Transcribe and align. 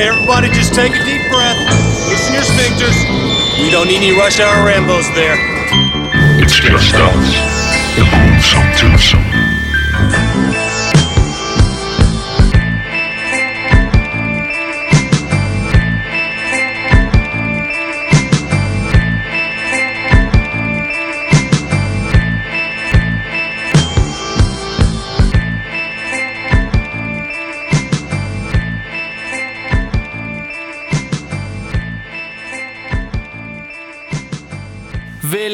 Okay, 0.00 0.08
everybody, 0.08 0.48
just 0.48 0.72
take 0.72 0.92
a 0.92 1.04
deep 1.04 1.20
breath. 1.28 1.58
Loosen 2.08 2.32
your 2.32 2.42
sphincters. 2.42 2.96
We 3.62 3.68
don't 3.68 3.86
need 3.86 3.98
any 3.98 4.12
rush 4.12 4.40
hour 4.40 4.66
Rambos 4.66 5.14
there. 5.14 5.36
It's 6.42 6.54
just 6.54 6.94
us. 6.94 7.28
The 7.96 8.08
gruesome 8.08 8.72
twosome. 8.78 9.49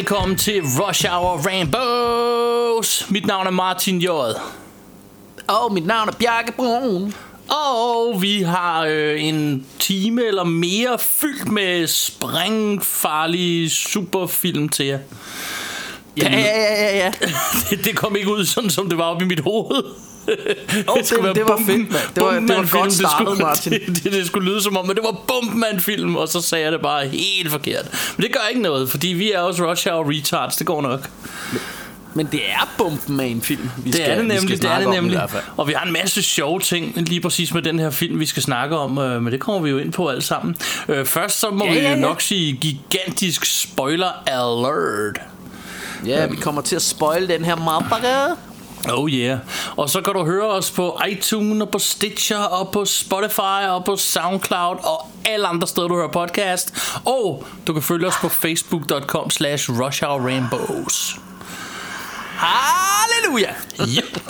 Velkommen 0.07 0.37
til 0.37 0.63
Rush 0.63 1.07
Hour 1.09 1.37
Rainbows. 1.47 3.11
Mit 3.11 3.27
navn 3.27 3.47
er 3.47 3.51
Martin 3.51 3.99
J. 3.99 4.09
Og 5.47 5.73
mit 5.73 5.87
navn 5.87 6.09
er 6.09 6.13
Bjarke 6.13 6.53
Brun. 6.53 7.15
Og 7.49 8.23
vi 8.23 8.43
har 8.43 8.85
øh, 8.85 9.25
en 9.25 9.67
time 9.79 10.25
eller 10.25 10.45
mere 10.45 10.99
fyldt 10.99 11.49
med 11.49 11.87
sprængfarlige 11.87 13.71
superfilm 13.71 14.69
til 14.69 14.87
jer. 14.87 14.99
Ja, 16.17 16.29
ja, 16.31 16.41
ja, 16.41 16.73
ja, 16.73 16.97
ja. 16.97 17.13
det, 17.71 17.85
det 17.85 17.97
kom 17.97 18.17
ikke 18.17 18.33
ud 18.33 18.45
sådan, 18.45 18.71
som 18.71 18.89
det 18.89 18.99
var 18.99 19.05
oppe 19.05 19.25
i 19.25 19.29
mit 19.29 19.41
hoved. 19.41 19.83
Oh, 20.89 20.99
det, 20.99 21.11
det, 21.11 21.23
være 21.25 21.49
var 21.49 21.61
fedt, 21.67 21.69
mand. 21.69 22.03
Det 22.15 22.23
var, 22.23 22.31
det 22.31 22.49
var 22.49 22.55
Bumpman-film. 22.55 22.81
godt 22.83 22.91
Det 22.91 22.99
startet, 22.99 23.27
skulle, 23.29 23.43
Martin. 23.43 23.73
Det, 23.73 23.87
det, 24.05 24.13
det 24.13 24.27
skulle 24.27 24.51
lyde 24.51 24.63
som 24.63 24.77
om, 24.77 24.91
at 24.91 24.97
det 24.97 25.05
var 25.05 25.17
Bumpman-film, 25.29 26.17
og 26.17 26.29
så 26.29 26.41
sagde 26.41 26.65
jeg 26.65 26.73
det 26.73 26.81
bare 26.81 27.07
helt 27.09 27.51
forkert. 27.51 28.15
Men 28.17 28.25
det 28.27 28.33
gør 28.33 28.41
ikke 28.51 28.63
noget, 28.63 28.91
fordi 28.91 29.09
vi 29.09 29.33
er 29.33 29.41
også 29.41 29.71
Rush 29.71 29.89
Hour 29.89 30.11
Retards, 30.11 30.57
det 30.57 30.67
går 30.67 30.83
nok. 30.83 31.11
Men 32.15 32.27
det 32.33 32.41
er 32.51 32.75
Bumpen 32.79 33.17
med 33.17 33.31
en 33.31 33.43
film, 33.43 33.71
vi 33.79 33.91
Det 33.91 33.95
skal, 33.95 34.11
er 34.11 34.15
det 34.15 34.25
vi 34.25 34.31
skal 34.31 34.41
nemlig, 34.41 34.63
det 34.63 34.71
er 34.71 34.79
det 34.79 34.89
nemlig. 34.89 35.21
Og 35.57 35.69
vi 35.69 35.73
har 35.73 35.87
en 35.87 35.93
masse 35.93 36.23
sjove 36.23 36.61
ting 36.61 36.93
lige 37.09 37.21
præcis 37.21 37.55
med 37.55 37.63
den 37.63 37.79
her 37.79 37.91
film, 37.91 38.21
vi 38.21 38.27
skal 38.27 38.43
snakke 38.43 38.77
om, 38.77 38.99
øh, 38.99 39.23
men 39.23 39.33
det 39.33 39.41
kommer 39.41 39.61
vi 39.63 39.71
jo 39.71 39.79
ind 39.79 39.93
på 39.93 40.09
alle 40.09 40.23
sammen. 40.23 40.57
Øh, 40.89 41.07
Først 41.07 41.41
så 41.41 41.51
må 41.51 41.65
Ja, 41.65 41.73
vi 41.73 41.79
ja, 41.79 41.91
ja. 41.91 41.97
nok 41.97 42.21
sige 42.21 42.53
gigantisk 42.53 43.61
spoiler 43.63 44.09
alert. 44.27 45.21
Ja, 46.07 46.27
vi 46.27 46.37
kommer 46.37 46.63
til 46.63 46.77
at 46.77 46.83
spoil 46.83 47.29
den 47.29 47.45
her 47.45 47.57
motherfucker. 47.57 48.37
Oh 48.93 49.11
yeah. 49.11 49.39
Og 49.77 49.91
så 49.91 50.01
kan 50.01 50.15
du 50.15 50.25
høre 50.25 50.49
os 50.51 50.71
på 50.71 51.01
iTunes 51.11 51.63
og 51.63 51.69
på 51.71 51.79
Stitcher 51.79 52.39
og 52.39 52.73
på 52.73 52.85
Spotify 52.85 53.67
og 53.69 53.85
på 53.85 53.97
Soundcloud 53.97 54.77
og 54.85 55.07
alle 55.25 55.47
andre 55.47 55.67
steder, 55.67 55.89
du 55.89 55.95
hører 55.95 56.09
podcast. 56.09 56.75
Og 57.05 57.47
du 57.67 57.73
kan 57.73 57.83
følge 57.83 58.07
os 58.07 58.15
på 58.21 58.29
facebook.com 58.29 59.31
slash 59.31 59.71
rushhourrainbows. 59.71 61.17
Halleluja! 62.37 63.55
Yep. 63.81 64.21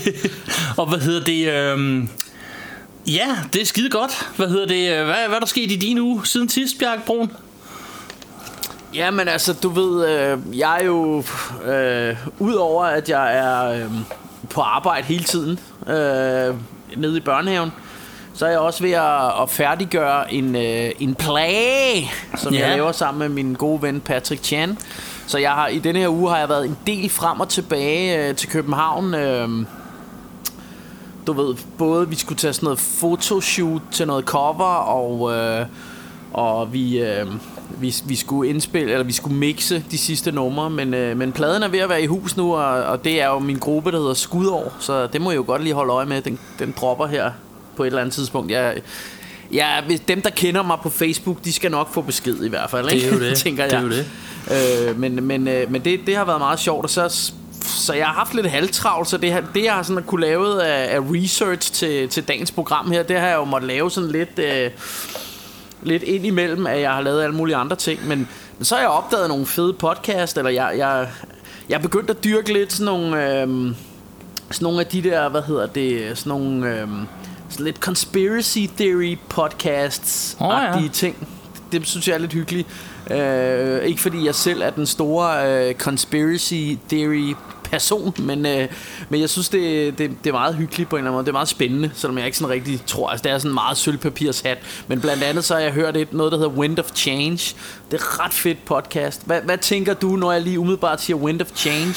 og 0.78 0.86
hvad 0.88 0.98
hedder 0.98 1.24
det? 1.24 1.52
Øhm, 1.52 2.08
ja, 3.06 3.36
det 3.52 3.62
er 3.62 3.66
skide 3.66 3.90
godt. 3.90 4.28
Hvad 4.36 4.48
hedder 4.48 4.66
det? 4.66 4.90
øh, 4.92 5.04
Hvad, 5.04 5.14
hvad 5.26 5.36
er 5.36 5.40
der 5.40 5.46
sket 5.46 5.72
i 5.72 5.76
din 5.76 5.98
uge 5.98 6.26
siden 6.26 6.48
sidst, 6.48 6.78
Bjarke 6.78 7.02
Brun? 7.06 7.32
Jamen 8.94 9.28
altså, 9.28 9.52
du 9.52 9.68
ved, 9.68 10.08
øh, 10.08 10.58
jeg 10.58 10.78
er 10.80 10.84
jo, 10.84 11.24
øh, 11.64 12.16
udover 12.38 12.84
at 12.84 13.08
jeg 13.08 13.36
er 13.36 13.70
øh, 13.84 13.90
på 14.50 14.60
arbejde 14.60 15.06
hele 15.06 15.24
tiden, 15.24 15.58
øh, 15.86 16.54
nede 16.96 17.16
i 17.16 17.20
børnehaven, 17.20 17.72
så 18.34 18.46
er 18.46 18.50
jeg 18.50 18.58
også 18.58 18.82
ved 18.82 18.90
at, 18.92 19.42
at 19.42 19.50
færdiggøre 19.50 20.34
en, 20.34 20.56
øh, 20.56 20.90
en 21.00 21.14
plage, 21.14 22.10
som 22.36 22.54
Ja. 22.54 22.60
jeg 22.68 22.76
laver 22.76 22.92
sammen 22.92 23.18
med 23.18 23.28
min 23.44 23.54
gode 23.54 23.82
ven 23.82 24.00
Patrick 24.00 24.44
Chan. 24.44 24.78
Så 25.26 25.38
jeg 25.38 25.50
har, 25.50 25.66
i 25.68 25.78
denne 25.78 25.98
her 26.00 26.08
uge 26.08 26.30
har 26.30 26.38
jeg 26.38 26.48
været 26.48 26.64
en 26.66 26.76
del 26.86 27.10
frem 27.10 27.40
og 27.40 27.48
tilbage 27.48 28.28
øh, 28.28 28.34
til 28.36 28.48
København. 28.48 29.14
Øh, 29.14 29.48
du 31.26 31.32
ved, 31.32 31.54
både 31.78 32.08
vi 32.08 32.16
skulle 32.16 32.38
tage 32.38 32.52
sådan 32.52 32.64
noget 32.66 32.78
fotoshoot 32.80 33.82
til 33.90 34.06
noget 34.06 34.24
cover, 34.24 34.74
og, 34.74 35.32
øh, 35.32 35.66
og 36.32 36.72
vi, 36.72 36.98
øh, 36.98 37.26
vi, 37.78 37.94
vi 38.04 38.16
skulle 38.16 38.50
indspille, 38.50 38.92
eller 38.92 39.04
vi 39.04 39.12
skulle 39.12 39.36
mixe 39.36 39.84
de 39.90 39.98
sidste 39.98 40.32
numre, 40.32 40.70
men, 40.70 40.94
øh, 40.94 41.16
men 41.16 41.32
pladen 41.32 41.62
er 41.62 41.68
ved 41.68 41.78
at 41.78 41.88
være 41.88 42.02
i 42.02 42.06
hus 42.06 42.36
nu, 42.36 42.54
og, 42.54 42.82
og 42.84 43.04
det 43.04 43.20
er 43.22 43.26
jo 43.26 43.38
min 43.38 43.58
gruppe, 43.58 43.92
der 43.92 43.98
hedder 43.98 44.14
Skudår, 44.14 44.72
så 44.80 45.06
det 45.06 45.20
må 45.20 45.30
jeg 45.30 45.36
jo 45.36 45.44
godt 45.46 45.62
lige 45.62 45.74
holde 45.74 45.92
øje 45.92 46.06
med, 46.06 46.22
den, 46.22 46.38
den 46.58 46.74
dropper 46.80 47.06
her 47.06 47.30
på 47.76 47.82
et 47.82 47.86
eller 47.86 48.00
andet 48.00 48.14
tidspunkt. 48.14 48.50
Jeg, 48.50 48.80
Ja, 49.52 49.80
dem, 50.08 50.22
der 50.22 50.30
kender 50.30 50.62
mig 50.62 50.78
på 50.82 50.90
Facebook, 50.90 51.44
de 51.44 51.52
skal 51.52 51.70
nok 51.70 51.94
få 51.94 52.02
besked 52.02 52.44
i 52.44 52.48
hvert 52.48 52.70
fald. 52.70 52.90
Ikke? 52.92 53.06
Det 53.06 53.12
er 53.12 53.18
jo 53.18 53.30
det. 53.30 53.38
tænker 53.44 53.64
Det 53.64 53.72
er 53.72 53.80
jeg. 53.80 53.90
jo 53.90 53.90
det. 53.90 54.88
Øh, 54.88 54.98
men 54.98 55.24
men, 55.24 55.48
øh, 55.48 55.72
men 55.72 55.84
det, 55.84 56.00
det 56.06 56.16
har 56.16 56.24
været 56.24 56.38
meget 56.40 56.60
sjovt, 56.60 56.84
og 56.84 56.90
så, 56.90 57.32
så 57.62 57.92
jeg 57.94 58.06
har 58.06 58.14
haft 58.14 58.34
lidt 58.34 58.46
halvtravlt, 58.46 59.08
så 59.08 59.16
det, 59.16 59.44
det 59.54 59.64
jeg 59.64 59.72
har 59.72 59.82
sådan 59.82 60.02
kunne 60.02 60.20
lave 60.20 60.64
af, 60.64 60.96
af 60.96 61.00
research 61.00 61.72
til, 61.72 62.08
til 62.08 62.22
dagens 62.28 62.50
program 62.52 62.90
her, 62.90 63.02
det 63.02 63.20
har 63.20 63.26
jeg 63.28 63.36
jo 63.36 63.44
måttet 63.44 63.68
lave 63.68 63.90
sådan 63.90 64.10
lidt, 64.10 64.38
øh, 64.38 64.70
lidt 65.82 66.02
ind 66.02 66.26
imellem, 66.26 66.66
at 66.66 66.80
jeg 66.80 66.92
har 66.92 67.00
lavet 67.00 67.22
alle 67.22 67.36
mulige 67.36 67.56
andre 67.56 67.76
ting, 67.76 68.08
men, 68.08 68.28
men 68.58 68.64
så 68.64 68.74
har 68.74 68.82
jeg 68.82 68.90
opdaget 68.90 69.28
nogle 69.28 69.46
fede 69.46 69.72
podcast, 69.72 70.38
eller 70.38 70.50
jeg, 70.50 70.74
jeg, 70.78 71.08
jeg 71.68 71.76
er 71.76 71.82
begyndt 71.82 72.10
at 72.10 72.24
dyrke 72.24 72.52
lidt 72.52 72.72
sådan 72.72 72.84
nogle, 72.84 73.24
øh, 73.26 73.48
sådan 74.50 74.64
nogle 74.64 74.80
af 74.80 74.86
de 74.86 75.02
der, 75.02 75.28
hvad 75.28 75.42
hedder 75.42 75.66
det, 75.66 76.18
sådan 76.18 76.30
nogle... 76.30 76.80
Øh, 76.80 76.88
sådan 77.50 77.64
lidt 77.64 77.76
conspiracy 77.76 78.66
theory 78.76 79.18
podcasts 79.28 80.36
Åh, 80.40 80.48
ja. 80.48 80.88
ting. 80.92 81.28
Det 81.72 81.86
synes 81.86 82.08
jeg 82.08 82.14
er 82.14 82.18
lidt 82.18 82.32
hyggeligt. 82.32 82.68
Øh, 83.10 83.84
ikke 83.84 84.00
fordi 84.00 84.26
jeg 84.26 84.34
selv 84.34 84.62
er 84.62 84.70
den 84.70 84.86
store 84.86 85.68
øh, 85.68 85.74
conspiracy 85.74 86.76
theory 86.88 87.34
person, 87.70 88.14
men, 88.18 88.46
øh, 88.46 88.68
men 89.08 89.20
jeg 89.20 89.30
synes, 89.30 89.48
det, 89.48 89.98
det, 89.98 90.10
det 90.24 90.30
er 90.30 90.32
meget 90.34 90.54
hyggeligt 90.54 90.90
på 90.90 90.96
en 90.96 91.00
eller 91.00 91.10
anden 91.10 91.16
måde. 91.16 91.24
Det 91.24 91.30
er 91.30 91.32
meget 91.32 91.48
spændende, 91.48 91.90
selvom 91.94 92.18
jeg 92.18 92.26
ikke 92.26 92.38
sådan 92.38 92.50
rigtig 92.54 92.80
tror. 92.86 93.08
Altså, 93.08 93.22
det 93.22 93.32
er 93.32 93.38
sådan 93.38 93.54
meget 93.54 93.76
sølvpapirshat. 93.76 94.58
Men 94.88 95.00
blandt 95.00 95.22
andet 95.22 95.44
så 95.44 95.54
har 95.54 95.60
jeg 95.60 95.72
hørt 95.72 95.96
et, 95.96 96.12
noget, 96.12 96.32
der 96.32 96.38
hedder 96.38 96.52
Wind 96.52 96.78
of 96.78 96.90
Change. 96.94 97.54
Det 97.90 98.00
er 98.00 98.24
ret 98.24 98.32
fedt 98.32 98.64
podcast. 98.64 99.26
Hvad, 99.26 99.40
hvad 99.44 99.58
tænker 99.58 99.94
du, 99.94 100.16
når 100.16 100.32
jeg 100.32 100.42
lige 100.42 100.58
umiddelbart 100.58 101.00
siger 101.00 101.16
Wind 101.16 101.42
of 101.42 101.48
Change? 101.54 101.94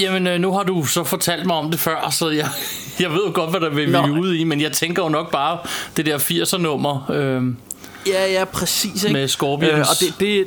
Jamen, 0.00 0.26
øh, 0.26 0.40
nu 0.40 0.52
har 0.52 0.62
du 0.62 0.84
så 0.84 1.04
fortalt 1.04 1.46
mig 1.46 1.56
om 1.56 1.70
det 1.70 1.80
før, 1.80 2.10
så 2.10 2.30
jeg, 2.30 2.48
jeg 3.00 3.10
ved 3.10 3.20
jo 3.26 3.30
godt, 3.34 3.50
hvad 3.50 3.60
der 3.60 3.70
vil 3.70 3.94
er 3.94 4.10
ude 4.20 4.38
i, 4.38 4.44
men 4.44 4.60
jeg 4.60 4.72
tænker 4.72 5.02
jo 5.02 5.08
nok 5.08 5.30
bare 5.32 5.58
det 5.96 6.06
der 6.06 6.18
80'er-nummer. 6.18 7.10
Øh, 7.10 7.42
Ja, 8.06 8.32
ja, 8.32 8.44
præcis. 8.44 9.04
Ikke? 9.04 9.12
Med 9.12 9.28
Scorpions. 9.28 9.88
og 9.88 9.94
det, 10.00 10.14
det, 10.20 10.44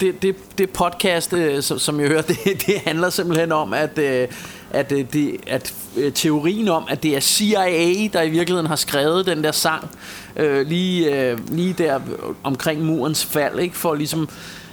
det, 0.00 0.22
det, 0.22 0.36
det 0.58 0.70
podcast, 0.70 1.32
øh, 1.32 1.62
som, 1.62 1.78
som 1.78 2.00
jeg 2.00 2.08
hører, 2.08 2.22
det, 2.44 2.66
det 2.66 2.78
handler 2.78 3.10
simpelthen 3.10 3.52
om, 3.52 3.72
at, 3.72 3.98
øh, 3.98 4.28
at, 4.70 4.92
øh, 4.92 5.04
det, 5.12 5.36
at 5.46 5.74
øh, 5.96 6.12
teorien 6.12 6.68
om, 6.68 6.84
at 6.88 7.02
det 7.02 7.16
er 7.16 7.20
CIA, 7.20 8.08
der 8.12 8.22
i 8.22 8.30
virkeligheden 8.30 8.66
har 8.66 8.76
skrevet 8.76 9.26
den 9.26 9.44
der 9.44 9.52
sang, 9.52 9.90
øh, 10.36 10.66
lige, 10.66 11.30
øh, 11.30 11.38
lige 11.48 11.72
der 11.72 12.00
omkring 12.42 12.82
murens 12.82 13.24
fald, 13.24 13.58
ikke? 13.58 13.76
For 13.76 13.94
ligesom, 13.94 14.28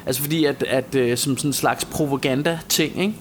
altså 0.06 0.22
fordi 0.22 0.46
at, 0.46 0.63
at 0.63 0.96
øh, 0.96 1.18
som 1.18 1.38
sådan 1.38 1.50
en 1.50 1.53
slags 1.53 1.86
propaganda-ting, 1.86 3.01
ikke? 3.01 3.13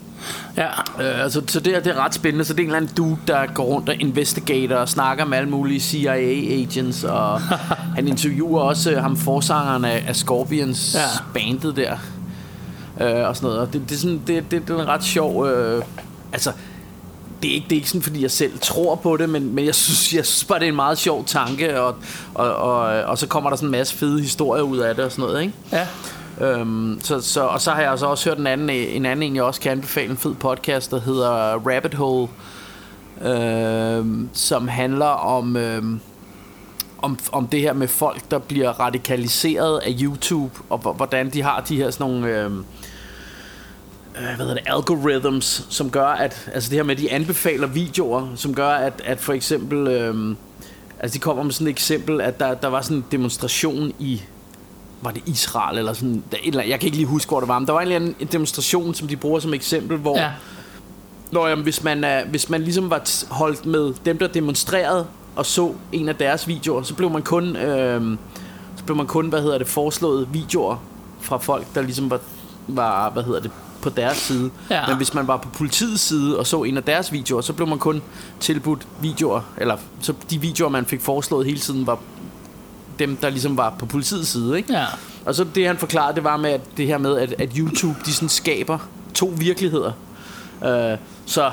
Ja. 0.57 0.67
Øh, 1.01 1.23
altså, 1.23 1.43
så 1.47 1.61
det 1.61 1.77
er, 1.77 1.81
det 1.81 1.97
er 1.97 2.05
ret 2.05 2.15
spændende. 2.15 2.45
Så 2.45 2.53
det 2.53 2.61
er 2.61 2.63
en 2.63 2.69
eller 2.69 2.77
anden 2.77 2.97
dude, 2.97 3.17
der 3.27 3.47
går 3.55 3.65
rundt 3.65 3.89
og 3.89 3.95
investigator 4.01 4.77
og 4.77 4.89
snakker 4.89 5.25
med 5.25 5.39
alle 5.39 5.51
mulige 5.51 5.81
CIA-agents. 5.81 7.05
Og 7.09 7.41
han 7.97 8.09
interviewer 8.09 8.61
også 8.61 8.91
øh, 8.91 9.03
ham 9.03 9.17
forsangeren 9.17 9.85
af, 9.85 10.05
af 10.09 10.17
Scorpions 10.17 10.95
Ja. 10.95 11.01
ja. 11.01 11.07
bandet 11.35 11.77
der. 11.77 11.97
Øh, 13.01 13.29
og 13.29 13.37
sådan 13.37 13.47
noget. 13.47 13.61
Og 13.61 13.73
det, 13.73 13.83
det, 13.89 13.95
er 13.95 13.99
sådan, 13.99 14.23
det, 14.27 14.51
det, 14.51 14.69
det 14.69 14.77
er 14.77 14.83
en 14.83 14.89
ret 14.89 15.05
sjov... 15.05 15.47
Øh, 15.47 15.83
altså, 16.33 16.53
det 17.43 17.51
er, 17.51 17.55
ikke, 17.55 17.65
det 17.65 17.73
er 17.73 17.77
ikke 17.77 17.89
sådan, 17.89 18.03
fordi 18.03 18.23
jeg 18.23 18.31
selv 18.31 18.53
tror 18.61 18.95
på 18.95 19.17
det, 19.17 19.29
men, 19.29 19.55
men 19.55 19.65
jeg, 19.65 19.75
synes, 19.75 20.15
jeg 20.15 20.27
synes 20.27 20.45
bare, 20.45 20.59
det 20.59 20.65
er 20.65 20.69
en 20.69 20.77
meget 20.77 20.99
sjov 20.99 21.25
tanke, 21.25 21.81
og, 21.81 21.97
og, 22.35 22.57
og, 22.57 22.81
og 22.81 23.19
så 23.19 23.27
kommer 23.27 23.51
der 23.51 23.57
sådan 23.57 23.67
en 23.67 23.71
masse 23.73 23.95
fede 23.97 24.21
historier 24.21 24.63
ud 24.63 24.79
af 24.79 24.95
det 24.95 25.05
og 25.05 25.13
sådan 25.13 25.23
noget, 25.25 25.43
ikke? 25.43 25.55
ja. 25.73 25.87
Øhm, 26.41 27.01
så, 27.03 27.21
så, 27.21 27.41
og 27.43 27.61
så 27.61 27.71
har 27.71 27.81
jeg 27.81 27.91
altså 27.91 28.07
også 28.07 28.31
hørt 28.31 28.39
en 28.39 28.47
anden, 28.47 28.71
en 28.71 29.07
anden 29.07 29.23
en, 29.23 29.37
jeg 29.37 29.45
også 29.45 29.61
kan 29.61 29.73
anbefale, 29.73 30.11
en 30.11 30.17
fed 30.17 30.35
podcast, 30.35 30.91
der 30.91 31.01
hedder 31.01 31.55
Rabbit 31.55 31.95
Hole, 31.95 32.29
øhm, 33.23 34.29
som 34.33 34.69
handler 34.69 35.07
om, 35.07 35.57
øhm, 35.57 36.01
om, 36.99 37.19
om 37.33 37.47
det 37.47 37.61
her 37.61 37.73
med 37.73 37.89
folk, 37.89 38.31
der 38.31 38.39
bliver 38.39 38.71
radikaliseret 38.71 39.79
af 39.79 39.97
YouTube, 40.01 40.61
og 40.69 40.79
hvordan 40.79 41.31
de 41.31 41.43
har 41.43 41.61
de 41.61 41.77
her 41.77 41.91
sådan 41.91 42.07
nogle... 42.07 42.29
Øhm, 42.29 42.65
øh, 44.17 44.25
hvad 44.25 44.37
hedder 44.37 44.55
det, 44.55 44.65
algorithms, 44.67 45.67
som 45.71 45.91
gør, 45.91 46.07
at, 46.07 46.51
altså 46.55 46.71
det 46.71 46.77
her 46.77 46.83
med, 46.83 46.95
at 46.95 47.01
de 47.01 47.13
anbefaler 47.13 47.67
videoer, 47.67 48.27
som 48.35 48.55
gør, 48.55 48.71
at, 48.71 49.03
at 49.05 49.19
for 49.19 49.33
eksempel, 49.33 49.89
øhm, 49.89 50.37
altså 51.01 51.15
de 51.15 51.21
kommer 51.21 51.43
med 51.43 51.53
sådan 51.53 51.67
et 51.67 51.71
eksempel, 51.71 52.21
at 52.21 52.41
der, 52.41 52.55
der 52.55 52.69
var 52.69 52.81
sådan 52.81 52.97
en 52.97 53.05
demonstration 53.13 53.93
i, 53.99 54.23
var 55.03 55.11
det 55.11 55.23
Israel 55.27 55.79
eller 55.79 55.93
sådan, 55.93 56.23
der, 56.33 56.37
et 56.43 56.47
eller, 56.49 56.61
andet- 56.61 56.71
jeg 56.71 56.81
kan 56.81 56.87
ikke 56.87 56.97
lige 56.97 57.07
huske, 57.07 57.29
hvor 57.29 57.41
det 57.41 57.49
var, 57.49 57.59
men 57.59 57.67
der 57.67 57.73
var 57.73 57.81
en 57.81 57.87
eller 57.87 57.97
anden 57.97 58.15
en 58.21 58.27
demonstration, 58.27 58.95
som 58.95 59.09
de 59.09 59.17
bruger 59.17 59.41
som 59.41 59.55
eksempel, 59.55 59.97
hvor, 59.97 60.19
Ja. 60.19 60.31
Nå, 61.31 61.47
jamen, 61.47 61.63
hvis, 61.63 61.85
man 61.85 62.05
hvis 62.31 62.51
man 62.51 62.63
ligesom 62.63 62.91
var 62.91 63.03
holdt 63.35 63.67
med 63.67 63.95
dem, 64.05 64.19
der 64.19 64.27
demonstrerede, 64.27 65.07
og 65.37 65.47
så 65.47 65.73
en 65.93 66.09
af 66.09 66.17
deres 66.17 66.49
videoer, 66.49 66.83
så 66.83 66.95
blev 66.95 67.11
man 67.11 67.23
kun, 67.23 67.57
øh, 67.57 68.17
så 68.77 68.85
blev 68.85 68.97
man 68.97 69.07
kun 69.07 69.29
hvad 69.29 69.43
hedder 69.43 69.59
det, 69.59 69.67
foreslået 69.69 70.29
videoer 70.33 70.77
fra 71.21 71.37
folk, 71.39 71.67
der 71.75 71.83
ligesom 71.83 72.11
var, 72.11 72.21
var 72.69 73.11
hvad 73.11 73.23
hedder 73.23 73.41
det, 73.41 73.51
på 73.83 73.91
deres 73.91 74.17
side. 74.17 74.51
Ja. 74.71 74.87
Men 74.89 74.97
hvis 74.97 75.15
man 75.15 75.27
var 75.29 75.37
på 75.37 75.49
politiets 75.49 76.03
side 76.03 76.39
og 76.39 76.47
så 76.47 76.63
en 76.63 76.77
af 76.77 76.83
deres 76.83 77.13
videoer, 77.13 77.41
så 77.41 77.53
blev 77.53 77.69
man 77.69 77.79
kun 77.79 78.03
tilbudt 78.41 78.87
videoer, 79.01 79.41
eller 79.57 79.77
så 80.01 80.15
de 80.31 80.41
videoer, 80.41 80.71
man 80.71 80.87
fik 80.87 81.01
foreslået 81.01 81.47
hele 81.47 81.59
tiden, 81.59 81.87
var 81.87 81.99
dem, 82.99 83.17
der 83.17 83.31
ligesom 83.31 83.57
var 83.57 83.75
på 83.79 83.87
politiets 83.87 84.29
side, 84.29 84.57
ikke? 84.57 84.73
Ja. 84.73 84.85
Og 85.25 85.35
så 85.35 85.45
det, 85.55 85.67
han 85.67 85.79
forklarede, 85.79 86.15
det 86.15 86.25
var 86.25 86.37
med 86.37 86.51
at 86.51 86.61
det 86.77 86.87
her 86.87 86.99
med, 86.99 87.19
at, 87.19 87.35
at 87.39 87.51
YouTube, 87.57 87.99
de 88.07 88.13
sådan 88.13 88.29
skaber 88.29 88.79
to 89.15 89.33
virkeligheder. 89.39 89.93
Uh, 90.61 90.99
så, 91.27 91.51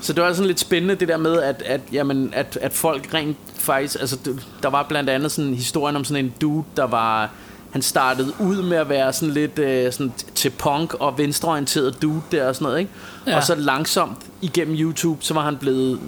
så 0.00 0.12
det 0.12 0.22
var 0.22 0.32
sådan 0.32 0.46
lidt 0.46 0.60
spændende, 0.60 0.94
det 0.94 1.08
der 1.08 1.16
med, 1.16 1.42
at, 1.42 1.62
at, 1.66 1.80
jamen, 1.92 2.30
at, 2.34 2.58
at 2.60 2.72
folk 2.72 3.14
rent 3.14 3.36
faktisk... 3.54 3.96
Altså, 4.00 4.16
der 4.62 4.68
var 4.68 4.82
blandt 4.82 5.10
andet 5.10 5.32
sådan 5.32 5.54
historien 5.54 5.96
om 5.96 6.04
sådan 6.04 6.24
en 6.24 6.34
dude, 6.40 6.64
der 6.76 6.84
var... 6.84 7.30
Han 7.70 7.82
startede 7.82 8.32
ud 8.40 8.62
med 8.62 8.76
at 8.76 8.88
være 8.88 9.12
sådan 9.12 9.34
lidt 9.34 9.58
øh, 9.58 9.92
sådan 9.92 10.12
til 10.34 10.50
punk 10.50 10.94
og 10.94 11.18
venstreorienteret 11.18 12.02
dude 12.02 12.22
der 12.32 12.48
og 12.48 12.54
sådan 12.54 12.64
noget, 12.64 12.78
ikke? 12.78 12.90
Ja. 13.26 13.36
Og 13.36 13.42
så 13.42 13.54
langsomt 13.54 14.18
igennem 14.42 14.76
YouTube, 14.78 15.24
så 15.24 15.34
var 15.34 15.40
han 15.40 15.56
blevet... 15.56 16.00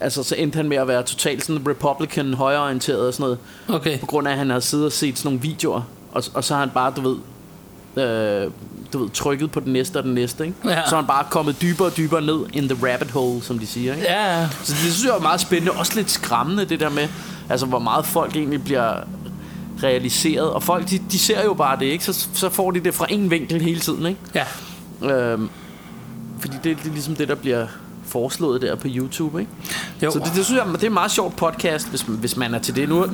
Altså, 0.00 0.22
så 0.22 0.34
endte 0.38 0.56
han 0.56 0.68
med 0.68 0.76
at 0.76 0.88
være 0.88 1.02
totalt 1.02 1.44
sådan 1.44 1.68
republican, 1.68 2.34
højreorienteret 2.34 3.06
og 3.06 3.14
sådan 3.14 3.22
noget 3.24 3.38
Okay. 3.80 3.98
på 3.98 4.06
grund 4.06 4.28
af, 4.28 4.32
at 4.32 4.38
han 4.38 4.50
havde 4.50 4.62
siddet 4.62 4.86
og 4.86 4.92
set 4.92 5.18
sådan 5.18 5.28
nogle 5.28 5.40
videoer, 5.42 5.82
og, 6.12 6.24
og 6.34 6.44
så 6.44 6.54
har 6.54 6.60
han 6.60 6.70
bare, 6.74 6.92
du 6.96 7.00
ved, 7.00 7.16
øh, 8.04 8.50
du 8.92 8.98
ved, 8.98 9.10
trykket 9.10 9.50
på 9.50 9.60
den 9.60 9.72
næste 9.72 9.96
og 9.96 10.02
den 10.04 10.14
næste, 10.14 10.46
ikke? 10.46 10.56
Ja. 10.64 10.82
Så 10.88 10.96
er 10.96 11.00
han 11.00 11.06
bare 11.06 11.24
kommet 11.30 11.62
dybere 11.62 11.88
og 11.88 11.96
dybere 11.96 12.20
ned 12.22 12.38
in 12.52 12.68
the 12.68 12.92
rabbit 12.92 13.10
hole, 13.10 13.42
som 13.42 13.58
de 13.58 13.66
siger, 13.66 13.94
ikke? 13.94 14.06
Ja. 14.06 14.48
Så 14.62 14.72
det 14.72 14.92
synes 14.92 15.04
jeg 15.04 15.16
er 15.16 15.20
meget 15.20 15.40
spændende, 15.40 15.72
også 15.72 15.92
lidt 15.94 16.10
skræmmende, 16.10 16.64
det 16.64 16.80
der 16.80 16.88
med, 16.90 17.08
altså 17.48 17.66
hvor 17.66 17.78
meget 17.78 18.06
folk 18.06 18.36
egentlig 18.36 18.64
bliver 18.64 18.94
realiseret, 19.82 20.50
og 20.50 20.62
folk, 20.62 20.90
de, 20.90 21.00
de 21.12 21.18
ser 21.18 21.44
jo 21.44 21.54
bare 21.54 21.78
det, 21.78 21.86
ikke? 21.86 22.04
Så, 22.04 22.28
så 22.34 22.48
får 22.48 22.70
de 22.70 22.80
det 22.80 22.94
fra 22.94 23.06
en 23.08 23.30
vinkel 23.30 23.60
hele 23.62 23.80
tiden, 23.80 24.06
ikke? 24.06 24.20
Ja. 24.34 24.44
Øhm, 25.14 25.50
fordi 26.40 26.54
det, 26.64 26.78
det 26.82 26.86
er 26.88 26.92
ligesom 26.92 27.16
det, 27.16 27.28
der 27.28 27.34
bliver 27.34 27.66
foreslået 28.08 28.62
der 28.62 28.74
på 28.74 28.88
YouTube, 28.90 29.40
ikke? 29.40 29.52
Jo. 30.02 30.10
Så 30.10 30.18
det, 30.18 30.32
det 30.34 30.44
synes 30.44 30.60
jeg, 30.64 30.72
det 30.72 30.82
er 30.82 30.86
en 30.86 30.94
meget 30.94 31.10
sjovt 31.10 31.36
podcast, 31.36 31.88
hvis, 31.90 32.00
hvis 32.08 32.36
man 32.36 32.54
er 32.54 32.58
til 32.58 32.76
det. 32.76 32.88
Nu, 32.88 33.06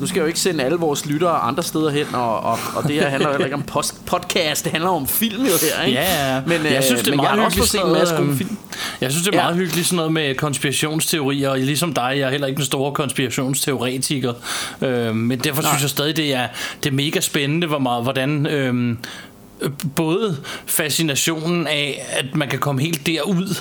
nu 0.00 0.06
skal 0.06 0.16
jeg 0.18 0.22
jo 0.22 0.26
ikke 0.26 0.40
sende 0.40 0.64
alle 0.64 0.76
vores 0.78 1.06
lyttere 1.06 1.38
andre 1.38 1.62
steder 1.62 1.90
hen, 1.90 2.06
og, 2.14 2.40
og, 2.40 2.58
og 2.74 2.82
det 2.82 2.94
her 2.94 3.08
handler 3.08 3.28
jo 3.28 3.32
heller 3.32 3.46
ikke 3.46 3.56
om 3.56 3.62
post, 3.62 4.04
podcast, 4.06 4.64
det 4.64 4.72
handler 4.72 4.90
om 4.90 5.06
film 5.08 5.42
jo 5.44 5.50
her, 5.76 5.82
ikke? 5.84 6.00
Ja, 6.00 6.34
ja. 6.34 6.40
Men, 6.46 6.64
jeg 6.72 6.84
synes, 6.84 7.00
det 7.02 7.08
er 7.08 7.10
men 7.12 7.16
meget 7.16 7.28
jeg 7.30 7.38
har 7.38 7.44
også 7.44 7.66
set 7.66 7.80
en 7.86 7.92
masse 7.92 8.14
gode 8.14 8.28
øhm, 8.28 8.36
film. 8.38 8.56
Jeg 9.00 9.10
synes, 9.10 9.26
det 9.26 9.34
er 9.34 9.38
Ja. 9.38 9.44
meget 9.44 9.56
hyggeligt 9.56 9.86
sådan 9.86 9.96
noget 9.96 10.12
med 10.12 10.34
konspirationsteorier, 10.34 11.48
og 11.48 11.58
ligesom 11.58 11.92
dig, 11.92 12.14
jeg 12.16 12.26
er 12.26 12.30
heller 12.30 12.46
ikke 12.46 12.56
den 12.56 12.64
store 12.64 12.92
konspirationsteoretiker, 12.92 14.32
øh, 14.82 15.16
men 15.16 15.38
derfor 15.38 15.62
synes 15.62 15.82
jeg 15.82 15.90
stadig, 15.90 16.16
det 16.16 16.34
er, 16.34 16.46
det 16.82 16.90
er 16.90 16.94
mega 16.94 17.20
spændende, 17.20 17.66
hvor 17.66 17.78
meget, 17.78 18.02
hvordan... 18.02 18.46
Øh, 18.46 18.96
både 19.96 20.36
fascinationen 20.66 21.66
af, 21.66 22.02
at 22.10 22.34
man 22.34 22.48
kan 22.48 22.58
komme 22.58 22.80
helt 22.82 23.06
derud, 23.06 23.56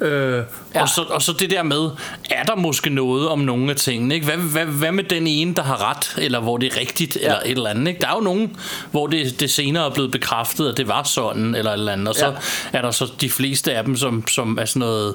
Øh, 0.00 0.42
ja. 0.74 0.82
Og, 0.82 0.88
så, 0.88 1.02
og 1.02 1.22
så 1.22 1.32
det 1.32 1.50
der 1.50 1.62
med, 1.62 1.90
er 2.30 2.42
der 2.42 2.56
måske 2.56 2.90
noget 2.90 3.28
om 3.28 3.38
nogle 3.38 3.70
af 3.70 3.76
tingene? 3.76 4.14
Ikke? 4.14 4.26
Hvad, 4.26 4.36
hvad, 4.36 4.64
hvad 4.64 4.92
med 4.92 5.04
den 5.04 5.26
ene, 5.26 5.54
der 5.54 5.62
har 5.62 5.90
ret, 5.90 6.14
eller 6.18 6.40
hvor 6.40 6.56
det 6.56 6.72
er 6.72 6.80
rigtigt, 6.80 7.16
ja. 7.16 7.26
eller 7.26 7.38
et 7.44 7.50
eller 7.50 7.70
andet? 7.70 7.88
Ikke? 7.88 8.00
Der 8.00 8.08
er 8.08 8.14
jo 8.14 8.20
nogen, 8.20 8.56
hvor 8.90 9.06
det, 9.06 9.40
det 9.40 9.50
senere 9.50 9.86
er 9.86 9.90
blevet 9.90 10.10
bekræftet, 10.10 10.68
at 10.68 10.76
det 10.76 10.88
var 10.88 11.02
sådan, 11.02 11.54
eller 11.54 11.70
et 11.70 11.78
eller 11.78 11.92
andet. 11.92 12.08
Og 12.08 12.14
så 12.14 12.26
Ja. 12.26 12.32
er 12.78 12.82
der 12.82 12.90
så 12.90 13.12
de 13.20 13.30
fleste 13.30 13.72
af 13.74 13.84
dem, 13.84 13.96
som, 13.96 14.28
som 14.28 14.58
er 14.60 14.64
sådan 14.64 14.80
noget 14.80 15.14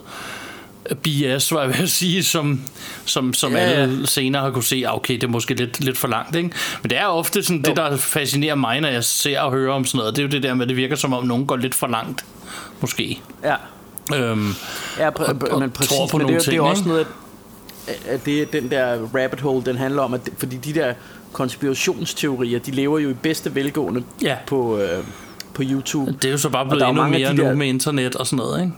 BS, 1.03 1.51
var 1.51 1.61
jeg 1.61 1.69
ved 1.69 1.83
at 1.83 1.89
sige, 1.89 2.23
som, 2.23 2.61
som, 3.05 3.33
som 3.33 3.51
ja, 3.51 3.57
ja. 3.69 3.81
alle 3.81 4.07
senere 4.07 4.41
har 4.41 4.51
kunne 4.51 4.63
se, 4.63 4.83
ah, 4.87 4.95
okay, 4.95 5.13
det 5.13 5.23
er 5.23 5.27
måske 5.27 5.53
lidt, 5.53 5.79
lidt 5.79 5.97
for 5.97 6.07
langt. 6.07 6.35
Ikke? 6.35 6.49
Men 6.81 6.89
det 6.89 6.97
er 6.97 7.05
ofte 7.05 7.43
sådan, 7.43 7.61
det, 7.61 7.77
der 7.77 7.97
fascinerer 7.97 8.55
mig, 8.55 8.81
når 8.81 8.89
jeg 8.89 9.03
ser 9.03 9.39
og 9.39 9.51
hører 9.51 9.73
om 9.73 9.85
sådan 9.85 9.97
noget. 9.97 10.15
Det 10.15 10.21
er 10.21 10.25
jo 10.25 10.31
det 10.31 10.43
der 10.43 10.53
med, 10.53 10.61
at 10.65 10.69
det 10.69 10.77
virker 10.77 10.95
som 10.95 11.13
om, 11.13 11.23
nogen 11.23 11.45
går 11.45 11.55
lidt 11.55 11.75
for 11.75 11.87
langt. 11.87 12.25
Måske. 12.81 13.19
Ja, 13.43 13.55
Øhm, 14.15 14.53
ja 14.99 15.09
pr- 15.09 15.29
Og- 15.29 15.51
og 15.51 15.59
men 15.59 15.69
præcis, 15.71 15.97
tror 15.97 16.07
på 16.07 16.17
men 16.17 16.27
det, 16.27 16.35
er- 16.35 16.39
det 16.39 16.53
er 16.55 16.61
også 16.61 16.83
noget, 16.87 17.07
at, 17.87 17.95
at 18.07 18.25
det, 18.25 18.53
den 18.53 18.71
der 18.71 18.97
rabbit 19.15 19.41
hole, 19.41 19.65
den 19.65 19.75
handler 19.77 20.01
om, 20.01 20.13
at 20.13 20.21
fordi 20.37 20.57
de 20.57 20.73
der 20.73 20.93
konspirationsteorier, 21.33 22.59
de 22.59 22.71
lever 22.71 22.99
jo 22.99 23.09
i 23.09 23.13
bedste 23.13 23.55
velgående 23.55 24.03
Ja. 24.21 24.35
på, 24.47 24.77
øh, 24.77 25.03
på 25.53 25.61
YouTube. 25.65 26.11
det 26.21 26.25
er 26.25 26.31
jo 26.31 26.37
så 26.37 26.49
bare 26.49 26.65
blevet 26.65 26.87
endnu 26.89 27.07
mere 27.07 27.29
de 27.29 27.35
nu 27.35 27.43
der- 27.43 27.53
med 27.55 27.67
internet 27.67 28.15
og 28.15 28.27
sådan 28.27 28.37
noget, 28.37 28.61
ikke? 28.61 28.73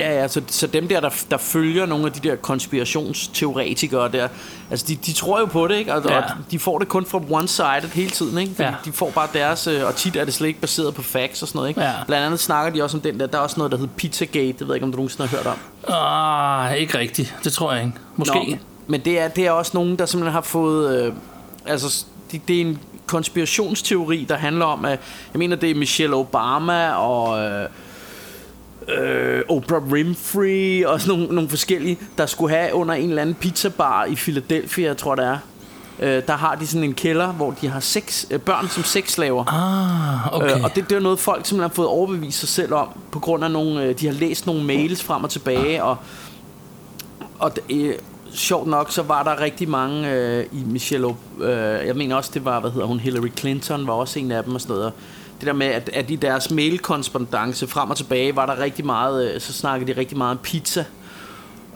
Ja, 0.00 0.20
ja, 0.20 0.28
så, 0.28 0.42
så 0.46 0.66
dem 0.66 0.88
der, 0.88 1.00
der, 1.00 1.10
der 1.30 1.36
følger 1.38 1.86
nogle 1.86 2.06
af 2.06 2.12
de 2.12 2.28
der 2.28 2.36
konspirationsteoretikere 2.36 4.08
der, 4.12 4.28
altså 4.70 4.86
de, 4.88 4.96
de 4.96 5.12
tror 5.12 5.40
jo 5.40 5.46
på 5.46 5.68
det, 5.68 5.76
ikke? 5.76 5.94
Og, 5.94 6.02
Ja. 6.08 6.16
og 6.18 6.24
de 6.50 6.58
får 6.58 6.78
det 6.78 6.88
kun 6.88 7.06
fra 7.06 7.18
one-sided 7.18 7.88
hele 7.94 8.10
tiden, 8.10 8.38
ikke? 8.38 8.54
Fordi 8.54 8.68
Ja. 8.68 8.74
de 8.84 8.92
får 8.92 9.10
bare 9.10 9.28
deres, 9.32 9.66
øh, 9.66 9.86
og 9.86 9.96
tit 9.96 10.16
er 10.16 10.24
det 10.24 10.34
slet 10.34 10.48
ikke 10.48 10.60
baseret 10.60 10.94
på 10.94 11.02
facts 11.02 11.42
og 11.42 11.48
sådan 11.48 11.58
noget, 11.58 11.68
ikke? 11.68 11.80
Ja. 11.80 11.92
Blandt 12.06 12.26
andet 12.26 12.40
snakker 12.40 12.72
de 12.72 12.82
også 12.84 12.96
om 12.96 13.00
den 13.00 13.20
der, 13.20 13.26
der 13.26 13.38
er 13.38 13.42
også 13.42 13.56
noget, 13.58 13.72
der 13.72 13.78
hedder 13.78 13.92
Pizzagate, 13.96 14.52
det 14.52 14.60
ved 14.60 14.66
jeg 14.66 14.74
ikke, 14.74 14.84
om 14.84 14.92
du 14.92 14.96
nogensinde 14.96 15.28
har 15.28 15.36
hørt 15.36 15.46
om. 15.46 15.56
Ah, 15.94 16.76
ikke 16.76 16.98
rigtigt. 16.98 17.34
Det 17.44 17.52
tror 17.52 17.72
jeg 17.72 17.84
ikke. 17.84 17.96
Måske. 18.16 18.34
Nå, 18.50 18.56
men 18.86 19.00
det 19.00 19.20
er, 19.20 19.28
det 19.28 19.46
er 19.46 19.50
også 19.50 19.70
nogen, 19.74 19.96
der 19.98 20.06
simpelthen 20.06 20.32
har 20.32 20.40
fået... 20.40 21.04
Øh, 21.06 21.12
altså, 21.66 22.04
det, 22.32 22.48
det 22.48 22.56
er 22.56 22.60
en 22.60 22.78
konspirationsteori, 23.06 24.26
der 24.28 24.36
handler 24.36 24.64
om, 24.64 24.84
at... 24.84 24.98
Jeg 25.34 25.38
mener, 25.38 25.56
det 25.56 25.70
er 25.70 25.74
Michelle 25.74 26.16
Obama 26.16 26.90
og... 26.92 27.38
Øh, 27.44 27.68
øh, 28.98 29.42
Oprah 29.48 29.82
Winfrey 29.82 30.84
og 30.84 31.00
sådan 31.00 31.18
nogle, 31.18 31.34
nogle 31.34 31.50
forskellige, 31.50 31.98
der 32.18 32.26
skulle 32.26 32.56
have 32.56 32.74
under 32.74 32.94
en 32.94 33.08
eller 33.08 33.22
anden 33.22 33.34
pizzabar 33.34 34.04
i 34.04 34.14
Philadelphia, 34.14 34.86
jeg 34.86 34.96
tror 34.96 35.14
det 35.14 35.24
er. 35.24 35.38
Øh, 36.00 36.22
der 36.26 36.36
har 36.36 36.54
de 36.54 36.66
sådan 36.66 36.84
en 36.84 36.94
kælder, 36.94 37.26
hvor 37.26 37.54
de 37.60 37.68
har 37.68 37.80
seks, 37.80 38.26
øh, 38.30 38.40
børn 38.40 38.68
som 38.68 38.84
sexslaver. 38.84 39.44
Ah, 39.46 40.34
okay. 40.34 40.56
Øh, 40.56 40.64
og 40.64 40.74
det, 40.74 40.90
det 40.90 40.96
er 40.96 41.00
noget, 41.00 41.18
folk 41.18 41.46
simpelthen 41.46 41.70
har 41.70 41.74
fået 41.74 41.88
overbevist 41.88 42.38
sig 42.38 42.48
selv 42.48 42.74
om, 42.74 42.88
på 43.12 43.18
grund 43.18 43.44
af 43.44 43.50
nogle, 43.50 43.82
øh, 43.84 43.98
de 44.00 44.06
har 44.06 44.14
læst 44.14 44.46
nogle 44.46 44.64
mails 44.64 45.02
frem 45.02 45.24
og 45.24 45.30
tilbage, 45.30 45.84
og, 45.84 45.96
og 47.38 47.52
øh, 47.70 47.94
sjovt 48.32 48.66
nok, 48.68 48.92
så 48.92 49.02
var 49.02 49.22
der 49.22 49.40
rigtig 49.40 49.68
mange 49.68 50.10
øh, 50.10 50.44
i 50.52 50.64
Michelle, 50.66 51.14
øh, 51.40 51.86
jeg 51.86 51.96
mener 51.96 52.16
også, 52.16 52.30
det 52.34 52.44
var, 52.44 52.60
hvad 52.60 52.70
hedder 52.70 52.86
hun, 52.86 53.00
Hillary 53.00 53.30
Clinton 53.38 53.86
var 53.86 53.92
også 53.92 54.18
en 54.18 54.32
af 54.32 54.44
dem 54.44 54.54
og 54.54 54.60
sådan 54.60 54.76
noget. 54.76 54.92
Det 55.40 55.46
der 55.46 55.52
med, 55.52 55.66
at, 55.66 55.90
at 55.92 56.10
i 56.10 56.16
deres 56.16 56.50
mailkorrespondance 56.50 57.66
frem 57.66 57.90
og 57.90 57.96
tilbage, 57.96 58.36
var 58.36 58.46
der 58.46 58.58
rigtig 58.58 58.86
meget, 58.86 59.34
øh, 59.34 59.40
så 59.40 59.52
snakkede 59.52 59.94
de 59.94 60.00
rigtig 60.00 60.18
meget 60.18 60.30
om 60.30 60.38
pizza. 60.42 60.84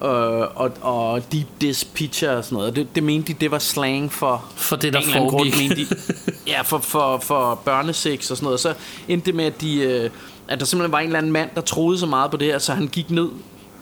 Øh, 0.03 0.11
og, 0.55 0.71
og 0.81 1.33
deep 1.33 1.47
dish 1.61 1.87
pizza 1.95 2.37
og 2.37 2.45
sådan 2.45 2.57
noget. 2.57 2.77
Det, 2.77 2.95
det 2.95 3.03
mente 3.03 3.33
de, 3.33 3.39
det 3.41 3.51
var 3.51 3.59
slang 3.59 4.13
for, 4.13 4.45
For 4.57 4.77
det, 4.77 4.93
der 4.93 5.01
grund, 5.19 5.31
foregik. 5.31 5.59
mente 5.59 5.77
de, 5.77 5.87
ja, 6.53 6.63
for, 6.63 6.79
for, 6.79 7.19
for 7.19 7.55
børnesex 7.65 8.31
og 8.31 8.37
sådan 8.37 8.45
noget. 8.45 8.61
Så 8.61 8.75
endte 9.09 9.27
det 9.27 9.35
med, 9.35 9.45
at, 9.45 9.61
de, 9.61 9.81
øh, 9.81 10.11
at 10.49 10.61
der 10.61 10.67
simpelthen 10.67 10.93
var 10.93 10.99
en 10.99 11.07
eller 11.07 11.19
anden 11.19 11.33
mand, 11.33 11.51
der 11.55 11.61
troede 11.61 11.99
så 11.99 12.07
meget 12.07 12.31
på 12.31 12.37
det 12.37 12.47
her, 12.47 12.59
så 12.59 12.73
han 12.73 12.89
gik 12.89 13.11
ned 13.11 13.29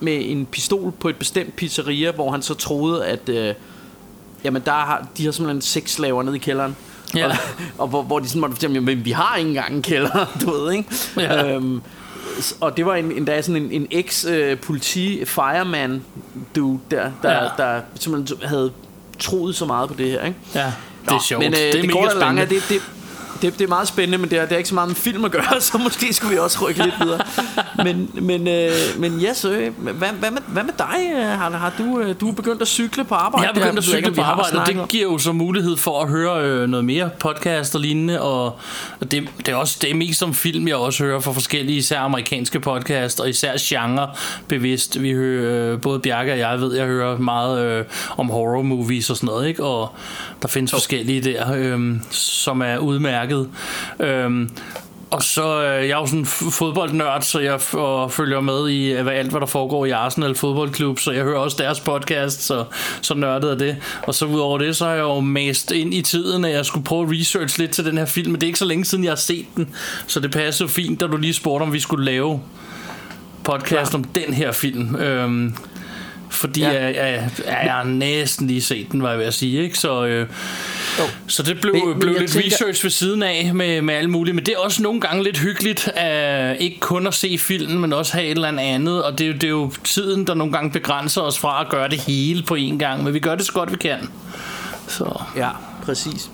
med 0.01 0.31
en 0.31 0.47
pistol 0.47 0.93
på 0.93 1.09
et 1.09 1.17
bestemt 1.17 1.57
pizzeria, 1.57 2.12
hvor 2.12 2.31
han 2.31 2.43
så 2.43 2.55
troede, 2.55 3.07
at 3.07 3.29
øh, 3.29 3.55
jamen 4.45 4.62
der 4.65 4.73
har, 4.73 5.07
de 5.17 5.25
har 5.25 5.33
simpelthen 5.33 5.62
seks 5.62 5.93
slaver 5.93 6.23
nede 6.23 6.37
i 6.37 6.39
kælderen. 6.39 6.77
Ja. 7.16 7.26
Og, 7.26 7.33
og 7.78 7.88
hvor, 7.88 8.02
hvor 8.02 8.19
de 8.19 8.28
sådan 8.28 8.40
måtte 8.40 8.54
fortælle, 8.57 8.81
men 8.81 9.04
vi 9.04 9.11
har 9.11 9.37
ikke 9.37 9.49
engang 9.49 9.75
en 9.75 9.83
kælder, 9.83 10.26
du 10.47 10.50
ved, 10.50 10.73
ikke? 10.73 10.88
Ja. 11.16 11.54
Øhm, 11.54 11.81
og 12.61 12.76
det 12.76 12.87
var 12.87 12.95
en, 12.95 13.12
endda 13.12 13.42
sådan 13.42 13.62
en, 13.62 13.71
en 13.73 13.87
ex-politi 13.90 15.25
fireman 15.25 16.02
dude 16.57 16.78
der, 16.90 17.11
der, 17.23 17.33
Ja. 17.33 17.49
der 17.57 17.81
simpelthen 18.00 18.38
havde 18.49 18.73
troet 19.19 19.54
så 19.57 19.64
meget 19.66 19.88
på 19.88 19.95
det 19.99 20.11
her, 20.11 20.25
ikke? 20.25 20.38
Ja, 20.54 20.73
det 21.04 21.11
er 21.12 21.21
sjovt. 21.23 21.45
Men 21.45 21.52
øh, 21.52 21.59
det 21.59 21.69
er 21.69 21.73
det, 21.73 21.95
mega 21.95 22.09
spændende. 22.11 22.42
det, 22.54 22.62
det, 22.69 22.83
det, 23.43 23.59
det 23.59 23.65
er 23.65 23.69
meget 23.69 23.89
spændende, 23.89 24.19
men 24.19 24.31
det 24.31 24.39
har, 24.39 24.45
det 24.47 24.53
har 24.53 24.59
ikke 24.59 24.69
så 24.69 24.75
meget 24.75 24.89
med 24.89 24.97
film 24.97 25.25
at 25.25 25.31
gøre, 25.31 25.61
så 25.61 25.79
måske 25.79 26.13
skulle 26.13 26.33
vi 26.33 26.39
også 26.39 26.69
rykke 26.69 26.83
lidt 26.83 26.95
videre. 27.01 27.21
Men, 27.77 28.11
men, 28.15 28.49
øh, 28.49 28.71
men 28.99 29.21
yes, 29.21 29.45
øh, 29.45 29.73
hvad, 29.79 29.93
hvad, 29.93 30.31
med, 30.31 30.43
hvad 30.47 30.65
med 30.65 30.73
dig? 30.79 31.13
øh, 31.17 31.23
Har, 31.23 31.51
har 31.51 31.73
du, 31.79 32.01
øh, 32.01 32.15
du 32.21 32.29
er 32.29 32.33
begyndt 32.33 32.63
at 32.63 32.69
cykle 32.69 33.05
på 33.05 33.15
arbejde? 33.15 33.47
Jeg 33.47 33.49
har 33.49 33.61
begyndt 33.61 33.79
at 33.79 33.95
ikke, 33.95 34.07
cykle 34.07 34.15
på 34.15 34.23
arbejde, 34.23 34.61
og 34.61 34.67
det 34.67 34.89
giver 34.89 35.13
jo 35.13 35.19
så 35.19 35.33
mulighed 35.33 35.77
for 35.77 36.03
at 36.03 36.09
høre 36.09 36.45
øh, 36.45 36.69
noget 36.69 36.85
mere 36.85 37.11
podcast 37.21 37.75
og 37.75 37.81
lignende, 37.81 38.23
og 38.23 38.59
det, 39.01 39.29
det, 39.39 39.49
er 39.49 39.55
også 39.55 39.79
det 39.83 39.91
er 39.91 39.95
mest 39.95 40.19
som 40.19 40.35
film, 40.35 40.69
jeg 40.69 40.77
også 40.77 41.05
hører 41.05 41.21
fra 41.21 41.33
forskellige, 41.33 41.79
især 41.79 42.01
amerikanske 42.01 42.61
podcast, 42.61 43.21
og 43.21 43.29
især 43.29 43.53
genre 43.61 44.11
bevidst. 44.49 45.03
Vi 45.03 45.13
hører, 45.13 45.73
øh, 45.73 45.81
både 45.81 46.01
Bjarke 46.01 46.33
og 46.33 46.39
jeg 46.39 46.61
ved, 46.61 46.77
jeg 46.77 46.87
hører 46.87 47.19
meget 47.19 47.65
øh, 47.65 47.85
om 48.17 48.31
horror 48.31 48.63
movies 48.63 49.11
og 49.11 49.17
sådan 49.17 49.27
noget, 49.27 49.49
ikke? 49.49 49.65
og 49.65 49.95
der 50.43 50.49
findes 50.49 50.73
forskellige 50.73 51.21
der, 51.21 51.55
øh, 51.55 51.81
som 52.11 52.63
er 52.63 52.79
udmærket. 52.79 53.32
Øh, 54.01 54.49
og 55.12 55.23
så 55.23 55.62
øh, 55.62 55.89
jeg 55.89 55.97
er 55.97 56.01
jo 56.01 56.07
sådan 56.07 56.19
en 56.19 56.27
fodboldnørd, 56.27 57.23
så 57.23 57.41
jeg 57.41 57.61
og 57.73 58.12
følger 58.12 58.41
med 58.41 58.69
i 58.69 58.93
øh, 58.93 59.03
hvad, 59.03 59.12
alt, 59.12 59.31
hvad 59.31 59.41
der 59.41 59.47
foregår 59.47 59.87
i 59.87 59.91
Arsenal 59.91 60.35
fodboldklub, 60.35 60.99
så 60.99 61.12
jeg 61.12 61.25
hører 61.25 61.39
også 61.39 61.57
deres 61.61 61.81
podcast, 61.81 62.43
så, 62.43 62.65
så 63.03 63.15
nørdet 63.15 63.51
er 63.51 63.55
det. 63.55 63.77
Og 64.03 64.15
så 64.15 64.27
udover 64.27 64.59
det, 64.59 64.77
så 64.77 64.85
har 64.85 64.93
jeg 64.93 65.01
jo 65.01 65.21
mast 65.21 65.71
ind 65.71 65.95
i 65.95 66.03
tiden, 66.03 66.45
at 66.45 66.53
jeg 66.53 66.67
skulle 66.67 66.85
prøve 66.85 67.03
at 67.03 67.21
research 67.21 67.59
lidt 67.59 67.71
til 67.71 67.85
den 67.85 67.99
her 67.99 68.05
film, 68.05 68.31
men 68.31 68.41
det 68.41 68.43
er 68.43 68.49
ikke 68.49 68.59
så 68.59 68.65
længe 68.65 68.85
siden, 68.85 69.05
jeg 69.05 69.11
har 69.11 69.17
set 69.17 69.47
den, 69.57 69.69
så 70.07 70.21
det 70.21 70.31
passer 70.31 70.67
fint, 70.67 71.01
da 71.01 71.07
du 71.07 71.17
lige 71.17 71.35
spurgte, 71.35 71.62
om 71.62 71.73
vi 71.73 71.81
skulle 71.81 72.05
lave 72.05 72.41
podcast 73.45 73.91
Klar. 73.91 73.99
om 73.99 74.05
den 74.05 74.35
her 74.35 74.53
film. 74.53 74.97
Øhm, 74.97 75.55
Fordi 76.33 76.61
Ja. 76.61 76.71
jeg, 76.73 76.95
jeg, 76.95 77.31
jeg, 77.47 77.62
jeg 77.65 77.85
næsten 77.85 78.47
lige 78.47 78.62
set 78.62 78.93
den, 78.93 79.03
var 79.03 79.11
jeg 79.11 79.19
ved 79.19 79.27
at 79.27 79.35
sige. 79.35 79.62
Ikke? 79.62 79.79
Så, 79.79 80.05
øh, 80.05 80.27
så 81.27 81.43
det 81.43 81.61
blev, 81.61 81.73
Men- 81.75 81.81
men, 81.83 81.91
men 81.91 82.01
blev 82.01 82.12
jeg 82.12 82.21
lidt 82.21 82.31
tænker- 82.33 82.49
research 82.53 82.85
ved 82.85 82.91
siden 82.91 83.23
af 83.23 83.51
med, 83.55 83.83
med 83.83 83.95
alt 83.95 84.11
muligt. 84.11 84.35
Men 84.35 84.47
det 84.47 84.55
er 84.55 84.59
også 84.59 84.83
nogle 84.83 85.01
gange 85.01 85.25
lidt 85.25 85.39
hyggeligt, 85.39 85.89
at 85.95 86.57
ikke 86.61 86.81
kun 86.81 87.07
at 87.07 87.15
se 87.15 87.39
filmen, 87.39 87.79
men 87.81 87.93
også 87.93 88.12
have 88.12 88.25
et 88.27 88.31
eller 88.31 88.49
andet. 88.61 89.03
Og 89.05 89.19
det, 89.19 89.25
er 89.25 89.29
jo- 89.29 89.35
det 89.35 89.45
er 89.45 89.49
jo 89.49 89.73
tiden, 89.85 90.27
der 90.27 90.35
nogle 90.35 90.53
gange 90.53 90.71
begrænser 90.71 91.21
os 91.21 91.39
fra 91.39 91.61
at 91.61 91.69
gøre 91.69 91.89
det 91.89 92.01
hele 92.01 92.43
på 92.43 92.55
én 92.57 92.77
gang. 92.79 93.05
Men 93.05 93.15
vi 93.15 93.19
gør 93.19 93.35
det 93.35 93.47
så 93.47 93.53
godt 93.53 93.73
vi 93.73 93.77
kan. 93.77 93.99
Så, 94.89 95.21
Ja, 95.37 95.49
præcis. 95.85 96.31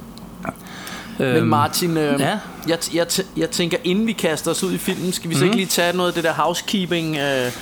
øhm, 1.20 1.34
Men 1.34 1.44
Martin, 1.44 1.96
øh, 1.96 2.20
ja. 2.20 2.38
jeg, 2.68 2.78
jeg, 2.94 3.06
jeg 3.36 3.50
tænker, 3.50 3.76
inden 3.84 4.06
vi 4.06 4.12
kaster 4.12 4.50
os 4.50 4.62
ud 4.64 4.72
i 4.72 4.78
filmen, 4.78 5.12
skal 5.12 5.30
vi 5.30 5.34
så 5.34 5.38
Mhm. 5.38 5.46
ikke 5.46 5.56
lige 5.56 5.66
tage 5.66 5.96
noget 5.96 6.08
af 6.10 6.14
det 6.14 6.24
der 6.24 6.32
housekeeping? 6.32 7.16
Øh, 7.16 7.52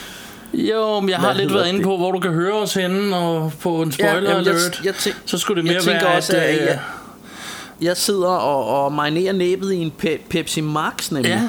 Jo, 0.57 1.01
men 1.01 1.09
jeg 1.11 1.19
har 1.19 1.27
Hvad 1.33 1.43
lidt 1.43 1.55
været 1.55 1.67
inde 1.69 1.79
det? 1.79 1.85
på, 1.87 1.97
hvor 1.97 2.13
du 2.13 2.19
kan 2.21 2.33
høre 2.33 2.55
os 2.55 2.75
henne, 2.75 3.17
og 3.17 3.53
på 3.61 3.83
en 3.83 3.93
spoiler 3.93 4.13
jamen, 4.15 4.27
jeg- 4.47 4.55
alert. 4.55 4.81
jeg 4.85 4.95
tænk- 4.95 5.17
så 5.27 5.39
skulle 5.39 5.63
det 5.63 5.69
jeg 5.69 5.75
mere 5.75 5.83
tænker 5.83 6.07
være, 6.09 6.17
også, 6.17 6.37
at 6.37 6.55
øh, 6.61 6.67
jeg- 6.67 6.79
jeg 7.81 7.97
sidder 7.97 8.29
og, 8.29 8.85
og 8.85 8.93
marinerer 8.93 9.33
næbet 9.33 9.73
i 9.73 9.77
en 9.77 9.93
pe- 10.05 10.21
Pepsi 10.31 10.61
Max, 10.61 11.11
nemlig. 11.11 11.29
Ja. 11.31 11.41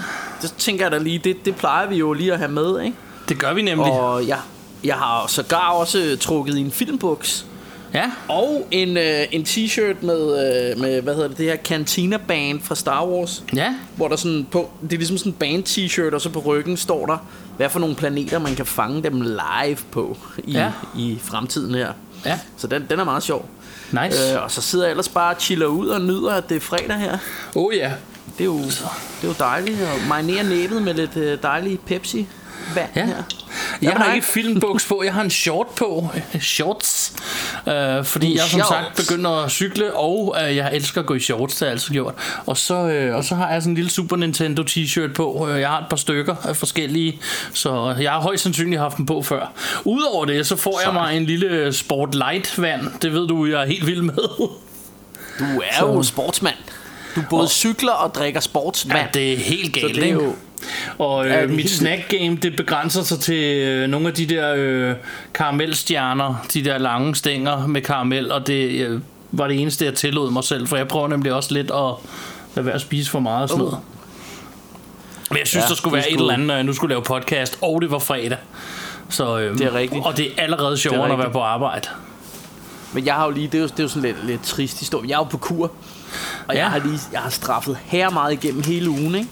Så 0.47 0.53
tænker 0.57 0.85
jeg 0.85 0.91
da 0.91 0.97
lige, 0.97 1.17
det, 1.19 1.45
det 1.45 1.55
plejer 1.55 1.87
vi 1.89 1.95
jo 1.95 2.13
lige 2.13 2.33
at 2.33 2.39
have 2.39 2.51
med, 2.51 2.81
ikke? 2.81 2.95
det 3.29 3.39
gør 3.39 3.53
vi 3.53 3.61
nemlig. 3.61 3.91
Og 3.91 4.27
jeg, 4.27 4.39
jeg 4.83 4.95
har 4.95 5.25
sågar 5.27 5.69
også 5.71 6.17
trukket 6.19 6.57
i 6.57 6.61
en 6.61 6.71
filmbuks. 6.71 7.45
Ja, 7.93 8.11
Og 8.27 8.67
en, 8.71 8.97
øh, 8.97 9.25
en 9.31 9.41
t-shirt 9.43 9.95
med, 10.05 10.21
øh, 10.73 10.79
med, 10.81 11.01
hvad 11.01 11.13
hedder 11.15 11.27
det, 11.29 11.37
det 11.37 11.45
her 11.45 11.55
Cantina 11.63 12.17
Band 12.17 12.61
fra 12.63 12.75
Star 12.75 13.05
Wars. 13.05 13.43
ja. 13.55 13.73
Hvor 13.95 14.07
der 14.07 14.15
sådan 14.15 14.47
på, 14.51 14.69
det 14.83 14.93
er 14.93 14.97
ligesom 14.97 15.17
sådan 15.17 15.31
en 15.31 15.35
band 15.39 15.63
t-shirt, 15.63 16.13
og 16.15 16.21
så 16.21 16.29
på 16.29 16.39
ryggen 16.39 16.77
står 16.77 17.05
der, 17.05 17.17
hvad 17.57 17.69
for 17.69 17.79
nogle 17.79 17.95
planeter 17.95 18.39
man 18.39 18.55
kan 18.55 18.65
fange 18.65 19.03
dem 19.03 19.21
live 19.21 19.77
på 19.91 20.17
i, 20.43 20.51
Ja. 20.51 20.71
i 20.95 21.19
fremtiden 21.23 21.75
her. 21.75 21.91
Ja, 22.25 22.39
Så 22.57 22.67
den, 22.67 22.85
den 22.89 22.99
er 22.99 23.03
meget 23.03 23.23
sjov. 23.23 23.49
nice. 23.91 24.33
Øh, 24.35 24.43
og 24.43 24.51
så 24.51 24.61
sidder 24.61 24.85
jeg 24.85 24.91
ellers 24.91 25.09
bare 25.09 25.35
og 25.35 25.41
chiller 25.41 25.65
ud 25.67 25.87
og 25.87 26.01
nyder, 26.01 26.33
at 26.33 26.49
det 26.49 26.57
er 26.57 26.61
fredag 26.61 26.97
her. 26.97 27.17
oh 27.55 27.75
ja. 27.75 27.91
Det 28.37 28.41
er 28.43 28.45
jo, 28.45 28.57
det 28.57 29.23
er 29.23 29.27
jo 29.27 29.33
dejligt 29.39 29.81
at 29.81 30.07
marinere 30.07 30.43
næbet 30.43 30.81
med 30.81 30.93
lidt 30.93 31.17
øh, 31.17 31.37
dejlig 31.43 31.79
Pepsi 31.79 32.27
vand 32.75 32.89
Ja. 32.95 33.05
her. 33.05 33.13
Jeg 33.81 33.93
men 33.93 34.01
har 34.01 34.13
ikke 34.13 34.27
filmbuks 34.27 34.85
på, 34.85 35.01
jeg 35.05 35.13
har 35.13 35.21
en 35.21 35.29
short 35.29 35.67
på. 35.75 36.09
Shorts. 36.41 37.13
Øh, 37.67 38.05
fordi 38.05 38.27
En 38.31 38.33
jeg 38.37 38.43
som 38.43 38.59
sagt 38.59 38.69
shorts. 38.97 39.07
begynder 39.09 39.31
at 39.43 39.51
cykle, 39.51 39.93
og 39.93 40.35
øh, 40.43 40.55
jeg 40.55 40.69
elsker 40.75 41.01
at 41.01 41.07
gå 41.07 41.13
i 41.13 41.19
shorts, 41.19 41.53
det 41.55 41.59
har 41.59 41.65
jeg 41.65 41.71
altid 41.71 41.93
gjort. 41.93 42.13
Og 42.45 42.57
så, 42.57 42.73
øh, 42.75 43.15
og 43.15 43.23
så 43.23 43.35
har 43.35 43.51
jeg 43.51 43.61
sådan 43.61 43.71
en 43.71 43.75
lille 43.75 43.91
Super 43.91 44.15
Nintendo 44.15 44.63
t-shirt 44.69 45.13
på. 45.13 45.47
Øh, 45.51 45.59
Jeg 45.61 45.69
har 45.69 45.79
et 45.79 45.85
par 45.89 45.97
stykker 45.97 46.35
af 46.43 46.55
forskellige, 46.57 47.19
så 47.53 47.95
jeg 47.99 48.11
har 48.11 48.21
højst 48.21 48.43
sandsynligt 48.43 48.81
haft 48.81 48.97
dem 48.97 49.05
på 49.05 49.21
før. 49.21 49.51
Udover 49.85 50.25
det, 50.25 50.47
så 50.47 50.55
får 50.55 50.81
jeg 50.85 50.93
mig 50.93 51.17
en 51.17 51.25
lille 51.25 51.73
Sport 51.73 52.15
Light 52.15 52.61
vand. 52.61 52.81
Det 53.01 53.13
ved 53.13 53.27
du, 53.27 53.45
jeg 53.45 53.61
er 53.61 53.65
helt 53.65 53.87
vild 53.87 54.01
med. 54.01 54.13
Du 55.39 55.61
er 55.63 55.81
jo 55.81 56.03
sportsmand. 56.03 56.55
Du 57.15 57.21
både 57.29 57.47
cykler 57.47 57.91
og 57.91 58.15
drikker 58.15 58.39
sportsvand. 58.39 58.97
Ja, 58.99 59.19
det 59.19 59.33
er 59.33 59.37
helt 59.37 59.75
Så 59.75 59.81
galt, 59.81 59.95
det 59.95 60.03
er 60.03 60.07
ikke? 60.07 60.23
jo- 60.23 60.35
Og 60.97 61.25
øh, 61.27 61.33
er 61.33 61.47
mit 61.47 61.55
helt 61.57 61.69
snack 61.69 62.09
game, 62.09 62.35
det 62.35 62.55
begrænser 62.55 63.03
sig 63.03 63.19
til 63.19 63.43
øh, 63.57 63.87
nogle 63.89 64.07
af 64.07 64.13
de 64.13 64.25
der 64.25 64.53
øh, 64.57 64.95
karamelstjerner, 65.33 66.45
de 66.53 66.63
der 66.65 66.77
lange 66.77 67.15
stænger 67.15 67.67
med 67.67 67.81
karamel, 67.81 68.31
og 68.31 68.47
det 68.47 68.69
øh, 68.87 69.01
var 69.31 69.47
det 69.47 69.61
eneste, 69.61 69.85
jeg 69.85 69.93
tillod 69.93 70.31
mig 70.31 70.43
selv, 70.43 70.67
for 70.67 70.77
jeg 70.77 70.87
prøver 70.87 71.07
nemlig 71.07 71.33
også 71.33 71.53
lidt 71.53 71.71
at 71.71 71.93
lade 72.55 72.65
være 72.65 72.75
at 72.75 72.81
spise 72.81 73.11
for 73.11 73.19
meget 73.19 73.43
og 73.43 73.49
sådan 73.49 73.61
Uh. 73.63 73.69
noget. 73.71 73.83
Men 75.29 75.37
jeg 75.39 75.47
synes, 75.47 75.63
Ja, 75.63 75.69
der 75.69 75.75
skulle 75.75 75.93
være 75.93 76.01
et 76.09 76.13
skulle- 76.13 76.23
eller 76.23 76.33
andet, 76.33 76.47
når 76.47 76.53
jeg 76.55 76.63
nu 76.63 76.73
skulle 76.73 76.89
lave 76.93 77.01
podcast, 77.03 77.57
og 77.61 77.81
det 77.81 77.91
var 77.91 77.99
fredag. 77.99 78.37
Så, 79.09 79.39
øh, 79.39 79.57
Det 79.57 79.61
er 79.67 79.73
rigtigt. 79.73 80.05
Og 80.05 80.17
det 80.17 80.25
er 80.25 80.31
allerede 80.43 80.77
sjovere, 80.77 81.11
at 81.11 81.17
være 81.19 81.31
på 81.31 81.39
arbejde. 81.41 81.87
Men 82.93 83.05
jeg 83.05 83.13
har 83.13 83.25
jo 83.25 83.31
lige, 83.31 83.47
det 83.47 83.55
er 83.55 83.59
jo, 83.61 83.67
det 83.67 83.79
er 83.79 83.83
jo 83.83 83.89
sådan 83.89 84.01
lidt, 84.03 84.25
lidt 84.25 84.43
trist 84.43 84.79
historie. 84.79 85.09
Jeg 85.09 85.13
er 85.15 85.19
jo 85.19 85.23
på 85.23 85.37
kur, 85.37 85.71
og 86.47 86.53
Ja. 86.55 86.59
jeg 86.61 86.71
har 86.71 86.79
lige, 86.79 86.99
jeg 87.11 87.19
har 87.21 87.29
straffet 87.29 87.77
her 87.85 88.09
meget 88.09 88.33
igennem 88.33 88.63
hele 88.63 88.89
ugen, 88.89 89.15
ikke? 89.15 89.27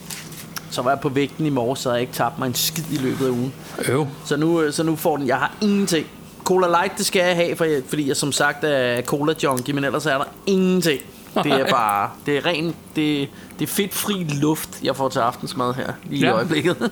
Så 0.72 0.82
var 0.82 0.92
jeg 0.92 1.00
på 1.00 1.10
vægten 1.10 1.46
i 1.46 1.50
morges, 1.50 1.80
så 1.80 1.90
havde 1.90 1.96
jeg 1.96 2.02
ikke 2.02 2.14
tabt 2.14 2.40
mig 2.40 2.48
en 2.48 2.56
skid 2.56 2.84
i 2.92 2.98
løbet 2.98 3.26
af 3.26 3.30
ugen. 3.30 3.54
Øv. 3.88 4.08
Så 4.26 4.38
nu, 4.38 4.62
øh, 4.62 4.74
så 4.74 4.84
nu 4.84 4.96
får 4.96 5.18
den, 5.18 5.28
jeg 5.28 5.38
har 5.38 5.52
ingenting. 5.62 6.06
Cola 6.44 6.68
Light, 6.68 6.98
det 6.98 7.06
skal 7.06 7.20
jeg 7.28 7.36
have, 7.36 7.56
for 7.56 7.66
jeg, 7.66 7.82
fordi 7.90 8.08
jeg 8.08 8.16
som 8.18 8.32
sagt 8.32 8.64
er 8.64 9.02
cola 9.02 9.34
junkie, 9.44 9.74
men 9.76 9.84
ellers 9.84 10.06
er 10.06 10.18
der 10.18 10.26
ingenting. 10.46 11.00
Det 11.44 11.52
er 11.52 11.70
bare, 11.80 12.10
det 12.26 12.38
er 12.38 12.46
ren, 12.46 12.66
det, 12.96 13.30
det 13.60 13.70
er 13.70 13.72
fedtfri 13.74 14.24
luft, 14.42 14.70
jeg 14.84 14.96
får 14.96 15.10
til 15.10 15.20
aftensmad 15.20 15.74
her, 15.74 15.92
lige 16.10 16.22
ja. 16.26 16.32
i 16.32 16.36
øjeblikket. 16.36 16.92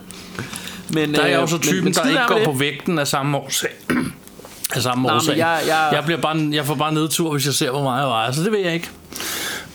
men, 0.90 1.14
Der 1.14 1.22
er 1.22 1.28
jeg 1.28 1.36
øh, 1.36 1.42
jo 1.42 1.48
så 1.48 1.56
men- 1.56 1.62
typen, 1.62 1.84
men 1.84 1.94
der 1.94 2.06
ikke 2.10 2.22
går 2.28 2.36
med 2.38 2.46
på 2.46 2.52
det. 2.52 2.60
vægten 2.60 3.00
af 3.00 3.08
samme 3.08 3.38
årsag. 3.38 3.70
af 4.76 4.82
samme 4.82 5.08
Nej, 5.08 5.16
årsag. 5.16 5.38
jeg- 5.38 5.62
jeg- 5.68 5.90
jeg, 5.94 6.04
bliver 6.06 6.22
bare, 6.22 6.50
jeg 6.52 6.66
får 6.66 6.76
bare 6.76 6.94
nedtur, 6.94 7.32
hvis 7.32 7.46
jeg 7.46 7.54
ser, 7.54 7.72
hvor 7.72 7.84
meget 7.84 8.02
jeg 8.02 8.08
vejer, 8.10 8.32
så 8.32 8.44
det 8.44 8.52
vil 8.52 8.62
jeg 8.62 8.74
ikke. 8.74 8.90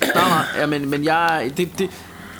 Nej, 0.00 0.28
nej, 0.28 0.44
ja, 0.60 0.66
men, 0.66 0.90
men 0.90 1.04
jeg, 1.04 1.50
det, 1.56 1.78
det, 1.78 1.90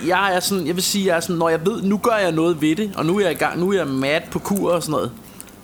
jeg 0.07 0.37
er 0.37 0.41
sådan, 0.41 0.67
jeg 0.67 0.75
vil 0.75 0.83
sige, 0.85 1.07
jeg 1.07 1.17
er 1.17 1.21
sådan, 1.21 1.37
når 1.37 1.49
jeg 1.49 1.67
ved, 1.67 1.83
nu 1.83 1.97
gør 1.99 2.17
jeg 2.17 2.33
noget 2.33 2.61
ved 2.63 2.77
det, 2.77 2.93
og 2.97 3.07
nu 3.07 3.17
er 3.17 3.21
jeg 3.23 3.31
i 3.31 3.35
gang, 3.35 3.61
nu 3.61 3.71
er 3.73 3.77
jeg 3.77 3.87
mad 3.87 4.21
på 4.31 4.39
kur 4.39 4.73
og 4.73 4.83
sådan 4.83 4.93
noget, 4.93 5.11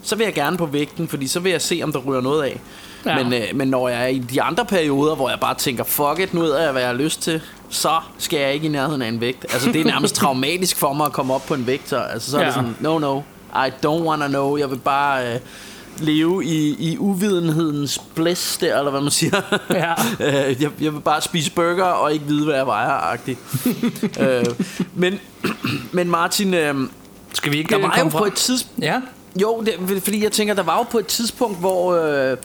så 0.03 0.17
vil 0.17 0.25
jeg 0.25 0.35
gerne 0.35 0.57
på 0.57 0.67
vægten, 0.67 1.09
fordi 1.09 1.27
så 1.27 1.41
vil 1.41 1.53
jeg 1.53 1.63
se, 1.63 1.81
om 1.85 1.93
der 1.93 1.99
ryger 1.99 2.21
noget 2.21 2.43
af. 2.43 2.61
Ja. 3.07 3.23
Men, 3.25 3.33
øh, 3.33 3.43
men 3.55 3.69
når 3.69 3.89
jeg 3.89 4.03
er 4.03 4.07
i 4.07 4.19
de 4.19 4.43
andre 4.43 4.65
perioder, 4.65 5.15
hvor 5.15 5.29
jeg 5.31 5.41
bare 5.41 5.55
tænker, 5.55 5.85
fuck 5.85 6.19
it, 6.19 6.35
nu 6.35 6.41
ved 6.41 6.59
jeg, 6.59 6.73
hvad 6.73 6.83
jeg 6.83 6.91
har 6.91 6.97
lyst 6.97 7.23
til, 7.23 7.41
så 7.71 8.01
skal 8.19 8.41
jeg 8.41 8.55
ikke 8.55 8.67
i 8.67 8.71
nærheden 8.71 9.03
af 9.03 9.09
en 9.09 9.21
vægt. 9.21 9.47
Altså, 9.53 9.73
det 9.73 9.81
er 9.81 9.85
nærmest 9.85 10.15
traumatisk 10.21 10.77
for 10.77 10.93
mig 10.93 11.07
at 11.07 11.13
komme 11.13 11.35
op 11.35 11.47
på 11.47 11.55
en 11.55 11.67
vægt, 11.67 11.89
så, 11.89 11.97
altså, 11.97 12.31
så 12.31 12.37
er 12.37 12.41
ja. 12.41 12.47
det 12.49 12.57
Ja. 12.57 12.61
sådan, 12.61 12.77
no, 12.81 12.99
no, 12.99 13.21
I 13.67 13.71
don't 13.87 14.03
wanna 14.07 14.29
know, 14.29 14.57
jeg 14.57 14.71
vil 14.71 14.77
bare... 14.79 15.35
Øh, 15.35 15.41
leve 15.99 16.45
i, 16.45 16.77
i 16.93 16.99
uvidenhedens 16.99 18.01
bliss 18.15 18.59
der, 18.59 18.79
eller 18.79 18.91
hvad 18.91 19.01
man 19.01 19.11
siger. 19.11 19.41
Ja. 19.71 19.93
Øh, 20.21 20.63
jeg, 20.63 20.71
jeg 20.81 20.95
vil 20.95 21.01
bare 21.01 21.21
spise 21.21 21.51
burger 21.51 21.85
og 21.85 22.13
ikke 22.13 22.25
vide, 22.25 22.45
hvad 22.45 22.55
jeg 22.55 22.67
vejer-agtigt. 22.67 23.39
øh, 24.21 24.45
men, 24.95 25.21
men 25.93 26.11
Martin, 26.11 26.55
øh, 26.55 26.75
Skal 27.33 27.53
vi 27.53 27.59
ikke 27.59 27.71
der 27.71 27.79
øh, 27.79 27.83
var 27.83 27.89
jo 27.89 27.95
komme 27.99 28.13
på 28.13 28.25
et 28.25 28.35
tidspunkt... 28.35 28.85
Ja, 28.85 29.01
Jo, 29.43 29.65
det, 29.89 30.03
fordi 30.03 30.23
jeg 30.23 30.33
tænker, 30.33 30.55
der 30.55 30.63
var 30.63 30.77
jo 30.77 30.83
på 30.83 30.99
et 30.99 31.07
tidspunkt, 31.07 31.59
hvor... 31.59 31.95
Øh, 31.95 32.37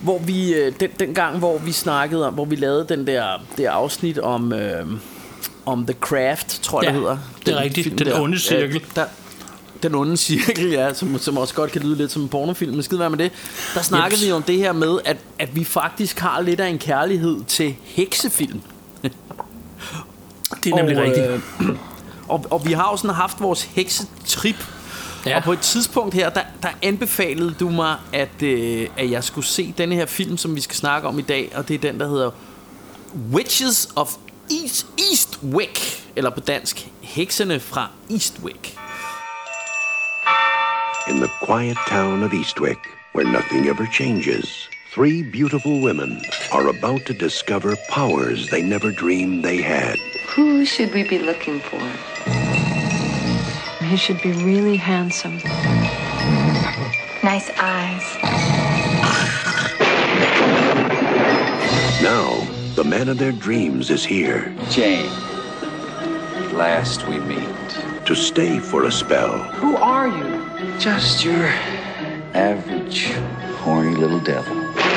hvor 0.00 0.18
vi 0.18 0.54
øh, 0.54 0.72
den, 0.80 0.90
den 1.00 1.14
gang 1.14 1.38
hvor 1.38 1.58
vi 1.58 1.72
snakkede 1.72 2.26
om 2.26 2.34
hvor 2.34 2.44
vi 2.44 2.56
lavede 2.56 2.86
den 2.88 3.06
der 3.06 3.24
det 3.56 3.64
afsnit 3.64 4.18
om 4.18 4.52
øh, 4.52 4.86
om 5.66 5.86
The 5.86 5.94
Craft 6.00 6.62
tror 6.62 6.82
jeg 6.82 6.90
Ja, 6.90 6.94
det 6.94 7.00
hedder 7.02 7.18
det 7.46 7.54
er 7.54 7.60
rigtigt. 7.60 7.98
Den 7.98 8.06
der. 8.06 8.20
onde 8.20 8.38
cirkel. 8.38 8.76
Øh, 8.76 8.82
der, 8.94 9.04
den 9.82 9.94
onde 9.94 10.16
cirkel, 10.16 10.70
ja, 10.70 10.94
som, 10.94 11.18
som 11.18 11.38
også 11.38 11.54
godt 11.54 11.72
kan 11.72 11.82
lyde 11.82 11.96
lidt 11.96 12.12
som 12.12 12.22
en 12.22 12.28
pornofilm, 12.28 12.72
men 12.72 12.82
skide 12.82 13.00
være 13.00 13.10
med 13.10 13.18
det. 13.18 13.32
Der 13.74 13.82
snakkede 13.82 14.20
Jeps. 14.20 14.26
vi 14.26 14.32
om 14.32 14.42
det 14.42 14.56
her 14.56 14.72
med, 14.72 14.98
at, 15.04 15.16
at 15.38 15.56
vi 15.56 15.64
faktisk 15.64 16.18
har 16.18 16.40
lidt 16.40 16.60
af 16.60 16.68
en 16.68 16.78
kærlighed 16.78 17.44
til 17.44 17.76
heksefilm. 17.82 18.60
det 19.02 19.12
er 20.72 20.76
nemlig 20.76 20.98
og, 20.98 21.04
rigtigt. 21.04 21.26
Øh, 21.26 21.40
og, 22.28 22.46
og 22.50 22.66
vi 22.66 22.72
har 22.72 22.90
jo 22.90 22.96
sådan 22.96 23.14
haft 23.14 23.40
vores 23.40 23.62
heksetrip. 23.62 24.66
Ja. 25.26 25.36
Og 25.36 25.42
på 25.42 25.52
et 25.52 25.58
tidspunkt 25.58 26.14
her, 26.14 26.30
der, 26.30 26.42
der 26.62 26.68
anbefalede 26.82 27.54
du 27.60 27.68
mig, 27.68 27.96
at, 28.12 28.42
øh, 28.42 28.88
at 28.96 29.10
jeg 29.10 29.24
skulle 29.24 29.46
se 29.46 29.74
denne 29.78 29.94
her 29.94 30.06
film, 30.06 30.36
som 30.36 30.56
vi 30.56 30.60
skal 30.60 30.76
snakke 30.76 31.08
om 31.08 31.18
i 31.18 31.22
dag. 31.22 31.52
Og 31.54 31.68
det 31.68 31.74
er 31.74 31.78
den, 31.78 32.00
der 32.00 32.08
hedder 32.08 32.30
Witches 33.32 33.88
of 33.96 34.14
East, 34.62 34.86
Eastwick. 35.10 36.04
Eller 36.16 36.30
på 36.30 36.40
dansk, 36.40 36.88
Heksene 37.00 37.60
fra 37.60 37.88
Eastwick. 38.10 38.76
In 41.08 41.18
the 41.18 41.28
quiet 41.40 41.76
town 41.88 42.22
of 42.22 42.30
Eastwick, 42.32 42.78
where 43.12 43.24
nothing 43.24 43.66
ever 43.66 43.86
changes, 43.86 44.68
three 44.92 45.22
beautiful 45.22 45.80
women 45.80 46.22
are 46.52 46.68
about 46.68 47.04
to 47.06 47.12
discover 47.12 47.74
powers 47.88 48.48
they 48.50 48.62
never 48.62 48.92
dreamed 48.92 49.44
they 49.44 49.60
had. 49.60 49.98
Who 50.28 50.64
should 50.64 50.94
we 50.94 51.02
be 51.02 51.18
looking 51.18 51.58
for? 51.58 51.80
He 53.84 53.96
should 53.96 54.22
be 54.22 54.30
really 54.44 54.76
handsome. 54.76 55.38
Nice 57.24 57.50
eyes. 57.58 58.16
Now, 62.00 62.46
the 62.76 62.84
man 62.84 63.08
of 63.08 63.18
their 63.18 63.32
dreams 63.32 63.90
is 63.90 64.04
here 64.04 64.54
Jane. 64.70 65.10
At 65.64 66.52
last 66.52 67.08
we 67.08 67.18
meet. 67.18 67.48
to 68.06 68.14
stay 68.16 68.58
for 68.58 68.84
a 68.84 68.92
spell. 68.92 69.38
Who 69.54 69.76
are 69.76 70.08
you? 70.08 70.41
Just 70.78 71.24
your 71.24 71.46
average, 72.34 73.12
horny 73.62 73.96
little 73.96 74.20
devil. 74.20 74.54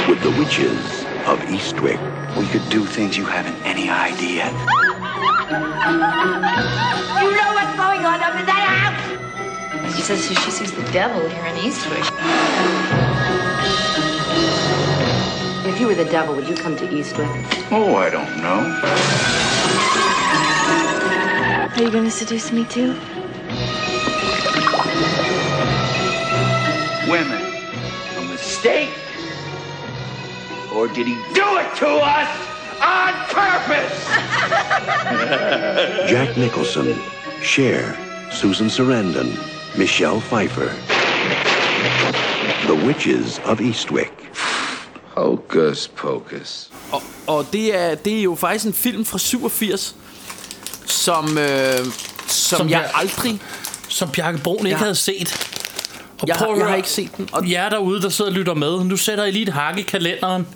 with 0.08 0.22
the 0.22 0.30
witches 0.32 1.04
of 1.26 1.40
Eastwick. 1.50 2.00
We 2.38 2.46
could 2.48 2.68
do 2.70 2.86
things 2.86 3.18
you 3.18 3.26
haven't 3.26 3.56
any 3.66 3.90
idea. 3.90 4.46
You 4.46 4.52
know 7.34 7.50
what's 7.58 7.76
going 7.76 8.06
on 8.06 8.22
up 8.22 8.36
in 8.40 8.46
that 8.46 8.68
house? 8.70 9.02
She 9.96 10.02
says 10.04 10.24
she 10.28 10.36
sees 10.52 10.72
the 10.72 10.84
devil 10.92 11.28
here 11.28 11.46
in 11.46 11.56
Eastwick. 11.56 12.06
If 15.68 15.80
you 15.80 15.88
were 15.88 15.96
the 15.96 16.06
devil, 16.06 16.36
would 16.36 16.48
you 16.48 16.54
come 16.56 16.76
to 16.76 16.86
Eastwick? 16.88 17.28
Oh, 17.72 17.96
I 17.96 18.10
don't 18.12 18.38
know. 18.38 18.62
Are 21.76 21.82
you 21.84 21.90
going 21.92 22.06
to 22.06 22.12
seduce 22.12 22.52
me 22.52 22.66
too? 22.66 22.96
Mistake? 28.66 28.90
Or 30.76 30.88
did 30.88 31.08
he 31.08 31.16
do 31.36 31.58
it 31.60 31.68
to 31.78 31.88
us 31.88 32.30
on 32.82 33.14
purpose? 33.30 33.96
Jack 36.12 36.38
Nicholson, 36.38 36.96
Cher, 37.44 37.96
Susan 38.32 38.68
Sarandon, 38.70 39.30
Michelle 39.78 40.20
Pfeiffer. 40.22 40.70
The 42.68 42.86
Witches 42.88 43.40
of 43.46 43.62
Eastwick. 43.62 44.12
Hocus 45.16 45.88
pocus. 45.88 46.70
Og, 46.92 47.04
og 47.28 47.46
det, 47.54 47.76
er, 47.76 47.96
det 47.96 48.18
er 48.20 48.24
jo 48.24 48.36
faktisk 48.36 48.66
en 48.66 48.74
film 48.74 49.06
fra 49.06 49.18
87, 49.18 49.96
som, 50.86 51.38
øh, 51.38 51.78
som, 51.78 51.86
Som 52.28 52.58
som 52.58 52.70
jeg 52.70 52.80
jeg- 52.82 52.92
aldrig... 52.94 53.40
Som 53.90 54.10
Bjarke 54.12 54.38
Broen 54.38 54.58
ikke 54.66 54.70
Ja. 54.70 54.78
havde 54.78 54.96
set. 54.96 55.55
Og 56.22 56.28
Jeg, 56.28 56.36
prøv 56.36 56.50
har, 56.52 56.58
jeg 56.58 56.68
har 56.68 56.76
ikke 56.76 56.90
set 56.90 57.18
den. 57.18 57.30
Og, 57.32 57.52
jer 57.52 57.70
derude, 57.70 58.02
der 58.02 58.10
sidder 58.10 58.32
og 58.32 58.38
lytter 58.38 58.54
med, 58.54 58.84
nu 58.84 58.98
sætter 58.98 59.26
I 59.26 59.32
lige 59.32 59.44
et 59.44 59.54
hak 59.54 59.78
i 59.78 59.82
kalenderen, 59.82 60.48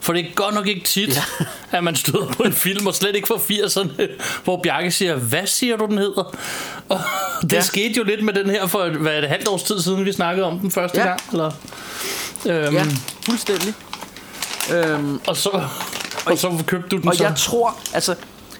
for 0.00 0.12
det 0.12 0.26
er 0.26 0.34
godt 0.34 0.54
nok 0.54 0.66
ikke 0.66 0.84
tit, 0.84 1.16
ja. 1.16 1.22
at 1.70 1.84
man 1.84 1.96
støder 1.96 2.32
på 2.32 2.42
en 2.42 2.52
film, 2.52 2.86
og 2.86 2.94
slet 2.94 3.16
ikke 3.16 3.28
fra 3.28 3.34
80'erne, 3.34 4.02
hvor 4.44 4.60
Bjarke 4.62 4.90
siger, 4.90 5.16
hvad 5.16 5.46
siger 5.46 5.76
du, 5.76 5.86
den 5.86 5.98
hedder? 5.98 6.36
Og 6.88 7.00
det 7.42 7.52
ja. 7.52 7.60
Skete 7.60 7.94
jo 7.96 8.04
lidt 8.04 8.24
med 8.24 8.32
den 8.34 8.50
her 8.50 8.66
for 8.66 8.88
hvad 8.88 9.12
er 9.16 9.20
det, 9.20 9.28
halvt 9.30 9.48
års 9.48 9.62
tid 9.62 9.80
siden, 9.80 10.04
vi 10.04 10.12
snakkede 10.12 10.46
om 10.46 10.58
den 10.58 10.70
første 10.70 10.98
Ja. 11.00 11.06
gang. 11.06 11.20
Eller? 11.32 11.50
Øhm, 12.46 12.74
ja, 12.74 12.84
fuldstændig. 13.26 13.74
Øhm, 14.74 15.20
og, 15.26 15.36
så, 15.36 15.62
og 16.26 16.38
så 16.38 16.62
købte 16.66 16.88
du 16.88 16.96
den 16.96 17.08
og 17.08 17.14
så. 17.16 17.24
jeg 17.24 17.34
tror, 17.36 17.76
altså... 17.94 18.14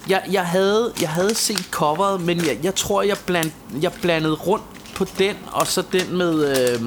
Jeg, 0.08 0.22
jeg, 0.30 0.46
havde, 0.46 0.92
jeg 1.00 1.08
havde 1.08 1.34
set 1.34 1.64
coveret, 1.70 2.20
men 2.20 2.38
jeg, 2.46 2.58
jeg 2.62 2.74
tror, 2.74 3.02
jeg, 3.02 3.16
bland, 3.26 3.50
jeg 3.80 3.92
blandede 3.92 4.34
rundt 4.34 4.64
på 4.94 5.06
den, 5.18 5.34
og 5.46 5.66
så 5.66 5.82
den 5.92 6.16
med... 6.18 6.58
Øh, 6.74 6.80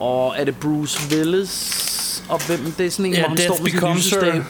og 0.00 0.34
er 0.38 0.44
det 0.44 0.56
Bruce 0.56 1.00
Willis? 1.10 2.24
Og 2.28 2.40
hvem? 2.46 2.72
Det 2.78 2.86
er 2.86 2.90
sådan 2.90 3.06
en, 3.06 3.12
Ja, 3.12 3.20
hvor 3.20 3.28
han 3.28 3.38
står 3.38 3.58
med 3.94 4.00
sin. 4.00 4.20
Her. 4.32 4.42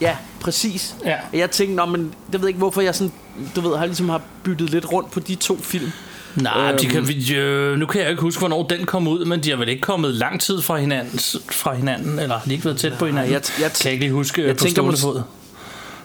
Ja, 0.00 0.16
præcis. 0.40 0.94
Ja. 1.04 1.16
Jeg 1.32 1.50
tænkte, 1.50 1.86
men 1.86 2.02
det 2.04 2.32
ved 2.32 2.40
jeg 2.40 2.48
ikke, 2.48 2.58
hvorfor 2.58 2.80
jeg 2.80 2.94
sådan, 2.94 3.12
du 3.56 3.60
ved, 3.60 3.76
har 3.76 3.86
ligesom 3.86 4.08
har 4.08 4.20
byttet 4.42 4.70
lidt 4.70 4.92
rundt 4.92 5.10
på 5.10 5.20
de 5.20 5.34
to 5.34 5.58
film. 5.62 5.90
Nej, 6.36 6.68
øhm. 6.70 6.78
de 6.78 6.86
kan, 6.86 7.08
vi, 7.08 7.34
øh, 7.34 7.78
nu 7.78 7.86
kan 7.86 8.00
jeg 8.00 8.10
ikke 8.10 8.22
huske, 8.22 8.38
hvornår 8.38 8.66
den 8.66 8.86
kom 8.86 9.08
ud, 9.08 9.24
men 9.24 9.40
de 9.40 9.50
har 9.50 9.56
vel 9.56 9.68
ikke 9.68 9.80
kommet 9.80 10.14
lang 10.14 10.40
tid 10.40 10.62
fra 10.62 10.76
hinanden, 10.76 11.18
fra 11.50 11.74
hinanden 11.74 12.18
eller 12.18 12.38
har 12.38 12.44
de 12.44 12.52
ikke 12.52 12.64
været 12.64 12.78
tæt 12.78 12.92
på 12.98 13.06
hinanden? 13.06 13.32
jeg- 13.32 13.42
jeg- 13.60 13.70
kan 13.72 13.84
jeg 13.84 13.92
ikke 13.92 14.04
lige 14.04 14.12
huske 14.12 14.40
jeg 14.40 14.48
jeg 14.48 14.56
på 14.56 14.66
stående 14.68 14.98
fod. 15.00 15.22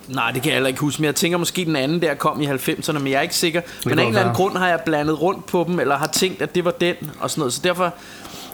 Nej, 0.07 0.31
det 0.31 0.41
kan 0.41 0.49
jeg 0.49 0.55
heller 0.55 0.67
ikke 0.67 0.79
huske, 0.79 1.01
men 1.01 1.05
jeg 1.05 1.15
tænker 1.15 1.37
måske 1.37 1.65
den 1.65 1.75
anden 1.75 2.01
der 2.01 2.13
kom 2.13 2.41
i 2.41 2.45
90'erne, 2.47 2.99
men 2.99 3.07
jeg 3.07 3.17
er 3.17 3.21
ikke 3.21 3.35
sikker. 3.35 3.61
Men 3.85 3.89
kan 3.89 3.99
af 3.99 4.03
en 4.03 4.07
eller 4.07 4.21
anden 4.21 4.35
grund 4.35 4.57
har 4.57 4.67
jeg 4.67 4.79
blandet 4.85 5.21
rundt 5.21 5.45
på 5.45 5.63
dem, 5.67 5.79
eller 5.79 5.97
har 5.97 6.07
tænkt, 6.07 6.41
at 6.41 6.55
det 6.55 6.65
var 6.65 6.71
den, 6.71 6.95
og 7.19 7.29
sådan 7.29 7.39
noget. 7.39 7.53
Så 7.53 7.61
derfor 7.63 7.93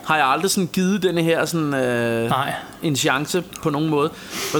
har 0.04 0.16
jeg 0.16 0.26
aldrig 0.26 0.50
sådan 0.50 0.68
givet 0.72 1.02
denne 1.02 1.22
her 1.22 1.44
sådan, 1.44 1.74
øh, 1.74 2.28
Nej. 2.28 2.52
en 2.82 2.96
chance 2.96 3.44
på 3.62 3.70
nogen 3.70 3.88
måde. 3.88 4.10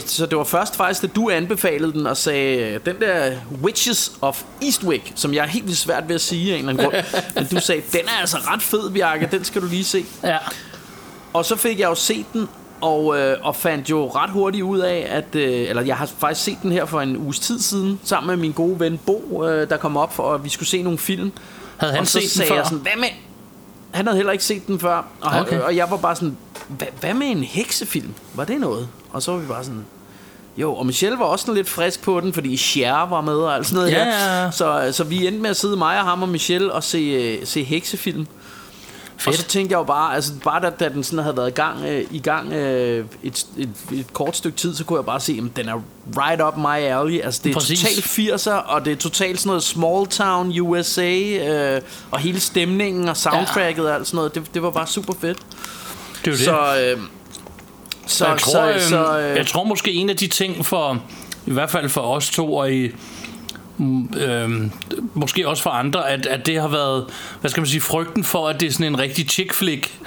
Så 0.07 0.27
det 0.27 0.39
var 0.39 0.45
først 0.45 0.77
faktisk, 0.77 1.03
da 1.03 1.07
du 1.07 1.31
anbefalede 1.31 1.93
den 1.93 2.07
og 2.07 2.17
sagde, 2.17 2.81
den 2.87 3.01
der 3.01 3.33
Witches 3.63 4.13
of 4.21 4.43
Eastwick, 4.63 5.13
som 5.15 5.35
jeg 5.35 5.43
er 5.43 5.49
helt 5.49 5.67
vildt 5.67 5.79
svært 5.79 6.09
ved 6.09 6.15
at 6.15 6.21
sige 6.21 6.55
af 6.55 6.59
en 6.59 6.69
eller 6.69 6.85
anden 6.85 7.03
grund, 7.03 7.05
men 7.35 7.47
du 7.47 7.61
sagde, 7.61 7.83
den 7.93 8.01
er 8.01 8.21
altså 8.21 8.37
ret 8.37 8.63
fed, 8.63 8.91
Bjarke, 8.91 9.29
den 9.31 9.45
skal 9.45 9.63
du 9.63 9.67
lige 9.67 9.85
se. 9.85 10.05
Ja. 10.23 10.39
Og 11.33 11.45
så 11.45 11.57
fik 11.57 11.79
jeg 11.81 11.89
jo 11.89 11.95
set 11.95 12.27
den, 12.33 12.49
og, 12.85 13.19
øh, 13.21 13.37
og 13.43 13.57
fandt 13.57 13.91
jo 13.91 14.09
ret 14.15 14.31
hurtigt 14.31 14.63
ud 14.65 14.79
af, 14.79 15.07
at... 15.11 15.35
Øh, 15.35 15.69
eller 15.69 15.83
jeg 15.83 15.97
har 15.97 16.07
faktisk 16.19 16.45
set 16.45 16.59
den 16.63 16.73
her 16.73 16.85
for 16.85 17.01
en 17.01 17.17
uges 17.17 17.39
tid 17.39 17.59
siden, 17.61 18.01
sammen 18.05 18.29
med 18.29 18.37
min 18.37 18.53
gode 18.53 18.81
ven 18.81 18.99
Bo, 19.07 19.45
øh, 19.49 19.69
der 19.71 19.77
kom 19.77 19.97
op 19.97 20.15
for, 20.15 20.35
at 20.35 20.45
vi 20.45 20.49
skulle 20.49 20.69
se 20.69 20.83
nogle 20.83 20.99
film. 20.99 21.33
Havde 21.77 21.93
han 21.93 22.01
og 22.01 22.07
så 22.07 22.13
set 22.13 22.21
den 22.23 22.29
sagde 22.29 22.49
før? 22.49 22.57
jeg 22.57 22.65
sådan, 22.65 22.79
hvad 22.79 22.93
med... 22.99 23.09
Han 23.91 24.07
havde 24.07 24.17
heller 24.17 24.33
ikke 24.33 24.45
set 24.45 24.67
den 24.67 24.81
før, 24.81 24.97
og, 24.97 25.05
Okay. 25.23 25.41
okay. 25.41 25.61
og 25.61 25.77
jeg 25.77 25.91
var 25.91 25.97
bare 25.97 26.17
sådan, 26.17 26.37
hvad, 26.69 26.87
hvad 27.01 27.15
med 27.15 27.27
en 27.27 27.43
heksefilm? 27.43 28.15
Var 28.35 28.45
det 28.45 28.61
noget? 28.61 28.89
Og 29.13 29.23
så 29.23 29.33
var 29.33 29.39
vi 29.39 29.47
bare 29.47 29.65
sådan, 29.65 29.85
jo, 30.57 30.75
og 30.75 30.87
Michelle 30.87 31.19
var 31.19 31.25
også 31.25 31.43
sådan 31.43 31.55
lidt 31.57 31.69
frisk 31.69 32.03
på 32.03 32.21
den, 32.21 32.33
fordi 32.33 32.57
Cher 32.57 33.09
var 33.09 33.21
med 33.21 33.35
og 33.35 33.55
alt 33.55 33.67
sådan 33.67 33.77
noget 33.77 33.93
Ja, 33.93 34.05
her. 34.05 34.11
ja, 34.35 34.45
ja. 34.45 34.51
Så, 34.51 34.89
så 34.93 35.05
vi 35.05 35.27
endte 35.27 35.41
med 35.43 35.51
at 35.51 35.57
sidde, 35.57 35.77
mig 35.77 35.99
og 35.99 36.05
ham 36.05 36.23
og 36.23 36.29
Michelle, 36.29 36.73
og 36.73 36.85
se, 36.85 36.99
øh, 36.99 37.47
se 37.47 37.63
heksefilm. 37.65 38.27
Fedt. 39.25 39.37
Og 39.37 39.43
så 39.43 39.49
tænkte 39.49 39.73
jeg 39.73 39.79
jo 39.79 39.85
bare, 39.85 40.15
altså 40.15 40.33
bare 40.45 40.61
da, 40.61 40.71
da 40.71 40.89
den 40.89 41.05
sådan 41.05 41.19
havde 41.19 41.37
været 41.37 41.49
i 41.49 41.55
gang, 41.55 41.85
øh, 41.85 42.05
i 42.11 42.19
gang 42.19 42.53
øh, 42.53 43.05
et, 43.23 43.47
et, 43.57 43.69
et 43.93 44.13
kort 44.13 44.37
stykke 44.37 44.59
tid, 44.59 44.75
så 44.75 44.85
kunne 44.85 44.97
jeg 44.97 45.05
bare 45.05 45.21
se, 45.21 45.41
at 45.45 45.57
den 45.57 45.69
er 45.69 45.83
right 46.17 46.43
up 46.43 46.57
my 46.57 46.99
alley. 46.99 47.21
Altså 47.21 47.41
det 47.45 47.51
er 47.51 47.55
Præcis. 47.55 47.81
totalt 47.81 48.33
80'er, 48.33 48.51
og 48.51 48.85
det 48.85 48.93
er 48.93 48.97
totalt 48.97 49.41
sådan 49.41 49.49
noget 49.49 49.63
small 49.63 50.07
town 50.07 50.61
USA, 50.61 51.15
øh, 51.21 51.81
og 52.11 52.19
hele 52.19 52.41
stemningen 52.41 53.09
og 53.09 53.17
soundtracket 53.17 53.89
og 53.89 53.95
alt 53.95 54.07
sådan 54.07 54.17
noget, 54.17 54.35
det, 54.35 54.55
det 54.55 54.63
var 54.63 54.71
bare 54.71 54.87
super 54.87 55.15
fedt. 55.21 55.39
Det 56.25 56.33
det. 56.33 56.39
Så, 56.39 56.95
øh, 56.97 57.01
så, 58.07 58.27
jeg, 58.27 58.39
tror, 58.39 58.63
øh, 58.63 58.81
så, 58.81 58.89
så 58.89 59.19
øh, 59.19 59.37
jeg 59.37 59.47
tror 59.47 59.65
måske 59.65 59.93
en 59.93 60.11
af 60.11 60.17
de 60.17 60.27
ting 60.27 60.67
for, 60.67 61.03
i 61.47 61.53
hvert 61.53 61.71
fald 61.71 61.89
for 61.89 62.01
os 62.01 62.31
to 62.31 62.55
og 62.55 62.73
i, 62.73 62.91
øhm, 63.79 64.71
måske 65.15 65.49
også 65.49 65.63
for 65.63 65.71
andre, 65.71 66.11
at, 66.11 66.27
at 66.27 66.47
det 66.47 66.61
har 66.61 66.69
været, 66.69 67.05
hvad 67.41 67.51
skal 67.51 67.61
man 67.61 67.69
sige, 67.69 67.81
frygten 67.81 68.25
for, 68.25 68.49
at 68.49 68.61
det 68.61 68.67
er 68.67 68.73
sådan 68.73 68.87
en 68.87 68.99
rigtig 68.99 69.29
chick 69.29 69.55
flick. 69.55 69.99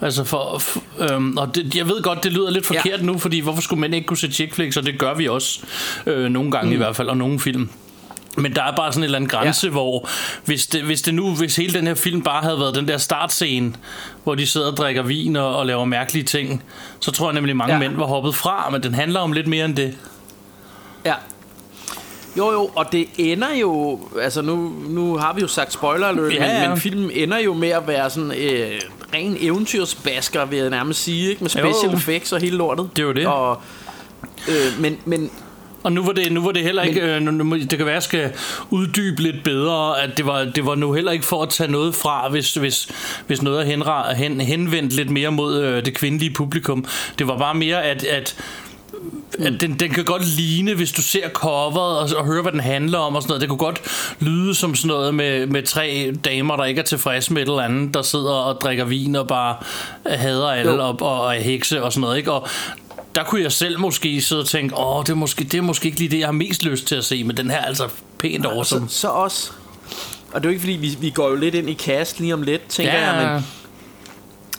Altså 0.00 0.24
for, 0.24 0.62
øhm, 0.98 1.36
og 1.36 1.54
det, 1.54 1.74
jeg 1.76 1.88
ved 1.88 2.02
godt, 2.02 2.24
det 2.24 2.32
lyder 2.32 2.50
lidt 2.50 2.70
Ja. 2.70 2.80
forkert 2.80 3.02
nu, 3.02 3.18
fordi 3.18 3.40
hvorfor 3.40 3.62
skulle 3.62 3.80
mænd 3.80 3.94
ikke 3.94 4.06
kunne 4.06 4.16
se 4.16 4.32
chick 4.32 4.54
flicks, 4.54 4.76
og 4.76 4.86
det 4.86 4.98
gør 4.98 5.14
vi 5.14 5.28
også 5.28 5.60
øh, 6.06 6.28
nogle 6.30 6.50
gange 6.50 6.66
mm. 6.66 6.72
i 6.72 6.76
hvert 6.76 6.96
fald, 6.96 7.08
og 7.08 7.16
nogle 7.16 7.40
film. 7.40 7.68
Men 8.36 8.54
der 8.56 8.62
er 8.62 8.76
bare 8.76 8.92
sådan 8.92 9.00
en 9.00 9.04
eller 9.04 9.16
anden 9.18 9.30
grænse, 9.30 9.66
ja. 9.66 9.70
hvor 9.70 10.08
hvis 10.44 10.66
det, 10.66 10.82
hvis 10.82 11.02
det 11.02 11.14
nu, 11.14 11.34
hvis 11.34 11.56
hele 11.56 11.72
den 11.74 11.86
her 11.86 11.94
film 11.94 12.22
bare 12.22 12.42
havde 12.42 12.58
været 12.58 12.74
den 12.74 12.88
der 12.88 12.98
startscene, 12.98 13.72
hvor 14.24 14.34
de 14.34 14.46
sidder 14.46 14.70
og 14.70 14.76
drikker 14.76 15.02
vin 15.02 15.36
og, 15.36 15.56
og 15.56 15.66
laver 15.66 15.84
mærkelige 15.84 16.24
ting, 16.24 16.62
så 17.00 17.10
tror 17.10 17.26
jeg 17.28 17.34
nemlig 17.34 17.56
mange 17.56 17.74
ja. 17.74 17.80
Ja. 17.82 17.88
mænd 17.88 17.98
var 17.98 18.06
hoppet 18.06 18.34
fra, 18.34 18.68
men 18.70 18.82
den 18.82 18.94
handler 18.94 19.20
om 19.20 19.32
lidt 19.32 19.46
mere 19.46 19.64
end 19.64 19.76
det. 19.76 19.94
Ja. 21.04 21.14
Jo, 22.36 22.52
jo, 22.52 22.70
og 22.74 22.92
det 22.92 23.08
ender 23.18 23.54
jo... 23.60 24.00
Altså, 24.22 24.42
nu, 24.42 24.72
nu 24.88 25.16
har 25.16 25.32
vi 25.32 25.40
jo 25.40 25.46
sagt 25.48 25.72
spoiler 25.72 26.06
Ja, 26.06 26.12
men, 26.14 26.32
ja. 26.32 26.68
men 26.68 26.78
filmen 26.78 27.10
ender 27.10 27.38
jo 27.38 27.54
med 27.54 27.68
at 27.68 27.82
være 27.86 28.10
sådan 28.10 28.30
øh, 28.32 28.80
ren 29.14 29.36
eventyrsbasker, 29.40 30.44
vil 30.44 30.58
jeg 30.58 30.70
nærmest 30.70 31.02
sige, 31.02 31.28
ikke? 31.30 31.44
Med 31.44 31.50
special 31.50 31.90
Jo. 31.90 31.96
effects 31.96 32.32
og 32.32 32.40
hele 32.40 32.56
lortet. 32.56 32.90
Det 32.96 33.02
er 33.02 33.06
jo 33.06 33.12
det. 33.12 33.26
Og, 33.26 33.62
øh, 34.48 34.80
men, 34.80 34.98
men 35.04 35.30
Og 35.82 35.92
nu 35.92 36.04
var 36.04 36.12
det, 36.12 36.32
nu 36.32 36.44
var 36.44 36.52
det 36.52 36.62
heller 36.62 36.82
ikke, 36.82 37.00
øh, 37.00 37.22
nu, 37.22 37.56
det 37.58 37.70
kan 37.76 37.86
være, 37.86 37.94
jeg 37.94 38.02
skal 38.02 38.32
uddybe 38.70 39.22
lidt 39.22 39.44
bedre, 39.44 40.02
at 40.02 40.10
det 40.16 40.26
var, 40.26 40.44
det 40.44 40.66
var 40.66 40.74
nu 40.74 40.92
heller 40.92 41.12
ikke 41.12 41.24
for 41.24 41.42
at 41.42 41.48
tage 41.48 41.70
noget 41.70 41.94
fra, 41.94 42.28
hvis, 42.28 42.54
hvis, 42.54 42.88
hvis 43.26 43.42
noget 43.42 43.60
er 43.72 44.14
hen, 44.14 44.40
henvendt 44.40 44.92
lidt 44.92 45.10
mere 45.10 45.30
mod 45.32 45.62
øh, 45.62 45.84
det 45.84 45.94
kvindelige 45.94 46.34
publikum. 46.34 46.84
Det 47.18 47.28
var 47.28 47.38
bare 47.38 47.54
mere, 47.54 47.84
at, 47.84 48.04
at 48.04 48.36
at 49.38 49.60
den, 49.60 49.74
den 49.74 49.90
kan 49.90 50.04
godt 50.04 50.26
ligne, 50.26 50.74
hvis 50.74 50.92
du 50.92 51.02
ser 51.02 51.28
coveret 51.28 51.98
og, 51.98 52.18
og 52.18 52.26
hører, 52.26 52.42
hvad 52.42 52.52
den 52.52 52.60
handler 52.60 52.98
om 52.98 53.14
og 53.14 53.22
sådan 53.22 53.30
noget. 53.30 53.40
Det 53.40 53.48
kunne 53.48 53.58
godt 53.58 53.80
lyde 54.20 54.54
som 54.54 54.74
sådan 54.74 54.88
noget 54.88 55.14
med, 55.14 55.46
med 55.46 55.62
tre 55.62 56.14
damer, 56.24 56.56
der 56.56 56.64
ikke 56.64 56.80
er 56.80 56.84
tilfredse 56.84 57.32
med 57.32 57.42
et 57.42 57.48
eller 57.48 57.62
andet, 57.62 57.94
der 57.94 58.02
sidder 58.02 58.32
og 58.32 58.60
drikker 58.60 58.84
vin 58.84 59.16
og 59.16 59.28
bare 59.28 59.56
hader 60.06 60.48
alle 60.48 60.72
Jo. 60.72 60.86
og, 60.88 61.02
og 61.02 61.36
er 61.36 61.40
hekse 61.40 61.82
og 61.82 61.92
sådan 61.92 62.00
noget. 62.00 62.16
Ikke? 62.16 62.32
Og 62.32 62.48
der 63.14 63.24
kunne 63.24 63.42
jeg 63.42 63.52
selv 63.52 63.80
måske 63.80 64.20
sidde 64.20 64.40
og 64.40 64.46
tænke, 64.46 64.76
åh, 64.76 65.02
det 65.02 65.10
er, 65.10 65.14
måske, 65.14 65.44
det 65.44 65.54
er 65.58 65.62
måske 65.62 65.86
ikke 65.86 65.98
lige 65.98 66.10
det, 66.10 66.18
jeg 66.18 66.26
har 66.26 66.32
mest 66.32 66.64
lyst 66.64 66.86
til 66.86 66.94
at 66.94 67.04
se, 67.04 67.24
men 67.24 67.36
den 67.36 67.50
her 67.50 67.56
er 67.56 67.64
altså 67.64 67.88
pænt 68.18 68.44
så, 68.44 68.50
awesome. 68.50 68.88
så 68.88 69.08
også... 69.08 69.50
Og 70.32 70.40
det 70.40 70.46
er 70.46 70.50
jo 70.50 70.50
ikke 70.50 70.60
fordi, 70.60 70.72
vi, 70.72 70.96
vi 71.00 71.10
går 71.10 71.28
jo 71.28 71.34
lidt 71.36 71.54
ind 71.54 71.70
i 71.70 71.74
cast 71.74 72.20
lige 72.20 72.34
om 72.34 72.42
lidt, 72.42 72.68
tænker 72.68 72.92
Ja, 72.92 73.12
jeg, 73.12 73.32
men, 73.32 73.44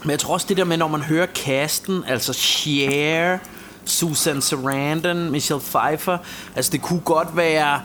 men 0.04 0.12
jeg 0.12 0.20
tror 0.20 0.34
også 0.34 0.46
det 0.50 0.58
der 0.58 0.64
med, 0.64 0.78
når 0.78 0.88
man 0.88 1.02
hører 1.02 1.28
casten, 1.36 2.04
altså 2.08 2.34
Cher, 2.34 3.38
Susan 3.90 4.42
Sarandon, 4.42 5.32
Michelle 5.32 5.62
Pfeiffer, 5.62 6.18
altså 6.56 6.72
det 6.72 6.82
kunne 6.82 7.00
godt 7.00 7.28
være... 7.38 7.82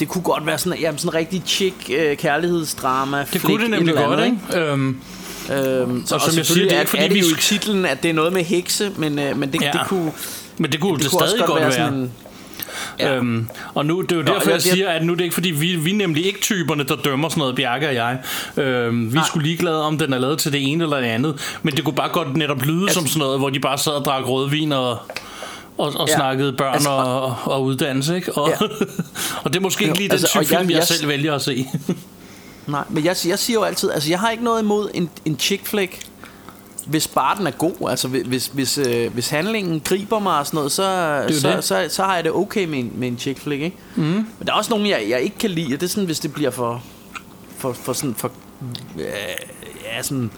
Det 0.00 0.08
kunne 0.08 0.22
godt 0.22 0.46
være 0.46 0.58
sådan, 0.58 0.78
jamen, 0.78 0.98
sådan 0.98 1.08
en 1.10 1.14
rigtig 1.14 1.42
chick 1.46 1.90
øh, 1.90 2.16
kærlighedsdrama. 2.16 3.24
det 3.32 3.42
kunne 3.42 3.62
det 3.62 3.70
nemlig 3.70 3.94
godt, 3.94 4.20
ikke? 4.24 4.38
Øhm, 4.70 4.96
Øhm, 5.52 6.06
så, 6.06 6.14
Og 6.14 6.20
som 6.20 6.36
jeg 6.36 6.46
siger, 6.46 6.68
det 6.68 6.76
er 6.76 6.80
ikke, 6.80 6.90
fordi 6.90 7.02
er 7.02 7.08
det 7.08 7.14
vi 7.14 7.20
jo 7.20 7.26
i 7.26 7.40
titlen, 7.40 7.84
at 7.86 8.02
det 8.02 8.08
er 8.08 8.14
noget 8.14 8.32
med 8.32 8.44
hekse, 8.44 8.92
men, 8.96 9.18
øh, 9.18 9.36
men 9.38 9.52
det, 9.52 9.62
Ja. 9.62 9.70
det 9.72 9.80
kunne... 9.86 10.12
men 10.58 10.72
det 10.72 10.80
kunne 10.80 10.94
det, 10.94 11.02
det 11.02 11.10
kunne 11.10 11.28
stadig 11.28 11.44
godt 11.46 11.62
være. 11.62 11.72
sådan 11.72 11.94
en- 11.94 12.12
Ja. 13.00 13.14
Øhm, 13.16 13.48
og 13.74 13.86
nu, 13.86 14.00
det 14.02 14.12
er 14.12 14.16
jo 14.16 14.22
Nå, 14.22 14.32
derfor, 14.32 14.50
jeg 14.50 14.54
det- 14.62 14.72
siger, 14.72 14.88
at 14.88 15.04
nu 15.04 15.12
er 15.12 15.16
det 15.16 15.24
ikke 15.24 15.34
fordi, 15.34 15.50
vi, 15.50 15.76
vi 15.76 15.90
er 15.90 15.94
nemlig 15.94 16.26
ikke 16.26 16.40
typerne, 16.40 16.84
der 16.84 16.96
dømmer 16.96 17.28
sådan 17.28 17.38
noget, 17.40 17.56
Bjarke 17.56 17.88
og 17.88 17.94
jeg. 17.94 18.18
Øhm, 18.56 19.12
vi 19.12 19.18
er 19.18 19.22
sgu 19.24 19.38
ligeglade, 19.38 19.82
om 19.84 19.98
den 19.98 20.12
er 20.12 20.18
lavet 20.18 20.38
til 20.38 20.52
det 20.52 20.70
ene 20.72 20.84
eller 20.84 20.96
det 20.96 21.06
andet. 21.06 21.58
Men 21.62 21.76
det 21.76 21.84
kunne 21.84 21.94
bare 21.94 22.08
godt 22.08 22.36
netop 22.36 22.62
lyde 22.62 22.82
Altså- 22.82 22.94
som 23.00 23.06
sådan 23.06 23.18
noget, 23.18 23.38
hvor 23.38 23.50
de 23.50 23.60
bare 23.60 23.78
sad 23.78 23.92
og 23.92 24.04
drak 24.04 24.28
rødvin 24.28 24.72
og, 24.72 24.90
og, 24.90 24.98
og 25.78 26.08
Ja. 26.08 26.14
snakkede 26.16 26.52
børn 26.52 26.74
Altså, 26.74 26.90
og, 26.90 27.34
og 27.44 27.62
uddannelse, 27.64 28.16
ikke? 28.16 28.32
Og, 28.32 28.48
Ja. 28.48 28.66
og 29.44 29.52
det 29.52 29.56
er 29.56 29.60
måske 29.62 29.84
ikke 29.84 29.96
lige 29.96 30.08
den 30.08 30.12
altså, 30.12 30.26
type 30.28 30.38
og 30.40 30.50
jeg- 30.50 30.58
film, 30.58 30.70
jeg 30.70 30.76
jeg- 30.78 30.86
selv 30.86 31.08
vælger 31.08 31.34
at 31.34 31.42
se. 31.42 31.66
Nej, 32.66 32.84
men 32.90 33.04
jeg, 33.04 33.16
jeg 33.26 33.38
siger 33.38 33.54
jo 33.58 33.62
altid, 33.62 33.90
altså 33.90 34.10
jeg 34.10 34.18
har 34.20 34.30
ikke 34.30 34.44
noget 34.44 34.62
imod 34.62 34.88
en, 34.94 35.10
en 35.24 35.38
chick 35.38 35.66
flick, 35.66 35.98
hvis 36.86 37.08
bare 37.08 37.38
den 37.38 37.46
er 37.46 37.50
god. 37.50 37.90
Altså 37.90 38.08
hvis, 38.08 38.46
hvis, 38.46 38.78
øh, 38.78 39.12
hvis 39.12 39.28
handlingen 39.28 39.80
griber 39.80 40.18
mig 40.18 40.38
og 40.38 40.46
sådan 40.46 40.56
noget, 40.58 40.72
så, 40.72 41.24
så, 41.40 41.48
det. 41.48 41.64
så, 41.64 41.86
så 41.90 42.02
har 42.02 42.14
jeg 42.14 42.24
det 42.24 42.32
okay 42.32 42.64
med 42.64 42.78
en, 42.78 42.92
med 42.94 43.08
en 43.08 43.18
chick 43.18 43.40
flick, 43.40 43.62
ikke? 43.62 43.76
Mm. 43.96 44.02
Men 44.04 44.26
der 44.46 44.52
er 44.52 44.56
også 44.56 44.70
nogle, 44.70 44.88
jeg, 44.88 45.06
jeg 45.08 45.20
ikke 45.20 45.38
kan 45.38 45.50
lide, 45.50 45.74
og 45.74 45.80
det 45.80 45.82
er 45.86 45.90
sådan, 45.90 46.04
hvis 46.04 46.20
det 46.20 46.32
bliver 46.32 46.50
for, 46.50 46.82
for, 47.58 47.72
for 47.72 47.92
sådan, 47.92 48.14
for, 48.14 48.30
øh, 48.98 49.04
ja, 49.84 50.02
sådan, 50.02 50.30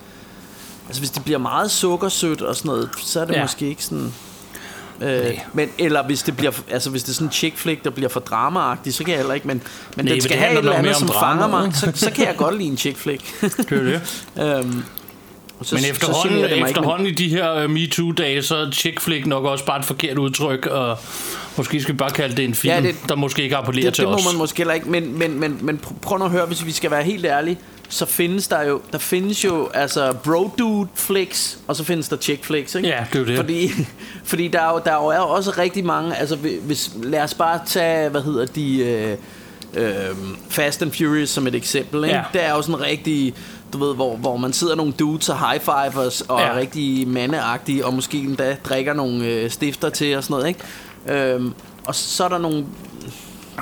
Altså 0.86 1.00
hvis 1.00 1.10
det 1.10 1.24
bliver 1.24 1.38
meget 1.38 1.70
sukkersødt 1.70 2.42
og 2.42 2.56
sådan 2.56 2.68
noget 2.68 2.90
Så 2.98 3.20
er 3.20 3.24
det 3.24 3.34
Ja. 3.34 3.42
måske 3.42 3.68
ikke 3.68 3.84
sådan 3.84 4.12
Øh, 5.02 5.38
men, 5.52 5.68
eller 5.78 6.06
hvis 6.06 6.22
det 6.22 6.36
bliver 6.36 6.52
altså 6.70 6.90
hvis 6.90 7.02
det 7.02 7.10
er 7.10 7.14
sådan 7.14 7.26
en 7.28 7.32
chick 7.32 7.56
flick 7.56 7.84
der 7.84 7.90
bliver 7.90 8.08
for 8.08 8.20
dramaagtig 8.20 8.94
så 8.94 9.04
kan 9.04 9.10
jeg 9.10 9.18
heller 9.18 9.34
ikke 9.34 9.46
men, 9.46 9.56
men 9.56 9.64
Nej, 9.96 10.02
den 10.04 10.12
men 10.12 10.20
skal 10.22 10.30
det 10.36 10.38
have 10.44 10.52
et 10.52 10.58
eller 10.58 10.72
andet 10.72 10.96
som 10.96 11.08
om 11.08 11.14
fanger 11.20 11.46
mig 11.46 11.74
så, 11.74 11.92
så 11.94 12.10
kan 12.10 12.26
jeg 12.26 12.36
godt 12.36 12.58
lide 12.58 12.68
en 12.68 12.76
chick 12.76 12.96
flick 12.98 13.40
Det 13.70 13.72
er 13.72 14.00
det. 14.36 14.58
øhm, 14.58 14.82
og 15.60 15.66
så, 15.66 15.74
Men 15.74 15.84
så 15.84 15.90
efterhånden, 15.90 16.32
det 16.38 16.42
mig 16.42 16.56
ikke, 16.56 16.68
efterhånden 16.68 17.06
i 17.06 17.10
de 17.10 17.28
her 17.28 17.64
uh, 17.64 17.70
MeToo-dage, 17.70 18.42
så 18.42 18.56
er 18.56 18.70
chick 18.70 19.00
flick 19.00 19.26
nok 19.26 19.44
også 19.44 19.64
bare 19.64 19.78
et 19.78 19.84
forkert 19.84 20.18
udtryk, 20.18 20.66
og 20.66 20.98
måske 21.56 21.80
skal 21.80 21.92
vi 21.92 21.96
bare 21.96 22.10
kalde 22.10 22.36
det 22.36 22.44
en 22.44 22.54
film, 22.54 22.74
Ja, 22.74 22.80
det- 22.80 22.96
der 23.08 23.14
måske 23.14 23.42
ikke 23.42 23.56
appellerer 23.56 23.86
det, 23.86 23.94
til 23.94 24.02
det 24.04 24.10
må 24.10 24.16
os. 24.16 24.24
man 24.26 24.36
måske 24.36 24.56
heller 24.56 24.74
ikke 24.74 24.90
men, 24.90 25.18
men, 25.18 25.40
men, 25.40 25.58
men 25.60 25.80
pr- 25.86 25.92
prøv 26.02 26.18
nu 26.18 26.24
at 26.24 26.30
høre 26.30 26.46
hvis 26.46 26.66
vi 26.66 26.72
skal 26.72 26.90
være 26.90 27.02
helt 27.02 27.24
ærlige 27.26 27.58
så 27.90 28.06
findes 28.06 28.48
der 28.48 28.62
jo 28.62 28.80
der 28.92 28.98
findes 28.98 29.44
jo 29.44 29.68
altså 29.74 30.12
bro 30.24 30.50
dude 30.58 30.88
flicks 30.94 31.58
og 31.66 31.76
så 31.76 31.84
findes 31.84 32.08
der 32.08 32.16
chick 32.16 32.44
flicks 32.44 32.74
ikke? 32.74 32.88
Ja, 32.88 33.04
det 33.12 33.20
er 33.20 33.24
det. 33.24 33.36
fordi 33.36 33.70
fordi 34.24 34.48
der 34.48 34.60
er 34.60 34.72
jo, 34.72 34.80
der 34.84 34.90
er 34.92 35.16
jo 35.20 35.28
også 35.28 35.50
rigtig 35.58 35.84
mange 35.84 36.16
altså 36.16 36.36
hvis 36.62 36.90
lad 37.02 37.20
os 37.22 37.34
bare 37.34 37.60
tage 37.66 38.08
hvad 38.08 38.22
hedder 38.22 38.44
de 38.46 38.78
øh, 38.78 39.16
øh, 39.74 39.90
Fast 40.50 40.82
and 40.82 40.92
Furious 40.92 41.30
som 41.30 41.46
et 41.46 41.54
eksempel 41.54 42.04
ikke? 42.04 42.16
Ja. 42.16 42.22
det 42.32 42.44
er 42.44 42.50
jo 42.50 42.62
sådan 42.62 42.80
rigtig 42.80 43.34
du 43.72 43.78
ved, 43.78 43.94
hvor, 43.94 44.16
hvor 44.16 44.36
man 44.36 44.52
sidder 44.52 44.74
nogle 44.74 44.92
dudes 44.92 45.28
og 45.28 45.48
high 45.48 45.60
fivers 45.60 46.20
og 46.20 46.40
ja. 46.40 46.46
Er 46.46 46.56
rigtig 46.56 47.08
mandeagtige 47.08 47.86
og 47.86 47.94
måske 47.94 48.18
endda 48.18 48.56
drikker 48.64 48.92
nogle 48.92 49.26
øh, 49.26 49.50
stifter 49.50 49.88
til 49.88 50.16
og 50.16 50.24
sådan 50.24 50.34
noget, 50.34 50.48
ikke? 50.48 51.34
Øhm, 51.34 51.54
og 51.86 51.94
så 51.94 52.24
er 52.24 52.28
der 52.28 52.38
nogle 52.38 52.66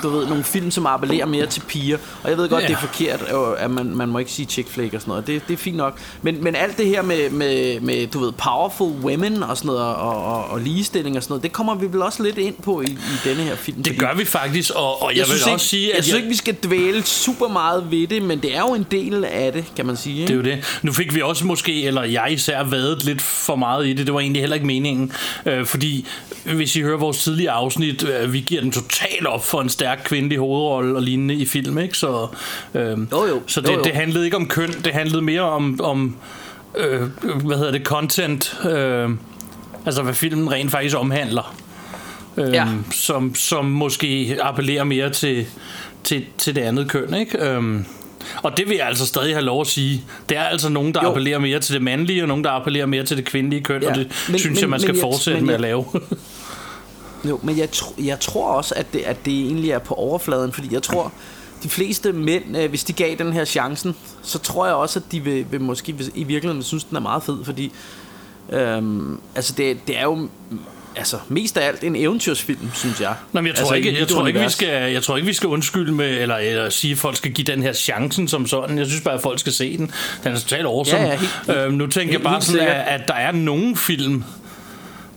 du 0.03 0.09
ved, 0.09 0.27
nogle 0.27 0.43
film, 0.43 0.71
som 0.71 0.85
appellerer 0.85 1.25
mere 1.25 1.45
til 1.45 1.61
piger. 1.67 1.97
Og 2.23 2.29
jeg 2.29 2.37
ved 2.37 2.49
godt, 2.49 2.63
Ja. 2.63 2.67
det 2.67 2.73
er 2.73 2.79
forkert, 2.79 3.21
at 3.57 3.71
man, 3.71 3.95
man 3.95 4.09
må 4.09 4.19
ikke 4.19 4.31
sige 4.31 4.45
chick 4.45 4.69
flick 4.69 4.93
og 4.93 5.01
sådan 5.01 5.11
noget. 5.11 5.27
Det, 5.27 5.47
det 5.47 5.53
er 5.53 5.57
fint 5.57 5.77
nok. 5.77 5.99
Men, 6.21 6.43
men 6.43 6.55
alt 6.55 6.77
det 6.77 6.87
her 6.87 7.01
med, 7.01 7.29
med, 7.29 7.79
med, 7.79 8.07
du 8.07 8.19
ved, 8.19 8.31
powerful 8.31 8.91
women 8.91 9.43
og 9.43 9.57
sådan 9.57 9.67
noget, 9.67 9.81
og, 9.83 10.25
og, 10.25 10.45
og 10.49 10.59
ligestilling 10.61 11.17
og 11.17 11.23
sådan 11.23 11.31
noget, 11.31 11.43
det 11.43 11.51
kommer 11.51 11.75
vi 11.75 11.85
vel 11.91 12.01
også 12.01 12.23
lidt 12.23 12.37
ind 12.37 12.55
på 12.63 12.81
i, 12.81 12.85
i 12.85 12.97
denne 13.29 13.43
her 13.43 13.55
film. 13.55 13.83
Det 13.83 13.99
gør 13.99 14.13
vi 14.15 14.25
faktisk, 14.25 14.71
og, 14.75 15.01
og 15.01 15.09
jeg, 15.11 15.17
jeg 15.17 15.25
vil 15.27 15.27
synes 15.27 15.41
også 15.41 15.49
ikke, 15.51 15.63
sige, 15.63 15.87
jeg 15.89 15.97
at 15.97 16.03
synes 16.03 16.17
ikke, 16.17 16.29
vi 16.29 16.35
skal 16.35 16.55
dvæle 16.63 17.03
super 17.05 17.47
meget 17.47 17.91
ved 17.91 18.07
det, 18.07 18.21
men 18.21 18.39
det 18.41 18.55
er 18.55 18.59
jo 18.59 18.73
en 18.73 18.85
del 18.91 19.25
af 19.25 19.53
det, 19.53 19.65
kan 19.75 19.85
man 19.85 19.97
sige. 19.97 20.27
Det 20.27 20.33
er 20.33 20.37
Ikke? 20.37 20.49
jo 20.51 20.55
det. 20.55 20.79
Nu 20.81 20.93
fik 20.93 21.15
vi 21.15 21.21
også 21.21 21.45
måske, 21.45 21.83
eller 21.83 22.03
jeg 22.03 22.27
især, 22.29 22.63
vadet 22.63 23.03
lidt 23.05 23.21
for 23.21 23.55
meget 23.55 23.87
i 23.87 23.93
det. 23.93 24.05
Det 24.07 24.13
var 24.13 24.19
egentlig 24.19 24.41
heller 24.41 24.55
ikke 24.55 24.67
meningen. 24.67 25.11
Øh, 25.45 25.65
fordi 25.65 26.07
hvis 26.45 26.75
I 26.75 26.81
hører 26.81 26.97
vores 26.97 27.17
tidligere 27.23 27.53
afsnit, 27.53 28.03
øh, 28.03 28.33
vi 28.33 28.39
giver 28.39 28.61
den 28.61 28.71
totalt 28.71 29.27
op 29.27 29.45
for 29.45 29.61
en 29.61 29.69
stærk 29.69 29.86
kvindelig 29.95 30.37
hovedrolle 30.37 30.95
og 30.95 31.01
lignende 31.01 31.33
i 31.35 31.45
film, 31.45 31.77
ikke? 31.77 31.97
Så, 31.97 32.27
øh, 32.73 32.97
Jo, 33.11 33.25
jo. 33.27 33.41
så 33.47 33.61
det, 33.61 33.67
Jo, 33.69 33.73
jo. 33.73 33.81
det 33.83 33.91
handlede 33.91 34.25
ikke 34.25 34.37
om 34.37 34.47
køn, 34.47 34.71
det 34.85 34.93
handlede 34.93 35.21
mere 35.21 35.41
om, 35.41 35.79
om 35.83 36.15
øh, 36.77 37.01
hvad 37.45 37.57
hedder 37.57 37.71
det, 37.71 37.83
content. 37.83 38.57
Øh, 38.69 39.09
altså 39.85 40.03
hvad 40.03 40.13
filmen 40.13 40.51
rent 40.51 40.71
faktisk 40.71 40.97
omhandler. 40.97 41.55
Øh, 42.37 42.53
Ja. 42.53 42.67
som, 42.91 43.35
som 43.35 43.65
måske 43.65 44.37
appellerer 44.41 44.83
mere 44.83 45.09
til, 45.09 45.45
til, 46.03 46.25
til 46.37 46.55
det 46.55 46.61
andet 46.61 46.89
køn, 46.89 47.13
ikke? 47.13 47.37
Øhm, 47.49 47.85
og 48.43 48.57
det 48.57 48.69
vil 48.69 48.77
jeg 48.77 48.87
altså 48.87 49.05
stadig 49.05 49.33
have 49.35 49.45
lov 49.45 49.61
at 49.61 49.67
sige. 49.67 50.03
Det 50.29 50.37
er 50.37 50.43
altså 50.43 50.69
nogen, 50.69 50.93
der 50.93 50.99
Jo. 51.03 51.09
appellerer 51.09 51.39
mere 51.39 51.59
til 51.59 51.73
det 51.73 51.81
mandlige, 51.81 52.21
og 52.23 52.27
nogen, 52.27 52.43
der 52.43 52.49
appellerer 52.51 52.85
mere 52.85 53.03
til 53.03 53.17
det 53.17 53.25
kvindelige 53.25 53.63
køn, 53.63 53.81
Ja. 53.81 53.89
og 53.89 53.95
det 53.95 54.07
Men- 54.29 54.39
synes 54.39 54.55
men- 54.55 54.61
jeg, 54.61 54.69
man 54.69 54.79
skal 54.79 54.93
men 54.93 55.01
fortsætte 55.01 55.39
men 55.39 55.45
med 55.45 55.53
at 55.53 55.61
lave. 55.61 55.85
Jo, 57.29 57.39
men 57.43 57.57
jeg, 57.57 57.69
tr- 57.75 58.05
jeg 58.05 58.19
tror 58.19 58.47
også, 58.51 58.73
at 58.77 58.85
det, 58.93 58.99
at 58.99 59.25
det 59.25 59.33
egentlig 59.33 59.71
er 59.71 59.79
på 59.79 59.93
overfladen, 59.93 60.53
fordi 60.53 60.73
jeg 60.73 60.83
tror, 60.83 61.11
de 61.63 61.69
fleste 61.69 62.13
mænd, 62.13 62.57
øh, 62.57 62.69
hvis 62.69 62.83
de 62.83 62.93
gav 62.93 63.15
den 63.15 63.33
her 63.33 63.45
chancen, 63.45 63.95
så 64.21 64.39
tror 64.39 64.65
jeg 64.65 64.75
også, 64.75 64.99
at 64.99 65.11
de 65.11 65.19
vil, 65.19 65.45
vil 65.51 65.61
måske 65.61 65.95
i 66.15 66.23
virkeligheden 66.23 66.63
synes, 66.63 66.83
den 66.83 66.95
er 66.97 67.01
meget 67.01 67.23
fed, 67.23 67.45
fordi 67.45 67.71
øhm, 68.49 69.19
altså 69.35 69.53
det, 69.57 69.87
det 69.87 69.97
er 69.97 70.03
jo 70.03 70.29
altså 70.95 71.17
mest 71.27 71.57
af 71.57 71.67
alt 71.67 71.83
en 71.83 71.95
eventyrsfilm, 71.95 72.69
synes 72.73 73.01
jeg. 73.01 73.15
Nå, 73.33 73.41
men 73.41 73.47
jeg 73.47 73.55
tror, 73.55 73.61
altså, 73.61 73.73
ikke, 73.75 73.99
jeg, 73.99 74.07
tror 74.07 74.27
ikke, 74.27 74.39
vi 74.39 74.49
skal, 74.49 74.91
jeg 74.91 75.03
tror 75.03 75.15
ikke, 75.17 75.27
vi 75.27 75.33
skal 75.33 75.49
undskylde 75.49 75.91
med, 75.91 76.09
eller, 76.21 76.35
eller 76.35 76.69
sige, 76.69 76.91
at 76.91 76.97
folk 76.97 77.15
skal 77.17 77.31
give 77.31 77.45
den 77.45 77.61
her 77.63 77.73
chancen 77.73 78.27
som 78.27 78.47
sådan. 78.47 78.77
Jeg 78.77 78.87
synes 78.87 79.01
bare, 79.01 79.13
at 79.13 79.21
folk 79.21 79.39
skal 79.39 79.53
se 79.53 79.77
den. 79.77 79.91
Den 80.23 80.31
er 80.33 80.39
totalt 80.39 80.65
awesome. 80.65 81.01
Ja, 81.01 81.07
ja, 81.09 81.17
helt- 81.47 81.57
øhm, 81.57 81.73
nu 81.73 81.87
tænker 81.87 82.01
jeg 82.13 82.17
helt- 82.19 82.23
bare 82.23 82.33
helt 82.33 82.43
sådan, 82.43 82.67
at, 82.67 83.01
at 83.01 83.07
der 83.07 83.13
er 83.13 83.31
nogle 83.31 83.75
film, 83.75 84.23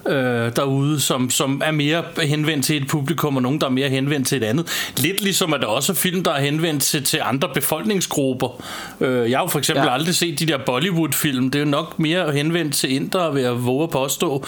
øh, 0.08 0.56
derude, 0.56 1.00
som, 1.00 1.30
som 1.30 1.62
er 1.64 1.70
mere 1.70 2.02
henvendt 2.22 2.64
til 2.66 2.82
et 2.82 2.88
publikum, 2.88 3.36
og 3.36 3.42
nogen, 3.42 3.60
der 3.60 3.66
er 3.66 3.70
mere 3.70 3.88
henvendt 3.88 4.28
til 4.28 4.36
et 4.42 4.44
andet. 4.44 4.90
Lidt 4.96 5.20
ligesom, 5.22 5.54
at 5.54 5.60
der 5.60 5.66
også 5.66 5.92
er 5.92 5.96
film, 5.96 6.24
der 6.24 6.32
er 6.32 6.40
henvendt 6.40 6.82
til, 6.82 7.04
til 7.04 7.20
andre 7.24 7.48
befolkningsgrupper. 7.54 8.62
Øh, 9.00 9.30
jeg 9.30 9.38
har 9.38 9.44
jo 9.44 9.48
for 9.48 9.58
eksempel 9.58 9.84
Ja. 9.84 9.94
aldrig 9.94 10.14
set 10.14 10.38
de 10.38 10.46
der 10.46 10.58
Bollywood-film. 10.66 11.50
Det 11.50 11.58
er 11.58 11.64
jo 11.64 11.70
nok 11.70 11.98
mere 11.98 12.32
henvendt 12.32 12.74
til 12.74 12.92
indere, 12.92 13.34
ved 13.34 13.44
at 13.44 13.66
våge 13.66 13.82
at 13.82 13.90
påstå. 13.90 14.44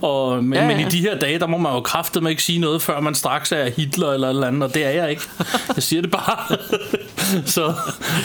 Og, 0.00 0.44
men, 0.44 0.54
Ja, 0.54 0.60
ja, 0.68 0.76
men 0.76 0.86
i 0.86 0.90
de 0.90 1.00
her 1.00 1.18
dage, 1.18 1.38
der 1.38 1.46
må 1.46 1.58
man 1.58 1.72
jo 1.72 1.80
kraftedeme 1.80 2.30
ikke 2.30 2.42
sige 2.42 2.58
noget, 2.58 2.82
før 2.82 3.00
man 3.00 3.14
straks 3.14 3.52
er 3.52 3.70
Hitler 3.76 4.12
eller 4.12 4.28
eller 4.28 4.46
andet, 4.46 4.62
og 4.62 4.74
det 4.74 4.84
er 4.84 4.90
jeg 4.90 5.10
ikke. 5.10 5.22
Jeg 5.74 5.82
siger 5.82 6.02
det 6.02 6.10
bare. 6.10 6.56
så, 7.46 7.72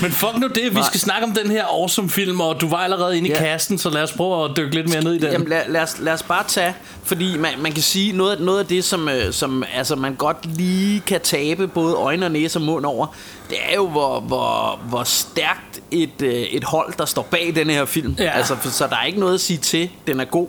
men 0.01 0.11
fuck 0.11 0.37
nu 0.37 0.47
det, 0.47 0.63
vi 0.63 0.69
Nej. 0.69 0.83
skal 0.87 0.99
snakke 0.99 1.27
om 1.27 1.31
den 1.43 1.51
her 1.51 1.63
awesome 1.65 2.09
film, 2.09 2.41
og 2.41 2.61
du 2.61 2.69
var 2.69 2.77
allerede 2.77 3.17
inde 3.17 3.29
i 3.29 3.31
Ja. 3.31 3.37
kassen, 3.37 3.77
så 3.77 3.89
lad 3.89 4.03
os 4.03 4.11
prøve 4.11 4.45
at 4.45 4.51
dykke 4.57 4.75
lidt 4.75 4.89
mere 4.89 5.03
ned 5.03 5.13
i 5.13 5.19
den. 5.19 5.31
Jamen 5.31 5.47
lad, 5.47 5.61
lad, 5.69 5.81
os, 5.81 5.95
lad 5.99 6.13
os 6.13 6.23
bare 6.23 6.43
tage, 6.47 6.60
fordi 7.03 7.37
man, 7.37 7.51
man 7.59 7.71
kan 7.71 7.83
sige, 7.83 8.11
noget, 8.17 8.41
noget 8.41 8.59
af 8.59 8.65
det, 8.65 8.83
som, 8.83 9.09
øh, 9.09 9.33
som 9.33 9.63
altså, 9.73 9.95
man 9.95 10.15
godt 10.15 10.57
lige 10.57 10.99
kan 10.99 11.21
tabe 11.21 11.67
både 11.67 11.95
øjne 11.95 12.25
og 12.25 12.31
næse 12.31 12.59
og 12.59 12.63
mund 12.63 12.85
over, 12.85 13.07
det 13.49 13.57
er 13.69 13.75
jo, 13.75 13.87
hvor, 13.87 14.19
hvor, 14.19 14.79
hvor 14.89 15.03
stærkt 15.03 15.81
et, 15.91 16.21
øh, 16.21 16.33
et 16.33 16.63
hold, 16.63 16.93
der 16.97 17.05
står 17.05 17.21
bag 17.31 17.51
den 17.55 17.69
her 17.69 17.85
film. 17.85 18.15
Ja. 18.19 18.29
Altså, 18.29 18.55
for, 18.55 18.69
så 18.69 18.87
der 18.87 18.95
er 18.95 19.03
ikke 19.05 19.19
noget 19.19 19.33
at 19.33 19.41
sige 19.41 19.57
til, 19.57 19.89
den 20.07 20.19
er 20.19 20.25
god. 20.25 20.47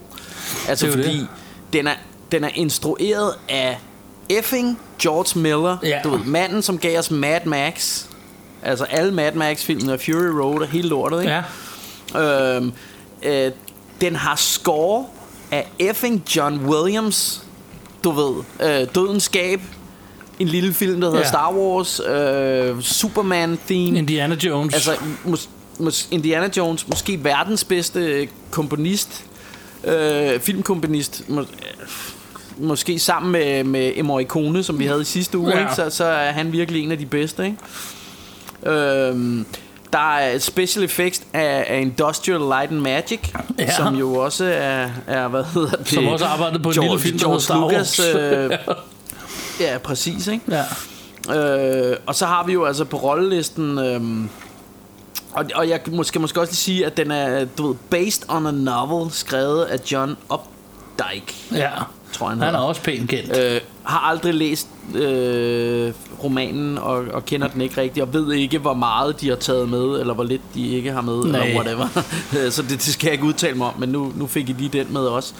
Altså, 0.68 0.86
Det 0.86 0.92
er 0.92 0.96
fordi 1.02 1.18
det. 1.18 1.28
den 1.72 1.86
er, 1.86 1.94
den 2.32 2.44
er 2.44 2.50
instrueret 2.54 3.34
af 3.48 3.78
effing 4.28 4.80
George 5.02 5.38
Miller. 5.40 5.76
Ja. 5.82 6.00
Du 6.04 6.10
ved, 6.10 6.24
manden, 6.24 6.62
som 6.62 6.78
gav 6.78 6.98
os 6.98 7.10
Mad 7.10 7.40
Max. 7.44 8.04
Altså 8.62 8.84
alle 8.84 9.14
Mad 9.14 9.32
Max-filmene 9.32 9.92
og 9.92 10.00
Fury 10.00 10.40
Road 10.40 10.60
og 10.60 10.66
hele 10.68 10.88
lortet, 10.88 11.20
ikke? 11.22 11.42
Ja. 12.14 12.56
Øhm, 12.56 12.72
øh, 13.22 13.52
den 14.00 14.16
har 14.16 14.36
score 14.36 15.04
af 15.52 15.68
effing 15.78 16.22
John 16.36 16.56
Williams. 16.66 17.42
Du 18.04 18.10
ved, 18.10 18.34
øh, 18.62 18.86
Dødens 18.94 19.22
Skab. 19.22 19.60
En 20.38 20.48
lille 20.48 20.74
film, 20.74 21.00
der 21.00 21.06
hedder 21.08 21.20
Ja. 21.22 21.28
Star 21.28 21.52
Wars. 21.54 22.00
Øh, 22.00 22.82
Superman 22.82 23.58
theme. 23.68 23.98
Indiana 23.98 24.34
Jones. 24.44 24.74
Altså, 24.74 24.92
mås- 25.26 25.48
mås- 25.80 26.08
Indiana 26.10 26.48
Jones, 26.56 26.88
måske 26.88 27.24
verdens 27.24 27.64
bedste 27.64 28.00
øh, 28.00 28.28
komponist. 28.50 29.24
Øh, 29.84 30.40
filmkomponist. 30.40 31.24
Må- 31.28 31.40
øh, 31.40 31.46
måske 32.58 32.98
sammen 32.98 33.32
med, 33.32 33.64
med 33.64 34.02
Morricone, 34.02 34.62
som 34.62 34.78
vi 34.78 34.86
havde 34.86 35.00
i 35.00 35.04
sidste 35.04 35.38
uge, 35.38 35.50
Ja. 35.54 35.60
ikke? 35.60 35.74
Så, 35.74 35.90
så 35.90 36.04
er 36.04 36.32
han 36.32 36.52
virkelig 36.52 36.82
en 36.84 36.92
af 36.92 36.98
de 36.98 37.06
bedste. 37.06 37.44
Ikke? 37.44 38.76
Øhm, 38.78 39.46
der 39.92 40.16
er 40.16 40.38
special 40.38 40.84
effects 40.84 41.22
af, 41.32 41.64
af 41.68 41.80
Industrial 41.80 42.40
Light 42.40 42.70
and 42.70 42.80
Magic, 42.80 43.20
Ja. 43.58 43.76
som 43.76 43.94
jo 43.94 44.14
også 44.14 44.44
er, 44.44 44.88
er 45.06 45.28
hvad 45.28 45.44
hedder 45.54 45.76
det? 45.76 45.88
Som 45.88 46.06
også 46.06 46.24
arbejdede 46.24 46.62
på 46.62 46.68
en 46.68 46.74
lille 46.80 46.98
film, 46.98 47.18
George 47.18 47.40
Star 47.40 47.60
Lucas, 47.60 47.98
øh, 48.00 48.50
ja, 49.60 49.78
præcis, 49.78 50.26
ikke? 50.26 50.44
ja. 50.48 50.62
Øh, 51.90 51.96
og 52.06 52.14
så 52.14 52.26
har 52.26 52.44
vi 52.46 52.52
jo 52.52 52.64
altså 52.64 52.84
på 52.84 52.96
rollelisten... 52.96 53.78
øhm, 53.78 54.28
og, 55.32 55.44
og 55.54 55.68
jeg 55.68 55.80
måske 55.86 56.18
måske 56.18 56.40
også 56.40 56.50
lige 56.50 56.56
sige, 56.56 56.86
at 56.86 56.96
den 56.96 57.10
er 57.10 57.44
du 57.58 57.66
ved, 57.68 57.76
based 57.90 58.22
on 58.28 58.46
a 58.46 58.50
novel, 58.50 59.12
skrevet 59.12 59.64
af 59.64 59.78
John 59.92 60.16
Updike, 60.32 61.34
ja. 61.52 61.70
Tror 62.12 62.26
jeg, 62.26 62.36
han 62.36 62.42
Han 62.42 62.54
er 62.54 62.58
også 62.58 62.82
pænt 62.82 63.10
kendt. 63.10 63.36
Øh, 63.38 63.60
har 63.84 63.98
aldrig 63.98 64.34
læst 64.34 64.68
øh, 64.94 65.92
romanen 66.24 66.78
og, 66.78 67.04
og 67.12 67.24
kender 67.24 67.48
den 67.48 67.60
ikke 67.60 67.80
rigtigt 67.80 68.06
og 68.06 68.12
ved 68.12 68.32
ikke 68.32 68.58
hvor 68.58 68.74
meget 68.74 69.20
de 69.20 69.28
har 69.28 69.36
taget 69.36 69.68
med 69.68 70.00
eller 70.00 70.14
hvor 70.14 70.24
lidt 70.24 70.42
de 70.54 70.68
ikke 70.68 70.92
har 70.92 71.00
med 71.00 71.24
Nej. 71.24 71.40
eller 71.46 71.56
whatever. 71.60 71.86
Øh, 72.38 72.50
Så 72.52 72.62
det, 72.62 72.70
det 72.70 72.82
skal 72.82 73.06
jeg 73.06 73.12
ikke 73.12 73.24
udtale 73.24 73.54
mig 73.56 73.66
om, 73.66 73.74
men 73.78 73.88
nu, 73.88 74.12
nu 74.16 74.26
fik 74.26 74.48
I 74.48 74.52
lige 74.52 74.78
den 74.78 74.86
med 74.92 75.00
også. 75.00 75.32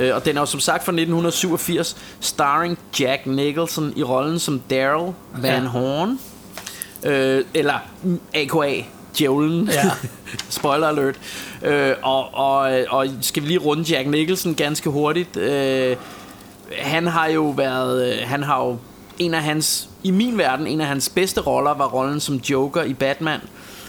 Øh, 0.00 0.14
og 0.14 0.24
den 0.24 0.36
er 0.36 0.40
jo 0.40 0.46
som 0.46 0.60
sagt 0.60 0.84
fra 0.84 0.92
1987, 0.92 1.96
starring 2.20 2.78
Jack 3.00 3.26
Nicholson 3.26 3.92
i 3.96 4.02
rollen 4.02 4.38
som 4.38 4.60
Daryl 4.70 5.12
Van 5.36 5.62
Ja. 5.62 5.68
Horn. 5.68 6.18
Øh, 7.04 7.44
eller 7.54 7.74
AKA 8.34 8.82
Djævlen. 9.18 9.68
Ja. 9.72 9.90
Spoiler 10.48 10.88
alert. 10.88 11.14
Øh, 11.62 11.94
og, 12.02 12.34
og, 12.34 12.72
og 12.88 13.06
skal 13.20 13.42
vi 13.42 13.48
lige 13.48 13.58
runde 13.58 13.82
Jack 13.82 14.08
Nicholson 14.08 14.54
ganske 14.54 14.90
hurtigt. 14.90 15.36
Øh, 15.36 15.96
han 16.78 17.06
har 17.06 17.26
jo 17.26 17.44
været 17.48 18.12
øh, 18.12 18.28
han 18.28 18.42
har 18.42 18.64
jo 18.64 18.76
en 19.18 19.34
af 19.34 19.42
hans 19.42 19.88
i 20.02 20.10
min 20.10 20.38
verden 20.38 20.66
en 20.66 20.80
af 20.80 20.86
hans 20.86 21.08
bedste 21.08 21.40
roller 21.40 21.74
var 21.74 21.88
rollen 21.88 22.20
som 22.20 22.36
Joker 22.36 22.82
i 22.82 22.94
Batman. 22.94 23.40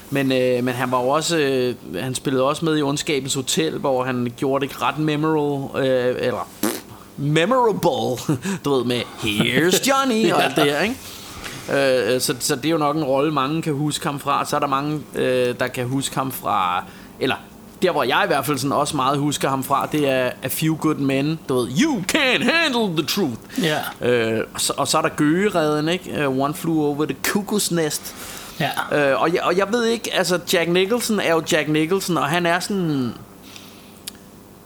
Men, 0.09 0.31
øh, 0.31 0.63
men 0.63 0.73
han 0.73 0.91
var 0.91 0.97
også 0.97 1.37
øh, 1.37 1.75
han 2.01 2.15
spillede 2.15 2.43
også 2.43 2.65
med 2.65 2.77
i 2.77 2.81
Ondskabens 2.81 3.33
Hotel, 3.33 3.77
hvor 3.77 4.03
han 4.03 4.33
gjorde 4.37 4.67
det 4.67 4.81
ret 4.81 4.97
memorable 4.97 5.81
øh, 5.81 6.15
eller 6.19 6.49
pff, 6.61 6.81
memorable, 7.17 8.35
du 8.65 8.75
ved 8.75 8.85
med 8.85 9.01
Here's 9.01 9.89
Johnny 9.89 10.31
og 10.31 10.43
alt 10.43 10.55
det 10.55 10.63
her, 10.63 10.81
ikke? 10.81 10.95
Øh, 11.69 12.21
så, 12.21 12.35
så 12.39 12.55
det 12.55 12.65
er 12.65 12.69
jo 12.69 12.77
nok 12.77 12.95
en 12.95 13.03
rolle 13.03 13.31
mange 13.31 13.61
kan 13.61 13.73
huske 13.73 14.05
ham 14.05 14.19
fra. 14.19 14.45
Så 14.45 14.55
er 14.55 14.59
der 14.59 14.67
mange 14.67 15.01
øh, 15.15 15.55
der 15.59 15.67
kan 15.67 15.87
huske 15.87 16.15
ham 16.15 16.31
fra 16.31 16.83
eller 17.19 17.35
der 17.81 17.91
hvor 17.91 18.03
jeg 18.03 18.21
i 18.23 18.27
hvert 18.27 18.45
fald 18.45 18.57
sådan 18.57 18.71
også 18.71 18.95
meget 18.95 19.17
husker 19.17 19.49
ham 19.49 19.63
fra, 19.63 19.87
det 19.91 20.09
er 20.09 20.31
A 20.43 20.47
Few 20.47 20.77
Good 20.77 20.95
Men. 20.95 21.39
Du 21.49 21.55
ved, 21.55 21.67
You 21.81 22.03
can't 22.11 22.51
handle 22.51 22.97
the 22.97 23.05
truth. 23.05 23.61
Ja. 23.61 24.07
Øh, 24.09 24.43
og, 24.53 24.61
så, 24.61 24.73
og 24.77 24.87
så 24.87 24.97
er 24.97 25.01
der 25.01 25.09
Gøgeredden, 25.09 25.89
ikke? 25.89 26.27
Uh, 26.27 26.39
One 26.39 26.53
Flew 26.53 26.81
Over 26.81 27.05
the 27.05 27.15
Cuckoo's 27.27 27.75
Nest. 27.75 28.15
Ja. 28.59 29.11
Øh, 29.11 29.21
og, 29.21 29.33
jeg, 29.33 29.43
og 29.43 29.57
jeg 29.57 29.67
ved 29.71 29.85
ikke, 29.85 30.13
altså 30.13 30.39
Jack 30.53 30.69
Nicholson 30.69 31.19
er 31.19 31.33
jo 31.33 31.43
Jack 31.51 31.69
Nicholson, 31.69 32.17
og 32.17 32.29
han 32.29 32.45
er 32.45 32.59
sådan... 32.59 33.13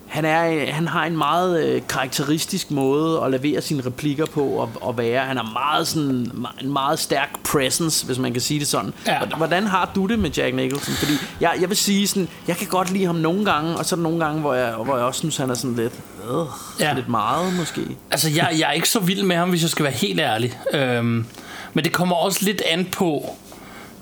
Han, 0.08 0.26
er, 0.26 0.72
han 0.72 0.88
har 0.88 1.06
en 1.06 1.18
meget 1.18 1.64
øh, 1.66 1.82
karakteristisk 1.90 2.72
måde 2.72 3.22
at 3.24 3.32
levere 3.32 3.62
sine 3.62 3.84
replikker 3.86 4.26
på 4.26 4.44
og, 4.46 4.70
og 4.82 4.98
være. 4.98 5.26
Han 5.26 5.38
har 5.38 5.52
meget 5.54 5.88
sådan, 5.88 6.32
en 6.62 6.72
meget 6.72 7.00
stærk 7.00 7.30
presence, 7.44 8.06
hvis 8.06 8.18
man 8.18 8.32
kan 8.34 8.42
sige 8.42 8.60
det 8.60 8.68
sådan. 8.68 8.94
Ja. 9.08 9.20
Hvordan 9.38 9.68
har 9.68 9.92
du 9.96 10.06
det 10.06 10.20
med 10.20 10.30
Jack 10.30 10.56
Nicholson? 10.56 10.94
Fordi 10.96 11.14
jeg, 11.42 11.56
jeg 11.62 11.70
vil 11.70 11.78
sige 11.78 12.08
sådan, 12.08 12.28
jeg 12.48 12.58
kan 12.58 12.68
godt 12.68 12.92
lide 12.92 13.06
ham 13.06 13.16
nogle 13.16 13.46
gange, 13.46 13.76
og 13.78 13.86
så 13.86 13.96
er 13.96 13.98
der 13.98 14.04
nogle 14.04 14.26
gange, 14.26 14.42
hvor 14.42 14.54
jeg, 14.54 14.72
hvor 14.74 14.96
jeg 14.98 15.06
også 15.06 15.20
synes, 15.20 15.38
han 15.38 15.50
er 15.50 15.54
sådan 15.54 15.76
lidt, 15.76 15.94
øh, 16.30 16.46
Ja. 16.80 16.94
lidt 16.94 17.10
meget 17.10 17.54
måske. 17.54 17.82
Altså, 18.12 18.30
jeg, 18.30 18.50
jeg 18.60 18.68
er 18.70 18.74
ikke 18.74 18.90
så 18.90 19.00
vild 19.00 19.24
med 19.24 19.36
ham, 19.36 19.50
hvis 19.50 19.62
jeg 19.62 19.70
skal 19.70 19.84
være 19.84 19.94
helt 19.94 20.20
ærlig. 20.20 20.60
Øhm, 20.74 21.26
men 21.74 21.84
det 21.84 21.92
kommer 21.94 22.16
også 22.16 22.40
lidt 22.46 22.62
an 22.70 22.86
på, 22.92 23.36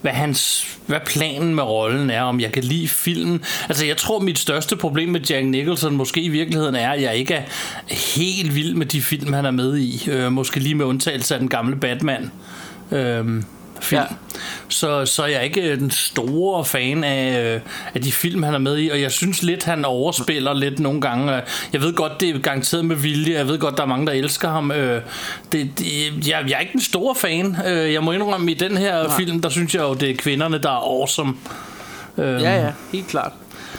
hvad, 0.05 0.13
hans, 0.13 0.67
hvad 0.87 0.99
planen 1.05 1.55
med 1.55 1.63
rollen 1.63 2.09
er, 2.09 2.21
om 2.21 2.39
jeg 2.39 2.51
kan 2.51 2.63
lide 2.63 2.87
filmen. 2.87 3.43
Altså, 3.69 3.85
jeg 3.85 3.97
tror, 3.97 4.19
mit 4.19 4.39
største 4.39 4.75
problem 4.75 5.09
med 5.09 5.19
Jack 5.19 5.45
Nicholson 5.45 5.95
måske 5.95 6.21
i 6.21 6.29
virkeligheden 6.29 6.75
er, 6.75 6.91
at 6.91 7.01
jeg 7.01 7.15
ikke 7.15 7.33
er 7.33 7.43
helt 8.17 8.55
vild 8.55 8.75
med 8.75 8.85
de 8.85 9.01
film, 9.01 9.33
han 9.33 9.45
er 9.45 9.51
med 9.51 9.77
i. 9.77 10.09
Øh, 10.11 10.31
måske 10.31 10.59
lige 10.59 10.75
med 10.75 10.85
undtagelse 10.85 11.33
af 11.33 11.39
den 11.39 11.49
gamle 11.49 11.75
Batman. 11.75 12.31
Øh, 12.91 13.43
film. 13.85 14.01
Ja. 14.01 14.37
Så, 14.69 15.05
så 15.05 15.23
er 15.23 15.27
jeg 15.27 15.43
ikke 15.43 15.61
øh, 15.61 15.79
den 15.79 15.91
store 15.91 16.65
fan 16.65 17.03
af, 17.03 17.53
øh, 17.55 17.61
af 17.93 18.01
de 18.01 18.11
film, 18.11 18.43
han 18.43 18.53
er 18.53 18.57
med 18.57 18.79
i, 18.79 18.89
og 18.89 19.01
jeg 19.01 19.11
synes 19.11 19.43
lidt, 19.43 19.63
han 19.63 19.85
overspiller 19.85 20.53
lidt 20.53 20.79
nogle 20.79 21.01
gange. 21.01 21.41
Jeg 21.73 21.81
ved 21.81 21.93
godt, 21.93 22.11
det 22.19 22.29
er 22.29 22.39
garanteret 22.39 22.85
med 22.85 22.95
vilje, 22.95 23.33
jeg 23.33 23.47
ved 23.47 23.59
godt, 23.59 23.77
der 23.77 23.83
er 23.83 23.87
mange, 23.87 24.07
der 24.07 24.13
elsker 24.13 24.49
ham. 24.49 24.71
Øh, 24.71 25.01
Det, 25.51 25.69
det, 25.79 25.85
jeg, 26.27 26.43
jeg 26.47 26.55
er 26.55 26.59
ikke 26.59 26.71
den 26.73 26.81
store 26.81 27.15
fan. 27.15 27.57
Jeg 27.65 28.03
må 28.03 28.11
indrømme, 28.11 28.51
i 28.51 28.53
den 28.53 28.77
her 28.77 29.03
Nej. 29.03 29.17
film, 29.17 29.41
der 29.41 29.49
synes 29.49 29.75
jeg 29.75 29.81
jo, 29.81 29.93
det 29.93 30.09
er 30.09 30.15
kvinderne, 30.15 30.57
der 30.57 30.69
er 30.69 30.99
awesome. 30.99 31.33
Ja, 32.17 32.63
ja, 32.65 32.71
helt 32.91 33.07
klart. 33.07 33.31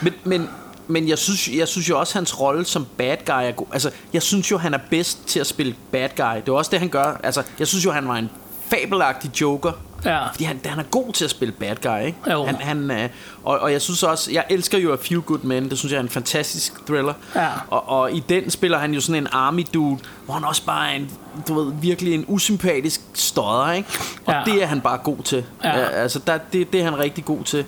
Men, 0.02 0.14
men, 0.24 0.48
men 0.88 1.08
jeg, 1.08 1.18
synes, 1.18 1.48
jeg 1.48 1.68
synes 1.68 1.88
jo 1.88 1.98
også, 1.98 2.10
at 2.10 2.14
hans 2.14 2.40
rolle 2.40 2.64
som 2.64 2.86
bad 2.96 3.16
guy 3.26 3.32
er 3.42 3.50
god. 3.52 3.66
Altså, 3.72 3.90
jeg 4.12 4.22
synes 4.22 4.50
jo, 4.50 4.58
han 4.58 4.74
er 4.74 4.78
bedst 4.90 5.26
til 5.26 5.40
at 5.40 5.46
spille 5.46 5.74
bad 5.92 6.08
guy. 6.16 6.40
Det 6.40 6.48
er 6.48 6.52
også 6.52 6.70
det, 6.70 6.78
han 6.78 6.88
gør. 6.88 7.20
Altså, 7.22 7.42
jeg 7.58 7.66
synes 7.66 7.84
jo, 7.84 7.92
han 7.92 8.08
var 8.08 8.16
en 8.16 8.30
fabelagtig 8.70 9.40
joker. 9.40 9.72
Ja. 10.04 10.28
Fordi 10.28 10.44
han, 10.44 10.60
han 10.64 10.78
er 10.78 10.82
god 10.82 11.12
til 11.12 11.24
at 11.24 11.30
spille 11.30 11.52
bad 11.52 11.76
guy, 11.82 12.06
ikke? 12.06 12.18
Jo. 12.32 12.44
Han, 12.44 12.54
han, 12.54 12.90
øh, 12.90 13.08
og, 13.44 13.58
og 13.58 13.72
jeg 13.72 13.82
synes 13.82 14.02
også, 14.02 14.32
jeg 14.32 14.44
elsker 14.50 14.78
jo 14.78 14.92
A 14.92 14.96
Few 15.00 15.20
Good 15.20 15.38
Men. 15.42 15.70
Det 15.70 15.78
synes 15.78 15.92
jeg 15.92 15.98
er 15.98 16.02
en 16.02 16.08
fantastisk 16.08 16.86
thriller. 16.86 17.14
Ja. 17.34 17.48
Og, 17.70 17.88
og 17.88 18.12
i 18.12 18.20
den 18.28 18.50
spiller 18.50 18.78
han 18.78 18.94
jo 18.94 19.00
sådan 19.00 19.22
en 19.22 19.28
army 19.32 19.64
dude, 19.74 19.98
hvor 20.24 20.34
han 20.34 20.44
også 20.44 20.64
bare 20.64 20.90
er 20.90 20.96
en, 20.96 21.10
du 21.48 21.54
ved, 21.62 21.72
virkelig 21.80 22.14
en 22.14 22.24
usympatisk 22.28 23.00
stodder, 23.14 23.72
ikke? 23.72 23.88
Og 24.26 24.32
Ja. 24.34 24.42
det 24.52 24.62
er 24.62 24.66
han 24.66 24.80
bare 24.80 24.98
god 24.98 25.18
til. 25.24 25.44
Ja. 25.64 25.78
Ja, 25.78 25.86
altså, 25.88 26.20
der, 26.26 26.38
det, 26.52 26.72
det 26.72 26.80
er 26.80 26.84
han 26.84 26.98
rigtig 26.98 27.24
god 27.24 27.44
til. 27.44 27.64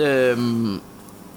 Øhm, 0.00 0.80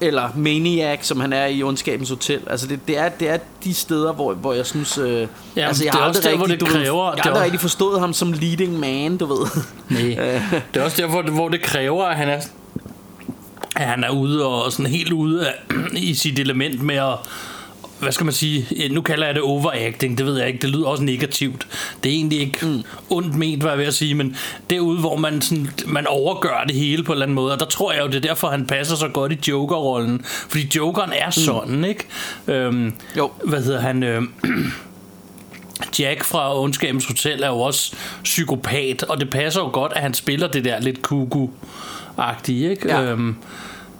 eller 0.01 0.29
Maniac, 0.35 0.99
som 1.01 1.19
han 1.19 1.33
er 1.33 1.45
i 1.45 1.63
Ondskabens 1.63 2.09
Hotel. 2.09 2.39
Altså 2.49 2.67
det, 2.67 2.79
det, 2.87 2.97
er, 2.97 3.09
det 3.09 3.29
er 3.29 3.37
de 3.63 3.73
steder, 3.73 4.13
hvor, 4.13 4.33
hvor 4.33 4.53
jeg 4.53 4.65
synes... 4.65 4.97
Øh, 4.97 5.05
Jamen, 5.07 5.27
altså, 5.55 5.83
jeg 5.83 5.93
det 5.93 5.97
er 5.97 6.01
har 6.01 6.07
også 6.09 6.21
der, 6.21 6.35
hvor 6.35 6.45
rigtig, 6.45 6.59
det 6.59 6.67
du 6.67 6.73
ved, 6.77 6.85
kræver- 6.85 7.13
Jeg 7.15 7.23
har 7.23 7.29
aldrig 7.29 7.39
er- 7.39 7.43
rigtig 7.43 7.59
forstået 7.59 7.99
ham 7.99 8.13
som 8.13 8.33
leading 8.33 8.79
man, 8.79 9.17
du 9.17 9.25
ved. 9.25 9.47
Nej. 9.89 10.01
Det 10.73 10.79
er 10.79 10.83
også 10.83 11.01
derfor, 11.01 11.21
hvor 11.21 11.49
det 11.49 11.61
kræver, 11.61 12.03
at 12.05 12.15
han 12.15 12.29
er, 12.29 12.41
at 13.75 13.85
han 13.85 14.03
er 14.03 14.09
ude 14.09 14.45
og 14.47 14.71
sådan 14.71 14.85
helt 14.91 15.11
ude 15.13 15.47
af, 15.47 15.53
i 15.93 16.13
sit 16.13 16.39
element 16.39 16.81
med 16.81 16.95
at 16.95 17.13
hvad 17.99 18.11
skal 18.11 18.25
man 18.25 18.33
sige, 18.33 18.89
nu 18.89 19.01
kalder 19.01 19.25
jeg 19.25 19.35
det 19.35 19.43
overacting, 19.43 20.17
det 20.17 20.25
ved 20.25 20.37
jeg 20.37 20.47
ikke, 20.47 20.59
det 20.59 20.69
lyder 20.69 20.87
også 20.87 21.03
negativt. 21.03 21.67
Det 22.03 22.11
er 22.11 22.15
egentlig 22.15 22.39
ikke 22.39 22.65
mm. 22.65 22.83
ondt 23.09 23.35
ment, 23.35 23.61
hvad 23.61 23.71
jeg 23.71 23.79
vil 23.79 23.93
sige, 23.93 24.15
men 24.15 24.35
derude, 24.69 24.99
hvor 24.99 25.15
man, 25.15 25.41
sådan, 25.41 25.69
man 25.85 26.07
overgør 26.07 26.63
det 26.67 26.75
hele 26.75 27.03
på 27.03 27.11
en 27.11 27.15
eller 27.15 27.25
anden 27.25 27.35
måde, 27.35 27.53
og 27.53 27.59
der 27.59 27.65
tror 27.65 27.93
jeg 27.93 28.01
jo, 28.01 28.07
det 28.07 28.15
er 28.15 28.19
derfor, 28.19 28.47
han 28.47 28.65
passer 28.65 28.95
så 28.95 29.07
godt 29.07 29.31
i 29.31 29.37
Joker-rollen, 29.47 30.21
fordi 30.25 30.71
Jokeren 30.75 31.11
er 31.13 31.29
sådan, 31.29 31.75
mm. 31.75 31.83
ikke? 31.83 32.05
Øhm, 32.47 32.93
Jo. 33.17 33.31
Hvad 33.43 33.63
hedder 33.63 33.81
han? 33.81 34.03
Øhm, 34.03 34.31
Jack 35.99 36.23
fra 36.23 36.61
Ondskabens 36.61 37.05
Hotel 37.05 37.43
er 37.43 37.47
jo 37.47 37.59
også 37.59 37.95
psykopat, 38.23 39.03
og 39.03 39.19
det 39.19 39.29
passer 39.29 39.61
jo 39.61 39.69
godt, 39.73 39.93
at 39.95 40.01
han 40.01 40.13
spiller 40.13 40.47
det 40.47 40.65
der 40.65 40.79
lidt 40.79 41.01
kuku-agtige, 41.01 42.69
ikke? 42.69 42.89
Ja. 42.89 43.01
Øhm, 43.03 43.35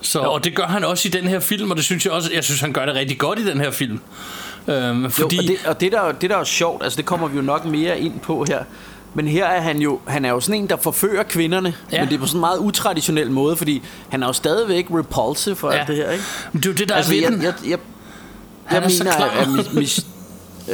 så, 0.01 0.19
og 0.19 0.43
det 0.43 0.55
gør 0.55 0.63
han 0.65 0.84
også 0.84 1.08
i 1.08 1.12
den 1.12 1.27
her 1.27 1.39
film, 1.39 1.71
og 1.71 1.77
det 1.77 1.86
synes 1.86 2.05
jeg 2.05 2.13
også, 2.13 2.29
jeg 2.34 2.43
synes, 2.43 2.62
han 2.62 2.73
gør 2.73 2.86
det 2.86 2.95
rigtig 2.95 3.17
godt 3.17 3.39
i 3.39 3.45
den 3.45 3.60
her 3.60 3.71
film. 3.71 3.99
Øhm, 4.67 5.12
fordi, 5.12 5.36
Jo, 5.36 5.41
og 5.41 5.47
det, 5.47 5.58
og 5.67 5.81
det, 5.81 5.91
der, 5.91 6.12
det 6.12 6.29
der 6.29 6.36
er 6.36 6.39
jo 6.39 6.45
sjovt, 6.45 6.84
altså 6.84 6.97
det 6.97 7.05
kommer 7.05 7.27
vi 7.27 7.36
jo 7.36 7.41
nok 7.41 7.65
mere 7.65 7.99
ind 7.99 8.19
på 8.19 8.45
her. 8.47 8.63
Men 9.13 9.27
her 9.27 9.45
er 9.45 9.62
han 9.62 9.77
jo, 9.79 9.99
han 10.08 10.25
er 10.25 10.29
jo 10.29 10.39
sådan 10.39 10.62
en, 10.62 10.69
der 10.69 10.77
forfører 10.77 11.23
kvinderne, 11.23 11.73
Ja. 11.91 11.99
men 12.01 12.10
det 12.10 12.15
er 12.15 12.19
på 12.19 12.25
sådan 12.25 12.38
en 12.38 12.41
meget 12.41 12.58
utraditionel 12.58 13.31
måde, 13.31 13.55
fordi 13.55 13.84
han 14.10 14.23
er 14.23 14.27
jo 14.27 14.34
stadigvæk 14.34 14.86
repulsive 14.91 15.55
for 15.55 15.71
Ja. 15.71 15.77
alt 15.77 15.88
det 15.88 15.95
her, 15.95 16.12
ikke? 16.12 16.23
Men 16.51 16.62
det 16.62 16.67
er 16.67 16.71
jo 16.73 16.77
det, 16.77 16.89
der 16.89 16.95
Altså, 16.95 17.12
er 17.12 17.15
ved 17.15 17.23
jeg, 17.23 17.43
jeg, 17.43 17.53
jeg, 18.71 18.81
jeg 18.84 18.91
så 18.91 19.03
mener, 19.03 19.15
at, 19.25 19.47
Mich- 19.47 20.05
at 20.08 20.14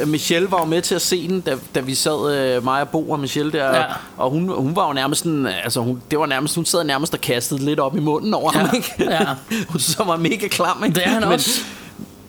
Michelle 0.06 0.50
var 0.50 0.58
jo 0.58 0.64
med 0.64 0.82
til 0.82 0.94
at 0.94 1.02
se 1.02 1.28
den, 1.28 1.40
da, 1.40 1.56
da 1.74 1.80
vi 1.80 1.94
sad, 1.94 2.34
øh, 2.36 2.64
mig 2.64 2.80
og 2.80 2.88
Bo 2.88 3.10
og 3.10 3.20
Michelle 3.20 3.52
der, 3.52 3.76
Ja. 3.76 3.84
og 4.16 4.30
hun, 4.30 4.48
hun 4.48 4.76
var 4.76 4.86
jo 4.86 4.92
nærmest 4.92 5.22
sådan, 5.22 5.46
altså 5.46 5.80
hun, 5.80 6.02
det 6.10 6.18
var 6.18 6.26
nærmest, 6.26 6.54
hun 6.54 6.64
sad 6.64 6.84
nærmest 6.84 7.14
og 7.14 7.20
kastede 7.20 7.64
lidt 7.64 7.80
op 7.80 7.96
i 7.96 8.00
munden 8.00 8.34
over 8.34 8.50
Ja, 8.54 8.58
ham, 8.58 8.76
ikke? 8.76 8.94
ja. 8.98 9.24
hun 9.70 9.80
han 9.98 10.06
var 10.06 10.16
mega 10.16 10.48
klam, 10.48 10.84
ikke? 10.84 10.94
Det 10.94 11.06
er 11.06 11.10
han 11.10 11.22
men, 11.22 11.32
også. 11.32 11.60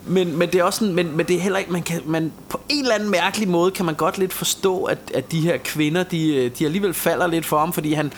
Men, 0.06 0.38
men 0.38 0.50
det 0.50 0.60
er 0.60 0.64
også 0.64 0.80
sådan, 0.80 0.94
men, 0.96 1.18
men 1.18 1.26
det 1.26 1.36
er 1.36 1.40
heller 1.40 1.60
ikke, 1.60 1.72
man 1.72 1.82
kan, 1.84 2.02
man, 2.06 2.32
på 2.50 2.60
en 2.70 2.82
eller 2.82 2.96
anden 2.96 3.10
mærkelig 3.10 3.48
måde 3.50 3.72
kan 3.72 3.86
man 3.86 3.96
godt 3.96 4.18
lidt 4.18 4.34
forstå, 4.34 4.84
at, 4.84 4.98
at 5.14 5.32
de 5.32 5.42
her 5.42 5.58
kvinder, 5.58 6.04
de, 6.04 6.36
øh, 6.36 6.52
de 6.60 6.66
alligevel 6.66 6.94
falder 6.94 7.28
lidt 7.28 7.46
for 7.46 7.60
ham, 7.60 7.74
fordi 7.74 7.94
han, 7.94 8.14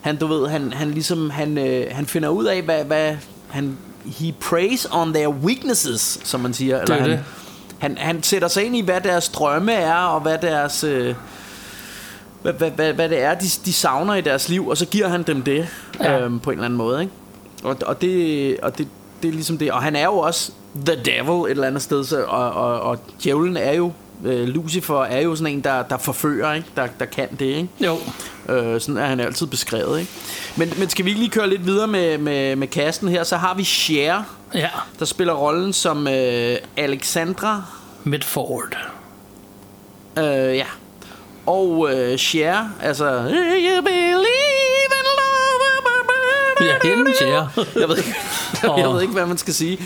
han 0.00 0.16
du 0.16 0.26
ved, 0.26 0.48
han, 0.48 0.72
han 0.72 0.90
ligesom, 0.90 1.30
han, 1.30 1.58
øh, 1.58 1.86
han 1.90 2.06
finder 2.06 2.28
ud 2.28 2.44
af, 2.44 2.62
hvad, 2.62 2.84
hvad 2.84 3.16
han, 3.48 3.78
he 4.06 4.34
preys 4.40 4.86
on 4.90 5.12
their 5.14 5.28
weaknesses, 5.28 6.20
som 6.24 6.40
man 6.40 6.54
siger. 6.54 6.80
Eller 6.80 6.94
er 6.96 7.00
han, 7.00 7.10
det. 7.10 7.24
Han, 7.78 7.98
han 7.98 8.22
sætter 8.22 8.48
sig 8.48 8.64
ind 8.64 8.76
i, 8.76 8.80
hvad 8.80 9.00
deres 9.00 9.28
drømme 9.28 9.72
er, 9.72 9.94
og 9.94 10.20
hvad 10.20 10.38
deres... 10.38 10.84
Øh, 10.84 11.14
hvad, 12.42 12.52
hvad, 12.52 12.70
hvad, 12.70 12.92
hvad 12.92 13.08
det 13.08 13.22
er, 13.22 13.34
de, 13.34 13.46
de 13.64 13.72
savner 13.72 14.14
i 14.14 14.20
deres 14.20 14.48
liv, 14.48 14.68
og 14.68 14.76
så 14.76 14.86
giver 14.86 15.08
han 15.08 15.22
dem 15.22 15.42
det 15.42 15.68
Ja. 16.00 16.18
øhm, 16.20 16.40
på 16.40 16.50
en 16.50 16.54
eller 16.58 16.64
anden 16.64 16.78
måde. 16.78 17.00
Ikke? 17.00 17.12
Og, 17.64 17.76
og, 17.86 18.00
det, 18.00 18.56
og 18.60 18.78
det, 18.78 18.88
det 19.22 19.28
er 19.28 19.32
ligesom 19.32 19.58
det. 19.58 19.72
Og 19.72 19.82
han 19.82 19.96
er 19.96 20.04
jo 20.04 20.18
også 20.18 20.52
the 20.86 20.96
devil 21.04 21.44
et 21.46 21.50
eller 21.50 21.66
andet 21.66 21.82
sted, 21.82 22.04
så, 22.04 22.22
og, 22.24 22.50
og, 22.50 22.80
og 22.80 22.98
djævlen 23.22 23.56
er 23.56 23.72
jo, 23.72 23.92
øh, 24.24 24.48
Lucifer 24.48 25.02
er 25.02 25.20
jo 25.20 25.36
sådan 25.36 25.52
en, 25.54 25.60
der, 25.64 25.82
der 25.82 25.98
forfører, 25.98 26.54
ikke? 26.54 26.68
Der, 26.76 26.86
der 26.98 27.04
kan 27.04 27.28
det. 27.38 27.40
Ikke? 27.46 27.68
Jo. 27.80 27.96
Øh, 28.48 28.80
sådan 28.80 28.96
er 28.96 29.06
han 29.06 29.20
altid 29.20 29.46
beskrevet. 29.46 30.00
Ikke? 30.00 30.12
Men, 30.56 30.72
men 30.78 30.88
skal 30.88 31.04
vi 31.04 31.10
ikke 31.10 31.20
lige 31.20 31.30
køre 31.30 31.48
lidt 31.48 31.66
videre 31.66 31.86
med, 31.86 32.18
med, 32.18 32.56
med 32.56 32.68
kasten 32.68 33.08
her, 33.08 33.24
så 33.24 33.36
har 33.36 33.54
vi 33.54 33.64
Cher, 33.64 34.22
Ja. 34.54 34.68
der 34.98 35.04
spiller 35.04 35.34
rollen 35.34 35.72
som 35.72 36.08
øh, 36.08 36.56
Alexandra 36.76 37.62
Midford. 38.04 38.76
Øh, 40.18 40.24
ja. 40.56 40.66
Og 41.46 41.90
øh, 41.94 42.18
Cher, 42.18 42.64
altså... 42.82 43.04
"Do 43.04 43.28
You 43.28 43.82
believe 43.82 44.92
in 44.92 45.06
love? 45.18 46.68
Ja, 46.68 46.88
hende, 46.88 47.12
Cher. 47.16 47.48
Jeg 47.80 47.88
ved, 47.88 47.96
ikke, 47.96 48.14
jeg 48.80 48.88
ved 48.88 49.02
ikke, 49.02 49.14
hvad 49.14 49.26
man 49.26 49.38
skal 49.38 49.54
sige. 49.54 49.78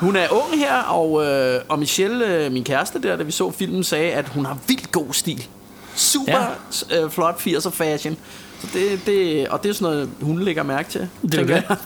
Hun 0.00 0.16
er 0.16 0.26
ung 0.30 0.58
her, 0.58 0.74
og, 0.82 1.26
øh, 1.26 1.60
og 1.68 1.78
Michelle, 1.78 2.26
øh, 2.26 2.52
min 2.52 2.64
kæreste 2.64 3.02
der, 3.02 3.16
da 3.16 3.22
vi 3.22 3.32
så 3.32 3.50
filmen, 3.50 3.84
sagde, 3.84 4.12
at 4.12 4.28
hun 4.28 4.44
har 4.46 4.58
vildt 4.68 4.92
god 4.92 5.12
stil. 5.12 5.46
Super 5.94 6.56
ja. 6.90 7.04
øh, 7.04 7.10
flot 7.10 7.34
80'er 7.46 7.70
fashion. 7.70 8.16
Så 8.60 8.66
det, 8.74 9.00
det, 9.06 9.48
og 9.48 9.62
det 9.62 9.68
er 9.68 9.72
sådan 9.72 9.92
noget, 9.94 10.10
hun 10.20 10.42
lægger 10.42 10.62
mærke 10.62 10.90
til. 10.90 11.08
Det 11.22 11.34
er 11.34 11.44
det. 11.44 11.50
jeg. 11.50 11.76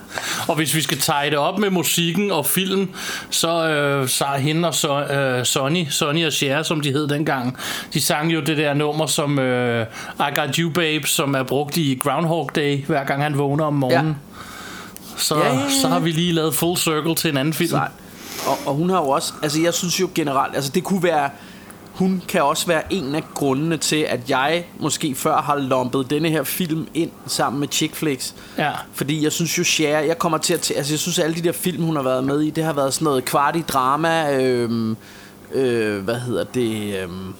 Og 0.49 0.57
hvis 0.57 0.75
vi 0.75 0.81
skal 0.83 0.99
tage 0.99 1.31
det 1.31 1.39
op 1.39 1.59
med 1.59 1.71
musikken 1.71 2.31
og 2.31 2.47
film, 2.47 2.89
så 3.31 3.69
øh, 3.69 4.09
så 4.09 4.25
er 4.25 4.39
hende 4.39 4.69
og 4.69 4.75
så, 4.75 5.05
øh, 5.05 5.45
Sonny, 5.45 5.87
Sonny 5.91 6.27
og 6.27 6.33
Cher, 6.33 6.63
som 6.63 6.81
de 6.81 6.93
hed 6.93 7.09
dengang, 7.09 7.57
de 7.95 8.01
sang 8.01 8.35
jo 8.35 8.41
det 8.41 8.57
der 8.57 8.75
nummer 8.75 9.07
som 9.07 9.39
øh, 9.39 9.87
I 10.19 10.35
Got 10.35 10.57
You 10.57 10.71
Babe, 10.71 11.07
som 11.07 11.35
er 11.35 11.43
brugt 11.43 11.77
i 11.77 12.01
Groundhog 12.03 12.51
Day, 12.55 12.85
hver 12.87 13.05
gang 13.05 13.23
han 13.23 13.39
vågner 13.39 13.65
om 13.65 13.75
morgenen. 13.75 14.09
Ja. 14.09 14.15
Så, 15.17 15.37
Ja, 15.37 15.47
ja, 15.47 15.55
ja. 15.55 15.61
så 15.83 15.89
har 15.89 15.99
vi 16.01 16.11
lige 16.11 16.33
lavet 16.33 16.55
full 16.55 16.79
circle 16.79 17.15
til 17.15 17.31
en 17.31 17.37
anden 17.37 17.55
film. 17.55 17.71
Sejt. 17.71 17.91
Og, 18.47 18.59
og 18.67 18.75
hun 18.75 18.91
har 18.91 18.99
jo 18.99 19.09
også, 19.09 19.33
altså 19.43 19.61
jeg 19.61 19.75
synes 19.75 20.01
jo 20.01 20.09
generelt, 20.15 20.55
altså 20.55 20.71
det 20.71 20.85
kunne 20.85 21.03
være, 21.03 21.31
hun 21.95 22.23
kan 22.29 22.43
også 22.43 22.67
være 22.67 22.93
en 22.93 23.15
af 23.15 23.25
grundene 23.35 23.77
til, 23.77 23.97
at 23.97 24.31
jeg 24.31 24.65
måske 24.79 25.15
før 25.15 25.37
har 25.37 25.57
lumpet 25.57 26.11
denne 26.11 26.29
her 26.29 26.43
film 26.43 26.87
ind 26.95 27.11
sammen 27.27 27.61
med 27.61 27.69
chick 27.71 27.95
flicks. 27.95 28.35
Ja. 28.59 28.71
Fordi 28.93 29.25
jeg 29.25 29.33
synes 29.33 29.59
jo, 29.59 29.65
Cher, 29.65 29.99
jeg 29.99 30.19
kommer 30.19 30.39
til 30.39 30.55
at, 30.55 30.73
altså 30.77 30.93
jeg 30.93 30.99
synes 30.99 31.19
alle 31.19 31.37
de 31.37 31.43
der 31.43 31.53
film, 31.53 31.83
hun 31.83 31.97
har 31.97 32.03
været 32.03 32.25
med 32.25 32.41
i, 32.41 32.51
det 32.51 32.65
har 32.65 32.73
været 32.73 32.95
sådan 32.95 33.05
noget 33.05 33.25
kvart 33.25 33.57
i 33.57 33.61
drama, 33.69 34.43
øhm, 34.43 34.97
øh, 35.53 36.05
hvad 36.05 36.21
hedder 36.21 36.45
det, 36.45 37.03
øhm, 37.03 37.35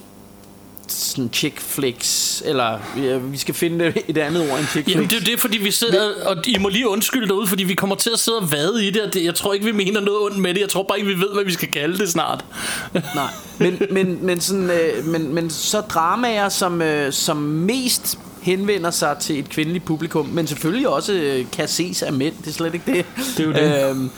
sådan 0.91 1.29
chick 1.33 1.59
flicks, 1.59 2.43
eller 2.45 2.79
ja, 2.97 3.17
vi 3.17 3.37
skal 3.37 3.55
finde 3.55 3.93
et 4.07 4.17
andet 4.17 4.51
ord 4.51 4.59
end 4.59 4.67
chick 4.67 4.89
Jamen 4.89 5.09
det 5.09 5.17
er 5.17 5.25
det, 5.25 5.39
fordi 5.39 5.57
vi 5.57 5.71
sidder, 5.71 6.25
og 6.25 6.47
I 6.47 6.57
må 6.59 6.69
lige 6.69 6.89
undskylde 6.89 7.27
derude, 7.27 7.47
fordi 7.47 7.63
vi 7.63 7.73
kommer 7.73 7.95
til 7.95 8.09
at 8.13 8.19
sidde 8.19 8.37
og 8.37 8.51
vade 8.51 8.87
i 8.87 8.89
det, 8.89 9.01
og 9.01 9.13
det 9.13 9.23
jeg 9.23 9.35
tror 9.35 9.53
ikke, 9.53 9.65
vi 9.65 9.71
mener 9.71 9.99
noget 10.01 10.19
ondt 10.19 10.37
med 10.37 10.53
det. 10.53 10.61
Jeg 10.61 10.69
tror 10.69 10.83
bare 10.83 10.99
ikke, 10.99 11.09
vi 11.09 11.19
ved, 11.19 11.33
hvad 11.33 11.43
vi 11.43 11.53
skal 11.53 11.71
kalde 11.71 11.97
det 11.97 12.09
snart. 12.09 12.45
Nej, 12.93 13.29
men, 13.57 13.81
men, 13.91 14.25
men, 14.25 14.41
sådan, 14.41 14.69
øh, 14.69 15.05
men, 15.05 15.33
men 15.33 15.49
så 15.49 15.81
dramaer, 15.81 16.49
som, 16.49 16.81
øh, 16.81 17.13
som 17.13 17.37
mest 17.37 18.19
henvender 18.41 18.91
sig 18.91 19.17
til 19.21 19.39
et 19.39 19.49
kvindeligt 19.49 19.85
publikum, 19.85 20.25
men 20.25 20.47
selvfølgelig 20.47 20.87
også 20.87 21.13
øh, 21.13 21.45
kan 21.51 21.67
ses 21.67 22.03
af 22.03 22.13
mænd, 22.13 22.33
det 22.41 22.47
er 22.47 22.51
slet 22.51 22.73
ikke 22.73 22.91
det. 22.91 23.05
Det 23.37 23.39
er 23.39 23.47
jo 23.47 23.53
det. 23.53 23.89
Øhm, 23.89 24.09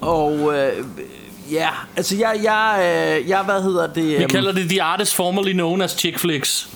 og 0.00 0.58
øh, 0.58 0.84
ja, 1.52 1.68
altså 1.96 2.16
jeg, 2.16 2.40
jeg, 2.42 2.76
øh, 3.22 3.28
jeg, 3.28 3.42
hvad 3.42 3.62
hedder 3.62 3.86
det? 3.86 4.04
Vi 4.08 4.14
øhm, 4.14 4.28
kalder 4.28 4.52
det 4.52 4.68
The 4.68 4.82
Artist 4.82 5.14
Formerly 5.14 5.52
Known 5.52 5.82
as 5.82 5.90
Chick 5.98 6.18
Flicks. 6.18 6.68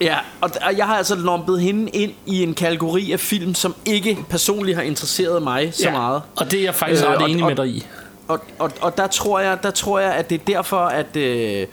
Ja, 0.00 0.16
og, 0.40 0.50
og 0.66 0.76
jeg 0.76 0.86
har 0.86 0.96
altså 0.96 1.14
lumpet 1.14 1.60
hende 1.60 1.90
ind 1.90 2.12
i 2.26 2.42
en 2.42 2.54
kategori 2.54 3.12
af 3.12 3.20
film, 3.20 3.54
som 3.54 3.74
ikke 3.86 4.18
personligt 4.30 4.76
har 4.76 4.82
interesseret 4.84 5.42
mig 5.42 5.70
så 5.74 5.90
meget. 5.90 6.22
Og 6.36 6.50
det 6.50 6.58
er 6.60 6.64
jeg 6.64 6.74
faktisk 6.74 7.02
Øh, 7.04 7.10
ret 7.10 7.16
og- 7.22 7.30
enig 7.30 7.42
og- 7.42 7.48
med 7.48 7.56
dig 7.56 7.68
i. 7.68 7.86
Og, 8.28 8.40
og, 8.58 8.70
og 8.80 8.96
der 8.96 9.06
tror 9.06 9.40
jeg, 9.40 9.62
der 9.62 9.70
tror 9.70 9.98
jeg, 9.98 10.12
at 10.14 10.30
det 10.30 10.40
er 10.40 10.44
derfor, 10.46 10.78
at 10.78 11.16
øh, 11.16 11.66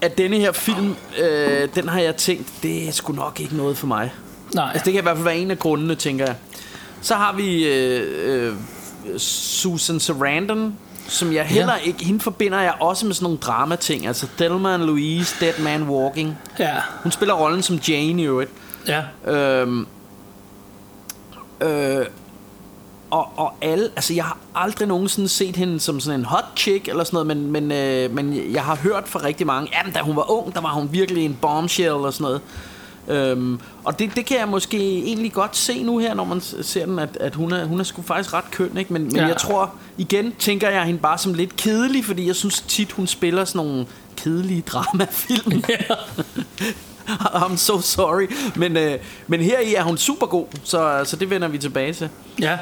at 0.00 0.18
denne 0.18 0.36
her 0.38 0.52
film, 0.52 0.96
øh, 1.22 1.68
den 1.74 1.88
har 1.88 2.00
jeg 2.00 2.16
tænkt, 2.16 2.48
det 2.62 2.88
er 2.88 2.92
sgu 2.92 3.12
nok 3.12 3.40
ikke 3.40 3.56
noget 3.56 3.78
for 3.78 3.86
mig. 3.86 4.12
Nej. 4.54 4.70
Altså 4.74 4.84
det 4.84 4.92
kan 4.92 5.00
i 5.00 5.02
hvert 5.02 5.16
fald 5.16 5.24
være 5.24 5.36
en 5.36 5.50
af 5.50 5.58
grundene, 5.58 5.94
tænker 5.94 6.24
jeg. 6.26 6.34
Så 7.02 7.14
har 7.14 7.32
vi 7.32 7.66
øh, 7.66 8.46
øh, 8.46 8.54
Susan 9.18 10.00
Sarandon, 10.00 10.74
som 11.08 11.32
jeg 11.32 11.44
heller 11.44 11.74
Ja. 11.74 11.80
ikke, 11.80 12.04
hende 12.04 12.20
forbinder 12.20 12.60
jeg 12.60 12.74
også 12.80 13.06
med 13.06 13.14
sådan 13.14 13.24
nogle 13.24 13.38
dramating, 13.38 14.06
altså 14.06 14.26
and 14.40 14.82
Louise, 14.82 15.34
Dead 15.40 15.58
Man 15.62 15.82
Walking. 15.82 16.38
Ja. 16.58 16.74
Hun 17.02 17.12
spiller 17.12 17.34
rollen 17.34 17.62
som 17.62 17.76
Jane 17.76 18.22
i 18.22 18.24
øvrigt. 18.24 18.50
Ja. 18.88 19.02
Øhm, 19.32 19.86
øh, 21.60 22.06
og, 23.10 23.28
og 23.36 23.52
alle, 23.62 23.88
altså 23.96 24.14
jeg 24.14 24.24
har 24.24 24.38
aldrig 24.54 24.88
nogensinde 24.88 25.28
set 25.28 25.56
hende 25.56 25.80
som 25.80 26.00
sådan 26.00 26.20
en 26.20 26.24
hot 26.26 26.44
chick 26.56 26.88
eller 26.88 27.04
sådan 27.04 27.26
noget, 27.26 27.26
men, 27.26 27.50
men, 27.52 27.72
øh, 27.72 28.14
men 28.14 28.52
jeg 28.52 28.62
har 28.64 28.76
hørt 28.76 29.08
fra 29.08 29.20
rigtig 29.24 29.46
mange, 29.46 29.70
jamen 29.78 29.92
da 29.92 30.00
hun 30.00 30.16
var 30.16 30.30
ung, 30.30 30.54
der 30.54 30.60
var 30.60 30.68
hun 30.72 30.88
virkelig 30.92 31.24
en 31.24 31.38
bombshell 31.40 31.90
og 31.92 32.12
sådan 32.12 32.24
noget. 32.24 32.40
Øhm, 33.08 33.60
og 33.84 33.98
det, 33.98 34.16
det 34.16 34.26
kan 34.26 34.38
jeg 34.38 34.48
måske 34.48 34.78
egentlig 35.02 35.32
godt 35.32 35.56
se 35.56 35.82
nu 35.82 35.98
her, 35.98 36.14
når 36.14 36.24
man 36.24 36.40
ser 36.40 36.86
den, 36.86 36.98
at, 36.98 37.16
at 37.20 37.34
hun, 37.34 37.52
er, 37.52 37.64
hun 37.64 37.80
er 37.80 37.84
sgu 37.84 38.02
faktisk 38.02 38.34
ret 38.34 38.50
køn, 38.50 38.76
ikke? 38.78 38.92
Men, 38.92 39.02
men 39.02 39.16
Ja. 39.16 39.26
jeg 39.26 39.36
tror, 39.36 39.74
igen 39.98 40.32
tænker 40.38 40.70
jeg 40.70 40.84
hende 40.84 41.00
bare 41.00 41.18
som 41.18 41.34
lidt 41.34 41.56
kedelig, 41.56 42.04
fordi 42.04 42.26
jeg 42.26 42.36
synes 42.36 42.60
tit, 42.68 42.92
hun 42.92 43.06
spiller 43.06 43.44
sådan 43.44 43.66
nogle 43.66 43.86
kedelige 44.16 44.62
dramafilm. 44.66 45.64
I'm 47.08 47.56
so 47.56 47.80
sorry. 47.80 48.26
Men, 48.56 48.76
øh, 48.76 48.98
men 49.26 49.40
her 49.40 49.60
i 49.60 49.74
er 49.74 49.82
hun 49.82 49.98
super 49.98 50.26
god, 50.26 50.46
så, 50.64 51.00
så 51.04 51.16
det 51.16 51.30
vender 51.30 51.48
vi 51.48 51.58
tilbage 51.58 51.92
til. 51.92 52.08
Ja. 52.40 52.58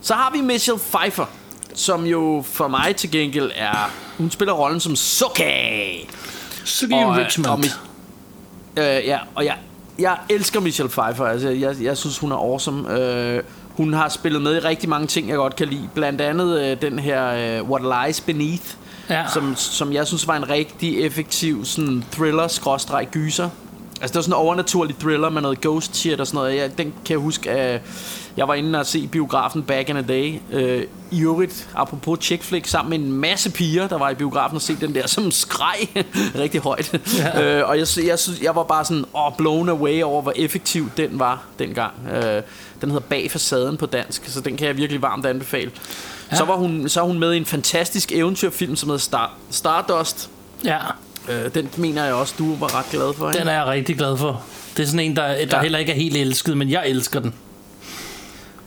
Så 0.00 0.14
har 0.14 0.30
vi 0.34 0.40
Michelle 0.40 0.80
Pfeiffer, 0.80 1.26
som 1.74 2.04
jo 2.06 2.44
for 2.46 2.68
mig 2.68 2.96
til 2.96 3.10
gengæld 3.10 3.50
er... 3.54 3.90
Hun 4.18 4.30
spiller 4.30 4.52
rollen 4.54 4.80
som 4.80 4.96
Sokka. 4.96 5.52
Suki 6.64 6.92
Og, 6.94 7.00
øh, 7.20 7.26
Richmond. 7.26 7.48
og 7.52 7.58
Mi- 7.58 7.78
Øh, 8.76 8.84
ja, 9.06 9.18
og 9.34 9.44
jeg, 9.44 9.56
jeg 9.98 10.16
elsker 10.30 10.60
Michelle 10.60 10.90
Pfeiffer. 10.90 11.24
Altså, 11.24 11.48
jeg, 11.48 11.76
jeg 11.82 11.96
synes, 11.96 12.18
hun 12.18 12.32
er 12.32 12.36
awesome. 12.36 13.00
Øh, 13.00 13.42
hun 13.76 13.92
har 13.92 14.08
spillet 14.08 14.42
med 14.42 14.56
i 14.56 14.58
rigtig 14.58 14.88
mange 14.88 15.06
ting, 15.06 15.28
jeg 15.28 15.36
godt 15.36 15.56
kan 15.56 15.68
lide. 15.68 15.88
Blandt 15.94 16.20
andet 16.20 16.60
øh, 16.60 16.82
den 16.82 16.98
her 16.98 17.28
øh, 17.60 17.70
What 17.70 18.06
Lies 18.06 18.20
Beneath, 18.20 18.64
Ja. 19.10 19.24
som, 19.34 19.56
som 19.56 19.92
jeg 19.92 20.06
synes 20.06 20.26
var 20.28 20.36
en 20.36 20.48
rigtig 20.50 21.00
effektiv 21.00 21.64
sådan 21.64 22.04
thriller-gyser. 22.12 23.48
Altså 24.00 24.12
det 24.12 24.14
var 24.14 24.22
sådan 24.22 24.32
en 24.32 24.36
overnaturlig 24.36 24.96
thriller 24.98 25.30
med 25.30 25.42
noget 25.42 25.60
ghost 25.60 25.96
shit 25.96 26.20
og 26.20 26.26
sådan 26.26 26.36
noget. 26.38 26.56
Jeg, 26.56 26.78
den 26.78 26.86
kan 27.04 27.10
jeg 27.10 27.18
huske, 27.18 27.50
at 27.50 27.80
jeg 28.36 28.48
var 28.48 28.54
inde 28.54 28.78
og 28.78 28.86
se 28.86 29.06
biografen 29.06 29.62
back 29.62 29.88
in 29.88 29.94
the 29.94 30.04
day. 30.08 30.34
Øh, 30.52 30.84
I 31.10 31.22
øvrigt, 31.22 31.68
apropos 31.74 32.18
chick 32.24 32.42
flick, 32.42 32.66
sammen 32.66 32.90
med 32.90 33.08
en 33.08 33.12
masse 33.20 33.50
piger, 33.50 33.88
der 33.88 33.98
var 33.98 34.10
i 34.10 34.14
biografen 34.14 34.56
og 34.56 34.62
se 34.62 34.76
den 34.80 34.94
der, 34.94 35.06
som 35.06 35.30
skreg 35.30 35.88
rigtig 36.42 36.60
højt. 36.60 37.00
Ja. 37.18 37.42
Øh, 37.42 37.68
og 37.68 37.78
jeg, 37.78 37.86
jeg, 38.06 38.18
synes, 38.18 38.40
jeg 38.42 38.54
var 38.56 38.62
bare 38.62 38.84
sådan 38.84 39.04
oh, 39.12 39.32
blown 39.38 39.68
away 39.68 40.02
over, 40.02 40.22
hvor 40.22 40.32
effektiv 40.36 40.90
den 40.96 41.18
var 41.18 41.42
dengang. 41.58 41.92
Øh, 42.14 42.42
den 42.80 42.90
hedder 42.90 43.06
Bag 43.08 43.30
facaden 43.30 43.76
på 43.76 43.86
dansk, 43.86 44.22
så 44.26 44.40
den 44.40 44.56
kan 44.56 44.66
jeg 44.66 44.76
virkelig 44.76 45.02
varmt 45.02 45.26
anbefale. 45.26 45.70
Ja. 46.32 46.36
Så, 46.36 46.44
var 46.44 46.56
hun, 46.56 46.88
så 46.88 47.00
er 47.00 47.04
hun 47.04 47.18
med 47.18 47.32
i 47.32 47.36
en 47.36 47.46
fantastisk 47.46 48.12
eventyrfilm, 48.12 48.76
som 48.76 48.88
hedder 48.88 49.00
Star, 49.00 49.34
Stardust. 49.50 50.30
Ja, 50.64 50.78
Øh, 51.28 51.54
den 51.54 51.68
mener 51.76 52.04
jeg 52.04 52.14
også, 52.14 52.34
du 52.38 52.54
var 52.56 52.78
ret 52.78 52.84
glad 52.90 53.14
for. 53.14 53.30
Ikke? 53.30 53.40
den 53.40 53.48
er 53.48 53.52
jeg 53.52 53.66
rigtig 53.66 53.96
glad 53.96 54.16
for. 54.16 54.42
Det 54.76 54.82
er 54.82 54.86
sådan 54.86 55.00
en, 55.00 55.16
der, 55.16 55.26
der 55.26 55.56
Ja. 55.56 55.62
heller 55.62 55.78
ikke 55.78 55.92
er 55.92 55.96
helt 55.96 56.16
elsket, 56.16 56.56
men 56.56 56.70
jeg 56.70 56.88
elsker 56.88 57.20
den. 57.20 57.34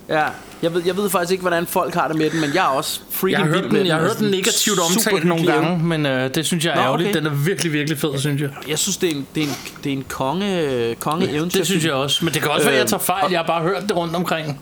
Ja, 0.10 0.24
jeg 0.62 0.74
ved, 0.74 0.82
jeg 0.86 0.98
ved 0.98 1.10
faktisk 1.10 1.32
ikke, 1.32 1.42
hvordan 1.42 1.68
folk 1.68 1.94
har 1.94 2.08
det 2.08 2.18
med 2.18 2.30
den, 2.30 2.42
men 2.42 2.50
jeg 2.54 2.64
er 2.64 2.68
også 2.68 3.00
freaking 3.12 3.32
Jeg 3.32 3.54
har 3.54 3.62
hørt 3.62 3.72
med 3.72 3.80
den, 3.80 3.88
jeg 3.88 3.96
har 3.96 4.02
hørt 4.02 4.20
den 4.20 4.32
negativt 4.32 4.80
omtalt 4.80 5.26
nogle 5.26 5.46
gange, 5.46 5.78
men 5.86 6.06
øh, 6.06 6.36
det 6.36 6.46
synes 6.46 6.66
jeg 6.66 6.72
er 6.72 6.76
Nå, 6.76 6.82
ærgerligt. 6.82 7.10
okay. 7.10 7.20
Den 7.20 7.26
er 7.26 7.36
virkelig, 7.36 7.74
virkelig 7.74 8.00
fed, 8.00 8.20
synes 8.20 8.42
jeg. 8.42 8.50
Jeg 8.68 8.80
synes, 8.80 8.98
det 8.98 9.12
er 9.12 9.16
en, 9.16 9.28
det 9.36 9.44
er 9.44 9.48
en, 9.48 9.54
det 9.84 9.90
er 9.90 9.94
en 9.94 10.06
konge, 10.10 10.96
konge 11.00 11.30
eventyr. 11.32 11.58
Det 11.60 11.68
synes 11.68 11.86
jeg 11.86 11.94
også. 11.94 12.26
Men 12.26 12.34
det 12.34 12.42
kan 12.42 12.52
også 12.52 12.64
være, 12.66 12.74
at 12.74 12.80
jeg 12.80 12.88
tager 12.88 13.02
fejl. 13.02 13.32
Jeg 13.32 13.40
har 13.40 13.48
bare 13.48 13.62
hørt 13.62 13.84
det 13.84 13.96
rundt 13.96 14.16
omkring. 14.16 14.62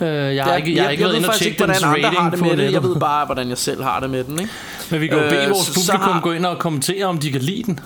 Øh, 0.00 0.06
jeg 0.08 0.44
har 0.44 0.56
ikke, 0.56 0.74
jeg 0.76 0.82
har 0.84 0.90
ikke 0.90 1.04
været 1.04 1.16
ved 1.16 1.24
faktisk 1.24 1.46
ikke, 1.46 1.58
hvordan 1.64 1.76
andre 1.84 1.88
har 1.88 2.16
rating 2.16 2.30
det 2.32 2.38
på 2.38 2.44
med 2.44 2.56
det. 2.56 2.72
Jeg 2.72 2.82
ved 2.82 2.96
bare, 2.96 3.26
hvordan 3.26 3.48
jeg 3.48 3.58
selv 3.58 3.82
har 3.82 4.00
det 4.00 4.10
med 4.10 4.24
den. 4.24 4.38
Ikke? 4.40 4.52
Men 4.90 5.00
vi 5.00 5.06
kan 5.06 5.16
jo 5.18 5.28
bede 5.28 5.44
Øh, 5.44 5.50
vores 5.50 5.66
så 5.66 5.74
publikum 5.74 6.12
har- 6.12 6.20
gå 6.20 6.32
ind 6.32 6.46
og 6.46 6.58
kommentere, 6.58 7.04
om 7.06 7.18
de 7.18 7.32
kan 7.32 7.40
lide 7.40 7.62
den. 7.62 7.80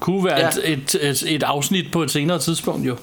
Kunne 0.00 0.24
være 0.24 0.38
Ja. 0.38 0.48
et, 0.48 0.60
et, 0.64 0.96
et, 1.08 1.24
et 1.34 1.42
afsnit 1.42 1.92
på 1.92 2.02
et 2.02 2.10
senere 2.10 2.38
tidspunkt, 2.38 2.86
jo. 2.86 2.96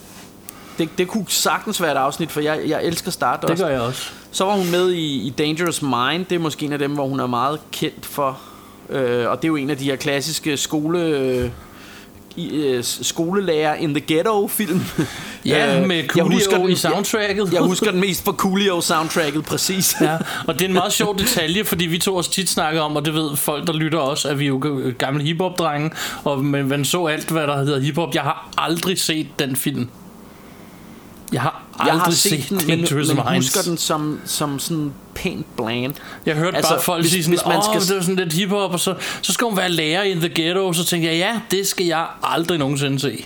Det, 0.77 0.89
det 0.97 1.07
kunne 1.07 1.25
sagtens 1.27 1.81
være 1.81 1.91
et 1.91 1.95
afsnit, 1.97 2.31
for 2.31 2.39
jeg, 2.41 2.59
jeg 2.67 2.83
elsker 2.83 3.11
Stardust. 3.11 3.51
Det 3.51 3.59
gør 3.59 3.67
jeg 3.67 3.81
også. 3.81 4.09
Så 4.31 4.45
var 4.45 4.53
hun 4.53 4.71
med 4.71 4.91
i, 4.91 5.27
i 5.27 5.29
Dangerous 5.29 5.81
Mind. 5.81 6.25
Det 6.25 6.35
er 6.35 6.39
måske 6.39 6.65
en 6.65 6.73
af 6.73 6.79
dem, 6.79 6.91
hvor 6.91 7.07
hun 7.07 7.19
er 7.19 7.27
meget 7.27 7.59
kendt 7.71 8.05
for. 8.05 8.39
Øh, 8.89 9.29
og 9.29 9.37
det 9.37 9.43
er 9.43 9.47
jo 9.47 9.55
en 9.55 9.69
af 9.69 9.77
de 9.77 9.83
her 9.83 9.95
klassiske 9.95 10.57
skole... 10.57 10.99
Øh, 10.99 11.49
i, 12.39 12.55
øh, 12.55 12.83
skolelærer 12.83 13.75
in 13.75 13.93
the 13.93 14.03
ghetto 14.07 14.47
film 14.47 14.81
Ja, 15.45 15.77
Øh, 15.81 15.87
med 15.87 15.95
jeg 15.95 16.05
Coolio 16.07 16.33
husker 16.37 16.57
den- 16.57 16.69
i 16.69 16.75
soundtracket. 16.75 17.45
jeg, 17.45 17.53
jeg 17.53 17.61
husker 17.61 17.91
den 17.91 17.99
mest 17.99 18.23
for 18.25 18.31
Coolio 18.31 18.81
soundtracket 18.81 19.45
præcis 19.45 19.95
Ja, 20.01 20.17
og 20.47 20.53
det 20.53 20.61
er 20.61 20.65
en 20.67 20.73
meget 20.73 20.93
sjov 20.93 21.17
detalje, 21.19 21.63
fordi 21.65 21.85
vi 21.85 21.99
to 21.99 22.15
også 22.15 22.31
tit 22.31 22.49
snakker 22.49 22.81
om, 22.81 22.95
og 22.95 23.05
det 23.05 23.13
ved 23.13 23.35
folk, 23.35 23.67
der 23.67 23.73
lytter 23.73 23.99
også, 23.99 24.27
at 24.29 24.39
vi 24.39 24.43
er 24.43 24.47
jo 24.47 24.93
gamle 24.97 25.23
hiphop-drenge, 25.23 25.91
og 26.23 26.45
men 26.45 26.67
man 26.67 26.85
så 26.85 27.05
alt, 27.05 27.29
hvad 27.31 27.47
der 27.47 27.57
hedder 27.57 27.79
hiphop. 27.79 28.13
Jeg 28.15 28.21
har 28.23 28.49
aldrig 28.57 28.99
set 28.99 29.27
den 29.39 29.55
film. 29.55 29.89
Jeg 31.33 31.41
har 31.41 31.63
aldrig 31.79 31.93
jeg 31.93 32.01
har 32.01 32.11
set, 32.11 32.31
set, 32.43 32.49
den, 32.49 32.57
men, 32.57 32.67
men 32.67 33.25
Minds. 33.31 33.45
husker 33.55 33.61
den 33.69 33.77
som, 33.77 34.19
som 34.25 34.59
sådan 34.59 34.93
pænt 35.15 35.45
bland 35.57 35.93
Jeg 36.25 36.35
hørte 36.35 36.57
Altså, 36.57 36.73
bare 36.73 36.81
folk 36.81 37.01
hvis- 37.03 37.11
sige 37.11 37.23
sådan, 37.23 37.37
hvis 37.37 37.45
man 37.47 37.63
skal- 37.63 37.81
det 37.81 37.95
var 37.95 38.01
sådan 38.01 38.15
lidt 38.15 38.33
hiphop, 38.33 38.71
og 38.71 38.79
så, 38.79 38.95
så 39.21 39.33
skal 39.33 39.47
hun 39.47 39.57
være 39.57 39.69
lærer 39.69 40.03
in 40.03 40.17
the 40.19 40.29
ghetto, 40.35 40.73
så 40.73 40.85
tænkte 40.85 41.09
jeg, 41.09 41.17
ja, 41.17 41.39
det 41.57 41.67
skal 41.67 41.85
jeg 41.85 42.05
aldrig 42.23 42.57
nogensinde 42.57 42.99
se. 42.99 43.25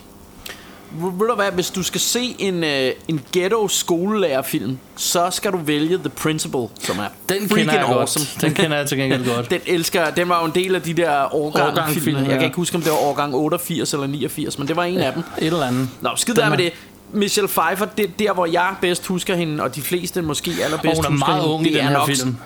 Ved 1.20 1.28
du 1.28 1.36
hvad, 1.36 1.52
hvis 1.52 1.70
du 1.70 1.84
skal 1.84 2.02
se 2.02 2.36
en, 2.40 2.64
øh, 2.64 2.92
en 3.08 3.22
ghetto 3.34 3.68
skolelærerfilm 3.68 4.78
Så 4.96 5.30
skal 5.32 5.52
du 5.52 5.58
vælge 5.58 5.98
The 5.98 6.10
Principal 6.10 6.68
Som 6.80 7.00
er 7.00 7.04
Den 7.30 7.50
kender 7.50 7.74
jeg 7.74 7.82
awesome 7.84 8.26
godt. 8.26 8.42
Den 8.42 8.54
kender 8.54 8.78
jeg 8.78 8.88
til 8.88 8.98
gengæld 8.98 9.36
godt. 9.36 9.50
Den 9.52 9.60
elsker 9.66 10.10
Den 10.10 10.30
var 10.30 10.40
jo 10.40 10.46
en 10.46 10.52
del 10.56 10.76
af 10.76 10.82
de 10.82 10.94
der 10.94 11.36
årgang, 11.36 11.70
Årgang 11.72 11.92
film, 11.94 12.18
Jeg 12.18 12.26
ja. 12.28 12.34
kan 12.34 12.44
ikke 12.44 12.56
huske 12.56 12.76
om 12.76 12.82
det 12.82 12.92
var 12.92 12.98
årgang 12.98 13.36
88 13.36 13.94
eller 13.94 14.08
89 14.08 14.58
Men 14.60 14.68
det 14.68 14.76
var 14.76 14.84
en 14.84 14.98
af 14.98 15.14
dem 15.14 15.24
Et 15.38 15.48
eller 15.48 15.66
andet. 15.66 15.90
Nå, 16.02 16.10
skid 16.16 16.34
der 16.34 16.50
med 16.50 16.60
er- 16.60 16.62
det 16.64 16.74
Michelle 17.14 17.48
Pfeiffer, 17.48 17.86
det 17.86 18.06
er 18.06 18.10
der 18.20 18.34
hvor 18.34 18.46
jeg 18.46 18.76
bedst 18.82 19.08
husker 19.08 19.36
hende 19.36 19.64
Og 19.64 19.76
de 19.76 19.82
fleste 19.82 20.22
måske 20.22 20.52
Og 20.60 20.66
allerbedst 20.66 20.98
hun 20.98 21.06
er 21.06 21.10
husker 21.10 21.28
meget 21.28 21.42
hende 21.42 21.54
ung 21.56 21.62
i 21.66 21.66
det 21.70 21.74
den 21.74 21.82
er 21.86 21.90
her 21.90 21.98
nok, 21.98 22.08
film. 22.08 22.38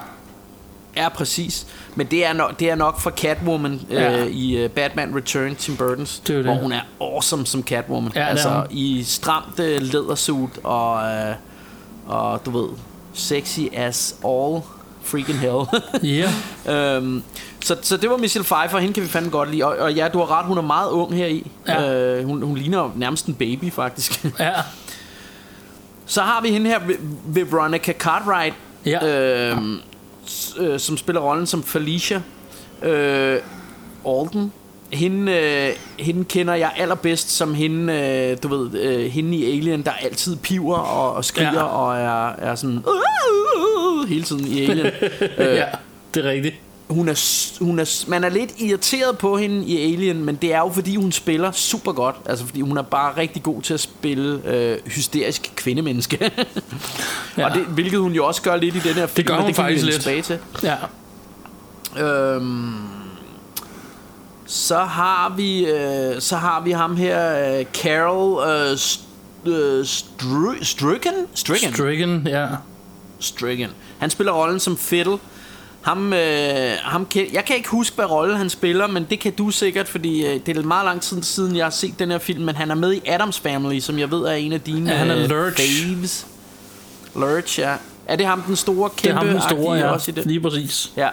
Ja, 0.96 1.10
præcis. 1.10 1.68
Men 1.96 2.08
det 2.08 2.26
er 2.26 2.34
nok, 2.34 2.60
det 2.60 2.70
er 2.70 2.76
nok 2.76 3.00
for 3.00 3.10
Catwoman 3.10 3.82
Ja. 3.90 4.20
øh, 4.26 4.28
i 4.32 4.58
øh, 4.58 4.70
Batman 4.70 5.16
Return 5.16 5.56
Tim 5.56 5.74
Burton's, 5.76 6.22
Det 6.28 6.30
er 6.30 6.36
det. 6.36 6.44
hvor 6.46 6.54
hun 6.54 6.72
er 6.72 6.82
awesome 7.02 7.46
som 7.46 7.64
Catwoman. 7.64 8.12
Ja, 8.16 8.22
er 8.22 8.26
altså 8.26 8.66
i 8.70 9.04
stramt 9.04 9.60
øh, 9.60 9.82
lædersuit 9.82 10.50
og, 10.64 11.04
øh, 11.04 11.36
og 12.08 12.46
du 12.46 12.52
ved, 12.62 12.70
sexy 13.14 13.60
as 13.74 14.16
all 14.26 14.62
freaking 15.06 15.38
hell. 15.40 15.66
Ja. 16.68 16.96
øhm, 16.98 17.24
så, 17.64 17.78
så 17.82 17.98
det 17.98 18.10
var 18.10 18.18
Michelle 18.18 18.44
Pfeiffer, 18.46 18.80
hende 18.80 18.94
kan 18.94 19.04
vi 19.04 19.08
fandme 19.08 19.32
godt 19.32 19.52
lide. 19.52 19.64
Og, 19.66 19.78
og 19.78 19.94
ja, 19.94 20.08
du 20.14 20.18
har 20.20 20.40
ret, 20.40 20.46
hun 20.46 20.58
er 20.58 20.62
meget 20.62 20.90
ung 20.90 21.14
heri. 21.16 21.52
Ja. 21.68 21.94
Øh, 22.20 22.26
hun, 22.26 22.42
hun 22.42 22.58
ligner 22.58 22.92
nærmest 22.96 23.26
en 23.26 23.34
baby, 23.34 23.72
faktisk. 23.72 24.26
Ja. 24.40 24.52
Så 26.06 26.22
har 26.22 26.42
vi 26.42 26.50
hende 26.50 26.70
her, 26.70 26.80
Ve- 26.80 27.52
Veronica 27.52 27.94
Cartwright, 27.94 28.56
Ja. 28.86 29.56
s- 30.28 30.56
øh, 30.60 30.80
som 30.80 30.98
spiller 30.98 31.22
rollen 31.22 31.46
som 31.48 31.64
Felicia 31.64 32.22
øh, 32.84 33.40
Alden. 34.08 34.52
Hende, 34.94 35.32
øh, 35.32 35.76
hende 36.06 36.24
kender 36.24 36.54
jeg 36.54 36.72
allerbedst 36.78 37.32
som 37.32 37.54
hende, 37.54 37.94
øh, 37.94 38.38
du 38.44 38.48
ved, 38.58 38.80
øh, 38.80 39.12
hende 39.12 39.38
i 39.38 39.58
Alien, 39.58 39.84
der 39.84 39.92
altid 39.92 40.36
piver 40.36 40.78
og, 40.78 41.14
og 41.14 41.26
skriger 41.26 41.54
Ja. 41.54 41.64
og 41.64 41.98
er, 41.98 42.28
er 42.36 42.56
sådan 42.56 42.78
uh, 42.78 42.84
uh, 42.88 44.00
uh, 44.02 44.10
hele 44.10 44.24
tiden 44.24 44.48
i 44.48 44.62
Alien. 44.66 44.86
øh, 45.38 45.56
ja, 45.56 45.66
det 46.14 46.26
er 46.26 46.30
rigtigt. 46.30 46.56
hun 46.90 47.10
er, 47.10 47.58
hun 47.64 47.80
er, 47.80 48.04
man 48.08 48.24
er 48.24 48.30
lidt 48.30 48.52
irriteret 48.60 49.18
på 49.18 49.38
hende 49.38 49.66
i 49.66 49.94
Alien, 49.94 50.26
men 50.26 50.36
det 50.36 50.54
er 50.54 50.60
jo 50.60 50.70
fordi 50.70 50.96
hun 50.96 51.12
spiller 51.12 51.52
super 51.52 51.92
godt. 51.92 52.16
Altså 52.26 52.46
fordi 52.46 52.62
hun 52.62 52.78
er 52.78 52.82
bare 52.82 53.18
rigtig 53.18 53.44
god 53.44 53.62
til 53.62 53.74
at 53.74 53.80
spille 53.80 54.42
øh, 54.46 54.78
hysterisk 54.86 55.52
kvindemenneske. 55.56 56.18
ja. 57.38 57.46
Og 57.46 57.56
det, 57.56 57.66
hvilket 57.66 58.00
hun 58.00 58.12
jo 58.12 58.26
også 58.26 58.42
gør 58.42 58.56
lidt 58.56 58.76
i 58.76 58.80
den 58.80 58.94
her 58.94 59.08
film. 59.08 59.28
gør 59.28 59.34
og 59.34 59.40
hun 59.42 59.48
det 59.48 59.56
faktisk 59.56 59.86
lidt. 59.86 59.96
tilbage 60.02 60.22
til. 60.22 60.38
Ja. 60.64 60.76
Øhm, 62.06 62.74
så 64.46 64.78
har 64.78 65.34
vi 65.38 65.66
øh, 65.66 66.22
så 66.22 66.36
har 66.36 66.62
vi 66.62 66.72
ham 66.72 66.96
her 66.98 67.56
øh, 67.60 67.66
Carol 67.74 68.44
øh, 68.50 68.74
St- 68.74 69.00
øh, 69.50 69.82
Stru- 69.82 70.64
Stricken 70.64 71.14
Stricken 71.36 71.74
Stricken, 71.74 72.28
ja. 72.28 72.48
Stricken. 73.20 73.70
Han 74.00 74.10
spiller 74.10 74.34
rollen 74.34 74.60
som 74.60 74.78
Fiddle. 74.78 75.18
Ham, 75.82 76.14
øh, 76.14 76.72
ham 76.84 77.06
kan, 77.06 77.28
jeg 77.34 77.46
kan 77.46 77.56
ikke 77.56 77.70
huske, 77.70 77.96
hvad 77.96 78.06
rolle 78.06 78.38
han 78.38 78.50
spiller, 78.50 78.88
men 78.88 79.06
det 79.10 79.20
kan 79.20 79.32
du 79.32 79.50
sikkert, 79.52 79.88
fordi 79.88 80.26
øh, 80.26 80.40
det 80.46 80.58
er 80.58 80.64
meget 80.64 80.86
lang 80.86 81.02
tid 81.02 81.24
siden, 81.24 81.56
jeg 81.56 81.66
har 81.66 81.70
set 81.72 82.00
den 82.00 82.12
her 82.12 82.18
film, 82.18 82.44
men 82.44 82.56
han 82.56 82.72
er 82.72 82.76
med 82.76 82.94
i 82.94 83.02
Adams 83.08 83.40
Family, 83.40 83.80
som 83.80 84.00
jeg 84.00 84.12
ved 84.12 84.20
er 84.22 84.32
en 84.34 84.54
af 84.54 84.62
dine 84.62 84.92
Ja, 84.92 84.98
han 84.98 85.12
er 85.12 85.24
øh, 85.24 85.30
Lurch. 85.30 85.58
faves. 85.58 86.28
Lurch, 87.16 87.60
ja. 87.60 87.76
Er 88.08 88.16
det 88.16 88.26
ham 88.26 88.42
den 88.42 88.56
store, 88.56 88.90
Det 88.96 89.06
er 89.06 89.08
kæmpe 89.14 89.18
ham 89.18 89.28
den 89.28 89.42
store, 89.42 89.78
ja. 89.78 89.88
også 89.88 90.12
i 90.12 90.14
det? 90.14 90.26
Lige 90.26 90.42
præcis. 90.42 90.92
Ja. 90.98 91.10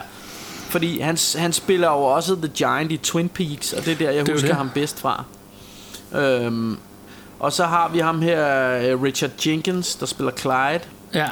Fordi 0.72 1.00
han, 1.00 1.16
han 1.36 1.52
spiller 1.52 1.88
jo 1.88 2.02
også 2.02 2.36
The 2.36 2.48
Giant 2.48 2.92
i 2.92 2.96
Twin 2.96 3.28
Peaks, 3.28 3.72
og 3.72 3.84
det 3.84 3.92
er 3.92 3.96
der, 3.96 4.10
jeg 4.10 4.20
Det 4.26 4.28
er 4.28 4.32
husker 4.32 4.48
det. 4.48 4.56
ham 4.56 4.70
bedst 4.74 5.00
fra. 5.00 5.24
Øhm, 6.14 6.76
og 7.40 7.52
så 7.52 7.64
har 7.64 7.88
vi 7.92 7.98
ham 7.98 8.22
her, 8.22 8.76
øh, 8.78 9.02
Richard 9.02 9.30
Jenkins, 9.46 9.94
der 9.94 10.06
spiller 10.06 10.32
Clyde. 10.32 10.80
Ja. 11.14 11.28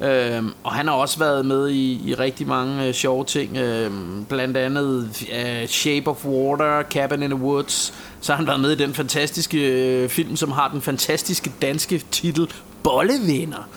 Øhm, 0.00 0.52
og 0.64 0.72
han 0.72 0.88
har 0.88 0.94
også 0.94 1.18
været 1.18 1.46
med 1.46 1.68
i, 1.70 2.00
i 2.10 2.14
rigtig 2.14 2.46
mange 2.46 2.86
øh, 2.86 2.94
sjove 2.94 3.24
ting. 3.24 3.56
Øhm, 3.56 4.24
blandt 4.28 4.56
andet 4.56 5.10
øh, 5.32 5.68
Shape 5.68 6.10
of 6.10 6.24
Water, 6.24 6.82
Cabin 6.90 7.22
in 7.22 7.30
the 7.30 7.40
Woods. 7.40 7.94
Så 8.20 8.32
har 8.32 8.36
han 8.36 8.46
været 8.46 8.60
med 8.60 8.70
i 8.70 8.74
den 8.74 8.94
fantastiske 8.94 9.58
øh, 9.58 10.08
film, 10.08 10.36
som 10.36 10.52
har 10.52 10.68
den 10.68 10.82
fantastiske 10.82 11.52
danske 11.62 12.02
titel 12.10 12.48
Bollevenner. 12.82 13.68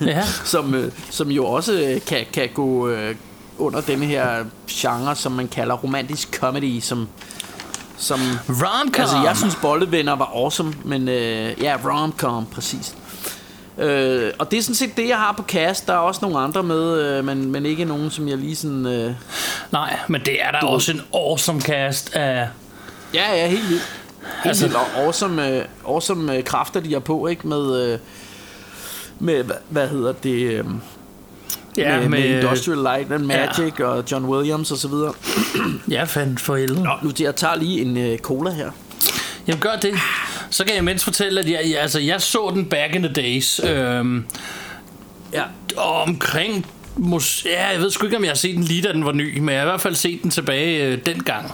Ja. 0.00 0.24
som, 0.44 0.74
øh, 0.74 0.92
som 1.10 1.30
jo 1.30 1.46
også 1.46 1.72
øh, 1.72 2.00
kan, 2.06 2.26
kan 2.32 2.48
gå 2.54 2.88
øh, 2.88 3.14
under 3.60 3.80
denne 3.80 4.06
her 4.06 4.44
genre, 4.70 5.16
som 5.16 5.32
man 5.32 5.48
kalder 5.48 5.74
romantisk 5.74 6.38
comedy, 6.40 6.80
som... 6.80 7.08
som 7.96 8.20
Rom-com. 8.48 9.00
Altså, 9.00 9.16
jeg 9.24 9.36
synes, 9.36 9.56
Bollevenner 9.62 10.16
var 10.16 10.30
awesome, 10.34 10.74
men 10.84 11.08
øh, 11.08 11.62
ja, 11.62 11.76
rom-com, 11.84 12.46
præcis. 12.46 12.94
Øh, 13.78 14.32
og 14.38 14.50
det 14.50 14.58
er 14.58 14.62
sådan 14.62 14.74
set 14.74 14.96
det, 14.96 15.08
jeg 15.08 15.16
har 15.16 15.32
på 15.32 15.42
cast. 15.42 15.86
Der 15.86 15.92
er 15.92 15.96
også 15.98 16.18
nogle 16.22 16.38
andre 16.38 16.62
med, 16.62 17.00
øh, 17.02 17.24
men, 17.24 17.52
men 17.52 17.66
ikke 17.66 17.84
nogen, 17.84 18.10
som 18.10 18.28
jeg 18.28 18.38
lige 18.38 18.56
sådan... 18.56 18.86
Øh, 18.86 19.12
Nej, 19.72 19.98
men 20.08 20.20
det 20.20 20.42
er 20.42 20.50
da 20.50 20.66
også 20.66 20.92
en 20.92 21.00
awesome 21.14 21.60
cast 21.60 22.14
af... 22.14 22.48
ja, 23.14 23.34
ja, 23.36 23.46
helt 23.48 23.68
vildt. 23.68 23.82
Helt 24.22 24.46
Altså- 24.46 24.64
altså, 24.64 24.78
vildt. 24.78 24.96
Og 24.96 25.04
awesome, 25.04 25.48
øh, 25.48 25.64
awesome 25.86 26.36
øh, 26.36 26.44
kræfter, 26.44 26.80
de 26.80 26.92
har 26.92 27.00
på, 27.00 27.26
ikke? 27.26 27.48
Med, 27.48 27.92
øh, 27.92 27.98
med 29.18 29.42
hvad, 29.44 29.56
hvad 29.68 29.88
hedder 29.88 30.12
det... 30.12 30.34
Øh, 30.52 30.64
Ja, 31.76 31.98
med, 32.00 32.08
med, 32.08 32.18
med- 32.20 32.42
Industrial 32.42 32.78
Light 32.78 33.12
and 33.12 33.24
Magic 33.24 33.72
ja. 33.78 33.84
og 33.84 34.04
John 34.12 34.24
Williams 34.24 34.70
og 34.70 34.78
så 34.78 34.88
videre. 34.88 35.12
Ja, 35.90 36.04
fandt 36.04 36.40
for 36.40 36.56
helvede. 36.56 36.82
Nå, 36.82 36.90
nu 37.02 37.10
jeg 37.20 37.36
tager 37.36 37.56
lige 37.56 37.80
en 37.80 37.96
øh, 37.96 38.18
cola 38.18 38.50
her. 38.50 38.70
Jamen 39.46 39.60
gør 39.60 39.76
det. 39.82 39.94
Så 40.50 40.64
kan 40.64 40.72
jeg 40.74 40.82
imens 40.82 41.04
fortælle, 41.04 41.40
at 41.40 41.50
jeg, 41.50 41.60
jeg, 41.70 41.80
altså, 41.80 42.00
jeg 42.00 42.20
så 42.20 42.50
den 42.54 42.64
back 42.64 42.94
in 42.94 43.02
the 43.02 43.12
days. 43.12 43.60
Øhm, 43.64 44.24
Ja. 45.32 45.42
omkring... 45.76 46.66
Mus- 46.96 47.44
ja, 47.46 47.68
jeg 47.72 47.80
ved 47.80 47.90
sgu 47.90 48.06
ikke, 48.06 48.16
om 48.16 48.22
jeg 48.24 48.30
har 48.30 48.36
set 48.36 48.54
den 48.56 48.64
lige, 48.64 48.82
da 48.82 48.92
den 48.92 49.04
var 49.04 49.12
ny, 49.12 49.38
men 49.38 49.48
jeg 49.48 49.58
har 49.58 49.66
i 49.66 49.70
hvert 49.70 49.80
fald 49.80 49.94
set 49.94 50.22
den 50.22 50.30
tilbage 50.30 50.84
øh, 50.86 50.98
dengang. 51.06 51.52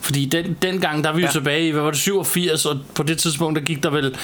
Fordi 0.00 0.24
den, 0.24 0.56
dengang, 0.62 1.04
der 1.04 1.10
er 1.10 1.14
vi 1.14 1.20
jo 1.20 1.26
Ja. 1.26 1.32
tilbage 1.32 1.68
i, 1.68 1.70
hvad 1.70 1.82
var 1.82 1.90
det, 1.90 2.00
87, 2.00 2.66
og 2.66 2.78
på 2.94 3.02
det 3.02 3.18
tidspunkt, 3.18 3.58
der 3.58 3.64
gik 3.64 3.82
der 3.82 3.90
vel 3.90 4.16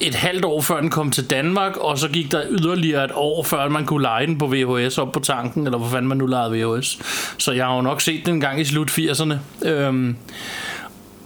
et 0.00 0.14
halvt 0.14 0.44
år 0.44 0.60
før 0.60 0.80
den 0.80 0.90
kom 0.90 1.10
til 1.10 1.30
Danmark, 1.30 1.76
og 1.76 1.98
så 1.98 2.08
gik 2.08 2.32
der 2.32 2.42
yderligere 2.50 3.04
et 3.04 3.10
år 3.14 3.42
før 3.42 3.68
man 3.68 3.86
kunne 3.86 4.02
lege 4.02 4.26
den 4.26 4.38
på 4.38 4.46
VHS 4.46 4.98
op 4.98 5.12
på 5.12 5.20
tanken, 5.20 5.66
eller 5.66 5.78
hvor 5.78 5.88
fanden 5.88 6.08
man 6.08 6.18
nu 6.18 6.26
lejede 6.26 6.52
VHS. 6.52 6.98
Så 7.38 7.52
jeg 7.52 7.66
har 7.66 7.76
jo 7.76 7.82
nok 7.82 8.00
set 8.00 8.26
den 8.26 8.34
en 8.34 8.40
gang 8.40 8.60
i 8.60 8.64
slut 8.64 8.90
80'erne. 8.90 9.34
Øhm, 9.68 10.16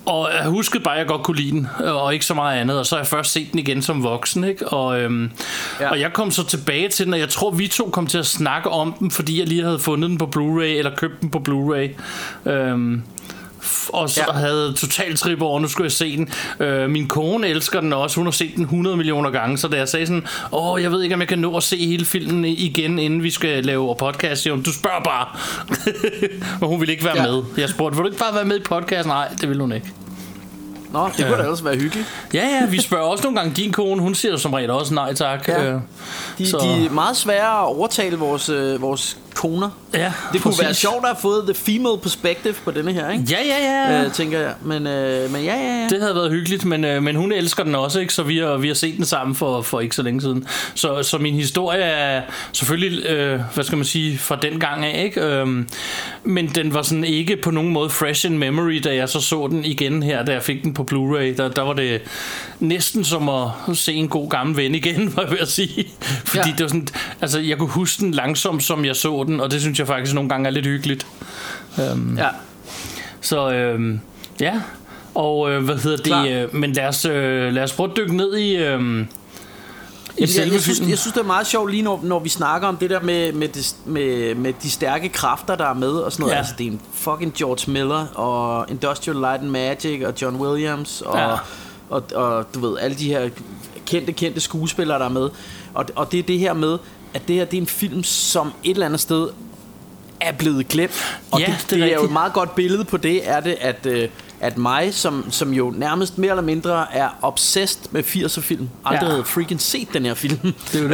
og 0.06 0.28
jeg 0.38 0.50
huskede 0.50 0.82
bare, 0.82 0.94
at 0.94 0.98
jeg 0.98 1.06
godt 1.06 1.22
kunne 1.22 1.36
lide 1.36 1.50
den, 1.50 1.68
og 1.78 2.12
ikke 2.12 2.24
så 2.24 2.34
meget 2.34 2.60
andet. 2.60 2.78
Og 2.78 2.86
så 2.86 2.94
har 2.94 3.00
jeg 3.00 3.06
først 3.06 3.32
set 3.32 3.52
den 3.52 3.58
igen 3.58 3.82
som 3.82 4.02
voksen, 4.02 4.44
ikke? 4.44 4.68
Og, 4.68 5.00
øhm, 5.00 5.30
ja. 5.80 5.90
Og 5.90 6.00
jeg 6.00 6.12
kom 6.12 6.30
så 6.30 6.46
tilbage 6.46 6.88
til 6.88 7.04
den, 7.06 7.14
og 7.14 7.20
jeg 7.20 7.28
tror, 7.28 7.50
vi 7.50 7.68
to 7.68 7.88
kom 7.92 8.06
til 8.06 8.18
at 8.18 8.26
snakke 8.26 8.70
om 8.70 8.92
den, 8.92 9.10
fordi 9.10 9.38
jeg 9.38 9.48
lige 9.48 9.62
havde 9.62 9.78
fundet 9.78 10.10
den 10.10 10.18
på 10.18 10.24
Blu-ray, 10.36 10.78
eller 10.78 10.96
købt 10.96 11.20
den 11.20 11.30
på 11.30 11.42
Blu-ray. 11.48 12.00
Øhm, 12.50 13.02
og 13.88 14.10
så 14.10 14.24
ja. 14.28 14.38
Havde 14.38 14.72
totalt 14.72 15.18
trip 15.18 15.42
over, 15.42 15.60
nu 15.60 15.68
skulle 15.68 15.84
jeg 15.84 15.92
se 15.92 16.16
den. 16.16 16.28
Øh, 16.60 16.90
min 16.90 17.08
kone 17.08 17.48
elsker 17.48 17.80
den 17.80 17.92
også, 17.92 18.16
hun 18.16 18.26
har 18.26 18.30
set 18.30 18.52
den 18.56 18.62
100 18.62 18.96
millioner 18.96 19.30
gange, 19.30 19.58
så 19.58 19.68
da 19.68 19.76
jeg 19.76 19.88
sagde 19.88 20.06
sådan, 20.06 20.26
åh, 20.52 20.82
jeg 20.82 20.90
ved 20.92 21.02
ikke, 21.02 21.14
om 21.14 21.20
jeg 21.20 21.28
kan 21.28 21.38
nå 21.38 21.56
at 21.56 21.62
se 21.62 21.76
hele 21.76 22.04
filmen 22.04 22.44
igen, 22.44 22.98
inden 22.98 23.22
vi 23.22 23.30
skal 23.30 23.64
lave 23.64 23.96
podcast, 23.98 24.42
siger 24.42 24.54
hun, 24.54 24.62
du 24.62 24.72
spørger 24.72 25.02
bare. 25.04 25.26
Men 26.60 26.68
hun 26.68 26.80
ville 26.80 26.92
ikke 26.92 27.04
være 27.04 27.16
ja. 27.22 27.22
Med. 27.32 27.42
Jeg 27.56 27.68
spurgte, 27.68 27.96
vil 27.96 28.02
du 28.04 28.08
ikke 28.08 28.18
bare 28.24 28.34
være 28.34 28.44
med 28.44 28.56
i 28.56 28.62
podcasten? 28.62 29.08
Nej, 29.08 29.28
det 29.40 29.48
vil 29.48 29.60
hun 29.60 29.72
ikke. 29.72 29.90
Nå, 30.92 31.08
det 31.16 31.26
kunne 31.26 31.36
da 31.38 31.42
ellers 31.42 31.64
være 31.64 31.76
hyggeligt. 31.76 32.06
Ja, 32.34 32.46
ja, 32.60 32.66
vi 32.66 32.80
spørger 32.80 33.04
også 33.04 33.24
nogle 33.24 33.38
gange 33.40 33.54
din 33.54 33.72
kone. 33.72 34.02
Hun 34.02 34.14
siger 34.14 34.32
jo 34.32 34.38
som 34.38 34.52
regel 34.54 34.70
også 34.70 34.94
nej 34.94 35.14
tak. 35.14 35.48
Ja. 35.48 35.64
Øh, 35.72 35.80
De, 36.38 36.50
Så- 36.50 36.58
de 36.58 36.86
er 36.86 36.90
meget 36.90 37.16
svære 37.16 37.58
at 37.58 37.64
overtale 37.64 38.16
vores, 38.16 38.48
øh, 38.48 38.82
vores 38.82 39.16
koner. 39.34 39.70
Ja, 39.94 40.12
Det 40.32 40.42
kunne 40.42 40.50
præcis. 40.52 40.64
være 40.64 40.74
sjovt 40.74 40.96
at 41.04 41.08
have 41.08 41.16
fået 41.22 41.44
the 41.44 41.54
female 41.54 41.98
perspective 42.02 42.54
på 42.64 42.70
denne 42.70 42.92
her, 42.92 43.10
ikke? 43.10 43.24
Ja, 43.30 43.38
ja, 43.46 43.92
ja. 43.96 44.04
Øh, 44.04 44.12
tænker 44.12 44.38
jeg. 44.40 44.54
Men, 44.62 44.86
øh, 44.86 45.32
men 45.32 45.42
ja, 45.44 45.54
ja, 45.56 45.80
ja. 45.80 45.86
Det 45.90 46.00
havde 46.00 46.14
været 46.14 46.30
hyggeligt, 46.30 46.64
men, 46.64 46.84
øh, 46.84 47.02
men 47.02 47.16
hun 47.16 47.32
elsker 47.32 47.64
den 47.64 47.74
også, 47.74 48.00
ikke? 48.00 48.14
så 48.14 48.22
vi 48.22 48.38
har, 48.38 48.56
vi 48.56 48.66
har 48.68 48.74
set 48.74 48.96
den 48.96 49.04
sammen 49.04 49.34
for, 49.36 49.62
for 49.62 49.80
ikke 49.80 49.96
så 49.96 50.02
længe 50.02 50.20
siden. 50.20 50.46
Så, 50.74 51.02
så 51.02 51.18
min 51.18 51.34
historie 51.34 51.82
er 51.82 52.22
selvfølgelig, 52.52 53.06
øh, 53.06 53.40
hvad 53.54 53.64
skal 53.64 53.76
man 53.78 53.84
sige, 53.84 54.18
fra 54.18 54.36
den 54.42 54.60
gang 54.60 54.84
af, 54.84 55.04
ikke? 55.04 55.20
Øhm, 55.20 55.68
men 56.24 56.46
den 56.48 56.74
var 56.74 56.82
sådan 56.82 57.04
ikke 57.04 57.36
på 57.36 57.50
nogen 57.50 57.70
måde 57.72 57.90
fresh 57.90 58.26
in 58.26 58.38
memory, 58.38 58.80
da 58.84 58.94
jeg 58.94 59.08
så 59.08 59.20
så 59.20 59.46
den 59.50 59.64
igen 59.64 60.02
her, 60.02 60.24
da 60.24 60.32
jeg 60.32 60.42
fik 60.42 60.62
den 60.62 60.74
på 60.74 60.82
Blu-ray. 60.92 61.36
Der, 61.36 61.48
der 61.48 61.62
var 61.62 61.72
det 61.72 62.00
næsten 62.60 63.04
som 63.04 63.28
at 63.28 63.48
se 63.74 63.92
en 63.94 64.08
god 64.08 64.30
gammel 64.30 64.56
ven 64.56 64.74
igen, 64.74 65.12
var 65.16 65.22
jeg 65.22 65.30
ved 65.30 65.38
at 65.38 65.48
sige. 65.50 65.88
Fordi 66.24 66.48
Ja. 66.48 66.54
det 66.54 66.62
var 66.62 66.68
sådan, 66.68 66.88
altså 67.20 67.40
jeg 67.40 67.58
kunne 67.58 67.68
huske 67.68 68.00
den 68.00 68.12
langsomt, 68.14 68.62
som 68.64 68.84
jeg 68.84 68.96
så 68.96 69.21
den, 69.24 69.40
og 69.40 69.50
det 69.50 69.60
synes 69.60 69.78
jeg 69.78 69.86
faktisk 69.86 70.14
nogle 70.14 70.28
gange 70.28 70.46
er 70.46 70.50
lidt 70.50 70.66
hyggeligt. 70.66 71.06
Øhm, 71.80 72.18
ja. 72.18 72.28
så 73.20 73.52
øhm, 73.52 74.00
ja, 74.40 74.60
og 75.14 75.50
øh, 75.50 75.64
hvad 75.64 75.76
hedder 75.76 76.02
Klar. 76.02 76.22
det? 76.22 76.42
Øh, 76.42 76.54
men 76.54 76.72
lad 76.72 76.86
os, 76.88 77.04
øh, 77.04 77.52
lad 77.52 77.62
os 77.62 77.72
prøve 77.72 77.90
at 77.90 77.96
dykke 77.96 78.16
ned 78.16 78.36
i, 78.36 78.56
øh, 78.56 78.60
i 78.60 80.20
jeg, 80.20 80.28
jeg, 80.52 80.60
synes, 80.60 80.80
jeg 80.80 80.98
synes, 80.98 81.12
det 81.14 81.20
er 81.20 81.22
meget 81.26 81.46
sjovt 81.46 81.70
lige 81.70 81.82
når, 81.82 82.00
når 82.02 82.18
vi 82.18 82.28
snakker 82.28 82.68
om 82.68 82.76
det 82.76 82.90
der 82.90 83.00
med, 83.00 83.32
med, 83.32 83.48
det, 83.48 83.76
med, 83.84 84.34
med 84.34 84.52
de 84.62 84.70
stærke 84.70 85.08
kræfter, 85.08 85.56
der 85.56 85.66
er 85.66 85.74
med 85.74 85.88
og 85.90 86.12
sådan 86.12 86.22
noget. 86.22 86.32
Ja. 86.32 86.38
Altså, 86.38 86.54
det 86.58 86.66
er 86.66 86.70
en 86.70 86.80
fucking 86.94 87.34
George 87.34 87.70
Miller 87.72 88.06
og 88.14 88.66
Industrial 88.70 89.16
Light 89.16 89.42
and 89.42 89.50
Magic 89.50 90.02
og 90.06 90.14
John 90.22 90.36
Williams 90.36 91.00
og, 91.00 91.18
Ja. 91.18 91.30
ja. 91.30 91.36
og, 91.90 92.02
og 92.14 92.54
du 92.54 92.60
ved, 92.60 92.78
alle 92.78 92.96
de 92.96 93.08
her 93.08 93.28
kendte, 93.86 94.12
kendte 94.12 94.40
skuespillere, 94.40 94.98
der 94.98 95.04
er 95.04 95.08
med. 95.08 95.30
Og, 95.74 95.86
og 95.96 96.12
det 96.12 96.18
er 96.18 96.22
det 96.22 96.38
her 96.38 96.52
med, 96.52 96.78
at 97.14 97.28
det 97.28 97.36
her 97.36 97.44
det 97.44 97.56
er 97.56 97.60
en 97.60 97.66
film, 97.66 98.02
som 98.04 98.52
et 98.64 98.70
eller 98.70 98.86
andet 98.86 99.00
sted 99.00 99.28
er 100.20 100.32
blevet 100.32 100.68
glemt. 100.68 101.18
Og 101.30 101.40
Ja, 101.40 101.46
det, 101.46 101.54
det 101.54 101.62
er 101.62 101.68
det, 101.76 101.78
det 101.84 101.92
er 101.92 101.94
jo 101.94 102.04
et 102.04 102.12
meget 102.12 102.32
godt 102.32 102.54
billede 102.54 102.84
på 102.84 102.96
det, 102.96 103.28
er 103.28 103.40
det, 103.40 103.56
at, 103.60 103.86
øh, 103.86 104.08
at 104.42 104.58
mig, 104.58 104.94
som, 104.94 105.24
som 105.30 105.52
jo 105.52 105.72
nærmest 105.76 106.18
mere 106.18 106.30
eller 106.30 106.42
mindre 106.42 106.94
er 106.94 107.08
obsessed 107.22 107.80
med 107.90 108.02
80'er 108.04 108.40
film, 108.40 108.68
aldrig 108.84 109.06
Ja. 109.06 109.10
havde 109.10 109.24
freaking 109.24 109.60
set 109.60 109.88
den 109.92 110.04
her 110.04 110.14
film. 110.14 110.38
Det 110.72 110.74
er 110.74 110.82
jo 110.82 110.88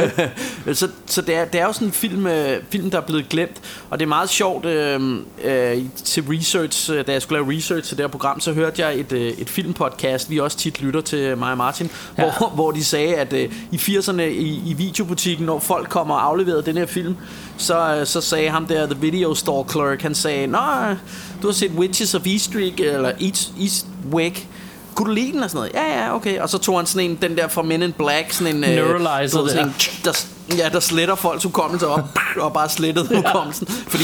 det. 0.65 0.77
så 0.77 0.87
så 1.05 1.21
det, 1.21 1.35
er, 1.35 1.45
det 1.45 1.61
er 1.61 1.65
jo 1.65 1.73
sådan 1.73 1.87
en 1.87 1.91
film, 1.91 2.27
øh, 2.27 2.61
film, 2.69 2.91
der 2.91 2.97
er 2.97 3.01
blevet 3.05 3.29
glemt, 3.29 3.57
og 3.89 3.99
det 3.99 4.05
er 4.05 4.09
meget 4.09 4.29
sjovt 4.29 4.65
øh, 4.65 5.01
øh, 5.43 5.77
til 5.95 6.23
research, 6.23 6.91
øh, 6.93 7.07
da 7.07 7.11
jeg 7.11 7.21
skulle 7.21 7.43
lave 7.43 7.57
research 7.57 7.87
til 7.87 7.97
det 7.97 8.03
her 8.03 8.07
program, 8.09 8.39
så 8.39 8.53
hørte 8.53 8.81
jeg 8.85 8.99
et, 8.99 9.11
øh, 9.11 9.31
et 9.31 9.49
filmpodcast, 9.49 10.29
vi 10.29 10.39
også 10.39 10.57
tit 10.57 10.81
lytter 10.81 11.01
til 11.01 11.37
mig 11.37 11.51
og 11.51 11.57
Martin, 11.57 11.89
Ja. 12.17 12.23
hvor, 12.23 12.49
hvor 12.55 12.71
de 12.71 12.83
sagde, 12.83 13.15
at 13.15 13.33
øh, 13.33 13.51
i 13.71 13.75
80'erne 13.75 14.21
i, 14.21 14.61
i 14.65 14.73
videobutikken, 14.73 15.45
når 15.45 15.59
folk 15.59 15.89
kommer 15.89 16.15
og 16.15 16.25
afleverede 16.25 16.63
den 16.65 16.77
her 16.77 16.85
film, 16.85 17.15
så, 17.57 17.95
øh, 17.95 18.05
så 18.05 18.21
sagde 18.21 18.49
ham 18.49 18.65
der, 18.65 18.85
the 18.85 19.01
video 19.01 19.33
store 19.35 19.65
clerk, 19.71 20.01
han 20.01 20.15
sagde, 20.15 20.47
øh, 20.47 20.95
du 21.41 21.47
har 21.47 21.53
set 21.53 21.71
Witches 21.71 22.15
of 22.15 22.25
Eastwick, 22.27 22.79
eller 22.79 23.11
East, 23.21 23.51
Eastwick, 23.61 24.47
kunne 24.95 25.09
du 25.09 25.13
lide 25.13 25.31
den 25.31 25.43
og 25.43 25.49
sådan 25.49 25.71
noget? 25.73 25.87
Ja, 25.89 26.03
ja, 26.05 26.15
okay. 26.15 26.39
Og 26.39 26.49
så 26.49 26.57
tog 26.57 26.77
han 26.77 26.85
sådan 26.85 27.09
en, 27.09 27.17
den 27.21 27.37
der 27.37 27.47
fra 27.47 27.61
Men 27.61 27.83
in 27.83 27.91
Black, 27.93 28.33
sådan 28.33 28.55
en... 28.55 28.63
øh, 28.63 28.69
Neuralizer 28.69 29.41
ved, 29.41 29.49
sådan 29.49 29.55
der. 29.57 29.63
en, 29.63 29.73
der, 30.05 30.25
ja, 30.57 30.69
der 30.69 30.79
sletter 30.79 31.15
folks 31.15 31.43
hukommelse 31.43 31.87
op, 31.87 32.17
og 32.37 32.53
bare 32.53 32.69
slettede 32.69 33.15
hukommelsen. 33.15 33.67
Fordi 33.67 34.03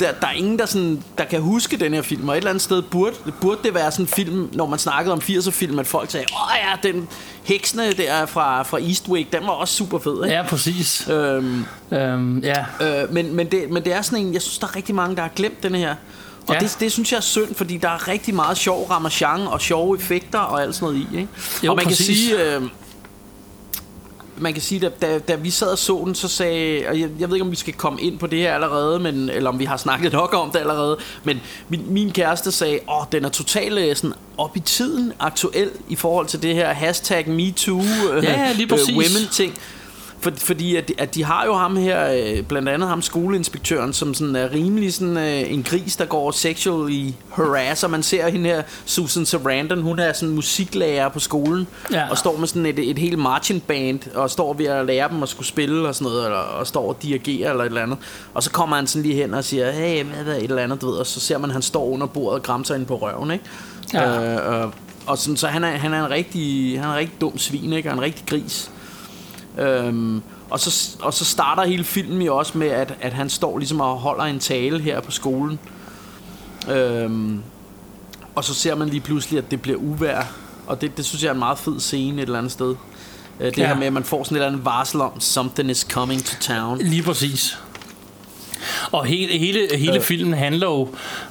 der, 0.00 0.12
der 0.20 0.26
er 0.26 0.32
ingen, 0.32 0.58
der, 0.58 0.66
sådan, 0.66 1.02
der 1.18 1.24
kan 1.24 1.40
huske 1.40 1.76
den 1.76 1.94
her 1.94 2.02
film, 2.02 2.28
og 2.28 2.34
et 2.34 2.36
eller 2.36 2.50
andet 2.50 2.62
sted 2.62 2.82
burde, 2.82 3.14
burde 3.40 3.60
det 3.64 3.74
være 3.74 3.90
sådan 3.92 4.04
en 4.04 4.08
film, 4.08 4.48
når 4.52 4.66
man 4.66 4.78
snakkede 4.78 5.12
om 5.12 5.18
80'er 5.24 5.50
film, 5.50 5.78
at 5.78 5.86
folk 5.86 6.10
sagde, 6.10 6.26
åh 6.32 6.50
ja, 6.84 6.88
den, 6.92 7.08
heksene 7.42 7.92
der 7.92 8.26
fra, 8.26 8.62
fra 8.62 8.78
Eastwick, 8.80 9.32
den 9.32 9.42
var 9.42 9.52
også 9.52 9.74
super 9.74 9.98
fed, 9.98 10.24
ikke? 10.24 10.36
Ja, 10.36 10.42
præcis. 10.42 11.08
Øhm, 11.10 11.64
Øhm, 11.92 12.38
ja. 12.38 12.64
øh, 12.80 13.12
men, 13.12 13.34
men, 13.36 13.46
det, 13.50 13.70
men 13.70 13.84
det 13.84 13.92
er 13.92 14.02
sådan 14.02 14.26
en, 14.26 14.34
jeg 14.34 14.42
synes, 14.42 14.58
der 14.58 14.66
er 14.66 14.76
rigtig 14.76 14.94
mange, 14.94 15.16
der 15.16 15.22
har 15.22 15.30
glemt 15.36 15.62
den 15.62 15.74
her. 15.74 15.94
Og 16.48 16.54
Ja. 16.54 16.60
det, 16.60 16.76
det 16.80 16.92
synes 16.92 17.12
jeg 17.12 17.16
er 17.18 17.22
synd, 17.22 17.54
fordi 17.54 17.76
der 17.76 17.88
er 17.88 18.08
rigtig 18.08 18.34
meget 18.34 18.56
sjov 18.58 18.86
ramachan 18.90 19.40
og 19.40 19.60
sjove 19.60 19.96
effekter 19.98 20.38
og 20.38 20.62
alt 20.62 20.74
sådan 20.74 20.94
noget 20.94 21.06
i. 21.12 21.16
Ikke? 21.16 21.28
Jo, 21.64 21.70
og 21.70 21.76
man 21.76 21.84
præcis. 21.84 22.06
kan 22.06 22.16
sige, 22.16 22.54
øh, 22.56 22.62
man 24.36 24.52
kan 24.52 24.62
sige, 24.62 24.80
da, 24.80 24.88
da, 24.88 25.18
da 25.18 25.34
vi 25.34 25.50
sad 25.50 25.68
og 25.68 25.78
så 25.78 26.02
den, 26.06 26.14
så 26.14 26.28
sagde, 26.28 26.84
og 26.88 27.00
jeg, 27.00 27.08
jeg 27.18 27.28
ved 27.28 27.36
ikke, 27.36 27.44
om 27.44 27.50
vi 27.50 27.56
skal 27.56 27.74
komme 27.74 28.00
ind 28.02 28.18
på 28.18 28.26
det 28.26 28.38
her 28.38 28.54
allerede, 28.54 28.98
men, 29.00 29.28
eller 29.30 29.50
om 29.50 29.58
vi 29.58 29.64
har 29.64 29.76
snakket 29.76 30.12
nok 30.12 30.34
om 30.34 30.50
det 30.50 30.58
allerede, 30.58 30.96
men 31.24 31.40
min, 31.68 31.84
min 31.88 32.10
kæreste 32.12 32.52
sagde, 32.52 32.78
åh, 32.88 33.04
den 33.12 33.24
er 33.24 33.28
totalt 33.28 33.78
øh, 33.78 33.96
sådan 33.96 34.12
op 34.38 34.56
i 34.56 34.60
tiden 34.60 35.12
aktuel 35.20 35.70
i 35.88 35.96
forhold 35.96 36.26
til 36.26 36.42
det 36.42 36.54
her 36.54 36.72
hashtag 36.72 37.28
MeToo, 37.28 37.80
øh, 38.12 38.24
Ja, 38.24 38.40
ja, 38.40 38.50
øh, 38.62 38.96
women 38.96 39.28
ting. 39.32 39.58
For, 40.22 40.32
fordi 40.36 40.76
at, 40.76 40.88
de- 40.88 40.94
at 40.98 41.14
de 41.14 41.24
har 41.24 41.44
jo 41.46 41.54
ham 41.54 41.76
her, 41.76 42.12
øh, 42.12 42.42
blandt 42.42 42.68
andet 42.68 42.88
ham 42.88 43.02
skoleinspektøren, 43.02 43.92
som 43.92 44.14
sådan 44.14 44.36
er 44.36 44.52
rimelig 44.52 44.94
sådan 44.94 45.16
øh, 45.16 45.52
en 45.52 45.62
gris, 45.62 45.96
der 45.96 46.04
går 46.04 46.30
sexually 46.30 47.10
harasser. 47.32 47.88
Man 47.88 48.02
ser 48.02 48.28
hende 48.28 48.48
her, 48.48 48.62
Susan 48.84 49.26
Sarandon, 49.26 49.82
hun 49.82 49.98
er 49.98 50.12
sådan 50.12 50.34
musiklærer 50.34 51.08
på 51.08 51.18
skolen, 51.20 51.66
Ja. 51.92 52.10
og 52.10 52.18
står 52.18 52.36
med 52.36 52.48
sådan 52.48 52.66
et, 52.66 52.78
et 52.90 52.98
helt 52.98 53.18
marching 53.18 53.62
band, 53.62 54.00
og 54.14 54.30
står 54.30 54.54
ved 54.54 54.66
at 54.66 54.86
lære 54.86 55.08
dem 55.08 55.22
at 55.22 55.28
skulle 55.28 55.46
spille 55.46 55.88
og 55.88 55.94
sådan 55.94 56.04
noget, 56.12 56.24
eller, 56.24 56.38
og 56.38 56.66
står 56.66 56.88
og 56.88 56.96
dirigerer 57.02 57.50
eller 57.50 57.64
et 57.64 57.68
eller 57.68 57.82
andet. 57.82 57.98
Og 58.34 58.42
så 58.42 58.50
kommer 58.50 58.76
han 58.76 58.86
sådan 58.86 59.02
lige 59.02 59.14
hen 59.22 59.34
og 59.34 59.44
siger, 59.44 59.70
hey, 59.70 60.04
hvad 60.24 60.36
et 60.36 60.42
eller 60.42 60.62
andet, 60.62 60.80
du 60.80 60.86
ved, 60.90 60.96
og 60.96 61.06
så 61.06 61.20
ser 61.20 61.38
man, 61.38 61.50
at 61.50 61.54
han 61.54 61.62
står 61.62 61.84
under 61.84 62.06
bordet 62.06 62.38
og 62.38 62.42
græmser 62.42 62.74
ind 62.74 62.86
på 62.86 62.96
røven, 62.96 63.30
ikke? 63.30 63.44
Ja. 63.94 64.34
Øh, 64.34 64.62
og, 64.62 64.72
og 65.06 65.18
sådan, 65.18 65.36
så 65.36 65.46
han 65.46 65.64
er, 65.64 65.70
han 65.70 65.94
er 65.94 66.04
en 66.04 66.10
rigtig, 66.10 66.74
han 66.80 66.88
er 66.88 66.92
en 66.92 66.98
rigtig 66.98 67.20
dum 67.20 67.38
svin, 67.38 67.72
ikke? 67.72 67.88
Og 67.90 67.94
en 67.94 68.02
rigtig 68.02 68.24
gris. 68.26 68.70
Øhm, 69.58 70.22
og, 70.50 70.60
så, 70.60 70.96
og 71.02 71.14
så 71.14 71.24
starter 71.24 71.64
hele 71.64 71.84
filmen 71.84 72.22
jo 72.22 72.36
også 72.36 72.58
med, 72.58 72.68
at, 72.68 72.94
at 73.00 73.12
han 73.12 73.30
står 73.30 73.58
ligesom 73.58 73.80
og 73.80 73.96
holder 73.98 74.24
en 74.24 74.38
tale 74.38 74.80
her 74.80 75.00
på 75.00 75.10
skolen. 75.10 75.58
Øhm, 76.70 77.40
og 78.34 78.44
så 78.44 78.54
ser 78.54 78.74
man 78.74 78.88
lige 78.88 79.00
pludselig, 79.00 79.38
at 79.38 79.50
det 79.50 79.62
bliver 79.62 79.78
uvær. 79.78 80.22
Og 80.66 80.80
det, 80.80 80.96
det 80.96 81.04
synes 81.04 81.22
jeg 81.22 81.28
er 81.28 81.32
en 81.32 81.38
meget 81.38 81.58
fed 81.58 81.80
scene 81.80 82.16
et 82.22 82.26
eller 82.26 82.38
andet 82.38 82.52
sted. 82.52 82.74
Øh, 83.40 83.46
Det 83.46 83.58
Ja. 83.58 83.66
her 83.66 83.74
med, 83.74 83.86
at 83.86 83.92
man 83.92 84.04
får 84.04 84.24
sådan 84.24 84.36
et 84.36 84.38
eller 84.38 84.48
andet 84.52 84.64
varsel 84.64 85.00
om, 85.00 85.20
something 85.20 85.70
is 85.70 85.86
coming 85.90 86.24
to 86.24 86.36
town. 86.40 86.78
Lige 86.78 87.02
præcis. 87.02 87.58
Og 88.92 89.04
hele, 89.04 89.38
hele, 89.38 89.68
hele 89.76 89.96
Øh. 89.96 90.02
filmen 90.02 90.34
handler 90.34 90.66
jo 90.66 90.88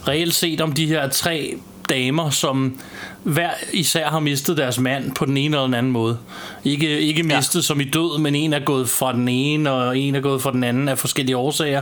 reelt 0.07 0.34
set 0.36 0.61
om 0.61 0.72
de 0.72 0.86
her 0.88 1.09
tre 1.09 1.57
damer, 1.92 2.30
som 2.30 2.80
hver 3.24 3.50
især 3.74 4.10
har 4.10 4.20
mistet 4.20 4.58
deres 4.58 4.80
mand 4.80 5.12
på 5.16 5.26
den 5.26 5.38
ene 5.38 5.56
eller 5.56 5.66
den 5.66 5.74
anden 5.74 5.92
måde. 5.92 6.18
Ikke, 6.64 7.00
ikke 7.00 7.24
mistet 7.24 7.60
ja. 7.60 7.62
som 7.62 7.82
i 7.82 7.84
død, 7.84 8.20
men 8.20 8.36
en 8.36 8.54
er 8.54 8.60
gået 8.60 8.89
fra 8.89 9.14
den 9.14 9.28
ene, 9.28 9.72
og 9.72 9.98
en 9.98 10.16
er 10.16 10.20
gået 10.20 10.42
fra 10.42 10.52
den 10.52 10.64
anden 10.64 10.89
af 10.89 10.98
forskellige 10.98 11.38
årsager. 11.38 11.82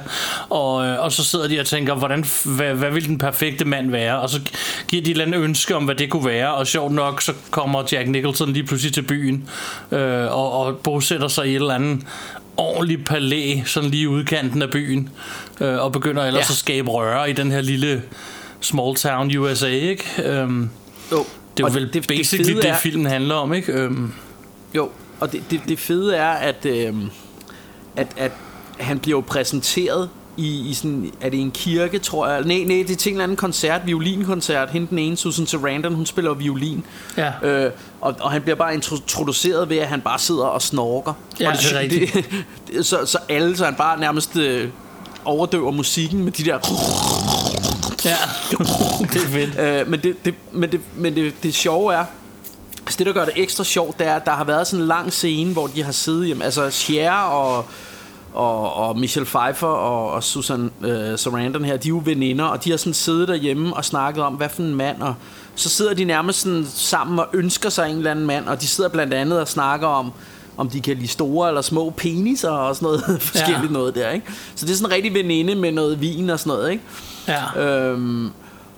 Og, 0.50 0.86
øh, 0.86 1.04
og 1.04 1.12
så 1.12 1.24
sidder 1.24 1.48
de 1.48 1.60
og 1.60 1.66
tænker, 1.66 1.96
hvordan, 1.96 2.26
hvad, 2.46 2.74
hvad 2.74 2.92
vil 2.92 3.08
den 3.08 3.18
perfekte 3.18 3.66
mand 3.66 3.92
være? 3.92 4.20
Og 4.20 4.30
så 4.30 4.42
giver 4.88 5.04
de 5.04 5.12
et 5.12 5.14
eller 5.14 5.26
andet 5.26 5.40
ønske 5.40 5.76
om, 5.76 5.86
hvad 5.86 5.96
det 5.96 6.10
kunne 6.10 6.26
være. 6.26 6.54
Og 6.54 6.68
sjovt 6.68 6.94
nok, 6.94 7.22
så 7.22 7.34
kommer 7.52 7.84
Jack 7.92 8.10
Nicholson 8.10 8.54
lige 8.54 8.64
pludselig 8.64 8.94
til 8.94 9.02
byen, 9.02 9.50
øh, 9.92 10.26
og, 10.26 10.52
og 10.52 10.78
bosætter 10.78 11.28
sig 11.28 11.48
i 11.48 11.50
et 11.50 11.56
eller 11.56 11.76
andet 11.76 12.00
ordentlig 12.58 13.06
palæ, 13.06 13.60
sådan 13.66 13.90
lige 13.90 14.10
udkanten 14.10 14.62
af 14.62 14.70
byen, 14.70 15.10
øh, 15.62 15.84
og 15.84 15.92
begynder 15.92 16.26
ellers. 16.26 16.50
Ja. 16.50 16.54
at 16.54 16.58
skabe 16.58 16.92
røre 16.92 17.30
i 17.30 17.34
den 17.34 17.52
her 17.52 17.62
lille 17.62 18.02
small 18.62 18.96
town 18.96 19.38
USA, 19.38 19.68
ikke? 19.68 20.04
Øhm, 20.24 20.70
Jo. 21.12 21.18
det 21.58 21.64
er 21.64 21.68
jo 21.68 21.74
vel 21.74 21.94
det, 21.94 22.08
basically 22.08 22.54
det, 22.56 22.64
det, 22.64 22.70
er- 22.70 22.78
filmen 22.78 23.06
handler 23.06 23.36
om, 23.36 23.54
ikke? 23.54 23.72
Øhm, 23.72 24.12
Jo, 24.76 24.90
og 25.20 25.32
det, 25.32 25.44
det, 25.52 25.62
det 25.68 25.80
fede 25.80 26.16
er, 26.16 26.30
at, 26.30 26.66
øh, 26.66 26.94
at, 27.96 28.08
at 28.18 28.32
han 28.80 29.00
bliver 29.00 29.18
jo 29.18 29.24
præsenteret 29.28 30.10
i, 30.38 30.70
i 30.70 30.74
sådan, 30.74 31.12
er 31.22 31.30
det 31.30 31.40
en 31.40 31.52
kirke, 31.52 32.00
tror 32.00 32.28
jeg? 32.28 32.42
Nej, 32.46 32.58
nej, 32.58 32.84
det 32.88 32.92
er 32.92 32.96
til 32.96 33.10
en 33.10 33.14
eller 33.16 33.24
anden 33.24 33.38
koncert, 33.38 33.82
violinkoncert. 33.86 34.70
Hende 34.72 34.88
den 34.90 35.00
ene, 35.00 35.18
Susan 35.18 35.46
Sarandon, 35.48 35.94
hun 35.94 36.06
spiller 36.06 36.34
violin. 36.34 36.84
Ja. 37.18 37.32
Øh, 37.44 37.72
og, 38.02 38.16
og 38.20 38.32
han 38.32 38.42
bliver 38.42 38.56
bare 38.56 38.74
introduceret 38.74 39.70
ved, 39.70 39.78
at 39.78 39.88
han 39.88 40.02
bare 40.02 40.20
sidder 40.20 40.46
og 40.46 40.62
snorker. 40.62 41.14
Ja, 41.40 41.52
og 41.52 41.58
det 41.58 41.72
er 41.76 41.80
rigtigt. 41.80 42.14
Det, 42.14 42.26
det, 42.68 42.86
så, 42.86 43.06
så 43.06 43.18
alle, 43.30 43.58
så 43.58 43.66
han 43.66 43.76
bare 43.76 44.00
nærmest 44.00 44.36
øh, 44.38 44.70
overdøver 45.26 45.72
musikken 45.72 46.24
med 46.24 46.32
de 46.32 46.44
der... 46.46 46.58
ja, 48.06 48.16
det 49.14 49.16
er 49.16 49.28
fedt. 49.28 49.60
Øh, 49.60 49.90
men 49.90 50.00
det, 50.00 50.26
det, 50.26 50.34
men 50.52 50.72
det, 50.72 50.82
men 50.96 51.16
det, 51.16 51.34
det 51.44 51.54
sjove 51.54 51.94
er, 51.94 52.06
altså 52.86 52.98
det 52.98 53.06
der 53.06 53.14
gør 53.14 53.26
det 53.26 53.34
ekstra 53.36 53.64
sjovt, 53.64 54.00
det 54.00 54.08
er, 54.08 54.16
at 54.16 54.26
der 54.26 54.32
har 54.32 54.44
været 54.44 54.68
sådan 54.68 54.82
en 54.82 54.88
lang 54.88 55.14
scene, 55.14 55.54
hvor 55.54 55.68
de 55.68 55.84
har 55.84 55.92
siddet 55.92 56.26
hjemme, 56.26 56.44
altså 56.44 56.70
Cher 56.70 57.12
og, 57.12 57.66
og, 58.34 58.74
og 58.74 59.00
Michelle 59.00 59.26
Pfeiffer 59.26 59.68
og, 59.68 60.12
og 60.12 60.24
Susan 60.24 60.72
øh, 60.82 61.18
Sarandon 61.20 61.64
her, 61.66 61.78
de 61.78 61.88
er 61.88 61.90
jo 61.90 62.02
veninder, 62.06 62.46
og 62.46 62.64
de 62.64 62.70
har 62.70 62.78
sådan 62.78 62.94
siddet 62.94 63.28
derhjemme 63.28 63.76
og 63.76 63.86
snakket 63.86 64.24
om, 64.24 64.34
hvad 64.34 64.50
for 64.50 64.62
en 64.62 64.76
mand, 64.76 65.02
og 65.02 65.16
så 65.56 65.70
sidder 65.70 65.94
de 65.94 66.04
nærmest 66.04 66.40
sådan 66.42 66.68
sammen 66.76 67.20
og 67.20 67.28
ønsker 67.34 67.70
sig 67.70 67.90
en 67.90 67.98
eller 67.98 68.12
anden 68.12 68.26
mand, 68.26 68.48
og 68.48 68.62
de 68.62 68.68
sidder 68.68 68.90
blandt 68.90 69.14
andet 69.14 69.42
og 69.42 69.48
snakker 69.48 69.88
om, 69.88 70.12
om 70.58 70.70
de 70.70 70.82
kan 70.82 70.96
lide 70.96 71.08
store 71.08 71.48
eller 71.48 71.62
små 71.62 71.90
peniser 71.98 72.50
og 72.50 72.76
sådan 72.76 72.86
noget 72.86 73.22
forskelligt 73.32 73.64
Ja. 73.64 73.74
noget 73.74 73.96
der, 73.96 74.10
ikke? 74.10 74.26
Så 74.56 74.66
det 74.66 74.72
er 74.72 74.76
sådan 74.78 74.92
en 74.92 74.96
rigtig 74.96 75.14
veninde 75.14 75.56
med 75.56 75.72
noget 75.72 76.02
vin 76.02 76.30
og 76.30 76.40
sådan 76.40 76.52
noget, 76.58 76.72
ikke? 76.72 76.84
Ja. 77.30 77.66
Øhm, 77.66 78.32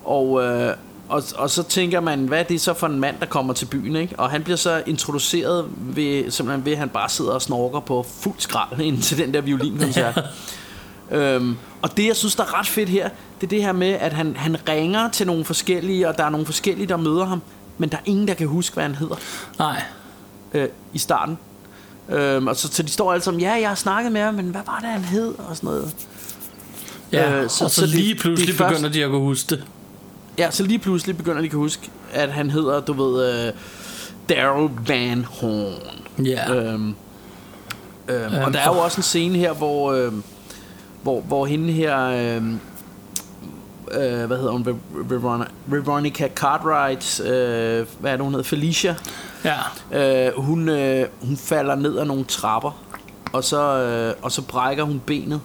og, 0.04 0.42
øh, 0.42 0.76
og, 1.08 1.22
og 1.36 1.50
så 1.50 1.62
tænker 1.62 2.00
man, 2.00 2.24
hvad 2.24 2.38
er 2.38 2.42
det 2.42 2.60
så 2.60 2.74
for 2.74 2.86
en 2.86 3.00
mand, 3.00 3.16
der 3.20 3.26
kommer 3.26 3.52
til 3.54 3.66
byen, 3.66 3.96
ikke? 3.96 4.14
Og 4.18 4.30
han 4.30 4.42
bliver 4.42 4.56
så 4.56 4.82
introduceret 4.86 5.66
ved, 5.76 6.30
simpelthen 6.30 6.64
ved, 6.64 6.72
at 6.72 6.78
han 6.78 6.88
bare 6.88 7.08
sidder 7.08 7.32
og 7.32 7.42
snorker 7.42 7.80
på 7.80 8.06
fuld 8.20 8.34
skrald 8.38 8.80
ind 8.80 9.02
til 9.02 9.18
den 9.18 9.34
der 9.34 9.40
violinkoncert. 9.40 10.20
øhm, 11.10 11.56
og 11.82 11.96
det, 11.96 12.06
jeg 12.06 12.16
synes, 12.16 12.36
der 12.36 12.42
er 12.42 12.58
ret 12.58 12.66
fedt 12.66 12.88
her, 12.88 13.08
det 13.40 13.46
er 13.46 13.48
det 13.48 13.62
her 13.62 13.72
med, 13.72 13.88
at 13.88 14.12
han, 14.12 14.36
han 14.36 14.68
ringer 14.68 15.10
til 15.10 15.26
nogle 15.26 15.44
forskellige, 15.44 16.08
og 16.08 16.18
der 16.18 16.24
er 16.24 16.30
nogle 16.30 16.46
forskellige, 16.46 16.86
der 16.86 16.96
møder 16.96 17.24
ham, 17.24 17.42
men 17.78 17.88
der 17.88 17.96
er 17.96 18.02
ingen, 18.04 18.28
der 18.28 18.34
kan 18.34 18.46
huske, 18.46 18.74
hvad 18.74 18.84
han 18.84 18.94
hedder 18.94 19.16
Nej. 19.58 19.82
øh, 20.54 20.68
i 20.92 20.98
starten. 20.98 21.38
Øhm, 22.08 22.46
og 22.46 22.56
så, 22.56 22.68
så 22.68 22.82
de 22.82 22.88
står 22.88 23.12
alle 23.12 23.22
sammen, 23.22 23.40
ja, 23.40 23.52
jeg 23.52 23.68
har 23.68 23.74
snakket 23.74 24.12
med 24.12 24.20
ham, 24.20 24.34
men 24.34 24.44
hvad 24.44 24.60
var 24.66 24.78
det, 24.82 24.88
han 24.88 25.04
hed? 25.04 25.34
Og 25.48 25.56
sådan 25.56 25.66
noget. 25.66 25.94
Ja, 27.12 27.32
Øh, 27.36 27.42
øh, 27.44 27.50
så- 27.50 27.64
og 27.64 27.70
så, 27.70 27.76
så 27.80 27.86
det- 27.86 27.90
lige 27.94 28.12
det 28.14 28.20
pludselig 28.20 28.54
først- 28.54 28.74
begynder 28.74 28.90
de 28.92 29.04
at 29.04 29.10
kunne 29.10 29.20
huske 29.20 29.50
det. 29.56 29.64
Ja, 30.38 30.50
så 30.50 30.62
lige 30.62 30.78
pludselig 30.78 31.16
begynder 31.16 31.40
de 31.40 31.46
at 31.46 31.52
huske, 31.52 31.90
at 32.12 32.32
han 32.32 32.50
hedder, 32.50 32.80
du 32.80 32.92
ved, 32.92 33.48
uh, 33.48 33.54
Daryl 34.28 34.70
Van 34.88 35.24
Horn. 35.24 36.26
Ja. 36.26 36.54
Øhm, 36.54 36.94
øhm, 38.08 38.34
og 38.44 38.52
der 38.52 38.58
er 38.60 38.74
jo 38.74 38.78
også 38.78 38.96
en 38.98 39.02
scene 39.02 39.38
her, 39.38 39.52
hvor, 39.52 39.92
øhm, 39.92 40.22
hvor, 41.02 41.20
hvor 41.20 41.46
hende 41.46 41.72
her, 41.72 41.98
øhm, 42.36 42.58
øh, 43.92 44.24
hvad 44.26 44.36
hedder 44.36 44.50
hun, 44.52 44.66
Ver- 44.66 45.14
Veronica, 45.14 45.50
Veronica 45.66 46.28
Cartwright, 46.34 47.20
øh, 47.20 47.86
hvad 48.00 48.12
er 48.12 48.16
det, 48.16 48.24
hun 48.24 48.32
hedder, 48.32 48.44
Felicia, 48.44 48.94
Ja. 49.44 50.26
øh, 50.28 50.32
hun, 50.36 50.68
øh, 50.68 51.06
hun 51.22 51.36
falder 51.36 51.74
ned 51.74 51.98
ad 51.98 52.04
nogle 52.04 52.24
trapper, 52.24 52.82
og 53.32 53.44
så, 53.44 53.62
øh, 53.78 54.14
og 54.22 54.32
så 54.32 54.42
brækker 54.42 54.84
hun 54.84 55.02
benet. 55.06 55.40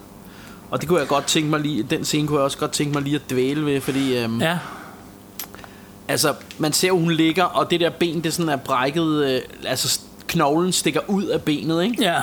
Og 0.70 0.80
det 0.80 0.88
kunne 0.88 1.00
jeg 1.00 1.08
godt 1.08 1.26
tænke 1.26 1.50
mig 1.50 1.60
lige, 1.60 1.82
den 1.82 2.04
scene 2.04 2.28
kunne 2.28 2.38
jeg 2.38 2.44
også 2.44 2.58
godt 2.58 2.70
tænke 2.72 2.92
mig 2.92 3.02
lige 3.02 3.14
at 3.16 3.30
dvæle 3.30 3.66
ved, 3.66 3.80
fordi... 3.80 4.18
Øhm, 4.18 4.40
Ja. 4.40 4.58
Altså, 6.08 6.34
man 6.58 6.72
ser, 6.72 6.92
hun 6.92 7.10
ligger, 7.12 7.44
og 7.44 7.70
det 7.70 7.80
der 7.80 7.90
ben, 7.90 8.24
det 8.24 8.34
sådan 8.34 8.48
er 8.48 8.56
brækket, 8.56 9.24
øh, 9.24 9.40
altså 9.66 10.00
knoglen 10.26 10.72
stikker 10.72 11.00
ud 11.08 11.24
af 11.24 11.42
benet, 11.42 11.84
ikke? 11.84 12.02
Ja. 12.02 12.20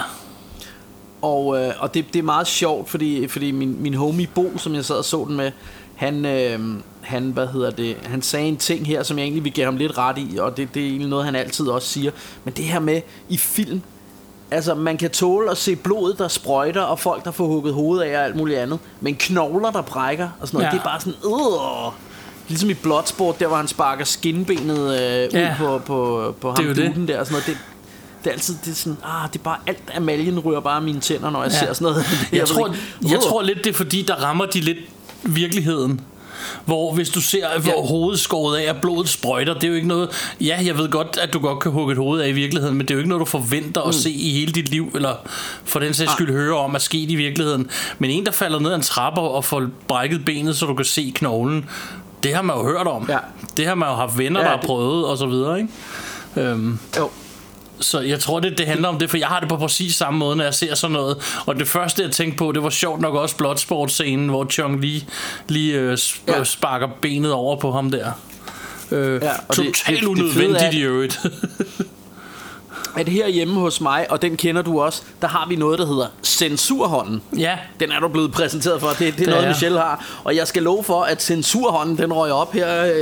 Og, 1.22 1.58
øh, 1.64 1.74
og 1.80 1.94
det, 1.94 2.06
det 2.14 2.20
er 2.20 2.24
meget 2.24 2.48
sjovt, 2.48 2.90
fordi, 2.90 3.28
fordi 3.28 3.52
min, 3.52 3.82
min 3.82 3.94
homie 3.94 4.28
Bo, 4.28 4.58
som 4.58 4.76
jeg 4.76 4.86
sad 4.86 4.96
og 4.96 5.06
så 5.06 5.26
den 5.28 5.36
med, 5.38 5.52
han, 5.96 6.26
øh, 6.26 6.60
han, 7.02 7.24
hvad 7.24 7.48
hedder 7.48 7.70
det, 7.70 7.98
han 8.04 8.22
sagde 8.22 8.48
en 8.48 8.58
ting 8.58 8.88
her, 8.88 9.04
som 9.04 9.18
jeg 9.18 9.24
egentlig 9.24 9.44
vil 9.44 9.52
give 9.54 9.66
ham 9.66 9.78
lidt 9.78 9.98
ret 9.98 10.18
i, 10.18 10.38
og 10.38 10.58
det, 10.58 10.74
det 10.74 10.84
er 10.84 10.88
egentlig 10.88 11.10
noget, 11.10 11.26
han 11.26 11.36
altid 11.36 11.68
også 11.68 11.88
siger. 11.88 12.12
Men 12.44 12.54
det 12.54 12.66
her 12.66 12.80
med 12.80 13.02
i 13.30 13.38
film, 13.38 13.82
altså 14.52 14.76
man 14.76 14.98
kan 14.98 15.10
tåle 15.10 15.52
at 15.52 15.58
se 15.58 15.76
blodet, 15.76 16.18
der 16.18 16.28
sprøjter, 16.28 16.82
og 16.82 17.00
folk, 17.00 17.26
der 17.26 17.32
får 17.32 17.48
hugget 17.48 17.74
hovedet 17.74 18.04
af 18.04 18.18
og 18.20 18.26
alt 18.26 18.36
muligt 18.36 18.60
andet. 18.60 18.80
Men 19.02 19.16
knogler, 19.16 19.72
der 19.72 19.82
brækker 19.82 20.30
og 20.42 20.48
sådan 20.48 20.58
noget, 20.58 20.66
Ja. 20.66 20.72
det 20.72 20.80
er 20.80 20.84
bare 20.84 21.00
sådan, 21.00 21.14
øh, 21.26 21.94
Ligesom 22.48 22.70
i 22.70 22.74
Bloodsport, 22.74 23.40
der 23.40 23.48
hvor 23.48 23.58
han 23.58 23.68
sparker 23.68 24.06
skinbenet 24.06 24.80
øh. 24.80 25.34
Ja. 25.34 25.50
ud 25.52 25.56
på, 25.58 25.78
på, 25.86 26.36
på 26.42 26.52
ham 26.52 26.66
Det 26.66 26.76
duden 26.76 27.08
der 27.08 27.20
og 27.20 27.26
sådan 27.26 27.34
noget. 27.34 27.46
Det, 27.46 27.58
det 28.24 28.30
er 28.30 28.34
altid 28.34 28.56
det 28.66 28.72
er 28.72 28.76
sådan, 28.76 28.98
ah, 29.04 29.30
det 29.34 29.40
er 29.40 29.44
bare 29.44 29.58
alt 29.68 29.80
amaljen 29.96 30.40
ryger 30.40 30.60
bare 30.60 30.82
mine 30.82 31.00
tænder, 31.00 31.30
når 31.30 31.44
jeg 31.44 31.52
Ja. 31.52 31.58
ser 31.60 31.74
sådan 31.74 31.92
noget. 31.92 32.06
Jeg, 32.32 32.40
ved 32.40 32.48
tror, 32.48 32.76
jeg 33.12 33.20
tror 33.20 33.42
lidt, 33.42 33.58
det 33.64 33.68
er 33.70 33.74
fordi, 33.74 34.02
der 34.08 34.14
rammer 34.16 34.46
de 34.46 34.60
lidt 34.60 34.78
virkeligheden. 35.24 36.02
Hvor 36.66 36.94
hvis 36.94 37.10
du 37.10 37.22
ser, 37.22 37.60
hvor 37.60 37.72
Ja. 37.72 37.88
hovedet 37.88 38.20
skåret 38.20 38.58
af, 38.58 38.70
og 38.72 38.76
blodet 38.82 39.10
sprøjter, 39.10 39.54
det 39.54 39.64
er 39.64 39.68
jo 39.68 39.74
ikke 39.74 39.88
noget... 39.88 40.10
Ja, 40.42 40.58
jeg 40.66 40.78
ved 40.78 40.90
godt, 40.90 41.18
at 41.22 41.34
du 41.34 41.40
godt 41.40 41.60
kan 41.60 41.72
hugge 41.72 41.92
et 41.92 41.98
hoved 41.98 42.22
af 42.22 42.28
i 42.28 42.32
virkeligheden, 42.32 42.78
men 42.78 42.86
det 42.88 42.92
er 42.92 42.96
jo 42.96 43.00
ikke 43.00 43.10
noget, 43.10 43.20
du 43.20 43.26
forventer 43.26 43.82
at 43.82 43.96
se 43.96 44.12
i 44.12 44.32
hele 44.32 44.52
dit 44.52 44.70
liv, 44.70 44.92
eller 44.96 45.14
for 45.66 45.80
den 45.80 45.94
sags 45.94 46.12
skyld 46.12 46.32
høre 46.32 46.56
om 46.58 46.76
at 46.76 46.82
ske 46.82 46.98
i 46.98 47.16
virkeligheden. 47.16 47.70
Men 48.00 48.12
en, 48.12 48.26
der 48.26 48.32
falder 48.32 48.60
ned 48.60 48.72
ad 48.72 48.76
en 48.76 48.82
trappe 48.82 49.22
og 49.22 49.46
får 49.46 49.68
brækket 49.88 50.26
benet, 50.26 50.58
så 50.58 50.66
du 50.66 50.74
kan 50.74 50.86
se 50.86 51.12
knoglen, 51.16 51.70
det 52.24 52.36
har 52.36 52.42
man 52.42 52.58
jo 52.58 52.64
hørt 52.64 52.88
om. 52.88 53.06
Ja. 53.10 53.18
Det 53.58 53.68
har 53.68 53.76
man 53.76 53.90
jo 53.90 53.96
haft 53.96 54.18
venner, 54.18 54.40
Ja, 54.40 54.46
der 54.46 54.52
har 54.52 54.62
prøvet, 54.66 55.06
og 55.06 55.18
så 55.18 55.26
videre, 55.26 55.58
ikke? 55.60 55.70
Øhm, 56.50 56.80
Jo. 56.98 57.10
Så 57.80 58.00
jeg 58.00 58.20
tror, 58.20 58.40
det, 58.40 58.58
det 58.58 58.68
handler 58.68 58.88
om 58.90 59.00
det, 59.00 59.10
for 59.10 59.18
jeg 59.18 59.28
har 59.28 59.40
det 59.40 59.50
på 59.50 59.58
præcis 59.58 59.96
samme 59.96 60.20
måde, 60.20 60.36
når 60.36 60.44
jeg 60.44 60.54
ser 60.54 60.76
sådan 60.76 60.94
noget. 60.94 61.18
Og 61.46 61.56
det 61.56 61.68
første, 61.68 62.04
jeg 62.04 62.12
tænkte 62.12 62.38
på, 62.38 62.52
det 62.52 62.64
var 62.64 62.70
sjovt 62.70 63.02
nok 63.02 63.14
også 63.16 63.36
Bloodsport-scenen, 63.38 64.30
hvor 64.30 64.46
Chong 64.46 64.82
lige, 64.82 65.08
lige 65.48 65.74
øh, 65.74 65.94
sp- 65.94 66.20
Ja. 66.28 66.38
ja. 66.38 66.44
sparker 66.44 66.88
benet 67.02 67.32
over 67.34 67.56
på 67.60 67.72
ham 67.72 67.92
der. 67.92 68.12
Øh, 68.92 69.22
Ja, 69.24 69.32
totalt 69.54 70.04
unødvendigt 70.04 70.74
i 70.74 70.82
øvrigt. 70.82 71.20
At 72.98 73.08
her 73.10 73.28
hjemme 73.28 73.54
hos 73.60 73.82
mig, 73.82 74.06
og 74.12 74.22
den 74.22 74.38
kender 74.38 74.62
du 74.62 74.82
også, 74.82 75.02
der 75.22 75.28
har 75.28 75.48
vi 75.48 75.56
noget, 75.56 75.80
der 75.80 75.86
hedder 75.86 76.08
censurhånden. 76.24 77.22
ja, 77.38 77.58
Den 77.80 77.92
er 77.92 78.00
du 78.00 78.08
blevet 78.08 78.32
præsenteret 78.32 78.82
for. 78.82 78.88
Det, 78.88 79.00
det 79.00 79.08
er 79.08 79.12
Det 79.16 79.28
noget, 79.28 79.44
er. 79.44 79.48
Michelle 79.48 79.80
har. 79.80 80.06
Og 80.24 80.36
jeg 80.36 80.48
skal 80.48 80.64
love 80.64 80.84
for, 80.84 81.04
at 81.04 81.24
censurhånden, 81.24 81.98
den 81.98 82.14
røg 82.14 82.32
op 82.32 82.54
her. 82.54 82.94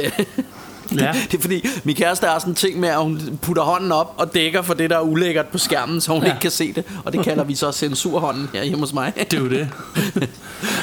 Ja. 0.99 1.11
Det 1.31 1.37
er 1.37 1.41
fordi, 1.41 1.67
min 1.83 1.95
kæreste 1.95 2.27
har 2.27 2.39
sådan 2.39 2.51
en 2.51 2.55
ting 2.55 2.79
med, 2.79 2.89
at 2.89 2.97
hun 2.97 3.39
putter 3.41 3.63
hånden 3.63 3.91
op 3.91 4.13
og 4.17 4.33
dækker 4.33 4.61
for 4.61 4.73
det, 4.73 4.89
der 4.89 4.97
er 4.97 5.01
ulækkert 5.01 5.47
på 5.47 5.57
skærmen, 5.57 6.01
så 6.01 6.11
hun 6.11 6.21
ja. 6.23 6.27
Ikke 6.27 6.39
kan 6.39 6.51
se 6.51 6.73
det. 6.73 6.83
Og 7.05 7.13
det 7.13 7.23
kalder 7.23 7.43
vi 7.43 7.55
så 7.55 7.71
censurhånden 7.71 8.49
her 8.53 8.63
hjemme 8.63 8.79
hos 8.79 8.93
mig. 8.93 9.13
Det 9.15 9.33
er 9.33 9.37
jo 9.37 9.49
det. 9.49 9.69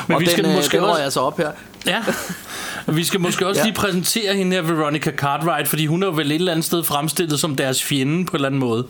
Men 0.09 0.15
og 0.15 0.21
vi 0.21 0.27
skal 0.27 0.45
den, 0.45 0.51
øh, 0.51 0.57
måske 0.57 0.77
den 0.77 0.85
også, 0.85 1.03
altså 1.03 1.21
op 1.21 1.39
her. 1.39 1.51
Ja. 1.87 2.03
Vi 2.87 3.05
skal 3.05 3.21
måske 3.21 3.47
også 3.47 3.61
Ja. 3.61 3.65
lige 3.65 3.75
præsentere 3.75 4.35
hende 4.35 4.57
her, 4.57 4.63
Veronica 4.63 5.11
Cartwright, 5.11 5.69
fordi 5.69 5.87
hun 5.87 6.03
er 6.03 6.07
jo 6.07 6.13
vel 6.13 6.31
et 6.31 6.35
eller 6.35 6.53
andet 6.53 6.65
sted 6.65 6.85
fremstillet 6.85 7.41
som 7.41 7.57
deres 7.57 7.83
fjende 7.83 8.25
på 8.25 8.31
en 8.31 8.35
eller 8.37 8.49
anden 8.49 8.61
måde. 8.61 8.87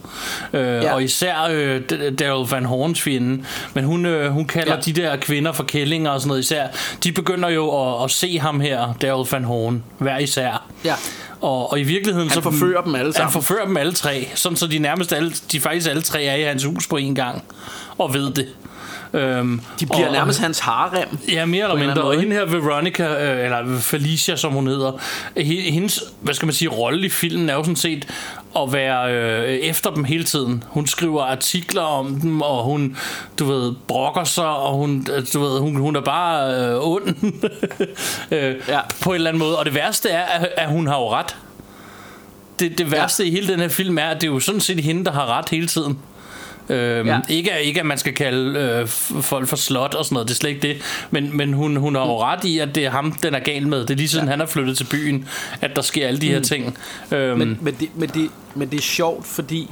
Øh, 0.52 0.60
ja. 0.62 0.92
Og 0.94 1.02
især 1.02 1.48
øh, 1.50 1.80
Daryl 2.18 2.48
Van 2.50 2.64
Horns 2.64 3.00
fjende. 3.02 3.44
Men 3.74 3.84
hun, 3.84 4.06
øh, 4.06 4.32
hun 4.32 4.46
kalder 4.46 4.74
ja. 4.74 4.80
de 4.80 4.92
der 4.92 5.16
kvinder 5.16 5.52
for 5.52 5.64
kællinger 5.64 6.10
og 6.10 6.20
sådan 6.20 6.28
noget 6.28 6.40
især. 6.40 6.66
De 7.04 7.12
begynder 7.12 7.48
jo 7.48 7.94
at, 7.98 8.04
at 8.04 8.10
se 8.10 8.38
ham 8.38 8.60
her, 8.60 8.92
Daryl 9.02 9.26
Van 9.30 9.44
Horn, 9.44 9.82
hver 9.98 10.18
især. 10.18 10.66
Ja. 10.84 10.94
Og, 11.40 11.72
og 11.72 11.80
i 11.80 11.82
virkeligheden 11.82 12.28
Han 12.28 12.34
så 12.34 12.40
forfører 12.40 12.82
dem 12.82 12.94
alle 12.94 13.12
sammen. 13.12 13.32
Han 13.32 13.42
forfører 13.42 13.64
dem 13.66 13.76
alle 13.76 13.92
tre, 13.92 14.28
sådan 14.34 14.56
så 14.56 14.66
de 14.66 14.78
nærmest 14.78 15.12
alle, 15.12 15.32
de 15.52 15.60
faktisk 15.60 15.90
alle 15.90 16.02
tre 16.02 16.24
er 16.24 16.34
i 16.34 16.42
hans 16.42 16.64
hus 16.64 16.86
på 16.86 16.96
en 16.96 17.14
gang 17.14 17.42
og 17.98 18.14
ved 18.14 18.30
det. 18.30 18.46
Øhm, 19.12 19.60
De 19.80 19.86
bliver 19.86 20.06
og, 20.06 20.12
nærmest 20.12 20.40
hans 20.40 20.58
harem. 20.58 21.18
Ja, 21.28 21.44
mere 21.46 21.64
eller 21.64 21.86
mindre. 21.86 22.02
Og 22.02 22.20
hende 22.20 22.36
her, 22.36 22.44
Veronica, 22.44 23.04
øh, 23.04 23.44
eller 23.44 23.78
Felicia, 23.80 24.36
som 24.36 24.52
hun 24.52 24.66
hedder, 24.66 24.92
he- 25.38 25.70
hendes, 25.72 26.02
hvad 26.20 26.34
skal 26.34 26.46
man 26.46 26.52
sige, 26.52 26.68
rolle 26.68 27.06
i 27.06 27.08
filmen 27.08 27.48
er 27.50 27.54
jo 27.54 27.62
sådan 27.62 27.76
set 27.76 28.06
at 28.56 28.72
være 28.72 29.12
øh, 29.14 29.48
efter 29.48 29.90
dem 29.90 30.04
hele 30.04 30.24
tiden. 30.24 30.64
Hun 30.66 30.86
skriver 30.86 31.22
artikler 31.22 31.82
om 31.82 32.20
dem, 32.20 32.42
og 32.42 32.64
hun, 32.64 32.96
du 33.38 33.44
ved, 33.44 33.74
brokker 33.88 34.24
sig, 34.24 34.48
og 34.48 34.74
hun, 34.76 35.06
øh, 35.16 35.26
du 35.34 35.40
ved, 35.40 35.60
hun, 35.60 35.76
hun 35.76 35.96
er 35.96 36.00
bare 36.00 36.54
øh, 36.56 36.86
ond 36.88 37.08
øh, 38.30 38.54
ja. 38.68 38.80
på 39.02 39.10
en 39.10 39.14
eller 39.14 39.30
anden 39.30 39.38
måde. 39.38 39.58
Og 39.58 39.64
det 39.64 39.74
værste 39.74 40.08
er, 40.08 40.22
at, 40.24 40.48
at 40.56 40.68
hun 40.68 40.86
har 40.86 40.96
jo 40.98 41.10
ret. 41.10 41.36
Det, 42.60 42.78
det 42.78 42.90
værste 42.92 43.24
ja. 43.24 43.28
i 43.28 43.32
hele 43.32 43.48
den 43.48 43.60
her 43.60 43.68
film 43.68 43.98
er, 43.98 44.02
at 44.06 44.20
det 44.20 44.26
er 44.28 44.32
jo 44.32 44.40
sådan 44.40 44.60
set 44.60 44.82
hende, 44.84 45.04
der 45.04 45.12
har 45.12 45.38
ret 45.38 45.48
hele 45.48 45.66
tiden. 45.66 45.98
Øhm, 46.70 47.08
Ja. 47.08 47.20
ikke, 47.28 47.52
at- 47.52 47.62
ikke 47.64 47.80
at 47.80 47.86
man 47.86 47.98
skal 47.98 48.14
kalde 48.14 48.58
øh, 48.60 48.88
folk 49.22 49.48
for 49.48 49.56
slot 49.56 49.94
og 49.94 50.04
sådan 50.04 50.14
noget, 50.14 50.28
det 50.28 50.34
er 50.34 50.36
slet 50.38 50.50
ikke 50.50 50.68
det. 50.68 50.76
Men, 51.10 51.36
men 51.36 51.52
hun, 51.52 51.76
hun 51.76 51.94
har 51.94 52.02
jo 52.02 52.22
ret 52.22 52.44
i, 52.44 52.58
at 52.58 52.74
det 52.74 52.84
er 52.86 52.90
ham, 52.90 53.12
den 53.12 53.34
er 53.34 53.38
gal 53.40 53.68
med. 53.68 53.80
Det 53.80 53.90
er 53.90 53.94
lige 53.94 54.08
siden 54.08 54.24
ja. 54.24 54.30
han 54.30 54.40
er 54.40 54.46
flyttet 54.46 54.76
til 54.76 54.84
byen, 54.90 55.28
at 55.60 55.76
der 55.76 55.82
sker 55.82 56.06
alle 56.08 56.20
de 56.20 56.28
her 56.28 56.40
ting. 56.40 56.78
Øhm, 57.12 57.38
Men, 57.38 57.58
men, 57.60 57.74
det, 57.80 57.88
men, 57.94 58.08
det, 58.08 58.30
men 58.54 58.68
det 58.70 58.78
er 58.78 58.82
sjovt, 58.82 59.26
fordi 59.26 59.70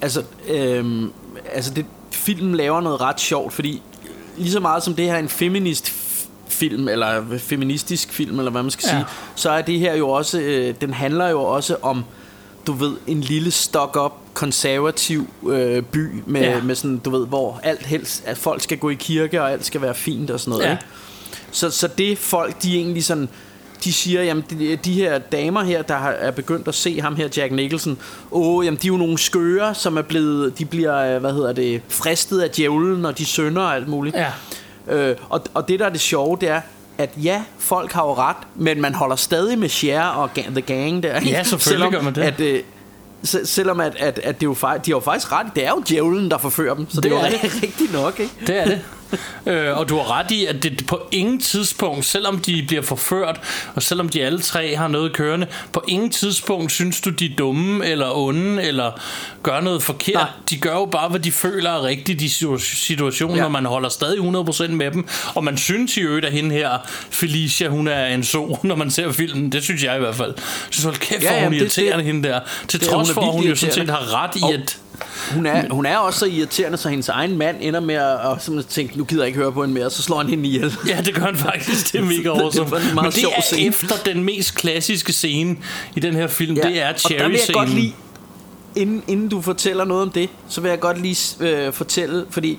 altså, 0.00 0.22
øhm, 0.48 1.12
altså 1.54 1.74
det, 1.74 1.86
filmen 2.10 2.54
laver 2.54 2.80
noget 2.80 3.00
ret 3.00 3.20
sjovt, 3.20 3.52
fordi 3.52 3.82
lige 4.36 4.50
så 4.52 4.60
meget 4.60 4.82
som 4.82 4.94
det 4.94 5.04
her 5.04 5.14
er 5.14 5.18
en 5.18 5.28
feminist 5.28 5.92
film, 6.48 6.88
eller 6.88 7.22
feministisk 7.38 8.12
film, 8.12 8.38
eller 8.38 8.50
hvad 8.50 8.62
man 8.62 8.70
skal 8.70 8.84
Ja. 8.86 8.90
sige, 8.96 9.04
så 9.34 9.50
er 9.50 9.62
det 9.62 9.78
her 9.78 9.94
jo 9.96 10.08
også, 10.08 10.40
øh, 10.40 10.74
den 10.80 10.94
handler 10.94 11.28
jo 11.28 11.42
også 11.42 11.76
om, 11.82 12.04
du 12.66 12.72
ved, 12.72 12.96
en 13.06 13.20
lille 13.20 13.50
stok-up 13.50 14.12
konservativ 14.34 15.26
øh, 15.48 15.82
by 15.82 16.22
med, 16.26 16.40
ja. 16.40 16.50
Ja. 16.50 16.62
med 16.62 16.74
sådan, 16.74 16.98
du 16.98 17.10
ved, 17.10 17.26
hvor 17.26 17.60
alt 17.62 17.86
helst, 17.86 18.22
at 18.26 18.38
folk 18.38 18.62
skal 18.62 18.78
gå 18.78 18.90
i 18.90 18.94
kirke, 18.94 19.42
og 19.42 19.52
alt 19.52 19.64
skal 19.64 19.82
være 19.82 19.94
fint 19.94 20.30
og 20.30 20.40
sådan 20.40 20.50
noget, 20.50 20.64
Ja. 20.64 20.70
ikke? 20.70 20.84
Så, 21.50 21.70
så 21.70 21.88
det 21.98 22.18
folk, 22.18 22.62
de 22.62 22.76
egentlig 22.76 23.04
sådan, 23.04 23.28
de 23.84 23.92
siger, 23.92 24.22
jamen 24.22 24.44
de, 24.50 24.76
de 24.76 24.92
her 24.92 25.18
damer 25.18 25.62
her, 25.62 25.82
der 25.82 25.96
har, 25.96 26.10
er 26.10 26.30
begyndt 26.30 26.68
at 26.68 26.74
se 26.74 27.00
ham 27.00 27.16
her, 27.16 27.28
Jack 27.36 27.52
Nicholson, 27.52 27.98
åh, 28.30 28.64
jamen 28.64 28.78
de 28.82 28.86
er 28.86 28.92
jo 28.92 28.96
nogle 28.96 29.18
skøre, 29.18 29.74
som 29.74 29.96
er 29.96 30.02
blevet, 30.02 30.58
de 30.58 30.64
bliver, 30.64 31.14
øh, 31.14 31.20
hvad 31.20 31.32
hedder 31.32 31.52
det, 31.52 31.82
fristet 31.88 32.40
af 32.40 32.50
djævlen, 32.50 33.04
og 33.04 33.18
de 33.18 33.24
sønder 33.26 33.62
og 33.62 33.74
alt 33.74 33.88
muligt. 33.88 34.16
Ja. 34.16 34.32
Øh, 34.88 35.16
og, 35.28 35.42
og 35.54 35.68
det, 35.68 35.80
der 35.80 35.86
er 35.86 35.90
det 35.90 36.00
sjove, 36.00 36.36
det 36.40 36.48
er, 36.48 36.60
at 36.98 37.10
ja, 37.16 37.42
folk 37.58 37.92
har 37.92 38.02
jo 38.04 38.14
ret, 38.14 38.36
men 38.54 38.80
man 38.80 38.94
holder 38.94 39.16
stadig 39.16 39.58
med 39.58 39.68
Cher 39.68 40.02
og 40.04 40.30
The 40.34 40.60
Gang 40.60 41.02
der. 41.02 41.20
Ja, 41.20 41.20
selvfølgelig 41.42 41.60
selvom, 41.62 41.92
gør 41.92 42.02
man 42.02 42.14
det. 42.14 42.22
At, 42.22 42.40
øh, 42.40 42.62
se- 43.22 43.46
selvom 43.46 43.80
at, 43.80 43.96
at, 43.98 44.18
at 44.18 44.40
det 44.40 44.46
jo 44.46 44.54
faktisk, 44.54 44.86
de 44.86 44.90
har 44.90 44.96
jo 44.96 45.00
faktisk 45.00 45.32
ret, 45.32 45.46
det 45.54 45.66
er 45.66 45.70
jo 45.70 45.82
djævlen, 45.88 46.30
der 46.30 46.38
forfører 46.38 46.74
dem, 46.74 46.90
så 46.90 47.00
det, 47.00 47.10
Det 47.10 47.12
er 47.18 47.30
jo 47.30 47.38
rigtigt 47.62 47.92
nok, 47.92 48.20
ikke? 48.20 48.32
Det 48.46 48.56
er 48.58 48.64
det. 48.64 48.80
øh, 49.46 49.78
og 49.78 49.88
du 49.88 49.96
har 49.96 50.18
ret 50.18 50.30
i, 50.30 50.46
at 50.46 50.62
det 50.62 50.84
på 50.86 51.00
ingen 51.12 51.40
tidspunkt, 51.40 52.04
selvom 52.04 52.38
de 52.40 52.64
bliver 52.68 52.82
forført, 52.82 53.40
og 53.74 53.82
selvom 53.82 54.08
de 54.08 54.22
alle 54.22 54.40
tre 54.40 54.76
har 54.76 54.88
noget 54.88 55.12
kørende, 55.12 55.46
på 55.72 55.84
ingen 55.88 56.10
tidspunkt 56.10 56.72
synes 56.72 57.00
du, 57.00 57.10
de 57.10 57.26
er 57.26 57.36
dumme 57.38 57.86
eller 57.86 58.16
onde, 58.16 58.62
eller 58.62 59.00
gør 59.42 59.60
noget 59.60 59.82
forkert. 59.82 60.14
Nej. 60.14 60.28
De 60.50 60.56
gør 60.56 60.72
jo 60.72 60.84
bare, 60.84 61.08
hvad 61.08 61.20
de 61.20 61.32
føler 61.32 61.70
er 61.70 61.82
rigtigt 61.82 62.22
i 62.22 62.28
situ- 62.28 62.58
situationen, 62.58 63.36
Ja. 63.36 63.44
og 63.44 63.52
man 63.52 63.64
holder 63.64 63.88
stadig 63.88 64.18
100% 64.20 64.68
med 64.68 64.90
dem. 64.90 65.06
Og 65.34 65.44
man 65.44 65.56
synes 65.58 65.96
i 65.96 66.00
øvrigt, 66.00 66.26
at 66.26 66.32
hende 66.32 66.54
her, 66.54 66.70
Felicia, 67.10 67.68
hun 67.68 67.88
er 67.88 68.06
en 68.06 68.24
so, 68.24 68.58
når 68.62 68.74
man 68.76 68.90
ser 68.90 69.12
filmen. 69.12 69.52
Det 69.52 69.62
synes 69.62 69.84
jeg 69.84 69.96
i 69.96 69.98
hvert 69.98 70.14
fald. 70.14 70.34
Jeg 70.36 70.44
synes, 70.70 70.84
hold 70.84 70.96
kæft, 70.96 71.22
Ja, 71.22 71.28
hvor 71.28 71.36
ja, 71.38 71.44
hun 71.44 71.52
det- 71.52 71.58
irriterende, 71.60 71.96
det- 71.96 72.04
hende 72.04 72.28
der. 72.28 72.40
Til 72.68 72.80
det 72.80 72.88
hun 72.88 72.96
trods 72.96 73.10
for, 73.12 73.20
at 73.20 73.32
hun 73.32 73.44
jo 73.44 73.54
sådan 73.56 73.74
set 73.74 73.90
har 73.90 74.22
ret 74.24 74.36
i, 74.36 74.54
at... 74.54 74.78
Hun 75.34 75.46
er, 75.46 75.68
hun 75.70 75.86
er 75.86 75.96
også 75.96 76.18
så 76.18 76.26
irriterende, 76.26 76.78
så 76.78 76.88
hendes 76.88 77.08
egen 77.08 77.38
mand 77.38 77.56
ender 77.60 77.80
med 77.80 77.94
at, 77.94 78.58
at 78.58 78.66
tænke, 78.66 78.98
nu 78.98 79.04
gider 79.04 79.22
jeg 79.22 79.26
ikke 79.26 79.38
høre 79.38 79.52
på 79.52 79.62
hende 79.62 79.74
mere, 79.74 79.90
så 79.90 80.02
slår 80.02 80.18
han 80.18 80.28
hende 80.28 80.48
ihjel. 80.48 80.74
Ja, 80.88 81.00
det 81.00 81.14
gør 81.14 81.22
han 81.24 81.36
faktisk. 81.36 81.92
Det 81.92 82.00
er 82.00 82.04
mega 82.18 82.28
awesome. 82.28 82.70
var 82.70 82.76
en 82.78 82.82
meget 82.94 82.96
Men 83.02 83.12
det 83.12 83.24
er 83.36 83.42
scene. 83.42 83.68
efter 83.68 83.94
den 84.04 84.24
mest 84.24 84.54
klassiske 84.54 85.12
scene 85.12 85.56
i 85.96 86.00
den 86.00 86.14
her 86.14 86.26
film. 86.26 86.56
Ja. 86.56 86.68
Det 86.68 86.80
er 86.82 86.88
og 86.88 87.10
der 87.10 87.28
vil 87.28 87.38
jeg 87.46 87.54
godt 87.54 87.68
Cherry-scenen. 87.68 87.68
lige, 87.74 87.96
inden, 88.76 89.02
inden 89.08 89.28
du 89.28 89.40
fortæller 89.40 89.84
noget 89.84 90.02
om 90.02 90.10
det, 90.10 90.28
så 90.48 90.60
vil 90.60 90.68
jeg 90.68 90.80
godt 90.80 91.02
lige 91.02 91.16
øh, 91.40 91.72
fortælle, 91.72 92.24
fordi 92.30 92.58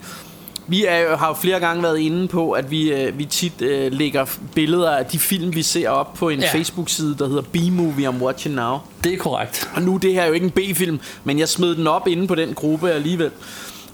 vi 0.67 0.85
er, 0.85 1.17
har 1.17 1.27
jo 1.27 1.33
flere 1.33 1.59
gange 1.59 1.83
været 1.83 1.99
inde 1.99 2.27
på, 2.27 2.51
at 2.51 2.71
vi, 2.71 2.91
øh, 2.93 3.17
vi 3.17 3.25
tit 3.25 3.61
øh, 3.61 3.91
lægger 3.91 4.25
billeder 4.55 4.91
af 4.91 5.05
de 5.05 5.19
film, 5.19 5.55
vi 5.55 5.63
ser 5.63 5.89
op 5.89 6.13
på 6.13 6.29
en 6.29 6.39
ja. 6.39 6.53
Facebook-side, 6.53 7.15
der 7.19 7.27
hedder 7.27 7.41
B-Movie 7.41 8.09
I'm 8.09 8.23
Watching 8.23 8.55
Now. 8.55 8.77
Det 9.03 9.13
er 9.13 9.17
korrekt. 9.17 9.69
Og 9.75 9.81
nu 9.81 9.95
er 9.95 9.99
det 9.99 10.13
her 10.13 10.25
jo 10.25 10.33
ikke 10.33 10.43
en 10.45 10.51
B-film, 10.51 10.99
men 11.23 11.39
jeg 11.39 11.49
smed 11.49 11.75
den 11.75 11.87
op 11.87 12.07
inde 12.07 12.27
på 12.27 12.35
den 12.35 12.53
gruppe 12.53 12.91
alligevel. 12.91 13.31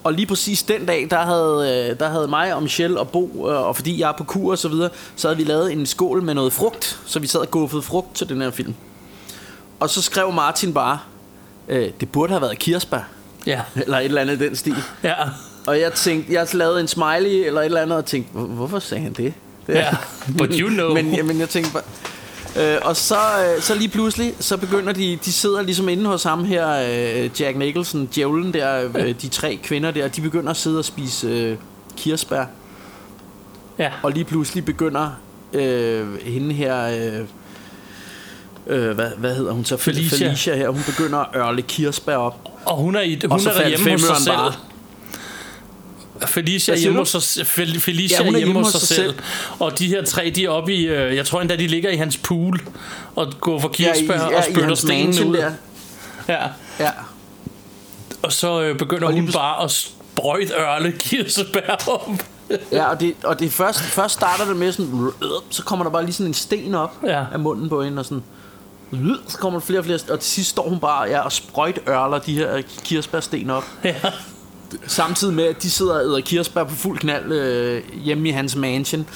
Og 0.03 0.13
lige 0.13 0.25
præcis 0.25 0.63
den 0.63 0.85
dag, 0.85 1.07
der 1.09 1.17
havde, 1.19 1.87
øh, 1.91 1.99
der 1.99 2.09
havde 2.09 2.27
mig 2.27 2.53
og 2.55 2.63
Michelle 2.63 2.99
og 2.99 3.09
Bo, 3.09 3.49
øh, 3.49 3.67
og 3.67 3.75
fordi 3.75 3.99
jeg 3.99 4.09
er 4.09 4.13
på 4.17 4.23
kur 4.23 4.51
og 4.51 4.57
så 4.57 4.67
videre, 4.67 4.89
så 5.15 5.27
havde 5.27 5.37
vi 5.37 5.43
lavet 5.43 5.71
en 5.71 5.85
skål 5.85 6.23
med 6.23 6.33
noget 6.33 6.53
frugt, 6.53 6.99
så 7.05 7.19
vi 7.19 7.27
sad 7.27 7.39
og 7.39 7.51
guffede 7.51 7.81
frugt 7.81 8.15
til 8.15 8.29
den 8.29 8.41
her 8.41 8.51
film. 8.51 8.75
Og 9.79 9.89
så 9.89 10.01
skrev 10.01 10.33
Martin 10.33 10.73
bare, 10.73 10.99
øh, 11.67 11.89
det 11.99 12.09
burde 12.11 12.31
have 12.33 12.41
været 12.41 12.59
kirsebær, 12.59 13.07
Ja. 13.45 13.61
eller 13.75 13.97
et 13.97 14.05
eller 14.05 14.21
andet 14.21 14.39
den 14.39 14.55
stil. 14.55 14.75
Ja. 15.03 15.15
Og 15.67 15.79
jeg 15.79 15.93
tænkte, 15.93 16.33
jeg 16.33 16.47
lavede 16.53 16.81
en 16.81 16.87
smiley 16.87 17.45
eller 17.45 17.61
et 17.61 17.65
eller 17.65 17.81
andet, 17.81 17.97
og 17.97 18.05
tænkte, 18.05 18.31
"Hvor- 18.33 18.45
hvorfor 18.47 18.79
sagde 18.79 19.03
han 19.03 19.13
det? 19.13 19.33
Ja. 19.67 19.87
But 20.37 20.49
you 20.55 20.69
know. 20.69 20.93
men, 20.97 21.13
ja, 21.15 21.23
men 21.23 21.39
jeg 21.39 21.49
tænkte 21.49 21.73
bare... 21.73 21.83
Øh, 22.59 22.77
og 22.81 22.95
så, 22.95 23.15
øh, 23.55 23.61
så 23.61 23.75
lige 23.75 23.89
pludselig, 23.89 24.33
så 24.39 24.57
begynder 24.57 24.93
de, 24.93 25.19
de 25.25 25.33
sidder 25.33 25.61
ligesom 25.61 25.89
inde 25.89 26.05
hos 26.05 26.23
ham 26.23 26.43
her, 26.45 26.69
øh, 27.23 27.29
Jack 27.41 27.57
Nicholson, 27.57 28.09
djævlen 28.15 28.53
der, 28.53 28.89
øh, 28.97 29.15
de 29.21 29.27
tre 29.27 29.59
kvinder 29.63 29.91
der, 29.91 30.07
de 30.07 30.21
begynder 30.21 30.49
at 30.49 30.57
sidde 30.57 30.79
og 30.79 30.85
spise 30.85 31.27
øh, 31.27 31.57
kirsebær. 31.97 32.45
Ja. 33.79 33.91
Og 34.03 34.11
lige 34.11 34.25
pludselig 34.25 34.65
begynder 34.65 35.09
øh, 35.53 36.21
hende 36.21 36.53
her, 36.55 36.87
øh, 36.87 37.25
øh, 38.67 38.91
hvad, 38.95 39.09
hvad 39.17 39.35
hedder 39.35 39.51
hun 39.51 39.65
så? 39.65 39.77
Felicia. 39.77 40.27
Felicia 40.27 40.55
her, 40.55 40.69
hun 40.69 40.81
begynder 40.85 41.17
at 41.19 41.27
ørle 41.35 41.61
kirsebær 41.61 42.15
op. 42.15 42.39
Og 42.65 42.77
hun 42.77 42.95
er, 42.95 43.01
i, 43.01 43.19
Og 43.23 43.29
hun 43.31 43.39
så 43.39 43.49
er 43.49 43.53
derhjemme 43.61 43.91
hos 43.91 44.01
sig 44.01 44.15
selv. 44.17 44.35
bare. 44.35 44.53
Felicia 46.27 46.73
er 46.73 46.77
hjemme 46.79 46.99
hos 46.99 47.09
sig, 47.09 47.47
Fel- 47.47 47.79
Felicia 47.79 48.17
Ja, 48.19 48.25
hun 48.25 48.35
er 48.35 48.39
hjemme 48.39 48.63
hos 48.63 48.71
sig 48.71 48.81
selv. 48.81 48.97
selv. 49.03 49.15
Og 49.59 49.79
de 49.79 49.87
her 49.87 50.05
tre, 50.05 50.31
de 50.35 50.45
er 50.45 50.49
oppe 50.49 50.73
i, 50.73 50.85
øh, 50.87 51.15
jeg 51.15 51.25
tror 51.25 51.41
endda, 51.41 51.55
de 51.55 51.67
ligger 51.67 51.89
i 51.89 51.95
hans 51.95 52.17
pool 52.17 52.59
og 53.15 53.33
går 53.41 53.59
for 53.59 53.71
Ja, 53.79 53.85
i- 53.85 53.93
kirsebær 53.93 54.15
ja, 54.15 54.25
og 54.37 54.49
i 54.49 54.53
spytter 54.53 54.75
stenene 54.75 55.25
ud. 55.25 55.35
der. 55.37 55.51
Ja. 56.27 56.43
Ja. 56.79 56.89
Og 58.21 58.33
så 58.33 58.61
øh, 58.61 58.77
begynder 58.77 59.05
Og 59.07 59.13
lige 59.13 59.21
hun 59.21 59.27
pluds- 59.29 59.35
bare 59.35 59.63
at 59.63 59.71
sprøjt 59.71 60.51
ørle 60.59 60.91
kirsebær 60.99 61.75
op. 61.87 62.09
Ja, 62.71 62.85
og 62.89 62.99
det, 62.99 63.13
og 63.23 63.39
det 63.39 63.51
først, 63.53 63.79
først 63.79 64.13
starter 64.13 64.45
det 64.45 64.55
med 64.55 64.71
sådan, 64.71 65.09
så 65.49 65.63
kommer 65.63 65.85
der 65.85 65.91
bare 65.91 66.03
lige 66.03 66.13
sådan 66.13 66.27
en 66.27 66.33
sten 66.33 66.75
op 66.75 66.95
Ja. 67.07 67.23
af 67.33 67.39
munden 67.39 67.69
på 67.69 67.83
hende, 67.83 67.99
og 67.99 68.05
sådan, 68.05 68.23
så 69.27 69.37
kommer 69.37 69.59
der 69.59 69.65
flere 69.65 69.79
og 69.79 69.85
flere, 69.85 69.99
og 70.09 70.19
til 70.19 70.31
sidst 70.31 70.49
står 70.49 70.69
hun 70.69 70.79
bare 70.79 71.03
ja, 71.09 71.19
og 71.19 71.31
sprøjt 71.31 71.79
ørler 71.89 72.19
de 72.19 72.33
her 72.33 72.61
kirsebærsten 72.83 73.49
op. 73.49 73.63
Ja. 73.83 73.95
Samtidig 74.87 75.33
med, 75.33 75.43
at 75.43 75.63
de 75.63 75.69
sidder 75.69 75.93
og 75.93 76.01
æder 76.01 76.19
kirsebær 76.21 76.63
på 76.63 76.75
fuld 76.75 76.99
knald 76.99 77.31
øh, 77.31 77.81
hjemme 78.03 78.29
i 78.29 78.31
hans 78.31 78.55
mansion. 78.55 79.07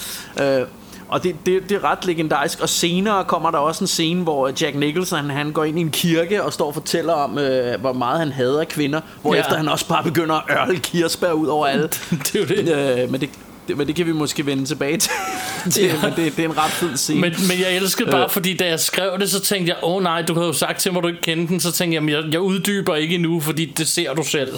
Øh, 0.42 0.62
og 1.08 1.24
det, 1.24 1.36
det, 1.46 1.70
det 1.70 1.76
er 1.76 1.84
ret 1.84 2.06
legendarisk. 2.06 2.60
Og 2.62 2.70
senere 2.70 3.24
kommer 3.26 3.52
der 3.52 3.58
også 3.58 3.84
en 3.84 3.88
scene, 3.88 4.24
hvor 4.24 4.52
Jack 4.62 4.76
Nicholson 4.76 5.30
han 5.30 5.52
går 5.52 5.64
ind 5.64 5.78
i 5.78 5.82
en 5.82 5.92
kirke 5.92 6.44
og 6.44 6.54
står 6.54 6.68
og 6.68 6.74
fortæller 6.74 7.14
om, 7.14 7.38
øh, 7.38 7.80
hvor 7.82 7.94
meget 7.94 8.20
han 8.20 8.32
hader 8.32 8.64
kvinder. 8.64 9.02
Hvorefter 9.22 9.52
Ja. 9.52 9.58
han 9.58 9.70
også 9.70 9.88
bare 9.88 10.04
begynder 10.04 10.36
at 10.36 10.44
ørle 10.58 10.80
kirsebær 10.80 11.32
ud 11.32 11.48
over 11.48 11.66
alle. 11.68 11.84
Det 12.12 12.36
er 12.36 12.40
jo 12.40 12.46
det. 12.46 13.04
øh, 13.04 13.12
men, 13.12 13.22
det, 13.22 13.30
det, 13.68 13.78
men 13.78 13.88
det 13.88 13.96
kan 13.96 14.06
vi 14.06 14.12
måske 14.12 14.46
vende 14.46 14.66
tilbage 14.66 14.98
til. 14.98 15.12
til 15.72 15.84
Ja. 15.84 15.94
Men 16.02 16.14
det, 16.16 16.38
det 16.38 16.46
er 16.46 16.50
en 16.50 16.58
ret 16.58 16.72
fed 16.72 16.98
scene. 16.98 17.22
Men, 17.22 17.34
men 17.50 17.60
jeg 17.60 17.76
elskede 17.76 18.12
bare, 18.12 18.24
Øh. 18.24 18.30
fordi 18.30 18.58
da 18.58 18.68
jeg 18.68 18.80
skrev 18.80 19.20
det, 19.20 19.32
så 19.32 19.40
tænkte 19.40 19.70
jeg, 19.70 19.78
åh 19.84 19.96
oh, 19.96 20.04
nej, 20.04 20.22
du 20.22 20.34
havde 20.34 20.48
jo 20.48 20.54
sagt 20.54 20.80
til 20.80 20.94
mig, 20.94 21.04
du 21.04 21.08
ikke 21.08 21.22
kendte 21.22 21.54
den. 21.54 21.60
Så 21.60 21.72
tænkte 21.72 21.96
jeg, 21.96 22.04
"Men 22.04 22.14
jeg, 22.16 22.24
jeg 22.32 22.40
uddyber 22.42 22.96
ikke 22.96 23.16
endnu, 23.16 23.40
fordi 23.40 23.66
det 23.66 23.88
ser 23.88 24.14
du 24.14 24.24
selv. 24.24 24.58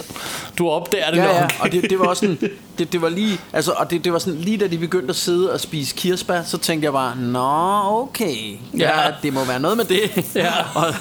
Du 0.58 0.68
opdager 0.68 1.10
det 1.10 1.16
Ja, 1.16 1.22
nok. 1.26 1.34
ja, 1.34 1.46
og 1.60 1.72
det, 1.72 1.90
det 1.90 1.98
var 1.98 2.06
også 2.06 2.20
sådan, 2.20 2.38
det, 2.78 2.92
det 2.92 3.02
var 3.02 3.08
lige, 3.08 3.40
altså, 3.52 3.72
og 3.72 3.90
det, 3.90 4.04
det 4.04 4.12
var 4.12 4.18
sådan, 4.18 4.40
lige 4.40 4.56
da 4.58 4.66
de 4.66 4.78
begyndte 4.78 5.08
at 5.10 5.16
sidde 5.16 5.52
og 5.52 5.60
spise 5.60 5.94
kirsebær, 5.96 6.42
så 6.42 6.58
tænkte 6.58 6.84
jeg 6.84 6.92
bare, 6.92 7.16
nå, 7.16 8.02
okay, 8.02 8.36
ja, 8.78 9.00
Ja. 9.06 9.10
det 9.22 9.32
må 9.32 9.44
være 9.44 9.60
noget 9.60 9.76
med 9.76 9.84
det. 9.84 10.24
Ja. 10.34 10.52
og, 10.74 10.94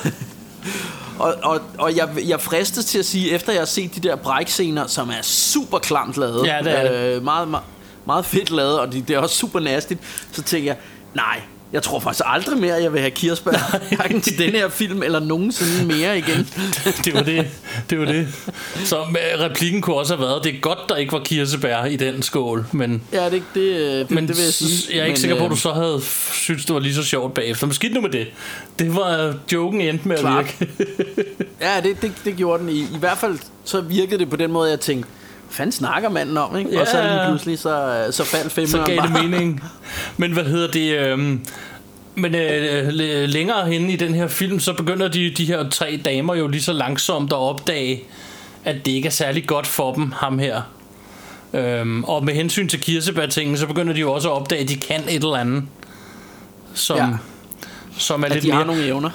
og, 1.20 1.34
og, 1.44 1.62
og 1.78 1.96
jeg, 1.96 2.10
jeg 2.28 2.42
fristes 2.42 2.86
til 2.86 3.00
at 3.00 3.06
sige, 3.06 3.32
efter 3.32 3.52
jeg 3.52 3.62
har 3.62 3.66
set 3.66 3.96
de 3.96 4.00
der 4.00 4.16
brækscener, 4.16 4.88
som 4.88 5.10
er 5.10 5.22
super 5.22 5.78
klamt 5.80 6.18
lavet, 6.18 6.48
Ja, 6.48 6.58
det 6.64 6.80
er 6.80 6.92
det. 6.92 7.16
Øh, 7.16 7.24
meget, 7.24 7.48
meget, 7.48 7.64
meget 8.06 8.26
fedt 8.26 8.52
lavet, 8.52 8.80
og 8.80 8.92
det, 8.92 9.08
det 9.08 9.16
er 9.16 9.20
også 9.20 9.36
super 9.36 9.60
nastigt, 9.60 10.00
så 10.32 10.42
tænker 10.44 10.70
jeg, 10.70 10.78
nej, 11.14 11.42
jeg 11.74 11.84
tror 11.84 12.00
faktisk 12.00 12.24
aldrig 12.26 12.58
mere, 12.58 12.76
jeg 12.82 12.94
vil 12.94 13.00
have 13.02 13.12
kirsebær, 13.12 13.80
hverken 13.96 14.22
til 14.22 14.38
denne 14.38 14.58
her 14.58 14.70
film, 14.70 15.04
eller 15.04 15.20
nogensinde 15.20 15.86
mere 15.88 16.18
igen. 16.18 16.50
det 17.06 17.14
var 17.14 17.22
det. 17.22 17.48
Det 17.90 18.00
var 18.00 18.06
det. 18.06 18.28
Så 18.86 19.00
øh, 19.02 19.40
replikken 19.40 19.82
kunne 19.82 19.96
også 19.96 20.16
have 20.16 20.28
været, 20.28 20.44
det 20.44 20.56
er 20.56 20.60
godt, 20.60 20.80
der 20.90 20.96
ikke 20.96 21.12
var 21.14 21.20
kirsebær 21.20 21.86
i 21.86 21.96
den 21.96 22.22
skål, 22.22 22.66
men... 22.72 23.02
Ja, 23.14 23.30
det, 23.30 23.44
det, 23.54 23.54
det, 23.56 24.12
Men 24.12 24.28
det 24.28 24.38
vil 24.38 24.44
jeg 24.44 24.54
sige. 24.54 24.96
jeg 24.96 25.02
er 25.02 25.06
ikke 25.06 25.14
Men, 25.14 25.18
sikker 25.22 25.38
på, 25.38 25.44
at 25.44 25.50
øh, 25.50 25.52
du 25.52 25.62
så 25.62 25.72
havde 25.74 26.02
synes 26.32 26.66
det 26.66 26.74
var 26.74 26.80
lige 26.80 26.96
så 26.96 27.04
sjovt 27.04 27.34
bagefter. 27.34 27.68
Men 27.68 27.74
skidt 27.74 27.94
nu 27.94 28.02
med 28.02 28.10
det. 28.10 28.28
Det 28.80 28.96
var 28.96 29.28
øh, 29.28 29.34
joken 29.54 29.82
endte 29.82 30.08
med 30.08 30.16
at 30.16 30.22
Klart. 30.22 30.56
virke. 30.60 30.72
Ja, 31.62 31.82
det, 31.84 32.02
det, 32.02 32.12
det 32.26 32.36
gjorde 32.36 32.64
den. 32.64 32.70
I, 32.70 32.80
I 32.80 32.98
hvert 33.00 33.18
fald 33.18 33.40
så 33.64 33.82
virkede 33.82 34.20
det 34.20 34.30
på 34.30 34.36
den 34.36 34.52
måde, 34.52 34.70
jeg 34.70 34.80
tænkte, 34.80 35.10
fanden 35.50 35.72
snakker 35.72 36.10
manden 36.10 36.38
om, 36.38 36.58
ikke? 36.58 36.82
Og 36.82 36.88
så 36.88 36.98
Ja. 37.00 37.28
pludselig, 37.30 37.60
så, 37.60 38.06
så 38.12 38.24
faldt 38.24 38.52
så 38.52 38.56
femmeren 38.56 38.86
gav 38.96 39.04
det 39.04 39.14
bare. 39.14 39.24
mening. 39.28 39.64
Men 40.18 40.32
hvad 40.32 40.44
hedder 40.44 40.72
det? 40.72 41.00
øhm, 41.00 41.42
men 42.16 42.36
øh, 42.36 42.88
længere 43.30 43.66
hen 43.72 43.90
i 43.90 43.96
den 43.96 44.14
her 44.14 44.28
film, 44.28 44.60
så 44.60 44.74
begynder 44.74 45.08
de, 45.08 45.30
de 45.30 45.46
her 45.46 45.70
tre 45.70 46.02
damer 46.06 46.36
jo 46.36 46.48
lige 46.48 46.62
så 46.62 46.74
langsomt 46.74 47.32
at 47.34 47.38
opdage, 47.38 48.04
at 48.66 48.86
det 48.86 48.92
ikke 48.92 49.06
er 49.08 49.12
særlig 49.12 49.48
godt 49.48 49.68
for 49.68 49.94
dem, 49.94 50.12
ham 50.12 50.40
her. 50.40 50.62
Øhm, 51.54 52.04
og 52.04 52.26
med 52.26 52.34
hensyn 52.34 52.68
til 52.68 52.82
kirsebærtingen, 52.82 53.58
så 53.58 53.68
begynder 53.68 53.94
de 53.94 54.00
jo 54.00 54.12
også 54.14 54.30
at 54.30 54.34
opdage, 54.34 54.62
at 54.62 54.70
de 54.70 54.76
kan 54.76 55.02
et 55.10 55.16
eller 55.24 55.36
andet. 55.36 55.64
Som, 56.74 56.98
Ja. 56.98 57.06
Ja. 57.96 58.00
som 58.00 58.22
er 58.22 58.26
At 58.26 58.32
lidt 58.34 58.44
de 58.44 58.52
har 58.52 58.58
mere... 58.58 58.68
nogle 58.68 58.86
evner. 58.88 59.10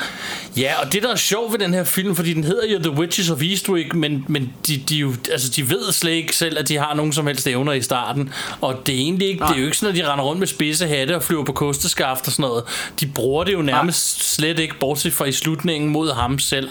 Ja, 0.57 0.73
og 0.83 0.93
det 0.93 1.03
der 1.03 1.11
er 1.13 1.17
sjovt 1.17 1.53
ved 1.53 1.59
den 1.59 1.75
her 1.75 1.85
film, 1.85 2.17
fordi 2.17 2.33
den 2.35 2.45
hedder 2.45 2.67
jo 2.73 2.79
The 2.79 2.91
Witches 2.91 3.31
of 3.31 3.43
Eastwick, 3.43 3.95
men, 3.95 4.25
men 4.29 4.53
de, 4.67 4.77
de, 4.89 4.97
jo, 4.97 5.15
altså, 5.33 5.49
de 5.57 5.71
ved 5.71 5.93
slet 5.93 6.13
ikke 6.13 6.37
selv, 6.37 6.59
at 6.59 6.69
de 6.69 6.77
har 6.79 6.95
nogen 6.95 7.13
som 7.13 7.27
helst 7.27 7.47
evner 7.47 7.73
i 7.73 7.83
starten. 7.83 8.33
Og 8.61 8.83
det 8.87 8.95
er 8.95 8.99
egentlig 8.99 9.29
ikke, 9.29 9.45
det 9.45 9.51
er 9.55 9.59
jo 9.59 9.65
ikke 9.65 9.77
sådan, 9.77 9.95
at 9.97 10.05
de 10.05 10.13
render 10.13 10.25
rundt 10.25 10.39
med 10.39 10.47
spidse 10.47 10.89
hatte 10.89 11.17
og 11.17 11.23
flyver 11.23 11.45
på 11.45 11.53
kosteskaft 11.53 12.27
og 12.27 12.33
sådan 12.33 12.43
noget. 12.43 12.65
De 13.01 13.07
bruger 13.07 13.45
det 13.45 13.53
jo 13.53 13.63
nærmest 13.63 14.35
slet 14.35 14.59
ikke, 14.59 14.75
bortset 14.81 15.13
fra 15.13 15.25
i 15.25 15.33
slutningen 15.33 15.91
mod 15.91 16.13
ham 16.13 16.39
selv. 16.39 16.69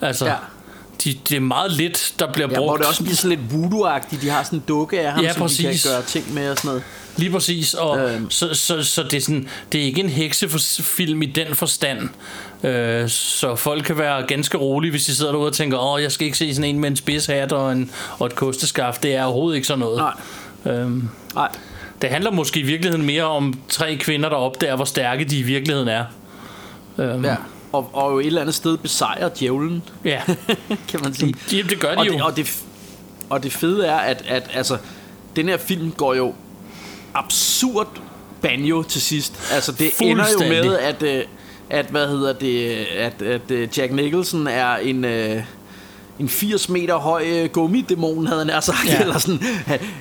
Altså, 0.00 0.24
Ja. 0.26 0.30
ja. 0.30 0.36
de, 1.04 1.18
det 1.28 1.36
er 1.36 1.40
meget 1.40 1.72
lidt, 1.72 2.12
der 2.18 2.32
bliver 2.32 2.48
Ja, 2.50 2.56
brugt. 2.56 2.68
hvor 2.70 2.76
det 2.76 2.86
også 2.86 3.02
bliver 3.02 3.16
sådan 3.16 3.38
lidt 3.38 3.52
voodoo-agtigt. 3.52 4.20
De 4.22 4.28
har 4.30 4.42
sådan 4.42 4.58
en 4.58 4.64
dukke 4.68 5.00
af 5.00 5.12
ham, 5.12 5.24
Ja, 5.24 5.32
som 5.32 5.36
de 5.36 5.44
præcis. 5.44 5.82
kan 5.82 5.92
gøre 5.92 6.02
ting 6.02 6.34
med 6.34 6.50
og 6.50 6.56
sådan 6.56 6.68
noget. 6.68 6.82
Lige 7.18 7.30
præcis, 7.30 7.74
og 7.74 7.98
Øhm. 7.98 8.30
så, 8.30 8.54
så, 8.54 8.82
så 8.82 9.02
det, 9.02 9.14
er 9.14 9.20
sådan, 9.20 9.48
det 9.72 9.80
er 9.80 9.84
ikke 9.84 10.00
en 10.00 10.08
heksefilm 10.08 11.22
i 11.22 11.26
den 11.26 11.54
forstand. 11.54 12.08
Øh, 12.64 13.08
så 13.08 13.56
folk 13.56 13.84
kan 13.84 13.98
være 13.98 14.22
ganske 14.26 14.58
rolige, 14.58 14.90
hvis 14.90 15.04
de 15.06 15.14
sidder 15.14 15.32
derude 15.32 15.46
og 15.46 15.52
tænker, 15.52 15.78
åh, 15.78 16.02
jeg 16.02 16.12
skal 16.12 16.24
ikke 16.24 16.38
se 16.38 16.54
sådan 16.54 16.70
en 16.70 16.80
med 16.80 16.90
en 16.90 16.96
spidshat 16.96 17.52
og, 17.52 17.72
en, 17.72 17.90
og 18.18 18.26
et 18.26 18.34
kosteskaft. 18.34 19.02
Det 19.02 19.14
er 19.14 19.24
overhovedet 19.24 19.56
ikke 19.56 19.66
sådan 19.68 19.78
noget. 19.78 19.96
Nej. 20.64 20.74
Øhm, 20.74 21.08
Nej. 21.34 21.48
det 22.02 22.10
handler 22.10 22.30
måske 22.30 22.60
i 22.60 22.62
virkeligheden 22.62 23.06
mere 23.06 23.24
om 23.24 23.60
tre 23.68 23.96
kvinder, 23.96 24.28
der 24.28 24.36
opdager, 24.36 24.76
hvor 24.76 24.84
stærke 24.84 25.24
de 25.24 25.38
i 25.38 25.42
virkeligheden 25.42 25.88
er. 25.88 26.04
Øhm, 26.98 27.24
Ja. 27.24 27.36
Og, 27.72 27.90
og 27.92 28.12
jo 28.12 28.18
et 28.18 28.26
eller 28.26 28.40
andet 28.40 28.54
sted 28.54 28.76
besejrer 28.76 29.28
djævlen, 29.40 29.82
ja. 30.04 30.20
kan 30.88 31.00
man 31.02 31.14
sige. 31.14 31.34
Jamen, 31.52 31.70
det 31.70 31.80
gør 31.80 31.90
de 31.90 31.96
og 31.96 32.06
jo. 32.06 32.12
Det, 32.12 32.22
og, 32.22 32.36
det, 32.36 32.56
og 33.30 33.42
det 33.42 33.52
fede 33.52 33.86
er, 33.86 33.96
at, 33.96 34.24
at 34.28 34.50
altså, 34.54 34.76
den 35.36 35.48
her 35.48 35.56
film 35.56 35.90
går 35.90 36.14
jo 36.14 36.34
absurd 37.14 37.88
banjo 38.42 38.82
til 38.82 39.02
sidst. 39.02 39.52
Altså, 39.52 39.72
det 39.72 39.90
ender 40.00 40.24
jo 40.32 40.48
med, 40.48 40.78
at, 40.78 41.02
øh, 41.02 41.24
at 41.70 41.86
hvad 41.86 42.08
hedder 42.08 42.32
det, 42.32 42.68
at, 42.96 43.22
at 43.22 43.50
øh, 43.50 43.68
Jack 43.78 43.92
Nicholson 43.92 44.46
er 44.46 44.76
en... 44.76 45.04
Øh, 45.04 45.42
en 46.18 46.28
80 46.28 46.68
meter 46.68 46.96
høj 46.96 47.24
øh, 47.26 47.48
gummidæmon, 47.50 48.26
havde 48.26 48.50
han 48.50 48.62
sagt. 48.62 48.86
Ja. 48.86 49.00
Eller 49.00 49.18
sådan, 49.18 49.40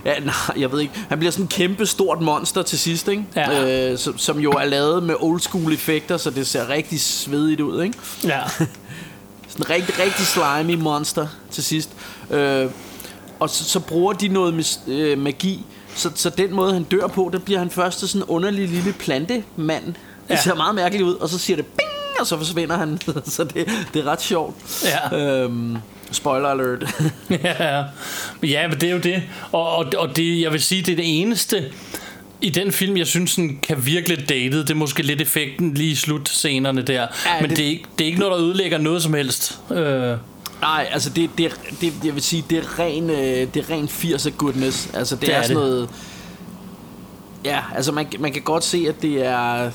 ja, 0.05 0.19
nej, 0.19 0.33
jeg 0.57 0.71
ved 0.71 0.79
ikke. 0.79 0.93
Han 1.09 1.19
bliver 1.19 1.31
sådan 1.31 1.43
en 1.43 1.49
kæmpe 1.49 1.85
stort 1.85 2.21
monster 2.21 2.61
til 2.61 2.79
sidst, 2.79 3.07
ikke? 3.07 3.25
Ja. 3.35 3.91
Øh, 3.91 3.97
som, 3.97 4.17
som 4.17 4.39
jo 4.39 4.51
er 4.51 4.65
lavet 4.65 5.03
med 5.03 5.15
old 5.19 5.39
school 5.39 5.73
effekter, 5.73 6.17
så 6.17 6.29
det 6.29 6.47
ser 6.47 6.69
rigtig 6.69 7.01
svedigt 7.01 7.61
ud, 7.61 7.83
ikke? 7.83 7.97
ja. 8.23 8.39
Sådan 9.49 9.65
en 9.65 9.69
rigtig, 9.69 9.99
rigtig 9.99 10.25
slimy 10.25 10.81
monster 10.81 11.27
til 11.51 11.63
sidst. 11.63 11.89
Øh, 12.31 12.65
og 13.39 13.49
så, 13.49 13.63
så 13.63 13.79
bruger 13.79 14.13
de 14.13 14.27
noget 14.27 14.59
mis- 14.59 14.91
øh, 14.91 15.17
magi, 15.17 15.65
så, 15.97 16.09
så 16.15 16.29
den 16.29 16.53
måde 16.55 16.73
han 16.73 16.83
dør 16.83 17.07
på, 17.07 17.29
der 17.33 17.39
bliver 17.39 17.59
han 17.59 17.69
først 17.69 17.99
sådan 17.99 18.21
en 18.21 18.25
underlig 18.27 18.67
lille 18.69 18.93
plantemand. 18.93 19.85
Det 19.85 19.93
Ja. 20.29 20.35
ser 20.41 20.55
meget 20.55 20.75
mærkeligt 20.75 21.03
ud, 21.07 21.15
og 21.15 21.29
så 21.29 21.37
siger 21.37 21.55
det 21.57 21.65
bing, 21.65 22.19
og 22.19 22.27
så 22.27 22.37
forsvinder 22.37 22.77
han. 22.77 22.99
så 23.25 23.43
det, 23.43 23.67
det 23.93 23.99
er 23.99 24.03
ret 24.11 24.21
sjovt. 24.21 24.55
Ja. 25.11 25.17
Øhm, 25.43 25.77
spoiler 26.11 26.47
alert. 26.49 26.85
ja, 27.43 27.83
ja, 28.43 28.67
men 28.67 28.81
det 28.81 28.89
er 28.89 28.93
jo 28.93 28.99
det. 28.99 29.23
Og, 29.51 29.75
og, 29.75 29.85
og 29.97 30.15
det, 30.15 30.41
jeg 30.41 30.51
vil 30.51 30.61
sige, 30.63 30.81
det 30.81 30.91
er 30.91 30.95
det 30.95 31.21
eneste 31.21 31.65
i 32.41 32.49
den 32.49 32.71
film, 32.71 32.97
jeg 32.97 33.07
synes, 33.07 33.35
den 33.35 33.59
kan 33.63 33.85
virke 33.85 34.09
lidt 34.09 34.29
dated. 34.29 34.59
Det 34.61 34.69
er 34.69 34.73
måske 34.75 35.03
lidt 35.03 35.21
effekten 35.21 35.73
lige 35.73 35.91
i 35.91 35.95
slutscenerne 35.95 36.81
der. 36.81 36.93
Ja, 37.01 37.07
men 37.41 37.49
det- 37.49 37.49
det, 37.49 37.57
det, 37.57 37.65
er 37.65 37.69
ikke, 37.69 37.83
det 37.97 38.03
er 38.03 38.07
ikke 38.07 38.19
noget, 38.19 38.31
der 38.39 38.45
ødelægger 38.47 38.77
noget 38.77 39.03
som 39.03 39.13
helst. 39.13 39.59
Øh, 39.71 40.17
Nej, 40.61 40.87
altså 40.91 41.09
det, 41.09 41.29
det, 41.37 41.59
det, 41.81 41.93
jeg 42.05 42.13
vil 42.13 42.23
sige, 42.23 42.45
det 42.49 42.57
er 42.57 42.79
ren, 42.79 43.09
øh, 43.09 43.17
det 43.17 43.57
er 43.57 43.69
ren 43.69 43.85
80'er 43.85 44.29
goodness. 44.37 44.89
Altså 44.93 45.15
det, 45.15 45.21
Det 45.21 45.33
er, 45.35 45.37
er 45.37 45.41
sådan 45.41 45.57
det. 45.61 45.69
noget... 45.69 45.89
Ja, 47.45 47.59
altså 47.75 47.91
man, 47.91 48.07
man 48.19 48.31
kan 48.33 48.41
godt 48.41 48.63
se, 48.63 48.85
at 48.89 49.01
det 49.01 49.25
er... 49.25 49.71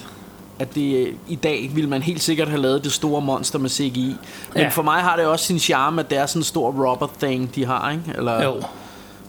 At 0.58 0.74
det, 0.74 1.14
i 1.28 1.34
dag 1.34 1.70
ville 1.74 1.90
man 1.90 2.02
helt 2.02 2.22
sikkert 2.22 2.48
have 2.48 2.60
lavet 2.62 2.84
det 2.84 2.92
store 2.92 3.20
monster 3.20 3.58
med 3.58 3.70
CGI. 3.70 4.06
Men 4.06 4.16
ja. 4.56 4.62
Ja. 4.62 4.68
for 4.68 4.82
mig 4.82 5.00
har 5.00 5.16
det 5.16 5.26
også 5.26 5.44
sin 5.46 5.58
charme, 5.58 6.00
at 6.00 6.10
det 6.10 6.18
er 6.18 6.26
sådan 6.26 6.40
en 6.40 6.44
stor 6.44 6.70
rubber 6.90 7.08
thing, 7.22 7.54
de 7.54 7.64
har, 7.66 7.90
ikke? 7.90 8.02
Eller, 8.14 8.44
jo. 8.44 8.62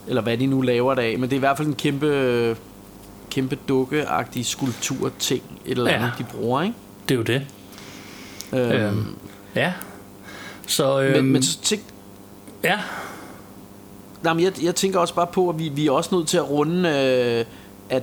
eller 0.06 0.22
hvad 0.22 0.38
de 0.38 0.46
nu 0.46 0.60
laver 0.60 0.94
det 0.94 1.02
af. 1.02 1.18
Men 1.18 1.22
det 1.22 1.32
er 1.32 1.36
i 1.36 1.38
hvert 1.38 1.56
fald 1.56 1.68
en 1.68 1.74
kæmpe, 1.74 2.56
kæmpe 3.30 3.58
dukkeagtig 3.68 4.46
skulptur-ting, 4.46 5.42
et 5.66 5.70
eller 5.78 5.90
Ja. 5.90 5.96
andet, 5.96 6.12
de 6.18 6.24
bruger, 6.24 6.62
ikke? 6.62 6.74
Det 7.08 7.14
er 7.14 7.18
jo 7.18 7.22
det. 7.22 7.42
Øhm, 8.52 8.70
Øhm, 8.72 9.16
ja. 9.54 9.72
Så, 10.66 11.00
øhm, 11.00 11.16
men, 11.16 11.32
men 11.32 11.42
så 11.42 11.60
tænk, 11.60 11.82
ja. 12.64 12.78
Nej, 14.22 14.32
men 14.32 14.44
jeg, 14.44 14.64
jeg 14.64 14.74
tænker 14.74 14.98
også 14.98 15.14
bare 15.14 15.26
på, 15.26 15.48
at 15.48 15.58
vi, 15.58 15.68
vi 15.68 15.86
er 15.86 15.90
også 15.90 16.14
nødt 16.14 16.28
til 16.28 16.36
at 16.36 16.50
runde, 16.50 16.88
øh, 16.88 17.44
at, 17.96 18.02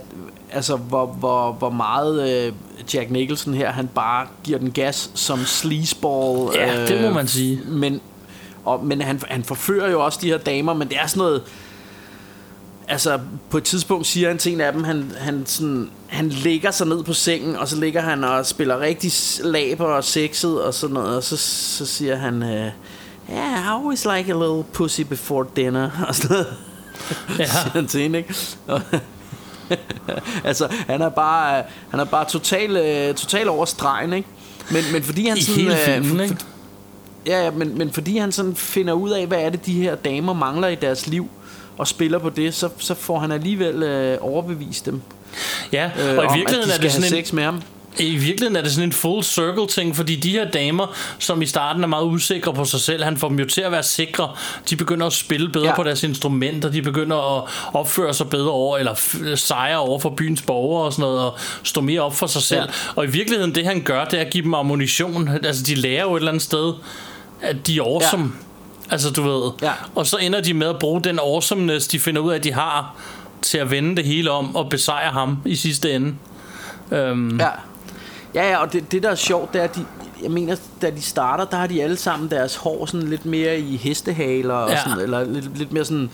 altså, 0.51 0.75
hvor, 0.75 1.05
hvor, 1.05 1.51
hvor 1.51 1.69
meget 1.69 2.45
øh, 2.47 2.53
Jack 2.93 3.11
Nicholson 3.11 3.53
her, 3.53 3.71
han 3.71 3.87
bare 3.87 4.27
giver 4.43 4.59
den 4.59 4.71
gas 4.71 5.11
som 5.13 5.39
sleazeball. 5.45 6.49
Ja, 6.55 6.87
det 6.87 7.01
må 7.01 7.09
man 7.09 7.27
sige. 7.27 7.61
Men, 7.67 8.01
og, 8.65 8.85
men 8.85 9.01
han, 9.01 9.21
han 9.27 9.43
forfører 9.43 9.91
jo 9.91 10.05
også 10.05 10.19
de 10.21 10.27
her 10.27 10.37
damer, 10.37 10.73
men 10.73 10.87
det 10.87 10.97
er 10.97 11.07
sådan 11.07 11.19
noget... 11.19 11.43
Altså, 12.91 13.19
på 13.49 13.57
et 13.57 13.63
tidspunkt 13.63 14.07
siger 14.07 14.27
han 14.27 14.37
til 14.37 14.53
en 14.53 14.61
af 14.61 14.73
dem, 14.73 14.83
han, 14.83 15.11
han, 15.17 15.43
sådan, 15.45 15.89
han 16.07 16.29
lægger 16.29 16.71
sig 16.71 16.87
ned 16.87 17.03
på 17.03 17.13
sengen, 17.13 17.55
og 17.55 17.67
så 17.67 17.75
ligger 17.75 18.01
han 18.01 18.23
og 18.23 18.45
spiller 18.45 18.79
rigtig 18.79 19.11
laber 19.43 19.85
og 19.85 20.03
sexet 20.03 20.61
og 20.63 20.73
sådan 20.73 20.93
noget, 20.93 21.15
og 21.17 21.23
så, 21.23 21.37
så 21.77 21.85
siger 21.85 22.15
han... 22.15 22.43
Øh, 22.43 22.71
Yeah, 23.31 23.63
I 23.63 23.67
always 23.79 24.05
like 24.05 24.31
a 24.31 24.35
little 24.35 24.63
pussy 24.73 25.01
before 25.01 25.45
dinner 25.55 25.89
Og 26.07 26.15
sådan 26.15 26.29
noget 26.35 26.47
Ja. 27.39 27.45
Siger 27.61 27.69
han 27.73 27.87
til 27.87 28.01
hende, 28.01 28.17
ikke? 28.17 28.35
Og- 28.67 28.81
altså, 30.43 30.67
han 30.87 31.01
er 31.01 31.09
bare, 31.09 31.63
han 31.89 31.99
er 31.99 32.03
bare 32.05 32.25
total, 32.29 32.77
øh, 32.77 33.15
total 33.15 33.49
over 33.49 33.65
stregen, 33.65 34.13
ikke? 34.13 34.27
Men, 34.71 34.83
men 34.93 35.03
fordi 35.03 35.27
han 35.27 35.37
I 35.37 35.41
sådan... 35.41 35.61
hele 35.61 35.73
øh, 35.81 35.85
filmen, 35.85 36.15
for- 36.17 36.23
ikke? 36.23 36.37
Ja, 37.27 37.43
ja 37.43 37.51
men, 37.51 37.77
men 37.77 37.93
fordi 37.93 38.17
han 38.17 38.31
sådan 38.31 38.55
finder 38.55 38.93
ud 38.93 39.09
af, 39.09 39.27
hvad 39.27 39.39
er 39.39 39.49
det, 39.49 39.65
de 39.65 39.73
her 39.73 39.95
damer 39.95 40.33
mangler 40.33 40.67
i 40.67 40.75
deres 40.75 41.07
liv, 41.07 41.29
og 41.77 41.87
spiller 41.87 42.19
på 42.19 42.29
det, 42.29 42.53
så, 42.53 42.69
så 42.77 42.93
får 42.93 43.19
han 43.19 43.31
alligevel 43.31 43.83
øh, 43.83 44.17
overbevist 44.21 44.85
dem. 44.85 45.01
Ja, 45.71 45.89
Øh, 45.99 46.17
og 46.17 46.35
i 46.35 46.37
virkeligheden 46.37 46.71
at 46.71 46.81
de 46.81 46.85
er 46.85 46.89
skal 46.89 46.91
det 46.91 46.91
have 46.91 46.91
sådan 46.91 47.17
en, 47.17 47.25
sex 47.25 47.33
med 47.33 47.43
ham. 47.43 47.61
I 47.99 48.15
virkeligheden 48.15 48.55
er 48.55 48.61
det 48.61 48.71
sådan 48.71 48.89
en 48.89 48.93
full 48.93 49.23
circle 49.23 49.67
ting, 49.67 49.95
fordi 49.95 50.15
de 50.15 50.29
her 50.31 50.51
damer, 50.51 50.95
som 51.19 51.41
i 51.41 51.45
starten 51.45 51.83
er 51.83 51.87
meget 51.87 52.05
usikre 52.05 52.53
på 52.53 52.65
sig 52.65 52.79
selv, 52.79 53.03
han 53.03 53.17
får 53.17 53.27
dem 53.27 53.39
jo 53.39 53.45
til 53.45 53.61
at 53.61 53.71
være 53.71 53.83
sikre. 53.83 54.29
De 54.69 54.75
begynder 54.75 55.07
at 55.07 55.13
spille 55.13 55.49
bedre 55.49 55.67
ja. 55.67 55.75
På 55.75 55.83
deres 55.83 56.03
instrumenter, 56.03 56.69
de 56.69 56.81
begynder 56.81 57.37
at 57.37 57.49
opføre 57.73 58.13
sig 58.13 58.29
bedre 58.29 58.51
over, 58.51 58.77
eller 58.77 58.95
sejre 59.35 59.79
over 59.79 59.99
for 59.99 60.09
byens 60.09 60.41
borgere 60.41 60.85
og 60.85 60.93
sådan 60.93 61.03
noget, 61.03 61.19
og 61.19 61.37
stå 61.63 61.81
mere 61.81 62.01
op 62.01 62.15
for 62.15 62.27
sig 62.27 62.41
selv. 62.41 62.61
Ja. 62.61 62.91
Og 62.95 63.05
i 63.05 63.09
virkeligheden, 63.09 63.55
det 63.55 63.65
han 63.65 63.81
gør, 63.81 64.05
det 64.05 64.19
er 64.19 64.25
at 64.25 64.31
give 64.31 64.43
dem 64.43 64.53
ammunition. 64.53 65.29
Altså, 65.43 65.63
de 65.63 65.75
lærer 65.75 66.03
jo 66.03 66.15
et 66.15 66.19
eller 66.19 66.31
andet 66.31 66.43
sted, 66.43 66.73
at 67.41 67.67
de 67.67 67.77
er 67.77 67.83
awesome. 67.83 68.23
Ja. 68.23 68.29
Altså, 68.91 69.09
du 69.09 69.21
ved. 69.21 69.51
Ja. 69.61 69.71
Og 69.95 70.07
så 70.07 70.17
ender 70.17 70.41
de 70.41 70.53
med 70.53 70.67
at 70.67 70.79
bruge 70.79 71.01
den 71.01 71.19
awesomeness, 71.19 71.87
de 71.87 71.99
finder 71.99 72.21
ud 72.21 72.31
af, 72.31 72.35
at 72.35 72.43
de 72.43 72.53
har, 72.53 72.95
til 73.41 73.57
at 73.57 73.71
vende 73.71 73.95
det 73.95 74.05
hele 74.05 74.31
om 74.31 74.55
og 74.55 74.69
besejre 74.69 75.11
ham 75.11 75.37
i 75.45 75.55
sidste 75.55 75.91
ende. 75.93 76.13
Øhm, 76.91 77.39
Ja. 77.39 77.47
Ja, 78.35 78.49
ja, 78.49 78.57
og 78.57 78.73
det, 78.73 78.91
det 78.91 79.03
der 79.03 79.09
er 79.09 79.15
sjovt, 79.15 79.53
det 79.53 79.59
er, 79.59 79.63
at 79.63 79.75
de, 79.75 79.85
jeg 80.23 80.31
mener, 80.31 80.55
da 80.81 80.89
de 80.89 81.01
starter, 81.01 81.45
der 81.45 81.57
har 81.57 81.67
de 81.67 81.83
alle 81.83 81.97
sammen 81.97 82.31
deres 82.31 82.55
hår 82.55 82.85
sådan 82.85 83.07
lidt 83.07 83.25
mere 83.25 83.59
i 83.59 83.77
hestehaler, 83.77 84.53
og 84.53 84.69
Ja. 84.69 84.83
sådan, 84.83 84.99
eller 84.99 85.23
lidt, 85.23 85.57
lidt 85.57 85.71
mere 85.71 85.85
sådan, 85.85 86.09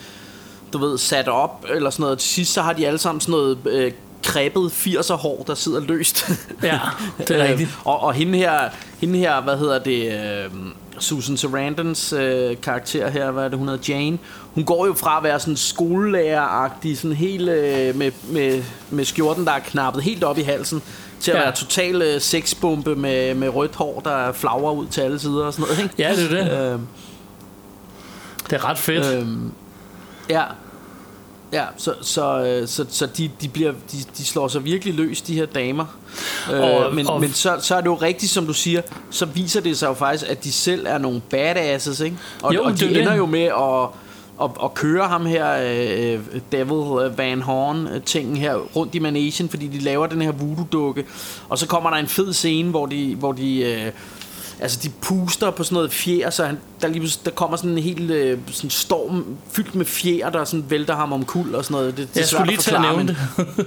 du 0.73 0.77
ved, 0.77 0.97
sat 0.97 1.27
op, 1.27 1.65
eller 1.75 1.89
sådan 1.89 2.03
noget. 2.03 2.19
Til 2.19 2.29
sidst, 2.29 2.53
så 2.53 2.61
har 2.61 2.73
de 2.73 2.87
alle 2.87 2.99
sammen 2.99 3.21
sådan 3.21 3.31
noget 3.31 3.57
øh, 3.65 3.91
krebet 4.23 4.69
80'er 4.71 5.13
hår, 5.13 5.43
der 5.47 5.55
sidder 5.55 5.79
løst. 5.79 6.29
Ja, 6.63 6.79
det 7.17 7.31
er 7.31 7.43
Øh, 7.43 7.49
rigtigt. 7.49 7.69
og, 7.85 7.99
og 8.03 8.13
hende 8.13 8.37
her, 8.37 8.59
hende 8.99 9.19
her, 9.19 9.41
hvad 9.41 9.57
hedder 9.57 9.79
det, 9.79 10.11
øh, 10.13 10.51
Susan 10.99 11.37
Sarandons 11.37 12.13
øh, 12.13 12.55
karakter 12.61 13.09
her, 13.09 13.31
hvad 13.31 13.43
er 13.43 13.47
det, 13.49 13.57
hun 13.59 13.67
hedder, 13.67 13.93
Jane. 13.93 14.17
Hun 14.55 14.63
går 14.63 14.85
jo 14.85 14.93
fra 14.93 15.17
at 15.17 15.23
være 15.23 15.39
sådan 15.39 15.55
skolelærer-agtig, 15.55 16.97
sådan 16.97 17.15
helt 17.17 17.49
øh, 17.49 17.95
med, 17.95 18.11
med, 18.31 18.63
med 18.89 19.05
skjorten, 19.05 19.45
der 19.45 19.51
er 19.51 19.59
knappet 19.59 20.03
helt 20.03 20.23
op 20.23 20.37
i 20.37 20.41
halsen, 20.41 20.81
til 21.19 21.31
at 21.31 21.37
Ja. 21.37 21.43
være 21.43 21.55
total 21.55 22.01
øh, 22.01 22.21
sexbombe 22.21 22.95
med, 22.95 23.33
med 23.35 23.49
rødt 23.49 23.75
hår, 23.75 24.01
der 24.05 24.31
flagrer 24.31 24.71
ud 24.71 24.87
til 24.87 25.01
alle 25.01 25.19
sider 25.19 25.45
og 25.45 25.53
sådan 25.53 25.65
noget, 25.69 25.83
ikke? 25.83 25.95
Ja, 25.97 26.15
det 26.15 26.39
er 26.39 26.43
det. 26.43 26.73
Øh, 26.73 26.79
Det 28.49 28.53
er 28.55 28.65
ret 28.69 28.77
fedt. 28.77 29.05
Øhm, 29.15 29.51
ja. 30.29 30.43
Ja, 31.53 31.63
så, 31.77 31.93
så, 32.01 32.43
øh, 32.43 32.67
så, 32.67 32.85
så 32.89 33.05
de, 33.05 33.31
de, 33.41 33.47
bliver, 33.47 33.71
de, 33.71 33.97
de 34.17 34.25
slår 34.25 34.47
sig 34.47 34.63
virkelig 34.65 34.93
løs, 34.93 35.21
de 35.21 35.33
her 35.33 35.45
damer. 35.45 35.85
Øh, 36.53 36.59
Og- 36.61 36.95
men 36.95 37.07
og- 37.07 37.21
men 37.21 37.33
så, 37.33 37.57
så 37.61 37.75
er 37.75 37.79
det 37.81 37.85
jo 37.87 37.95
rigtigt, 37.95 38.31
som 38.31 38.45
du 38.47 38.53
siger, 38.53 38.81
så 39.11 39.25
viser 39.25 39.61
det 39.61 39.77
sig 39.77 39.87
jo 39.87 39.93
faktisk, 39.93 40.31
at 40.31 40.43
de 40.43 40.51
selv 40.51 40.85
er 40.87 40.97
nogle 40.97 41.21
badasses, 41.29 41.99
ikke? 41.99 42.17
Og, 42.43 42.55
Jo, 42.55 42.63
og 42.63 42.71
de 42.71 42.77
det. 42.89 42.97
ender 43.01 43.15
jo 43.15 43.25
med 43.25 43.43
at, 43.43 43.89
at, 44.43 44.49
at 44.63 44.73
køre 44.73 45.07
ham 45.07 45.25
her, 45.25 45.57
øh, 45.63 46.19
Devil 46.51 47.11
Van 47.17 47.41
Horn-tingen 47.41 48.37
her 48.37 48.55
rundt 48.55 48.95
i 48.95 48.99
managen, 48.99 49.49
fordi 49.49 49.67
de 49.67 49.79
laver 49.79 50.07
den 50.07 50.21
her 50.21 50.31
voodoo-dukke. 50.31 51.05
Og 51.49 51.57
så 51.57 51.67
kommer 51.67 51.89
der 51.89 51.97
en 51.97 52.07
fed 52.07 52.33
scene, 52.33 52.69
hvor 52.69 52.85
de, 52.85 53.15
hvor 53.15 53.31
de 53.31 53.59
øh, 53.59 53.91
altså 54.59 54.79
de 54.83 54.89
puster 55.01 55.51
på 55.51 55.63
sådan 55.63 55.75
noget 55.75 55.91
fjer, 55.93 56.29
så 56.29 56.45
han, 56.45 56.57
der, 56.81 56.87
lige, 56.87 57.09
der 57.25 57.31
kommer 57.31 57.57
sådan 57.57 57.71
en 57.71 57.77
helt 57.77 58.11
øh, 58.11 58.37
sådan 58.51 58.69
storm 58.69 59.25
fyldt 59.51 59.75
med 59.75 59.85
fjer, 59.85 60.29
der 60.29 60.43
sådan 60.43 60.65
vælter 60.69 60.95
ham 60.95 61.13
om 61.13 61.25
kul 61.25 61.55
og 61.55 61.63
sådan 61.65 61.75
noget. 61.75 61.97
Det, 61.97 62.07
det 62.13 62.17
er 62.17 62.21
jeg 62.21 62.27
skulle 62.27 62.47
lige 62.47 62.57
til 62.57 62.75
at 62.75 62.81
nævne 62.81 63.07
det. 63.07 63.17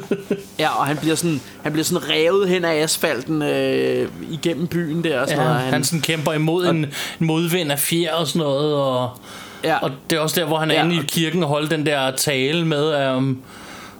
Ja, 0.58 0.68
og 0.80 0.86
han 0.86 0.96
bliver 0.96 1.14
sådan, 1.14 1.40
han 1.62 1.72
bliver 1.72 1.84
sådan 1.84 2.08
revet 2.10 2.48
hen 2.48 2.64
af 2.64 2.74
asfalten 2.82 3.42
øh, 3.42 4.08
igennem 4.30 4.66
byen 4.66 5.04
der 5.04 5.20
og 5.20 5.28
sådan 5.28 5.42
Ja, 5.42 5.48
noget. 5.48 5.62
han, 5.64 5.72
han 5.72 5.84
sådan 5.84 6.00
kæmper 6.00 6.32
imod 6.32 6.66
en, 6.66 6.76
en 6.76 6.86
modvind 7.20 7.72
af 7.72 7.78
fjer 7.78 8.14
og 8.14 8.26
sådan 8.26 8.38
noget. 8.40 8.74
Og, 8.74 9.10
ja, 9.64 9.76
og 9.78 9.90
det 10.10 10.16
er 10.16 10.20
også 10.20 10.40
der, 10.40 10.46
hvor 10.46 10.58
han 10.58 10.70
er 10.70 10.74
Ja, 10.74 10.84
inde 10.84 10.94
i 10.94 10.98
og- 10.98 11.04
kirken 11.04 11.42
og 11.42 11.48
holder 11.48 11.68
den 11.68 11.86
der 11.86 12.10
tale 12.16 12.66
med, 12.66 13.14
um, 13.16 13.38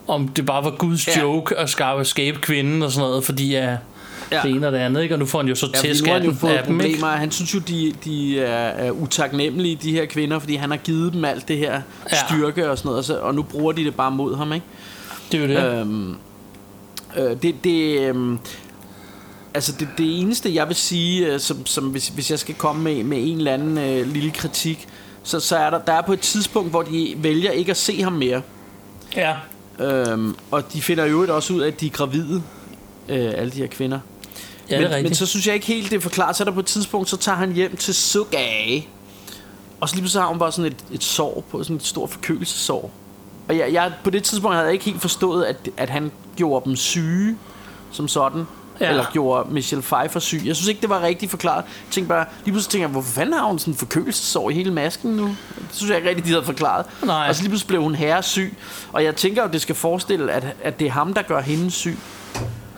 om 0.09 0.29
det 0.29 0.47
bare 0.47 0.65
var 0.65 0.71
Guds 0.71 1.09
Ja. 1.09 1.21
joke 1.21 1.57
at 1.59 1.71
skabe, 1.71 2.05
skabe 2.05 2.39
kvinden 2.39 2.83
og 2.83 2.93
sådan 2.93 3.09
noget, 3.09 3.25
fordi 3.25 3.51
ja, 3.51 3.77
Ja. 4.33 4.41
det 4.43 4.51
ene 4.51 4.67
og 4.67 4.73
det 4.73 4.79
andet, 4.79 5.03
ikke? 5.03 5.15
Og 5.15 5.19
nu 5.19 5.27
får 5.27 5.39
han 5.39 5.49
jo 5.49 5.55
så 5.55 5.67
Ja, 5.75 5.79
fordi 5.79 5.89
tæsk 5.89 6.05
nu 6.25 6.35
fået 6.35 6.51
af 6.51 6.65
dem, 6.67 6.81
ikke? 6.81 7.05
Han 7.05 7.31
synes 7.31 7.55
jo, 7.55 7.59
de, 7.59 7.93
de 8.05 8.41
er, 8.41 8.91
utaknemmelige, 8.91 9.79
de 9.83 9.93
her 9.93 10.07
kvinder, 10.07 10.39
fordi 10.39 10.55
han 10.55 10.71
har 10.71 10.77
givet 10.77 11.13
dem 11.13 11.25
alt 11.25 11.49
det 11.49 11.59
her 11.59 11.81
Ja. 12.13 12.17
styrke 12.29 12.71
og 12.71 12.79
sådan 12.79 12.89
noget, 12.89 12.99
og, 12.99 13.05
så, 13.05 13.19
og 13.19 13.35
nu 13.35 13.43
bruger 13.43 13.73
de 13.73 13.85
det 13.85 13.95
bare 13.95 14.11
mod 14.11 14.37
ham, 14.37 14.53
ikke? 14.53 14.67
Det 15.33 15.41
er 15.41 15.43
jo 15.43 15.73
det. 15.73 15.81
Øhm, 15.81 16.15
øh, 17.17 17.43
det, 17.43 17.55
det, 17.65 18.01
øhm, 18.01 18.39
altså 19.55 19.73
det, 19.81 19.89
det 19.99 20.21
eneste, 20.21 20.55
jeg 20.55 20.69
vil 20.69 20.77
sige, 20.77 21.27
øh, 21.33 21.41
som, 21.41 21.67
som 21.67 21.85
hvis, 21.85 22.09
hvis 22.09 22.31
jeg 22.31 22.39
skal 22.39 22.55
komme 22.55 22.83
med, 22.83 23.05
med 23.05 23.19
en 23.21 23.39
eller 23.39 23.55
anden 23.55 23.79
øh, 23.79 24.13
lille 24.13 24.31
kritik, 24.31 24.89
så, 25.23 25.41
så 25.41 25.57
er 25.57 25.71
der, 25.71 25.79
der 25.79 25.93
er 25.93 26.03
på 26.03 26.13
et 26.13 26.21
tidspunkt, 26.21 26.71
hvor 26.71 26.83
de 26.83 27.15
vælger 27.19 27.51
ikke 27.51 27.71
at 27.71 27.77
se 27.77 28.03
ham 28.03 28.13
mere. 28.13 28.43
Ja. 29.17 29.35
Øhm, 29.81 30.35
og 30.51 30.73
de 30.73 30.83
finder 30.83 31.05
jo 31.05 31.27
også 31.35 31.53
ud 31.53 31.61
af, 31.61 31.67
at 31.67 31.81
de 31.81 31.87
er 31.87 31.91
gravide, 31.91 32.43
øh, 33.09 33.33
alle 33.37 33.51
de 33.51 33.57
her 33.57 33.67
kvinder. 33.67 33.99
Ja, 34.71 34.81
men, 34.81 34.89
rigtigt. 34.89 35.03
men 35.03 35.15
så 35.15 35.27
synes 35.27 35.47
jeg 35.47 35.55
ikke 35.55 35.67
helt, 35.67 35.91
det 35.91 35.97
er 35.97 36.01
forklaret. 36.01 36.37
Så 36.37 36.43
er 36.43 36.45
der 36.45 36.53
på 36.53 36.61
et 36.61 36.67
tidspunkt, 36.67 37.09
så 37.09 37.17
tager 37.17 37.37
han 37.37 37.53
hjem 37.53 37.77
til 37.77 37.95
Suga. 37.95 38.81
Og 39.81 39.89
så 39.89 39.95
lige 39.95 40.03
pludselig 40.03 40.23
har 40.23 40.29
hun 40.29 40.39
bare 40.39 40.53
sådan 40.53 40.73
et, 40.73 40.85
et 40.93 41.05
sår 41.05 41.45
på, 41.51 41.63
sådan 41.63 41.77
et 41.77 41.87
stort 41.87 42.11
forkølelsesår. 42.11 42.91
Og 43.49 43.59
jeg, 43.59 43.73
jeg, 43.73 43.93
på 44.05 44.11
det 44.11 44.23
tidspunkt 44.23 44.55
havde 44.55 44.67
jeg 44.67 44.73
ikke 44.73 44.85
helt 44.85 45.01
forstået, 45.01 45.45
at, 45.45 45.69
at 45.77 45.91
han 45.91 46.13
gjorde 46.37 46.65
dem 46.65 46.77
syge 46.77 47.37
som 47.93 48.09
sådan. 48.09 48.45
Ja. 48.81 48.91
Eller 48.91 49.05
gjorde 49.13 49.55
Michelle 49.55 49.83
Pfeiffer 49.83 50.21
syg. 50.21 50.43
Jeg 50.45 50.57
synes 50.57 50.69
ikke, 50.69 50.81
det 50.81 50.91
var 50.91 51.03
rigtig 51.03 51.31
forklaret. 51.31 51.65
Jeg 51.65 51.91
tænkte 51.91 52.09
bare, 52.09 52.25
lige 52.45 52.53
pludselig 52.53 52.71
tænkte 52.71 52.83
jeg, 52.83 52.91
hvorfor 52.91 53.13
fanden 53.13 53.35
har 53.35 53.47
hun 53.47 53.59
sådan 53.59 53.75
en 53.75 53.79
forkølelsesår 53.79 54.51
i 54.51 54.55
hele 54.55 54.73
masken 54.73 55.11
nu? 55.11 55.27
Det 55.27 55.37
synes 55.71 55.89
jeg 55.89 55.97
ikke 55.97 56.09
rigtig, 56.09 56.25
de 56.25 56.31
havde 56.31 56.45
forklaret. 56.45 56.87
Nej. 57.05 57.27
Og 57.29 57.35
så 57.35 57.43
lige 57.43 57.51
pludselig 57.51 57.69
blev 57.69 57.83
hun 57.83 57.95
herresyg. 57.95 58.55
Og 58.93 59.05
jeg 59.05 59.17
tænker 59.17 59.43
jo, 59.43 59.49
det 59.49 59.61
skal 59.61 59.75
forestille, 59.75 60.33
at, 60.33 60.47
at 60.63 60.79
det 60.79 60.87
er 60.87 60.91
ham, 60.91 61.15
der 61.15 61.23
gør 61.23 61.41
hende 61.41 61.71
syg. 61.71 61.99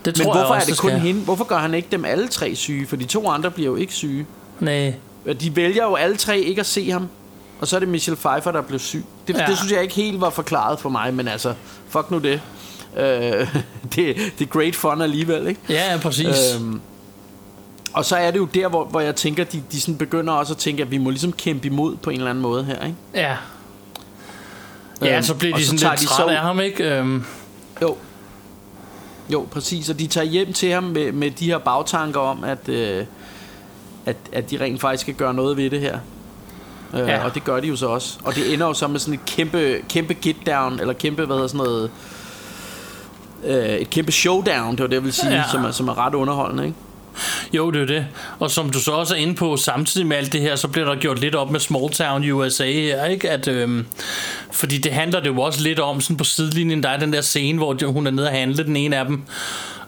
Det 0.05 0.19
Men 0.19 0.25
tror 0.27 0.33
hvorfor 0.33 0.39
jeg 0.55 0.55
også, 0.55 0.67
er 0.67 0.73
det 0.75 0.79
kun 0.79 0.91
skal. 0.91 1.01
hende? 1.01 1.21
Hvorfor 1.21 1.45
gør 1.45 1.59
han 1.59 1.75
ikke 1.75 1.89
dem 1.93 2.05
alle 2.05 2.29
tre 2.29 2.55
syge? 2.55 2.87
For 2.87 2.97
de 2.97 3.05
to 3.05 3.29
andre 3.29 3.51
bliver 3.51 3.71
jo 3.71 3.77
ikke 3.77 3.93
syge. 3.93 4.27
Nej. 4.61 4.95
De 5.41 5.57
vælger 5.57 5.85
jo 5.85 5.95
alle 5.95 6.17
tre 6.17 6.39
ikke 6.41 6.61
at 6.61 6.67
se 6.67 6.91
ham. 6.91 7.09
Og 7.61 7.69
så 7.69 7.77
er 7.77 7.81
det 7.81 7.89
Michelle 7.89 8.17
Pfeiffer, 8.17 8.51
der 8.51 8.61
blev 8.63 8.79
syg. 8.79 9.05
Det, 9.29 9.37
Ja. 9.39 9.47
det 9.47 9.59
synes 9.59 9.73
jeg 9.73 9.83
ikke 9.83 9.95
helt 9.95 10.21
var 10.21 10.31
forklaret 10.31 10.81
for 10.81 10.89
mig, 10.89 11.15
men 11.15 11.29
altså, 11.29 11.55
fuck 11.89 12.11
nu 12.11 12.19
det. 12.19 12.41
Øh, 12.97 13.03
det, 13.95 14.17
det 14.39 14.41
er 14.41 14.45
great 14.47 14.77
fun 14.77 15.01
alligevel, 15.03 15.47
ikke? 15.47 15.61
Ja, 15.69 15.93
ja, 15.93 15.99
præcis. 15.99 16.37
Øhm, 16.57 16.81
og 17.93 18.05
så 18.05 18.17
er 18.17 18.31
det 18.31 18.39
jo 18.39 18.45
der, 18.45 18.69
hvor, 18.69 18.85
hvor 18.85 19.01
jeg 19.01 19.17
tænker, 19.17 19.45
de, 19.45 19.63
de 19.73 19.81
sådan 19.81 19.97
begynder 19.97 20.33
også 20.33 20.53
at 20.53 20.59
tænke, 20.59 20.83
at 20.83 20.91
vi 20.91 20.99
må 20.99 21.11
ligesom 21.11 21.33
kæmpe 21.33 21.67
imod 21.67 21.97
på 21.97 22.11
en 22.11 22.17
eller 22.17 22.31
anden 22.31 22.43
måde 22.43 22.65
her, 22.65 22.85
ikke? 22.87 22.97
Ja. 23.15 23.37
Ja, 25.03 25.15
Øhm, 25.15 25.23
så 25.23 25.35
bliver 25.35 25.57
de 25.57 25.61
så 25.63 25.67
sådan 25.67 25.79
tager 25.79 25.93
lidt 25.93 26.01
de 26.01 26.07
trætte 26.07 26.33
så- 26.33 26.37
af 26.37 26.43
ham, 26.43 26.61
ikke? 26.61 26.85
Øhm, 26.99 27.25
Jo. 27.83 27.97
Jo, 29.33 29.47
præcis. 29.51 29.91
Og 29.91 29.99
de 29.99 30.07
tager 30.07 30.25
hjem 30.25 30.53
til 30.53 30.73
ham 30.73 30.83
med, 30.83 31.13
med 31.13 31.31
de 31.31 31.47
her 31.47 31.59
bagtanker 31.59 32.21
om, 32.21 32.45
at, 32.45 32.69
øh, 32.69 33.05
at, 34.07 34.17
at 34.33 34.51
de 34.51 34.61
rent 34.61 34.81
faktisk 34.81 35.01
skal 35.01 35.15
gøre 35.15 35.35
noget 35.35 35.57
ved 35.57 35.71
det 35.71 35.81
her. 35.81 35.99
Øh, 36.95 37.01
Ja. 37.01 37.25
Og 37.25 37.35
det 37.35 37.45
gør 37.45 37.61
de 37.61 37.67
jo 37.67 37.77
så 37.77 37.87
også. 37.87 38.19
Og 38.25 38.35
det 38.35 38.55
ender 38.55 38.67
jo 38.67 38.75
så 38.75 38.89
med 38.89 39.01
sådan 39.01 39.15
et 39.15 39.25
kæmpe, 39.27 39.83
kæmpe 39.89 40.15
get 40.15 40.37
down, 40.47 40.81
eller 40.81 40.93
kæmpe, 40.95 41.25
hvad 41.25 41.37
hedder 41.37 41.49
sådan 41.49 41.67
noget... 41.67 41.91
Øh, 43.45 43.75
et 43.75 43.91
kæmpe 43.91 44.13
showdown, 44.13 44.73
det 44.73 44.81
var 44.81 44.87
det, 44.87 44.95
jeg 44.95 45.05
vil 45.05 45.13
sige, 45.13 45.33
ja. 45.35 45.45
som, 45.53 45.65
er, 45.65 45.71
som 45.71 45.89
er 45.89 45.99
ret 46.07 46.15
underholdende, 46.15 46.65
ikke? 46.65 46.77
Jo, 47.53 47.71
det 47.71 47.83
er 47.83 47.87
det. 47.87 48.07
Og 48.39 48.51
som 48.51 48.71
du 48.71 48.81
så 48.81 48.91
også 48.91 49.15
er 49.15 49.19
inde 49.19 49.35
på, 49.35 49.57
samtidig 49.57 50.07
med 50.07 50.17
alt 50.17 50.33
det 50.33 50.41
her, 50.41 50.57
så 50.57 50.69
bliver 50.69 50.89
der 50.89 51.01
gjort 51.01 51.21
lidt 51.21 51.35
op 51.35 51.51
med 51.51 51.61
Small 51.61 51.91
Town 51.93 52.31
USA 52.31 52.73
her, 52.73 53.05
ikke? 53.05 53.31
At, 53.31 53.49
øhm, 53.49 53.87
fordi 54.53 54.79
det 54.79 54.93
handler 54.93 55.21
det 55.21 55.27
jo 55.27 55.41
også 55.41 55.63
lidt 55.63 55.79
om, 55.79 56.01
sådan 56.01 56.17
på 56.17 56.25
sidelinjen, 56.25 56.83
der 56.83 56.89
er 56.89 56.99
den 56.99 57.13
der 57.13 57.21
scene, 57.21 57.59
hvor 57.59 57.87
hun 57.87 58.07
er 58.07 58.11
nede 58.11 58.31
at 58.31 58.39
handle, 58.39 58.65
den 58.65 58.77
ene 58.77 58.97
af 58.97 59.07
dem. 59.07 59.23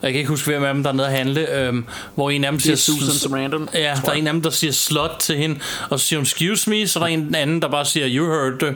Og 0.00 0.02
jeg 0.02 0.12
kan 0.12 0.18
ikke 0.18 0.30
huske, 0.30 0.50
hvem 0.50 0.64
af 0.64 0.74
dem, 0.74 0.82
der 0.82 0.90
er 0.90 0.94
nede 0.94 1.06
at 1.06 1.12
handle, 1.12 1.58
øhm, 1.58 1.84
hvor 2.14 2.30
en 2.30 2.44
af 2.44 2.50
dem 2.50 2.56
er 2.56 2.60
siger... 2.60 2.76
Susan 2.76 3.14
Sarandon, 3.14 3.68
Ja, 3.74 3.94
der 4.04 4.10
er 4.10 4.14
en 4.14 4.26
af 4.26 4.32
dem, 4.32 4.42
der 4.42 4.50
siger 4.50 4.72
slut 4.72 5.10
til 5.20 5.36
hende, 5.36 5.60
og 5.90 6.00
så 6.00 6.06
siger 6.06 6.18
hun, 6.18 6.22
excuse 6.22 6.70
me, 6.70 6.88
så 6.88 6.98
der 6.98 7.04
er 7.04 7.08
en 7.08 7.34
anden, 7.34 7.62
der 7.62 7.68
bare 7.68 7.84
siger, 7.84 8.06
you 8.10 8.26
heard 8.26 8.74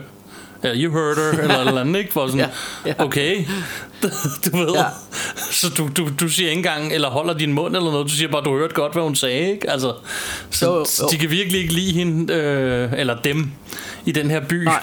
Ja, 0.64 0.74
you 0.74 0.92
heard 0.92 1.16
her, 1.34 1.42
eller 1.42 1.58
eller 1.58 1.80
andet, 1.80 1.98
ikke? 1.98 2.12
For 2.12 2.26
sådan, 2.26 2.40
Ja, 2.40 2.48
ja. 2.86 3.04
okay, 3.04 3.44
du 4.44 4.56
ved. 4.56 4.72
Ja. 4.74 4.84
Så 5.36 5.68
du, 5.78 5.88
du, 5.96 6.08
du 6.20 6.28
siger 6.28 6.48
ikke 6.48 6.58
engang, 6.58 6.92
eller 6.92 7.08
holder 7.08 7.34
din 7.34 7.52
mund 7.52 7.76
eller 7.76 7.90
noget, 7.90 8.06
du 8.06 8.12
siger 8.12 8.28
bare, 8.30 8.42
du 8.44 8.58
hørte 8.58 8.74
godt, 8.74 8.92
hvad 8.92 9.02
hun 9.02 9.16
sagde, 9.16 9.50
ikke? 9.52 9.70
Altså, 9.70 9.92
så, 10.50 10.66
Jo, 10.66 10.78
jo, 10.78 11.08
de 11.10 11.18
kan 11.18 11.30
virkelig 11.30 11.60
ikke 11.60 11.74
lide 11.74 11.92
hende, 11.92 12.34
øh, 12.34 12.92
eller 12.96 13.16
dem, 13.24 13.50
i 14.04 14.12
den 14.12 14.30
her 14.30 14.40
by. 14.40 14.64
Nej. 14.64 14.82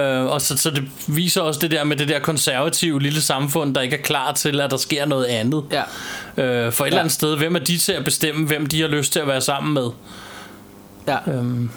Øh, 0.00 0.24
og 0.26 0.40
så, 0.42 0.56
så 0.56 0.70
det 0.70 0.84
viser 1.06 1.40
også 1.40 1.60
det 1.60 1.70
der 1.70 1.84
med 1.84 1.96
det 1.96 2.08
der 2.08 2.18
konservative 2.18 3.02
lille 3.02 3.20
samfund, 3.20 3.74
der 3.74 3.80
ikke 3.80 3.96
er 3.96 4.02
klar 4.02 4.32
til, 4.32 4.60
at 4.60 4.70
der 4.70 4.76
sker 4.76 5.06
noget 5.06 5.24
andet. 5.24 5.64
Ja. 5.72 5.82
Øh, 6.44 6.72
for 6.72 6.84
et 6.84 6.88
eller 6.88 7.00
andet 7.00 7.12
sted, 7.12 7.36
hvem 7.36 7.54
er 7.54 7.58
de 7.60 7.78
til 7.78 7.92
at 7.92 8.04
bestemme, 8.04 8.46
hvem 8.46 8.66
de 8.66 8.80
har 8.80 8.88
lyst 8.88 9.12
til 9.12 9.20
at 9.20 9.26
være 9.26 9.40
sammen 9.40 9.74
med? 9.74 9.88
Ja. 11.08 11.16
Øhm, 11.32 11.70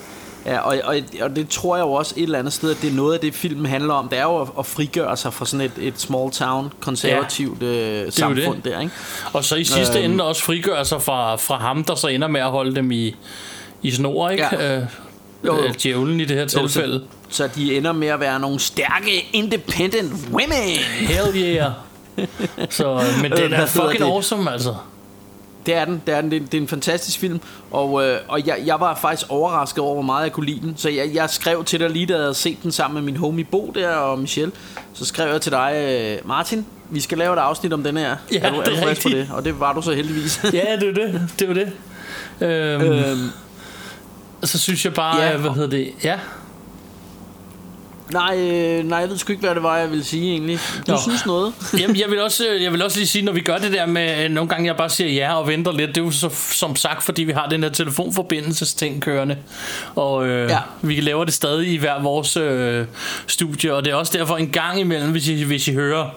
Ja, 0.45 0.59
og, 0.59 0.77
og, 0.83 0.95
og 1.21 1.35
det 1.35 1.49
tror 1.49 1.75
jeg 1.75 1.83
jo 1.83 1.91
også 1.93 2.13
et 2.17 2.23
eller 2.23 2.39
andet 2.39 2.53
sted, 2.53 2.71
at 2.71 2.77
det 2.81 2.89
er 2.91 2.95
noget 2.95 3.13
af 3.13 3.19
det, 3.19 3.33
filmen 3.33 3.65
handler 3.65 3.93
om. 3.93 4.07
Det 4.09 4.17
er 4.19 4.23
jo 4.23 4.41
at, 4.41 4.47
at 4.59 4.65
frigøre 4.65 5.17
sig 5.17 5.33
fra 5.33 5.45
sådan 5.45 5.65
et, 5.65 5.71
et 5.87 5.93
small 5.97 6.31
town, 6.31 6.73
konservativt 6.79 7.61
ja, 7.61 7.67
øh, 8.05 8.11
samfund 8.11 8.55
det. 8.55 8.65
der, 8.65 8.79
ikke? 8.79 8.93
Og 9.33 9.43
så 9.43 9.55
i 9.55 9.63
sidste 9.63 9.99
Øhm. 10.03 10.11
ende 10.11 10.23
også 10.23 10.43
frigøre 10.43 10.85
sig 10.85 11.01
fra, 11.01 11.35
fra 11.35 11.57
ham, 11.57 11.83
der 11.83 11.95
så 11.95 12.07
ender 12.07 12.27
med 12.27 12.41
at 12.41 12.49
holde 12.49 12.75
dem 12.75 12.91
i, 12.91 13.15
i 13.81 13.91
snor, 13.91 14.29
ikke? 14.29 14.47
Ja. 14.51 14.77
Øh, 14.77 14.83
Jo, 15.45 15.55
jo. 15.57 15.63
øh, 15.63 15.73
djævlen 15.83 16.19
i 16.19 16.25
det 16.25 16.37
her 16.37 16.45
tilfælde. 16.45 17.03
Så, 17.29 17.35
så 17.37 17.49
de 17.55 17.77
ender 17.77 17.91
med 17.91 18.07
at 18.07 18.19
være 18.19 18.39
nogle 18.39 18.59
stærke, 18.59 19.29
independent 19.33 20.13
women. 20.31 20.77
Hell 20.99 21.35
yeah. 21.35 21.71
så, 22.69 23.01
men 23.21 23.31
den 23.31 23.39
Øh, 23.39 23.43
er 23.43 23.47
hvad 23.47 23.57
hedder 23.57 23.67
fucking 23.89 24.03
awesome, 24.03 24.51
altså. 24.51 24.75
Det 25.69 25.77
er 25.77 25.85
den. 25.85 26.01
Det 26.05 26.13
er, 26.13 26.21
den. 26.21 26.31
Det, 26.31 26.41
er, 26.41 26.45
det 26.45 26.53
er 26.53 26.61
en 26.61 26.67
fantastisk 26.67 27.19
film, 27.19 27.39
og, 27.71 28.07
øh, 28.07 28.17
og 28.27 28.47
jeg, 28.47 28.57
jeg 28.65 28.79
var 28.79 28.95
faktisk 28.95 29.31
overrasket 29.31 29.79
over, 29.79 29.93
hvor 29.93 30.01
meget 30.01 30.23
jeg 30.23 30.31
kunne 30.31 30.45
lide 30.45 30.61
den. 30.61 30.73
Så 30.77 30.89
jeg, 30.89 31.09
jeg 31.13 31.29
skrev 31.29 31.63
til 31.63 31.79
dig 31.79 31.89
lige, 31.89 32.05
da 32.05 32.13
jeg 32.13 32.21
havde 32.21 32.33
set 32.33 32.63
den 32.63 32.71
sammen 32.71 32.95
med 32.95 33.11
min 33.11 33.17
homie 33.17 33.43
Bo 33.43 33.71
der 33.75 33.89
og 33.89 34.19
Michelle. 34.19 34.51
Så 34.93 35.05
skrev 35.05 35.31
jeg 35.31 35.41
til 35.41 35.51
dig, 35.51 35.73
øh, 35.75 36.27
Martin, 36.27 36.65
vi 36.89 36.99
skal 36.99 37.17
lave 37.17 37.33
et 37.33 37.39
afsnit 37.39 37.73
om 37.73 37.83
den 37.83 37.97
her. 37.97 38.15
Ja, 38.31 38.39
er 38.39 38.49
du, 38.49 38.59
er 38.59 38.63
det 38.63 38.83
er 38.83 38.89
rigtigt. 38.89 39.15
det? 39.15 39.29
Og 39.33 39.45
det 39.45 39.59
var 39.59 39.73
du 39.73 39.81
så 39.81 39.93
heldigvis. 39.93 40.41
ja, 40.53 40.75
det 40.79 40.89
er 40.89 40.93
det. 40.93 41.21
Det 41.39 41.47
var 41.47 41.53
det. 41.53 41.71
Øhm, 42.41 42.81
øhm, 42.81 43.29
så 44.43 44.59
synes 44.59 44.85
jeg 44.85 44.93
bare, 44.93 45.21
ja. 45.21 45.37
hvad 45.37 45.51
hedder 45.51 45.69
det? 45.69 45.91
Ja, 46.03 46.19
nej, 48.11 48.37
øh, 48.37 48.83
nej, 48.83 48.99
jeg 48.99 49.09
ved 49.09 49.17
sgu 49.17 49.31
ikke, 49.31 49.45
hvad 49.45 49.55
det 49.55 49.63
var, 49.63 49.77
jeg 49.77 49.89
ville 49.89 50.03
sige 50.03 50.31
egentlig. 50.31 50.59
Du 50.87 50.91
Nå. 50.91 50.97
synes 51.01 51.25
noget? 51.25 51.53
Jamen, 51.79 51.95
jeg 51.95 52.09
vil, 52.09 52.21
også, 52.21 52.45
jeg 52.61 52.71
vil 52.71 52.81
også 52.81 52.97
lige 52.97 53.07
sige, 53.07 53.25
når 53.25 53.31
vi 53.31 53.41
gør 53.41 53.57
det 53.57 53.71
der 53.71 53.85
med, 53.85 54.25
øh, 54.25 54.31
nogle 54.31 54.49
gange 54.49 54.67
jeg 54.67 54.75
bare 54.75 54.89
siger 54.89 55.09
ja 55.09 55.33
og 55.39 55.47
venter 55.47 55.71
lidt, 55.71 55.89
det 55.89 55.97
er 55.97 56.05
jo 56.05 56.11
så, 56.11 56.29
som 56.51 56.75
sagt, 56.75 57.03
fordi 57.03 57.23
vi 57.23 57.31
har 57.31 57.47
den 57.47 57.63
her 57.63 57.69
telefonforbindelsesting 57.69 59.01
kørende, 59.01 59.37
og 59.95 60.27
øh, 60.27 60.49
ja. 60.49 60.59
vi 60.81 61.01
laver 61.01 61.25
det 61.25 61.33
stadig 61.33 61.67
i 61.73 61.77
hver 61.77 62.01
vores 62.01 62.37
øh, 62.37 62.85
studie, 63.27 63.73
og 63.73 63.85
det 63.85 63.91
er 63.91 63.95
også 63.95 64.17
derfor 64.17 64.37
en 64.37 64.49
gang 64.49 64.79
imellem, 64.79 65.11
hvis 65.11 65.27
I, 65.27 65.43
hvis 65.43 65.67
I 65.67 65.73
hører 65.73 66.09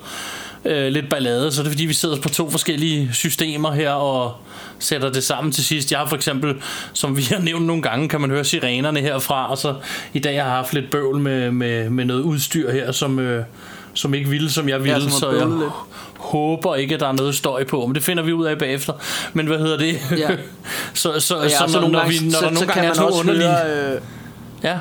øh, 0.65 0.89
lidt 0.93 1.09
ballade, 1.11 1.53
så 1.53 1.61
er 1.61 1.63
det 1.63 1.73
fordi, 1.73 1.85
vi 1.85 1.95
sidder 1.95 2.21
på 2.21 2.29
to 2.29 2.51
forskellige 2.51 3.11
systemer 3.13 3.73
her, 3.73 3.91
og 3.91 4.35
sætter 4.79 5.11
det 5.13 5.25
sammen 5.25 5.53
til 5.53 5.65
sidst. 5.65 5.91
Jeg 5.91 5.99
har 5.99 6.07
for 6.07 6.17
eksempel, 6.17 6.55
som 6.93 7.17
vi 7.17 7.23
har 7.23 7.39
nævnt 7.39 7.67
nogle 7.67 7.83
gange, 7.83 8.09
kan 8.09 8.21
man 8.21 8.31
høre 8.31 8.45
sirenerne 8.45 9.01
herfra, 9.01 9.51
og 9.51 9.59
så 9.59 9.75
i 10.13 10.19
dag 10.19 10.33
har 10.33 10.45
jeg 10.45 10.53
haft 10.57 10.75
lidt 10.75 10.91
bøvl 10.91 11.19
med, 11.21 11.51
med, 11.51 11.91
med 11.91 12.05
noget 12.05 12.23
udstyr 12.23 12.71
her, 12.73 12.93
som, 12.93 13.19
øh, 13.19 13.45
som 13.95 14.15
ikke 14.15 14.31
ville, 14.31 14.51
som 14.51 14.69
jeg 14.69 14.85
ville, 14.85 15.01
som 15.03 15.11
har 15.11 15.19
så 15.19 15.31
jeg 15.31 15.47
lidt. 15.47 15.71
håber 16.19 16.75
ikke, 16.75 16.95
at 16.95 17.01
der 17.01 17.09
er 17.09 17.13
noget 17.13 17.35
støj 17.35 17.65
på, 17.65 17.87
men 17.87 17.95
det 17.95 18.03
finder 18.03 18.23
vi 18.23 18.33
ud 18.33 18.47
af 18.47 18.59
bagefter. 18.59 18.93
Men 19.33 19.47
hvad 19.47 19.59
hedder 19.59 19.77
det? 19.77 19.97
Ja. 20.19 20.29
så, 20.95 21.21
så, 21.21 21.43
ja, 21.43 21.49
så, 21.49 21.65
så 21.69 21.81
når, 21.81 22.09
vi, 22.09 22.19
når 22.23 22.31
så, 22.31 22.45
der 22.45 22.51
nogle 22.51 22.59
kan 22.59 22.67
gange 22.67 22.89
er 22.89 22.95
sådan 22.95 23.11
nogle 23.11 23.21
underlige... 23.21 23.49
høre... 23.49 23.95
Øh, 23.95 24.01
Ja. 24.65 24.79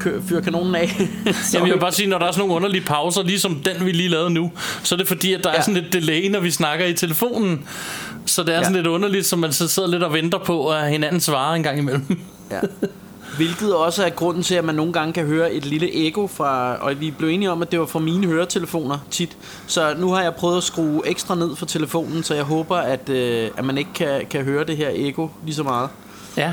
Kø- 0.00 0.20
fyre 0.28 0.42
kanonen 0.42 0.74
af. 0.74 0.88
Jamen, 1.54 1.66
jeg 1.68 1.74
vil 1.74 1.80
bare 1.80 1.92
sige, 1.92 2.08
når 2.08 2.18
der 2.18 2.26
er 2.26 2.30
sådan 2.32 2.40
nogle 2.40 2.54
underlige 2.54 2.84
pauser, 2.84 3.22
ligesom 3.22 3.54
den, 3.54 3.86
vi 3.86 3.92
lige 3.92 4.08
lavede 4.08 4.30
nu, 4.30 4.52
så 4.82 4.94
er 4.94 4.96
det 4.96 5.08
fordi, 5.08 5.32
at 5.32 5.44
der 5.44 5.50
ja. 5.50 5.56
Er 5.56 5.60
sådan 5.60 5.74
lidt 5.74 5.92
delay, 5.92 6.28
når 6.30 6.40
vi 6.40 6.50
snakker 6.50 6.86
i 6.86 6.94
telefonen. 6.94 7.68
Så 8.26 8.42
det 8.42 8.48
er 8.48 8.56
ja. 8.56 8.62
Sådan 8.62 8.76
lidt 8.76 8.86
underligt, 8.86 9.26
så 9.26 9.36
man 9.36 9.52
så 9.52 9.68
sidder 9.68 9.88
lidt 9.88 10.02
og 10.02 10.12
venter 10.12 10.38
på, 10.38 10.70
at 10.70 10.90
hinanden 10.90 11.20
svarer 11.20 11.54
en 11.54 11.62
gang 11.62 11.78
imellem. 11.78 12.04
Ja. 12.50 12.60
Hvilket 13.36 13.74
også 13.74 14.04
er 14.04 14.10
grunden 14.10 14.42
til, 14.42 14.54
at 14.54 14.64
man 14.64 14.74
nogle 14.74 14.92
gange 14.92 15.12
kan 15.12 15.26
høre 15.26 15.52
et 15.52 15.64
lille 15.66 15.94
ekko 15.94 16.26
fra... 16.26 16.76
Og 16.80 17.00
vi 17.00 17.10
blev 17.10 17.28
enige 17.28 17.50
om, 17.50 17.62
at 17.62 17.70
det 17.72 17.80
var 17.80 17.86
fra 17.86 17.98
mine 17.98 18.26
høretelefoner 18.26 18.98
tit. 19.10 19.36
Så 19.66 19.94
nu 19.98 20.10
har 20.12 20.22
jeg 20.22 20.34
prøvet 20.34 20.56
at 20.56 20.62
skrue 20.62 21.02
ekstra 21.08 21.34
ned 21.34 21.56
for 21.56 21.66
telefonen, 21.66 22.22
så 22.22 22.34
jeg 22.34 22.44
håber, 22.44 22.76
at, 22.76 23.08
øh, 23.08 23.50
at 23.56 23.64
man 23.64 23.78
ikke 23.78 23.90
kan, 23.94 24.26
kan 24.30 24.44
høre 24.44 24.64
det 24.64 24.76
her 24.76 24.88
ekko 24.94 25.30
lige 25.44 25.54
så 25.54 25.62
meget. 25.62 25.88
Ja. 26.36 26.52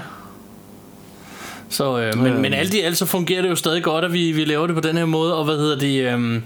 Så, 1.70 1.99
øh, 1.99 2.17
men, 2.17 2.28
Øhm. 2.28 2.41
men 2.41 2.53
alt 2.53 2.74
i 2.74 2.80
alt 2.82 2.97
så 2.97 3.05
fungerer 3.05 3.41
det 3.41 3.49
jo 3.49 3.55
stadig 3.55 3.84
godt, 3.84 4.05
at 4.05 4.13
vi, 4.13 4.32
vi 4.32 4.45
laver 4.45 4.67
det 4.67 4.76
på 4.76 4.82
den 4.82 4.97
her 4.97 5.05
måde, 5.05 5.36
og 5.36 5.45
hvad 5.45 5.57
hedder 5.57 5.78
det... 5.80 6.13
Øh, 6.13 6.41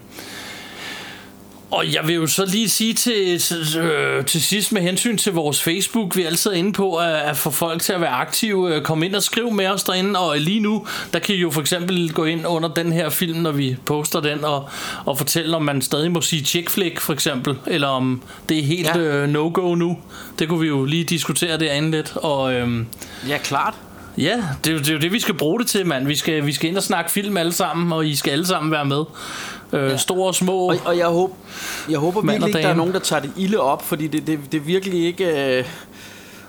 og 1.71 1.93
jeg 1.93 2.07
vil 2.07 2.15
jo 2.15 2.28
så 2.28 2.45
lige 2.45 2.69
sige 2.69 2.93
til, 2.93 3.39
til, 3.39 3.78
øh, 3.80 4.26
til 4.26 4.41
sidst 4.43 4.71
med 4.71 4.82
hensyn 4.82 5.17
til 5.17 5.34
vores 5.34 5.61
Facebook, 5.61 6.15
vi 6.15 6.21
er 6.24 6.28
altid 6.28 6.53
inde 6.53 6.74
på 6.74 6.95
at, 6.95 7.13
at 7.15 7.38
få 7.38 7.49
folk 7.51 7.82
til 7.82 7.93
at 7.93 8.01
være 8.01 8.09
aktive, 8.09 8.76
øh, 8.76 8.82
komme 8.82 9.05
ind 9.05 9.15
og 9.15 9.24
skrive 9.24 9.51
med 9.51 9.67
os 9.67 9.84
derinde, 9.84 10.19
og 10.19 10.38
lige 10.39 10.59
nu, 10.59 10.88
der 11.13 11.19
kan 11.19 11.36
I 11.36 11.38
jo 11.38 11.51
for 11.51 11.61
eksempel 11.61 12.13
gå 12.13 12.26
ind 12.26 12.47
under 12.47 12.69
den 12.69 12.93
her 12.93 13.09
film, 13.09 13.39
når 13.39 13.51
vi 13.51 13.76
poster 13.86 14.19
den, 14.19 14.43
og, 14.43 14.69
og 15.05 15.17
fortælle, 15.17 15.55
om 15.55 15.61
man 15.61 15.82
stadig 15.82 16.11
må 16.11 16.21
sige 16.21 16.45
chick 16.45 16.69
flick 16.69 16.99
for 16.99 17.13
eksempel, 17.13 17.55
eller 17.67 17.88
om 17.88 18.21
det 18.49 18.59
er 18.59 18.63
helt 18.63 18.88
Ja. 18.95 18.97
øh, 19.01 19.30
no-go 19.30 19.76
nu. 19.76 19.97
Det 20.39 20.49
kunne 20.49 20.59
vi 20.59 20.67
jo 20.67 20.86
lige 20.86 21.03
diskutere 21.03 21.57
derinde 21.59 21.91
lidt, 21.91 22.13
og... 22.15 22.53
Øh, 22.53 22.86
Ja, 23.30 23.38
klart. 23.38 23.74
Ja, 24.18 24.43
det 24.66 24.74
er, 24.74 24.78
det 24.78 24.89
er 24.89 24.93
jo 24.93 24.99
det, 24.99 25.11
vi 25.11 25.20
skal 25.20 25.34
bruge 25.34 25.59
det 25.59 25.68
til, 25.68 25.86
mand. 25.88 26.07
Vi 26.07 26.16
skal, 26.16 26.45
vi 26.45 26.53
skal 26.53 26.70
ind 26.70 26.78
og 26.78 26.84
snakke 26.84 27.11
film 27.11 27.38
alle 27.38 27.53
sammen, 27.53 27.91
og 27.91 28.07
I 28.07 28.16
skal 28.16 28.32
alle 28.32 28.47
sammen 28.47 28.72
være 28.72 28.86
med. 28.86 29.03
Øh, 29.74 29.89
ja. 29.89 29.97
Store 29.97 30.28
og 30.28 30.36
små. 30.36 30.70
Og, 30.70 30.78
og 30.86 30.97
jeg, 30.97 31.07
håber, 31.07 31.36
jeg 31.89 31.99
håber 31.99 32.20
og 32.20 32.28
virkelig 32.28 32.47
ikke, 32.47 32.61
der 32.61 32.68
er 32.68 32.76
nogen, 32.76 32.93
der 32.93 32.99
tager 32.99 33.22
det 33.22 33.32
ilde 33.38 33.59
op, 33.59 33.86
fordi 33.86 34.07
det, 34.07 34.28
det, 34.28 34.39
det 34.51 34.57
er 34.57 34.61
virkelig 34.61 35.05
ikke... 35.05 35.57
Øh, 35.57 35.66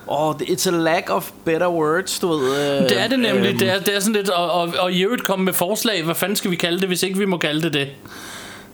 oh, 0.06 0.34
it's 0.34 0.68
a 0.68 0.70
lack 0.70 1.10
of 1.10 1.30
better 1.44 1.68
words, 1.68 2.18
du 2.18 2.28
ved. 2.28 2.80
Øh, 2.82 2.88
det 2.88 3.00
er 3.00 3.08
det 3.08 3.18
nemlig. 3.18 3.48
øhm, 3.48 3.58
det, 3.58 3.70
er, 3.70 3.78
det 3.80 3.96
er 3.96 4.00
sådan 4.00 4.14
lidt, 4.14 4.28
og, 4.28 4.52
og, 4.52 4.74
og 4.78 4.92
i 4.92 5.02
øvrigt 5.02 5.24
komme 5.24 5.44
med 5.44 5.52
forslag. 5.52 6.02
Hvad 6.02 6.14
fanden 6.14 6.36
skal 6.36 6.50
vi 6.50 6.56
kalde 6.56 6.80
det, 6.80 6.88
hvis 6.88 7.02
ikke 7.02 7.18
vi 7.18 7.24
må 7.24 7.36
kalde 7.36 7.62
det 7.62 7.72
det? 7.74 7.88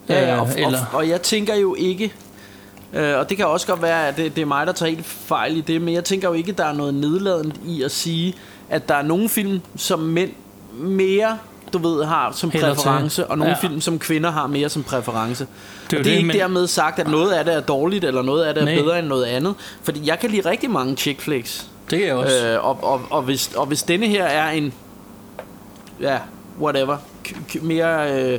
Ja, 0.09 0.29
ja, 0.29 0.41
og, 0.41 0.47
Øh, 0.47 0.55
og, 0.55 0.61
eller, 0.61 0.79
og 0.93 1.09
jeg 1.09 1.23
tænker 1.23 1.55
jo 1.55 1.75
ikke, 1.79 2.13
øh, 2.95 3.19
og 3.19 3.29
det 3.29 3.37
kan 3.37 3.47
også 3.47 3.67
godt 3.67 3.83
være, 3.83 4.09
at 4.09 4.17
det, 4.17 4.37
det 4.37 4.43
er 4.43 4.47
mig, 4.47 4.67
der 4.67 4.73
tager 4.73 4.91
helt 4.91 5.07
fejl 5.07 5.57
i 5.57 5.61
det, 5.61 5.83
men 5.83 5.95
jeg 5.95 6.05
tænker 6.05 6.29
jo 6.29 6.35
ikke, 6.35 6.51
at 6.51 6.59
der 6.59 6.65
er 6.65 6.73
noget 6.73 6.95
nedladende 6.95 7.55
i 7.67 7.83
at 7.83 7.91
sige, 7.91 8.35
at 8.71 8.89
der 8.89 8.95
er 8.95 9.03
nogle 9.03 9.29
film, 9.29 9.61
som 9.77 9.99
mænd 9.99 10.31
mere 10.79 11.39
du 11.73 11.79
ved, 11.79 12.05
har 12.05 12.33
som 12.33 12.51
til. 12.51 12.61
præference, 12.61 13.27
og 13.27 13.39
nogle 13.39 13.55
Ja. 13.63 13.69
film, 13.69 13.81
som 13.81 13.99
kvinder 13.99 14.31
har 14.31 14.47
mere 14.47 14.69
som 14.69 14.83
præference. 14.83 15.47
Det 15.91 15.97
er 15.97 15.99
og 15.99 16.05
det 16.05 16.11
er 16.11 16.15
det, 16.15 16.17
ikke 16.19 16.27
men- 16.27 16.37
dermed 16.37 16.67
sagt, 16.67 16.99
at 16.99 17.09
noget 17.09 17.33
af 17.33 17.45
det 17.45 17.55
er 17.55 17.61
dårligt, 17.61 18.05
eller 18.05 18.23
noget 18.23 18.45
af 18.45 18.55
det 18.55 18.61
er 18.61 18.65
Nej. 18.65 18.75
bedre 18.75 18.99
end 18.99 19.07
noget 19.07 19.25
andet. 19.25 19.55
Fordi 19.83 20.01
jeg 20.09 20.19
kan 20.19 20.31
lide 20.31 20.49
rigtig 20.51 20.71
mange 20.71 20.97
chick 20.97 21.21
flicks. 21.21 21.67
det 21.91 21.99
kan 21.99 22.09
jeg 22.09 22.17
også. 22.17 22.47
Øh, 22.47 22.65
og, 22.65 22.79
og, 22.83 23.01
og, 23.11 23.23
hvis, 23.23 23.51
og 23.57 23.67
hvis 23.67 23.83
denne 23.83 24.07
her 24.07 24.25
er 24.25 24.51
en 24.51 24.73
ja, 26.01 26.19
whatever 26.61 26.97
k- 27.29 27.37
k- 27.53 27.63
mere 27.65 28.21
øh, 28.23 28.39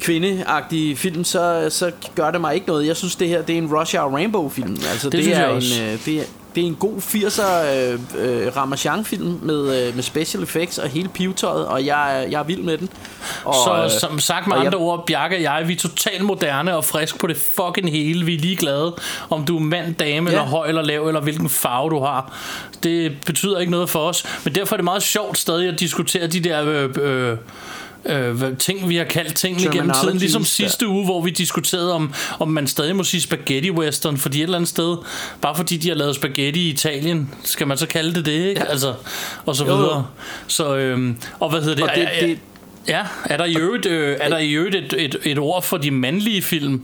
kvindeagtig 0.00 0.98
film 0.98 1.24
så, 1.24 1.66
så 1.70 1.90
gør 2.14 2.30
det 2.30 2.40
mig 2.40 2.54
ikke 2.54 2.66
noget 2.66 2.86
Jeg 2.86 2.96
synes 2.96 3.16
det 3.16 3.28
her 3.28 3.42
det 3.42 3.54
er 3.54 3.58
en 3.58 3.74
Rush 3.74 3.96
Hour 3.96 4.10
Rainbow 4.16 4.48
film 4.48 4.76
Altså 4.92 5.10
det, 5.10 5.22
synes 5.24 5.38
er 5.38 5.48
en, 5.48 5.56
også. 5.56 5.82
øh, 5.82 6.04
det, 6.04 6.18
er, 6.20 6.24
det 6.56 6.62
er 6.62 6.66
en 6.66 6.74
god 6.74 6.96
80'er 6.96 7.74
øh, 7.74 8.00
øh, 8.46 8.56
Ramachan 8.56 9.04
film 9.04 9.38
med, 9.42 9.86
øh, 9.88 9.94
med 9.94 10.02
special 10.02 10.42
effects 10.42 10.78
og 10.78 10.88
hele 10.88 11.08
pivetøjet 11.08 11.66
Og 11.66 11.86
jeg, 11.86 12.26
jeg 12.30 12.38
er 12.40 12.44
vild 12.44 12.62
med 12.62 12.78
den 12.78 12.88
og, 13.44 13.54
så 13.64 13.82
øh, 13.84 13.90
som 14.00 14.18
sagt 14.20 14.46
med 14.46 14.56
andre 14.56 14.70
jeg- 14.70 14.76
ord, 14.80 15.06
Bjarke 15.06 15.36
og 15.36 15.42
jeg, 15.42 15.64
vi 15.68 15.72
er 15.72 15.76
totalt 15.76 16.22
moderne 16.24 16.76
og 16.76 16.84
frisk 16.84 17.18
på 17.20 17.26
det 17.26 17.36
fucking 17.36 17.90
hele. 17.90 18.24
Vi 18.26 18.34
er 18.34 18.38
ligeglade, 18.38 18.94
om 19.30 19.44
du 19.44 19.56
er 19.56 19.60
mand, 19.60 19.94
dame, 19.94 20.30
Ja. 20.30 20.36
eller 20.36 20.48
høj 20.50 20.68
eller 20.68 20.82
lav, 20.82 21.06
eller 21.08 21.20
hvilken 21.20 21.48
farve 21.48 21.90
du 21.90 21.98
har. 22.00 22.32
Det 22.82 23.12
betyder 23.26 23.58
ikke 23.58 23.72
noget 23.72 23.90
for 23.90 24.00
os. 24.08 24.24
Men 24.44 24.54
derfor 24.54 24.74
er 24.74 24.76
det 24.76 24.84
meget 24.84 25.02
sjovt 25.02 25.38
stadig 25.38 25.68
at 25.68 25.80
diskutere 25.80 26.26
de 26.26 26.40
der... 26.40 26.64
Øh, 26.66 26.90
øh, 27.30 27.36
øh, 28.08 28.56
ting, 28.58 28.88
vi 28.88 28.96
har 28.96 29.04
kaldt 29.04 29.34
tingene 29.34 29.72
gennem 29.72 29.92
tiden. 30.02 30.16
Ligesom 30.18 30.44
sidste 30.44 30.88
uge, 30.88 31.04
hvor 31.04 31.22
vi 31.22 31.30
diskuterede, 31.30 31.92
om, 31.94 32.14
om 32.38 32.48
man 32.48 32.66
stadig 32.66 32.96
må 32.96 33.04
sige 33.04 33.20
spaghetti 33.20 33.70
western, 33.70 34.16
fordi 34.16 34.38
et 34.38 34.42
eller 34.42 34.56
andet 34.56 34.68
sted, 34.68 34.96
bare 35.40 35.56
fordi 35.56 35.76
de 35.76 35.88
har 35.88 35.94
lavet 35.96 36.14
spaghetti 36.14 36.60
i 36.66 36.68
Italien, 36.70 37.30
skal 37.44 37.66
man 37.66 37.78
så 37.78 37.86
kalde 37.86 38.14
det 38.14 38.26
det, 38.26 38.32
ikke? 38.32 38.60
Ja. 38.60 38.70
Altså, 38.70 38.94
og 39.46 39.56
så 39.56 39.64
Jo, 39.64 39.70
jo. 39.70 39.76
videre. 39.76 40.06
Så, 40.46 40.76
øhm, 40.76 41.16
og 41.40 41.50
hvad 41.50 41.60
hedder 41.60 41.74
det? 41.74 41.84
Og 41.84 41.90
det- 41.96 42.08
det- 42.20 42.38
Ja, 42.88 43.02
er 43.24 43.36
der 43.36 43.44
i 43.44 43.56
øvrigt, 43.56 43.86
øh, 43.86 44.16
er 44.20 44.28
der 44.28 44.38
i 44.38 44.52
øvrigt 44.52 44.74
et, 44.74 44.94
et, 44.98 45.16
et 45.24 45.38
ord 45.38 45.62
for 45.62 45.76
de 45.76 45.90
mandlige 45.90 46.42
film? 46.42 46.82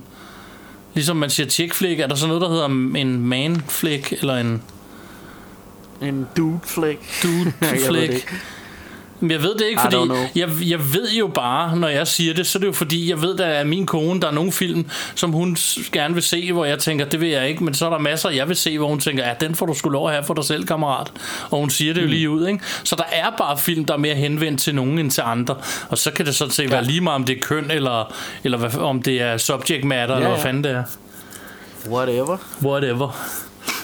Ligesom 0.95 1.17
man 1.17 1.31
siger 1.31 1.49
chick 1.49 1.75
flick, 1.75 2.01
er 2.01 2.07
der 2.07 2.15
så 2.15 2.27
noget, 2.27 2.43
der 2.43 2.49
hedder 2.49 2.67
en 3.01 3.27
man 3.27 3.63
flick, 3.69 4.13
eller 4.13 4.37
en 4.37 4.63
En 6.03 6.27
dude 6.37 6.59
flick 6.67 7.01
dude 7.23 7.53
flick? 7.89 8.33
Men 9.23 9.31
jeg 9.31 9.43
ved 9.43 9.55
det 9.55 9.65
ikke, 9.67 9.81
fordi 9.81 9.97
jeg, 10.35 10.49
jeg 10.67 10.93
ved 10.95 11.11
jo 11.19 11.27
bare, 11.27 11.77
når 11.77 11.89
jeg 11.89 12.07
siger 12.09 12.35
det, 12.35 12.47
så 12.47 12.59
er 12.59 12.61
det 12.61 12.67
jo 12.67 12.73
fordi, 12.73 13.11
jeg 13.11 13.23
ved, 13.23 13.37
der 13.37 13.45
er 13.47 13.65
min 13.65 13.87
kone, 13.87 14.21
der 14.21 14.27
er 14.29 14.33
nogle 14.33 14.53
film, 14.53 14.87
som 15.15 15.33
hun 15.33 15.57
gerne 15.93 16.15
vil 16.15 16.23
se, 16.23 16.53
hvor 16.53 16.65
jeg 16.65 16.79
tænker, 16.79 17.05
det 17.05 17.21
vil 17.21 17.29
jeg 17.29 17.49
ikke, 17.49 17.65
men 17.65 17.75
så 17.75 17.87
er 17.87 17.91
der 17.91 17.99
masser, 17.99 18.31
jeg 18.31 18.49
vil 18.49 18.57
se, 18.57 18.79
hvor 18.79 18.89
hun 18.89 19.01
tænker, 19.01 19.29
ja, 19.29 19.35
den 19.41 19.55
får 19.55 19.67
du 19.67 19.75
sgu 19.75 19.89
lov 19.89 20.07
at 20.09 20.13
have 20.15 20.25
for 20.25 20.35
dig 20.35 20.45
selv, 20.45 20.67
kammerat. 20.67 21.13
Og 21.51 21.59
hun 21.59 21.71
siger 21.71 21.95
det 21.95 22.01
jo 22.01 22.07
Mm. 22.07 22.11
lige 22.13 22.31
ud, 22.31 22.47
ikke? 22.47 22.61
Så 22.85 22.97
der 22.97 23.05
er 23.13 23.31
bare 23.39 23.59
film, 23.59 23.85
der 23.85 23.95
er 23.95 23.99
mere 23.99 24.15
henvendt 24.15 24.61
til 24.61 24.75
nogen 24.75 24.99
end 24.99 25.11
til 25.11 25.23
andre. 25.27 25.55
Og 25.89 25.99
så 25.99 26.11
kan 26.11 26.27
det 26.27 26.35
sådan 26.35 26.53
set 26.53 26.71
være 26.71 26.85
lige 26.85 27.01
meget, 27.01 27.15
om 27.15 27.25
det 27.25 27.37
er 27.37 27.41
køn, 27.43 27.71
eller, 27.71 28.15
eller 28.45 28.59
hvad, 28.59 28.75
om 28.79 29.03
det 29.03 29.21
er 29.23 29.37
subject 29.37 29.85
matter, 29.85 30.15
ja, 30.15 30.21
eller 30.21 30.29
hvad 30.29 30.39
ja. 30.39 30.45
fanden 30.49 30.65
det 30.65 30.71
er. 30.73 30.83
Whatever 31.91 32.37
Whatever. 32.63 33.17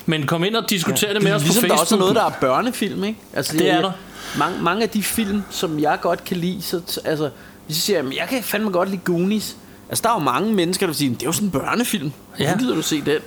Men 0.06 0.26
kom 0.26 0.44
ind 0.44 0.56
og 0.56 0.70
diskuter 0.70 1.08
ja, 1.08 1.14
det 1.14 1.22
med 1.22 1.32
os 1.32 1.42
ligesom 1.42 1.60
på 1.62 1.66
der 1.68 1.72
Facebook. 1.72 1.80
også 1.80 1.94
er 1.94 1.98
noget, 1.98 2.14
der 2.16 2.24
er 2.24 2.30
børnefilm, 2.40 3.04
ikke? 3.04 3.18
Altså, 3.34 3.56
Det 3.58 3.70
er 3.70 3.80
der. 3.80 3.92
Mange, 4.36 4.62
mange 4.62 4.82
af 4.82 4.88
de 4.90 5.02
film, 5.02 5.42
som 5.50 5.78
jeg 5.80 5.98
godt 6.02 6.24
kan 6.24 6.36
lide, 6.36 6.62
så, 6.62 7.00
altså, 7.04 7.30
hvis 7.66 7.76
jeg 7.76 7.82
siger, 7.82 7.96
"Jamen, 7.96 8.12
jeg 8.12 8.26
kan 8.28 8.42
fandme 8.42 8.70
godt 8.70 8.90
lide 8.90 9.00
Goonies. 9.04 9.56
Altså, 9.88 10.02
der 10.02 10.08
er 10.08 10.12
jo 10.14 10.18
mange 10.18 10.52
mennesker, 10.54 10.86
der 10.86 10.88
vil 10.88 10.96
sige, 10.96 11.10
det 11.10 11.22
er 11.22 11.26
jo 11.26 11.32
sådan 11.32 11.46
en 11.48 11.52
børnefilm. 11.52 12.12
Ja. 12.38 12.44
Hvorfor 12.44 12.58
gider 12.58 12.74
du 12.74 12.82
se 12.82 13.00
den? 13.04 13.18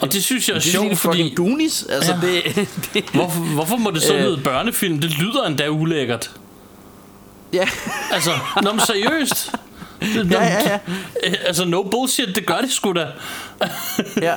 Og 0.00 0.12
det 0.12 0.24
synes 0.24 0.48
jeg 0.48 0.56
er 0.56 0.60
sjovt, 0.60 0.98
fordi... 0.98 1.34
Goonies, 1.36 1.86
altså, 1.88 2.14
Ja. 2.22 2.26
det, 2.26 2.68
det, 2.94 3.04
Hvorfor, 3.14 3.40
hvorfor 3.40 3.76
må 3.76 3.90
det 3.90 4.02
så 4.02 4.14
Øh. 4.14 4.20
hedde 4.20 4.36
børnefilm? 4.44 4.98
Det 5.00 5.10
lyder 5.18 5.46
endda 5.46 5.68
ulækkert. 5.68 6.30
ja. 7.52 7.68
Altså, 8.12 8.30
nå, 8.62 8.72
men 8.72 8.80
seriøst. 8.80 9.52
Det- 10.00 10.30
Ja, 10.32 10.42
ja, 10.44 10.68
ja. 10.70 10.78
Øh, 11.26 11.34
Altså, 11.46 11.64
no 11.64 11.82
bullshit, 11.82 12.36
det 12.36 12.46
gør 12.46 12.58
det 12.58 12.72
sgu 12.72 12.92
da. 12.92 13.06
ja. 14.22 14.34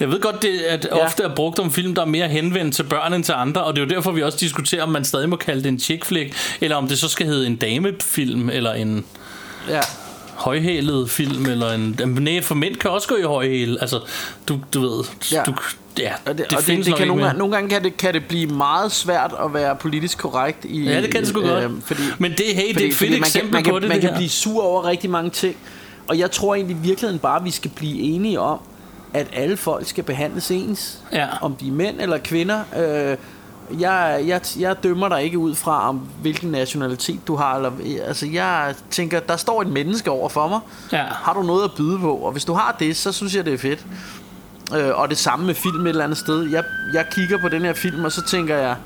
Jeg 0.00 0.08
ved 0.10 0.20
godt, 0.20 0.42
det 0.42 0.58
at 0.60 0.88
Ja. 0.92 1.04
ofte 1.04 1.22
er 1.22 1.34
brugt 1.34 1.58
om 1.58 1.70
film, 1.72 1.94
der 1.94 2.02
er 2.02 2.06
mere 2.06 2.28
henvendt 2.28 2.74
til 2.74 2.82
børn 2.82 3.12
end 3.14 3.24
til 3.24 3.32
andre, 3.36 3.64
og 3.64 3.76
det 3.76 3.82
er 3.82 3.86
jo 3.86 3.90
derfor, 3.96 4.12
vi 4.12 4.22
også 4.22 4.38
diskuterer, 4.40 4.82
om 4.82 4.88
man 4.88 5.04
stadig 5.04 5.28
må 5.28 5.36
kalde 5.36 5.62
det 5.62 5.68
en 5.68 5.78
chick 5.78 6.04
flick, 6.04 6.34
eller 6.60 6.76
om 6.76 6.88
det 6.88 6.98
så 6.98 7.08
skal 7.08 7.26
hedde 7.26 7.46
en 7.46 7.56
damefilm, 7.56 8.50
eller 8.50 8.72
en... 8.72 9.04
ja. 9.68 9.80
højhælet 10.34 11.10
film, 11.10 11.46
eller 11.46 11.72
en... 11.72 12.00
Nej, 12.20 12.42
for 12.42 12.54
mænd 12.54 12.76
kan 12.76 12.90
også 12.90 13.08
gå 13.08 13.16
i 13.16 13.22
højhæl. 13.22 13.78
Altså, 13.80 14.00
du, 14.48 14.58
du 14.74 14.80
ved... 14.80 15.04
Ja. 15.32 15.42
Du, 15.46 15.54
ja, 15.98 16.12
Og 16.26 16.30
det, 16.30 16.38
det, 16.38 16.44
og 16.46 16.50
det, 16.50 16.58
findes 16.64 16.84
det 16.86 16.90
nok 16.90 16.98
kan 16.98 17.08
nogle, 17.08 17.24
gange, 17.24 17.38
nogle 17.38 17.54
gange 17.54 17.70
kan 17.70 17.84
det, 17.84 17.96
kan 17.96 18.14
det 18.14 18.24
blive 18.24 18.46
meget 18.46 18.92
svært 18.92 19.34
at 19.44 19.54
være 19.54 19.76
politisk 19.76 20.18
korrekt 20.18 20.64
i, 20.64 20.82
Ja, 20.84 21.00
det 21.02 21.10
kan 21.10 21.20
det 21.20 21.28
sgu 21.28 21.40
godt. 21.40 21.72
fordi, 21.86 22.02
Men 22.18 22.30
det, 22.32 22.44
hey, 22.54 22.74
det 22.74 22.82
er 22.84 22.88
et 22.88 22.94
fedt 22.94 23.10
man 23.10 23.18
eksempel 23.20 23.42
kan, 23.50 23.52
man 23.54 23.64
kan, 23.64 23.72
på 23.72 23.78
det, 23.78 23.88
man 23.88 23.94
det 23.96 24.00
kan 24.00 24.10
her. 24.10 24.16
blive 24.16 24.28
sur 24.30 24.62
over 24.62 24.84
rigtig 24.86 25.10
mange 25.10 25.30
ting 25.30 25.56
Og 26.06 26.18
jeg 26.18 26.30
tror 26.30 26.54
egentlig 26.54 26.76
i 26.76 26.80
virkeligheden 26.86 27.18
bare 27.18 27.38
at 27.38 27.44
vi 27.44 27.50
skal 27.50 27.70
blive 27.76 28.00
enige 28.00 28.40
om 28.40 28.58
At 29.14 29.26
alle 29.32 29.56
folk 29.56 29.86
skal 29.86 30.04
behandles 30.04 30.50
ens 30.50 30.98
Ja. 31.12 31.26
Om 31.40 31.54
de 31.56 31.68
er 31.68 31.72
mænd 31.72 32.00
eller 32.00 32.18
kvinder 32.18 32.60
øh, 32.78 33.16
jeg, 33.80 34.22
jeg, 34.26 34.40
jeg 34.58 34.82
dømmer 34.82 35.08
dig 35.08 35.22
ikke 35.22 35.38
ud 35.38 35.54
fra 35.54 35.88
om 35.88 36.00
hvilken 36.22 36.50
nationalitet 36.50 37.20
du 37.26 37.36
har 37.36 37.56
eller, 37.56 37.70
Altså 38.06 38.26
jeg 38.26 38.74
tænker 38.90 39.20
Der 39.20 39.36
står 39.36 39.62
et 39.62 39.68
menneske 39.68 40.10
over 40.10 40.28
for 40.28 40.48
mig 40.48 40.60
Ja. 40.92 41.04
Har 41.10 41.32
du 41.34 41.42
noget 41.42 41.64
at 41.64 41.70
byde 41.76 41.98
på 41.98 42.16
Og 42.16 42.32
hvis 42.32 42.44
du 42.44 42.52
har 42.52 42.76
det 42.78 42.96
så 42.96 43.12
synes 43.12 43.34
jeg 43.36 43.44
det 43.44 43.54
er 43.54 43.58
fedt 43.58 43.86
øh, 44.76 44.90
Og 44.94 45.08
det 45.08 45.18
samme 45.18 45.46
med 45.46 45.54
film 45.54 45.84
et 45.86 45.88
eller 45.88 46.04
andet 46.04 46.18
sted 46.18 46.50
jeg, 46.50 46.64
jeg 46.94 47.06
kigger 47.10 47.38
på 47.38 47.48
den 47.48 47.62
her 47.62 47.72
film 47.72 48.04
Og 48.04 48.12
så 48.12 48.22
tænker 48.26 48.56
jeg 48.56 48.76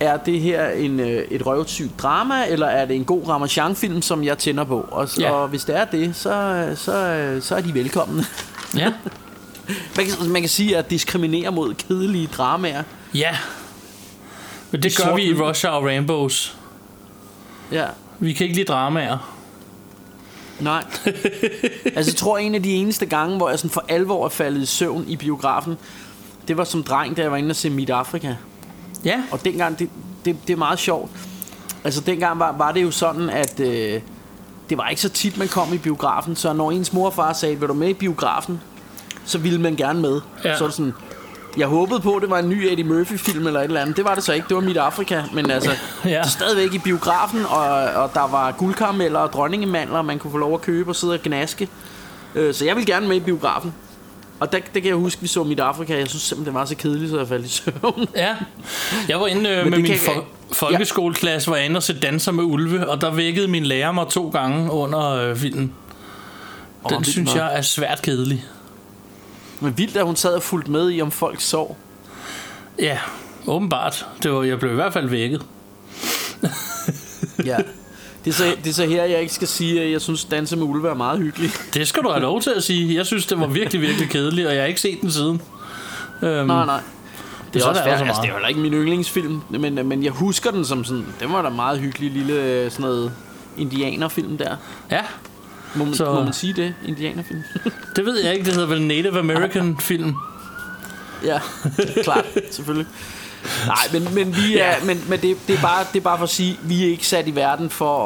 er 0.00 0.16
det 0.16 0.40
her 0.40 0.68
en, 0.68 1.00
øh, 1.00 1.06
et 1.30 1.46
røvsygt 1.46 1.98
drama, 1.98 2.34
eller 2.48 2.66
er 2.66 2.84
det 2.84 2.96
en 2.96 3.04
god 3.04 3.28
Ramachan-film, 3.28 4.02
som 4.02 4.24
jeg 4.24 4.38
tænder 4.38 4.64
på? 4.64 4.88
Og, 4.90 5.08
Ja. 5.18 5.22
ja. 5.26 5.30
og 5.32 5.48
hvis 5.48 5.64
det 5.64 5.76
er 5.76 5.84
det, 5.84 6.16
så, 6.16 6.66
så, 6.76 7.38
så 7.40 7.56
er 7.56 7.60
de 7.60 7.74
velkomne. 7.74 8.24
Ja. 8.76 8.92
Man 9.96 10.06
kan, 10.06 10.30
man 10.30 10.42
kan 10.42 10.48
sige 10.48 10.76
at 10.76 10.90
diskriminere 10.90 11.52
mod 11.52 11.74
kedelige 11.74 12.26
dramaer. 12.26 12.82
ja. 13.14 13.36
Men 14.70 14.82
det 14.82 14.92
I 14.98 15.02
gør 15.02 15.14
vi 15.14 15.22
i. 15.22 15.34
Russia 15.34 15.70
og 15.70 15.84
Rainbows. 15.84 16.56
Ja, 17.72 17.86
Vi 18.18 18.32
kan 18.32 18.44
ikke 18.44 18.56
lide 18.56 18.66
dramaer. 18.72 19.34
nej. 20.60 20.84
altså, 21.84 22.10
jeg 22.12 22.16
tror, 22.16 22.38
en 22.38 22.54
af 22.54 22.62
de 22.62 22.70
eneste 22.74 23.06
gange, 23.06 23.36
hvor 23.36 23.48
jeg 23.50 23.58
sådan 23.58 23.70
for 23.70 23.84
alvor 23.88 24.24
er 24.24 24.28
faldet 24.28 24.62
i 24.62 24.66
søvn 24.66 25.04
i 25.08 25.16
biografen, 25.16 25.76
det 26.48 26.56
var 26.56 26.64
som 26.64 26.82
dreng, 26.82 27.16
da 27.16 27.22
jeg 27.22 27.30
var 27.30 27.36
inde 27.36 27.50
og 27.50 27.56
se 27.56 27.70
Midt 27.70 27.90
Afrika. 27.90 28.34
Ja. 29.04 29.22
Og 29.30 29.44
dengang, 29.44 29.78
det, 29.78 29.90
det, 30.24 30.36
det 30.46 30.52
er 30.52 30.56
meget 30.56 30.78
sjovt. 30.78 31.10
Altså 31.84 32.00
dengang 32.00 32.38
var, 32.38 32.52
var 32.56 32.72
det 32.72 32.82
jo 32.82 32.90
sådan, 32.90 33.30
at 33.30 33.60
øh, 33.60 34.00
det 34.70 34.78
var 34.78 34.88
ikke 34.88 35.02
så 35.02 35.08
tit, 35.08 35.36
man 35.38 35.48
kom 35.48 35.74
i 35.74 35.78
biografen. 35.78 36.36
Så 36.36 36.52
når 36.52 36.70
ens 36.70 36.92
mor 36.92 37.06
og 37.06 37.14
far 37.14 37.32
sagde, 37.32 37.60
vil 37.60 37.68
du 37.68 37.74
med 37.74 37.88
i 37.88 37.94
biografen? 37.94 38.60
Så 39.24 39.38
ville 39.38 39.60
man 39.60 39.76
gerne 39.76 40.00
med. 40.00 40.20
Ja. 40.44 40.58
Så 40.58 40.66
det 40.66 40.74
sådan, 40.74 40.94
jeg 41.56 41.66
håbede 41.66 42.00
på, 42.00 42.14
at 42.16 42.22
det 42.22 42.30
var 42.30 42.38
en 42.38 42.48
ny 42.48 42.66
Eddie 42.70 42.84
Murphy-film 42.84 43.46
eller 43.46 43.60
et 43.60 43.64
eller 43.64 43.80
andet. 43.80 43.96
Det 43.96 44.04
var 44.04 44.14
det 44.14 44.24
så 44.24 44.32
ikke. 44.32 44.48
Det 44.48 44.54
var 44.54 44.60
Midt 44.62 44.76
Afrika. 44.76 45.22
Men 45.32 45.50
altså, 45.50 45.70
Ja. 46.04 46.20
det 46.22 46.30
stadigvæk 46.30 46.74
i 46.74 46.78
biografen, 46.78 47.44
og, 47.46 47.62
og 48.02 48.10
der 48.14 48.28
var 48.30 48.52
guldkarameller 48.52 49.18
og 49.18 49.32
dronningemandler, 49.32 50.02
man 50.02 50.18
kunne 50.18 50.30
få 50.30 50.38
lov 50.38 50.54
at 50.54 50.62
købe 50.62 50.90
og 50.90 50.96
sidde 50.96 51.12
og 51.14 51.20
gnaske. 51.22 51.68
Øh, 52.34 52.54
så 52.54 52.64
jeg 52.64 52.76
vil 52.76 52.86
gerne 52.86 53.08
med 53.08 53.16
i 53.16 53.20
biografen. 53.20 53.74
Og 54.40 54.52
der, 54.52 54.58
der 54.74 54.80
kan 54.80 54.88
jeg 54.88 54.96
huske, 54.96 55.22
vi 55.22 55.26
så 55.28 55.44
Midt 55.44 55.60
Afrika. 55.60 55.98
Jeg 55.98 56.08
synes 56.08 56.22
simpelthen, 56.22 56.54
det 56.54 56.60
var 56.60 56.64
så 56.66 56.74
kedeligt, 56.76 57.10
så 57.10 57.18
jeg 57.18 57.28
faldt 57.28 57.46
i 57.46 57.48
søvn. 57.48 58.06
Ja. 58.16 58.34
Jeg 59.08 59.20
var 59.20 59.26
inde 59.26 59.50
øh, 59.50 59.66
med 59.70 59.78
min 59.78 59.92
fol- 59.92 60.24
folkeskoleklasse, 60.52 61.48
hvor 61.48 61.56
jeg 61.56 61.64
inde 61.66 61.76
og 61.76 61.82
se 61.82 62.00
Danser 62.00 62.32
med 62.32 62.44
Ulve, 62.44 62.88
og 62.90 63.00
der 63.00 63.10
vækkede 63.10 63.48
min 63.48 63.64
lærer 63.66 63.92
mig 63.92 64.08
to 64.08 64.28
gange 64.28 64.70
under 64.72 65.10
øh, 65.10 65.36
filmen. 65.36 65.72
Den 66.88 66.96
vildt 66.96 67.06
synes 67.06 67.34
jeg 67.34 67.56
er 67.56 67.62
svært 67.62 68.02
kedelig. 68.02 68.44
Men 69.60 69.78
vildt, 69.78 69.96
at 69.96 70.04
hun 70.04 70.16
sad 70.16 70.34
og 70.34 70.42
fulgte 70.42 70.70
med 70.70 70.90
i, 70.92 71.00
om 71.02 71.10
folk 71.10 71.40
sov. 71.40 71.76
Ja, 72.78 72.98
åbenbart. 73.46 74.06
Det 74.22 74.32
var, 74.32 74.42
jeg 74.42 74.58
blev 74.58 74.72
i 74.72 74.74
hvert 74.74 74.92
fald 74.92 75.08
vækket. 75.08 75.42
Ja. 77.44 77.56
Det 78.24 78.30
er, 78.30 78.34
så, 78.34 78.44
det 78.64 78.70
er 78.70 78.74
så 78.74 78.86
her, 78.86 79.04
jeg 79.04 79.20
ikke 79.20 79.34
skal 79.34 79.48
sige, 79.48 79.82
at 79.82 79.90
jeg 79.92 80.00
synes, 80.00 80.24
Danse 80.24 80.56
med 80.56 80.64
Ulve 80.64 80.88
er 80.88 80.94
meget 80.94 81.18
hyggelig. 81.18 81.50
Det 81.74 81.88
skal 81.88 82.02
du 82.02 82.08
have 82.10 82.22
lov 82.22 82.40
til 82.40 82.50
at 82.50 82.62
sige. 82.62 82.94
Jeg 82.96 83.06
synes, 83.06 83.26
det 83.26 83.40
var 83.40 83.46
virkelig, 83.46 83.80
virkelig 83.80 84.10
kedeligt, 84.10 84.46
og 84.46 84.54
jeg 84.54 84.62
har 84.62 84.68
ikke 84.68 84.80
set 84.80 85.00
den 85.00 85.10
siden. 85.10 85.42
Øhm, 86.22 86.46
Nej, 86.46 86.66
nej. 86.66 86.80
Det 87.52 87.60
er, 87.60 87.64
Så 87.64 87.68
også 87.68 87.80
er 87.80 87.96
der 87.96 88.04
Altså, 88.06 88.22
det 88.22 88.28
er 88.28 88.32
jo 88.32 88.34
heller 88.34 88.48
ikke 88.48 88.60
min 88.60 88.72
yndlingsfilm, 88.72 89.40
men, 89.50 89.88
men 89.88 90.04
jeg 90.04 90.12
husker 90.12 90.50
den 90.50 90.64
som 90.64 90.84
sådan, 90.84 91.06
det 91.20 91.32
var 91.32 91.42
da 91.42 91.48
meget 91.48 91.78
hyggelig 91.80 92.10
lille 92.10 92.32
øh, 92.32 92.70
sådan 92.70 92.82
noget 92.82 93.12
indianerfilm 93.58 94.38
der. 94.38 94.56
Ja, 94.90 95.00
Må 95.74 95.84
man, 95.84 95.94
Så- 95.94 96.04
må 96.14 96.22
man 96.24 96.32
sige 96.32 96.52
det? 96.52 96.74
Indianerfilm? 96.86 97.42
det 97.96 98.04
ved 98.06 98.24
jeg 98.24 98.32
ikke. 98.32 98.44
Det 98.44 98.54
hedder 98.54 98.68
vel 98.68 98.82
Native 98.82 99.18
American 99.18 99.76
film. 99.80 100.14
ja, 101.24 101.38
klart, 102.02 102.24
selvfølgelig. 102.50 102.86
Nej, 103.66 103.76
men, 103.92 104.14
men, 104.14 104.36
vi 104.36 104.56
er, 104.58 104.66
Ja. 104.66 104.74
men, 104.84 105.04
men 105.08 105.20
det, 105.20 105.36
det, 105.48 105.56
er 105.58 105.60
bare, 105.62 105.84
det 105.92 105.98
er 106.00 106.04
bare 106.04 106.18
for 106.18 106.24
at 106.24 106.30
sige, 106.30 106.58
vi 106.62 106.84
er 106.84 106.88
ikke 106.88 107.06
sat 107.06 107.28
i 107.28 107.34
verden 107.34 107.70
for 107.70 107.98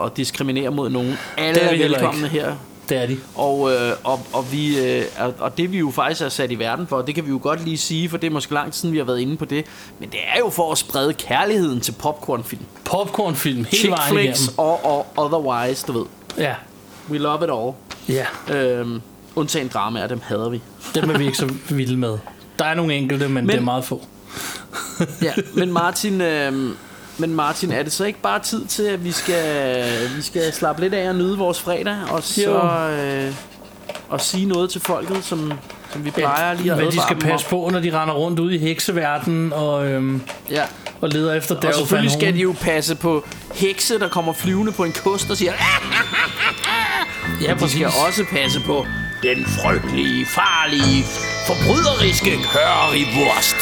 at, 0.00 0.06
at, 0.06 0.16
diskriminere 0.16 0.70
mod 0.70 0.90
nogen. 0.90 1.18
Alle 1.36 1.54
Det 1.60 1.64
er 1.64 1.84
er, 1.84 1.88
velkomne 1.88 2.28
her. 2.28 2.54
Det 2.88 2.96
er 3.02 3.06
de. 3.06 3.18
Og, 3.34 3.72
øh, 3.72 3.92
og, 4.04 4.20
og, 4.32 4.52
vi, 4.52 4.78
øh, 4.98 5.04
og, 5.38 5.56
det 5.58 5.72
vi 5.72 5.78
jo 5.78 5.90
faktisk 5.90 6.20
er 6.22 6.28
sat 6.28 6.50
i 6.50 6.58
verden 6.58 6.86
for, 6.86 7.02
det 7.02 7.14
kan 7.14 7.24
vi 7.24 7.30
jo 7.30 7.38
godt 7.42 7.64
lige 7.64 7.78
sige, 7.78 8.08
for 8.08 8.16
det 8.16 8.26
er 8.26 8.30
måske 8.30 8.54
lang 8.54 8.72
tid 8.72 8.80
siden, 8.80 8.92
vi 8.92 8.98
har 8.98 9.04
været 9.04 9.20
inde 9.20 9.36
på 9.36 9.44
det. 9.44 9.64
Men 9.98 10.10
det 10.10 10.18
er 10.34 10.38
jo 10.38 10.50
for 10.50 10.72
at 10.72 10.78
sprede 10.78 11.12
kærligheden 11.14 11.80
til 11.80 11.92
popcornfilm. 11.92 12.62
Popcornfilm 12.84 13.64
hele 13.70 13.90
vejen 13.90 14.14
igennem. 14.18 14.36
og, 14.56 14.84
og 14.84 15.06
otherwise, 15.16 15.86
du 15.86 15.92
ved. 15.92 16.04
Ja, 16.38 16.54
We 17.10 17.18
love 17.18 17.44
it 17.44 17.50
all. 17.50 17.72
ja. 18.48 18.54
Øhm, 18.56 19.00
undtagen 19.36 19.68
dramaer, 19.68 20.06
dem 20.06 20.20
hader 20.24 20.48
vi. 20.48 20.62
Dem 20.94 21.10
er 21.10 21.18
vi 21.18 21.24
ikke 21.26 21.38
så 21.38 21.52
vilde 21.70 21.96
med. 21.96 22.18
Der 22.58 22.64
er 22.64 22.74
nogle 22.74 22.94
enkelte, 22.94 23.24
men, 23.24 23.34
men 23.34 23.48
det 23.48 23.56
er 23.56 23.60
meget 23.60 23.84
få. 23.84 24.02
Ja, 25.22 25.32
men 25.54 25.72
Martin, 25.72 26.20
øhm, 26.20 26.76
men 27.18 27.34
Martin, 27.34 27.72
er 27.72 27.82
det 27.82 27.92
så 27.92 28.04
ikke 28.04 28.18
bare 28.20 28.38
tid 28.40 28.64
til, 28.66 28.82
at 28.82 29.04
vi 29.04 29.12
skal, 29.12 29.84
vi 30.16 30.22
skal 30.22 30.52
slappe 30.52 30.82
lidt 30.82 30.94
af 30.94 31.08
og 31.08 31.14
nyde 31.14 31.38
vores 31.38 31.60
fredag, 31.60 31.96
og 32.10 32.22
så 32.22 32.58
øh, 32.90 33.34
og 34.08 34.20
sige 34.20 34.46
noget 34.46 34.70
til 34.70 34.80
folket, 34.80 35.24
som, 35.24 35.52
som 35.92 36.04
vi 36.04 36.10
plejer 36.10 36.54
lige 36.54 36.72
at 36.72 36.78
Hvad 36.78 36.86
de 36.92 37.00
skal 37.02 37.16
passe 37.16 37.46
på, 37.46 37.68
når 37.72 37.80
de 37.80 37.98
render 38.00 38.14
rundt 38.14 38.38
ude 38.38 38.54
i 38.54 38.58
hekseverdenen 38.58 39.52
og, 39.52 39.86
øhm, 39.86 40.22
Ja. 40.50 40.62
og 41.00 41.08
leder 41.08 41.34
efter 41.34 41.56
Og 41.56 41.62
Daryl 41.62 41.74
selvfølgelig 41.74 42.10
skal 42.12 42.34
de 42.34 42.38
jo 42.38 42.54
passe 42.60 42.94
på 42.94 43.24
hekse, 43.54 43.98
der 43.98 44.08
kommer 44.08 44.32
flyvende 44.32 44.72
på 44.72 44.84
en 44.84 44.92
kost 44.92 45.30
og 45.30 45.36
siger, 45.36 45.52
Ja, 47.42 47.54
de 47.54 47.58
præcis. 47.58 47.72
skal 47.76 47.86
også 47.86 48.24
passe 48.24 48.60
på 48.60 48.86
den 49.22 49.46
frygtelige, 49.46 50.26
farlige, 50.26 51.04
forbryderiske 51.46 52.30
currywurst. 52.52 53.56